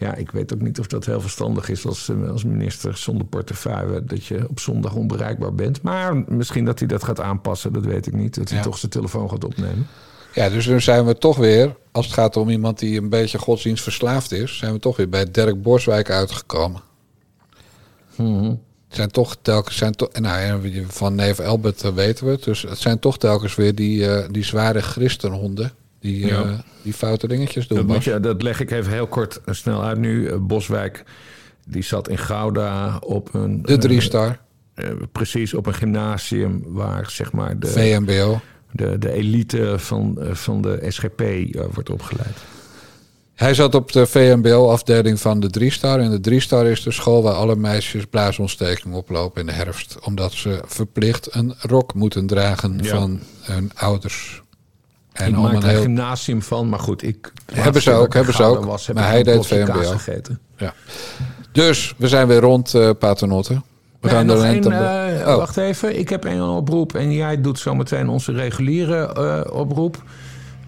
Ja, 0.02 0.16
ik 0.16 0.32
weet 0.32 0.54
ook 0.54 0.62
niet 0.62 0.80
of 0.80 0.88
dat 0.88 1.06
heel 1.06 1.22
verstandig 1.22 1.70
is 1.70 1.86
als, 1.86 2.10
eh, 2.10 2.30
als 2.30 2.44
minister 2.44 2.98
zonder 2.98 3.26
portefeuille, 3.28 4.06
dat 4.06 4.26
je 4.26 4.46
op 4.50 4.60
zondag 4.60 4.94
onbereikbaar 4.96 5.54
bent. 5.54 5.82
Maar 5.82 6.16
misschien 6.28 6.66
dat 6.66 6.80
hij 6.80 6.88
dat 6.88 7.04
gaat 7.04 7.20
aanpassen, 7.20 7.74
dat 7.74 7.86
weet 7.86 8.08
ik 8.08 8.14
niet. 8.14 8.36
Dat 8.36 8.50
hij 8.50 8.58
Ja. 8.58 8.64
toch 8.64 8.78
zijn 8.78 8.92
telefoon 8.92 9.30
gaat 9.30 9.44
opnemen. 9.44 9.88
Ja, 10.34 10.50
dus 10.50 10.66
nu 10.68 10.82
zijn 10.82 11.06
we 11.06 11.18
toch 11.18 11.38
weer, 11.38 11.76
als 11.92 12.06
het 12.06 12.14
gaat 12.16 12.38
om 12.38 12.50
iemand 12.50 12.80
die 12.80 12.98
een 13.02 13.10
beetje 13.10 13.38
godsdienstverslaafd 13.38 14.32
is, 14.32 14.58
zijn 14.58 14.74
we 14.74 14.80
toch 14.80 14.98
weer 14.98 15.10
bij 15.10 15.32
Dirk 15.32 15.62
Borswijk 15.62 16.10
uitgekomen. 16.10 16.82
Het 18.88 19.00
zijn 19.00 19.12
toch 19.12 19.36
telkens, 19.42 19.78
zijn 19.78 19.96
toch, 19.96 20.12
nou 20.12 20.86
van 20.88 21.16
neef 21.16 21.40
Albert 21.40 21.94
weten 21.94 22.26
we 22.26 22.32
het, 22.32 22.44
dus 22.44 22.62
het 22.62 22.78
zijn 22.78 23.00
toch 23.00 23.18
telkens 23.18 23.56
weer 23.56 23.76
die, 23.76 24.08
eh, 24.08 24.28
die 24.32 24.44
zware 24.44 24.82
christenhonden 24.82 25.72
die, 26.02 26.30
eh, 26.32 26.50
die 26.82 26.94
foute 26.94 27.28
dingetjes 27.28 27.68
doen. 27.68 27.88
Dat, 27.88 28.04
je, 28.04 28.20
dat 28.20 28.42
leg 28.42 28.60
ik 28.60 28.72
even 28.72 28.92
heel 28.92 29.08
kort 29.08 29.42
en 29.46 29.56
snel 29.56 29.84
uit 29.84 29.98
nu. 29.98 30.28
Eh, 30.28 30.38
Boswijk, 30.40 31.04
die 31.66 31.84
zat 31.84 32.10
in 32.10 32.18
Gouda 32.18 32.98
op 32.98 33.34
een... 33.34 33.62
De 33.62 33.78
drie 33.78 33.98
eh, 33.98 34.04
star. 34.04 34.40
eh, 34.74 34.90
precies, 35.12 35.54
op 35.54 35.66
een 35.66 35.74
gymnasium 35.74 36.64
waar 36.68 37.10
zeg 37.10 37.32
maar 37.32 37.60
de... 37.60 37.68
VMBO. 37.68 38.40
De, 38.72 38.98
de 38.98 39.12
elite 39.12 39.74
van, 39.78 40.22
eh, 40.22 40.34
van 40.34 40.62
de 40.62 40.86
SGP 40.88 41.22
eh, 41.22 41.62
wordt 41.74 41.90
opgeleid. 41.90 42.38
Hij 43.36 43.54
zat 43.54 43.76
op 43.76 43.92
de 43.92 44.06
VMBO-afdeling 44.06 45.20
van 45.20 45.40
de 45.40 45.50
Driestar. 45.50 46.00
En 46.00 46.10
de 46.10 46.20
Driestar 46.20 46.66
is 46.66 46.84
de 46.84 46.92
school 46.92 47.24
waar 47.24 47.34
alle 47.34 47.56
meisjes 47.56 48.06
blaasontsteking 48.06 48.94
oplopen 48.94 49.42
in 49.42 49.48
de 49.48 49.54
herfst. 49.54 49.98
Omdat 50.06 50.32
ze 50.34 50.62
verplicht 50.66 51.36
een 51.36 51.54
rok 51.60 51.94
moeten 51.94 52.28
dragen 52.28 52.80
Ja. 52.82 52.90
van 52.96 53.20
hun 53.42 53.72
ouders. 53.76 54.42
En 55.14 55.28
ik 55.30 55.36
maak 55.36 55.52
een 55.52 55.58
er 55.58 55.64
een 55.64 55.70
heel... 55.70 55.82
gymnasium 55.82 56.42
van, 56.42 56.70
maar 56.70 56.80
goed, 56.80 57.04
ik... 57.04 57.32
Hebben 57.54 57.82
ze 57.82 57.92
ook, 57.92 58.14
hebben 58.14 58.34
ze 58.34 58.44
ook. 58.44 58.66
Was, 58.66 58.88
heb 58.88 58.96
maar 58.96 59.08
hij 59.08 59.18
een 59.20 59.24
deed 59.24 59.48
VMBO. 59.48 59.74
gegeten. 59.82 60.40
Ja. 60.58 60.74
Dus 61.52 61.94
we 61.98 62.08
zijn 62.08 62.28
weer 62.28 62.40
rond, 62.40 62.74
eh 62.74 62.90
Paternotte. 63.00 63.54
We 63.54 64.08
Nee, 64.08 64.12
gaan 64.12 64.38
lente... 64.38 64.70
eh, 64.70 65.28
oh, 65.28 65.36
Wacht 65.36 65.58
even, 65.58 66.00
ik 66.00 66.10
heb 66.10 66.26
één 66.26 66.42
oproep 66.44 66.96
en 66.96 67.14
jij 67.14 67.42
doet 67.42 67.60
zometeen 67.60 68.10
onze 68.10 68.32
reguliere 68.32 69.14
eh, 69.14 69.54
oproep. 69.58 70.04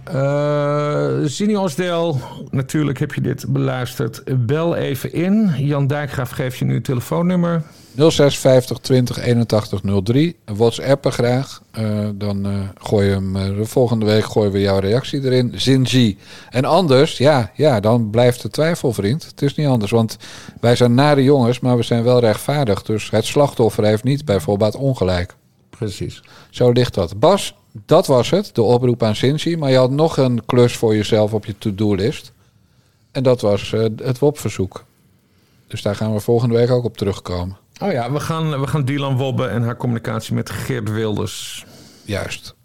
Eh 0.03 1.07
Zini 1.23 1.55
Osdel, 1.55 2.19
natuurlijk 2.49 2.99
heb 2.99 3.13
je 3.13 3.21
dit 3.21 3.45
beluisterd. 3.49 4.23
Bel 4.45 4.75
even 4.75 5.13
in. 5.13 5.51
Jan 5.57 5.87
Dijkgraaf 5.87 6.29
geeft 6.29 6.57
je 6.57 6.65
nu 6.65 6.73
het 6.73 6.83
telefoonnummer. 6.83 7.63
0650 7.95 8.77
20 8.77 9.19
81 9.19 9.81
03. 10.03 10.35
WhatsAppen 10.45 11.11
graag. 11.11 11.61
Eh, 11.71 12.07
dan 12.15 12.45
eh 12.45 12.59
gooi 12.77 13.07
je 13.07 13.11
hem, 13.11 13.35
eh, 13.35 13.55
de 13.55 13.65
volgende 13.65 14.05
week 14.05 14.25
gooien 14.25 14.51
we 14.51 14.59
jouw 14.59 14.79
reactie 14.79 15.23
erin. 15.23 15.51
Zinji. 15.55 16.17
En 16.49 16.65
anders, 16.65 17.17
ja, 17.17 17.51
ja, 17.55 17.79
dan 17.79 18.09
blijft 18.09 18.41
de 18.41 18.49
twijfel, 18.49 18.93
vriend. 18.93 19.25
Het 19.25 19.41
is 19.41 19.55
niet 19.55 19.67
anders, 19.67 19.91
want 19.91 20.17
wij 20.59 20.75
zijn 20.75 20.93
nare 20.93 21.23
jongens, 21.23 21.59
maar 21.59 21.77
we 21.77 21.83
zijn 21.83 22.03
wel 22.03 22.19
rechtvaardig. 22.19 22.83
Dus 22.83 23.09
het 23.09 23.25
slachtoffer 23.25 23.83
heeft 23.83 24.03
niet 24.03 24.25
bij 24.25 24.39
voorbaat 24.39 24.75
ongelijk. 24.75 25.35
Precies. 25.69 26.23
Zo 26.49 26.71
ligt 26.71 26.93
dat. 26.93 27.19
Bas, 27.19 27.55
dat 27.85 28.07
was 28.07 28.29
het, 28.29 28.55
de 28.55 28.61
oproep 28.61 29.03
aan 29.03 29.15
Zinji. 29.15 29.57
Maar 29.57 29.71
je 29.71 29.77
had 29.77 29.91
nog 29.91 30.17
een 30.17 30.45
klus 30.45 30.77
voor 30.77 30.95
jezelf 30.95 31.33
op 31.33 31.45
je 31.45 31.57
to-do-list. 31.57 32.31
En 33.11 33.23
dat 33.23 33.41
was 33.41 33.73
het 33.95 34.19
WOP-verzoek. 34.19 34.83
Dus 35.67 35.81
daar 35.81 35.95
gaan 35.95 36.13
we 36.13 36.19
volgende 36.19 36.55
week 36.55 36.71
ook 36.71 36.83
op 36.83 36.97
terugkomen. 36.97 37.57
Oh 37.81 37.91
ja, 37.91 38.11
we 38.11 38.19
gaan, 38.19 38.59
we 38.59 38.67
gaan 38.67 38.85
Dylan 38.85 39.17
Wobbe 39.17 39.45
en 39.45 39.63
haar 39.63 39.77
communicatie 39.77 40.33
met 40.33 40.49
Geert 40.49 40.91
Wilders. 40.91 41.65
Juist. 42.05 42.55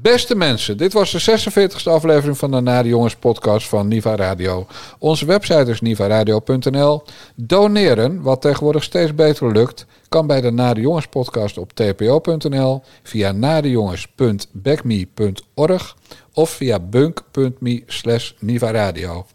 Beste 0.00 0.34
mensen, 0.34 0.76
dit 0.76 0.92
was 0.92 1.10
de 1.10 1.20
46e 1.20 1.84
aflevering 1.84 2.38
van 2.38 2.50
de 2.50 2.60
Nare 2.60 2.88
Jongens 2.88 3.16
podcast 3.16 3.68
van 3.68 3.88
Niva 3.88 4.16
Radio. 4.16 4.66
Onze 4.98 5.26
website 5.26 5.70
is 5.70 5.80
nivaradio.nl. 5.80 7.02
Doneren, 7.34 8.22
wat 8.22 8.40
tegenwoordig 8.40 8.82
steeds 8.82 9.14
beter 9.14 9.52
lukt, 9.52 9.86
kan 10.08 10.26
bij 10.26 10.40
de 10.40 10.50
Nare 10.50 10.80
Jongens 10.80 11.06
podcast 11.06 11.58
op 11.58 11.72
tpo.nl, 11.72 12.82
via 13.02 13.32
narejongens.backme.org 13.32 15.96
of 16.32 16.50
via 16.50 16.80
bunk.me 16.80 17.82
slash 17.86 18.32
nivaradio. 18.38 19.26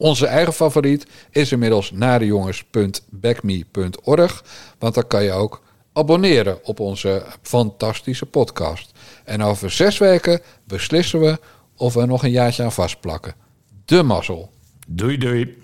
Onze 0.00 0.26
eigen 0.26 0.52
favoriet 0.52 1.06
is 1.30 1.52
inmiddels 1.52 1.90
narejongens.backme.org, 1.90 4.44
want 4.78 4.94
dan 4.94 5.06
kan 5.06 5.22
je 5.22 5.32
ook 5.32 5.62
abonneren 5.92 6.64
op 6.64 6.80
onze 6.80 7.22
fantastische 7.42 8.26
podcast. 8.26 8.92
En 9.24 9.42
over 9.42 9.70
zes 9.70 9.98
weken 9.98 10.40
beslissen 10.64 11.20
we 11.20 11.38
of 11.76 11.94
we 11.94 12.06
nog 12.06 12.22
een 12.22 12.30
jaartje 12.30 12.62
aan 12.62 12.72
vastplakken. 12.72 13.34
De 13.84 14.02
mazzel. 14.02 14.50
Doei 14.88 15.18
doei. 15.18 15.58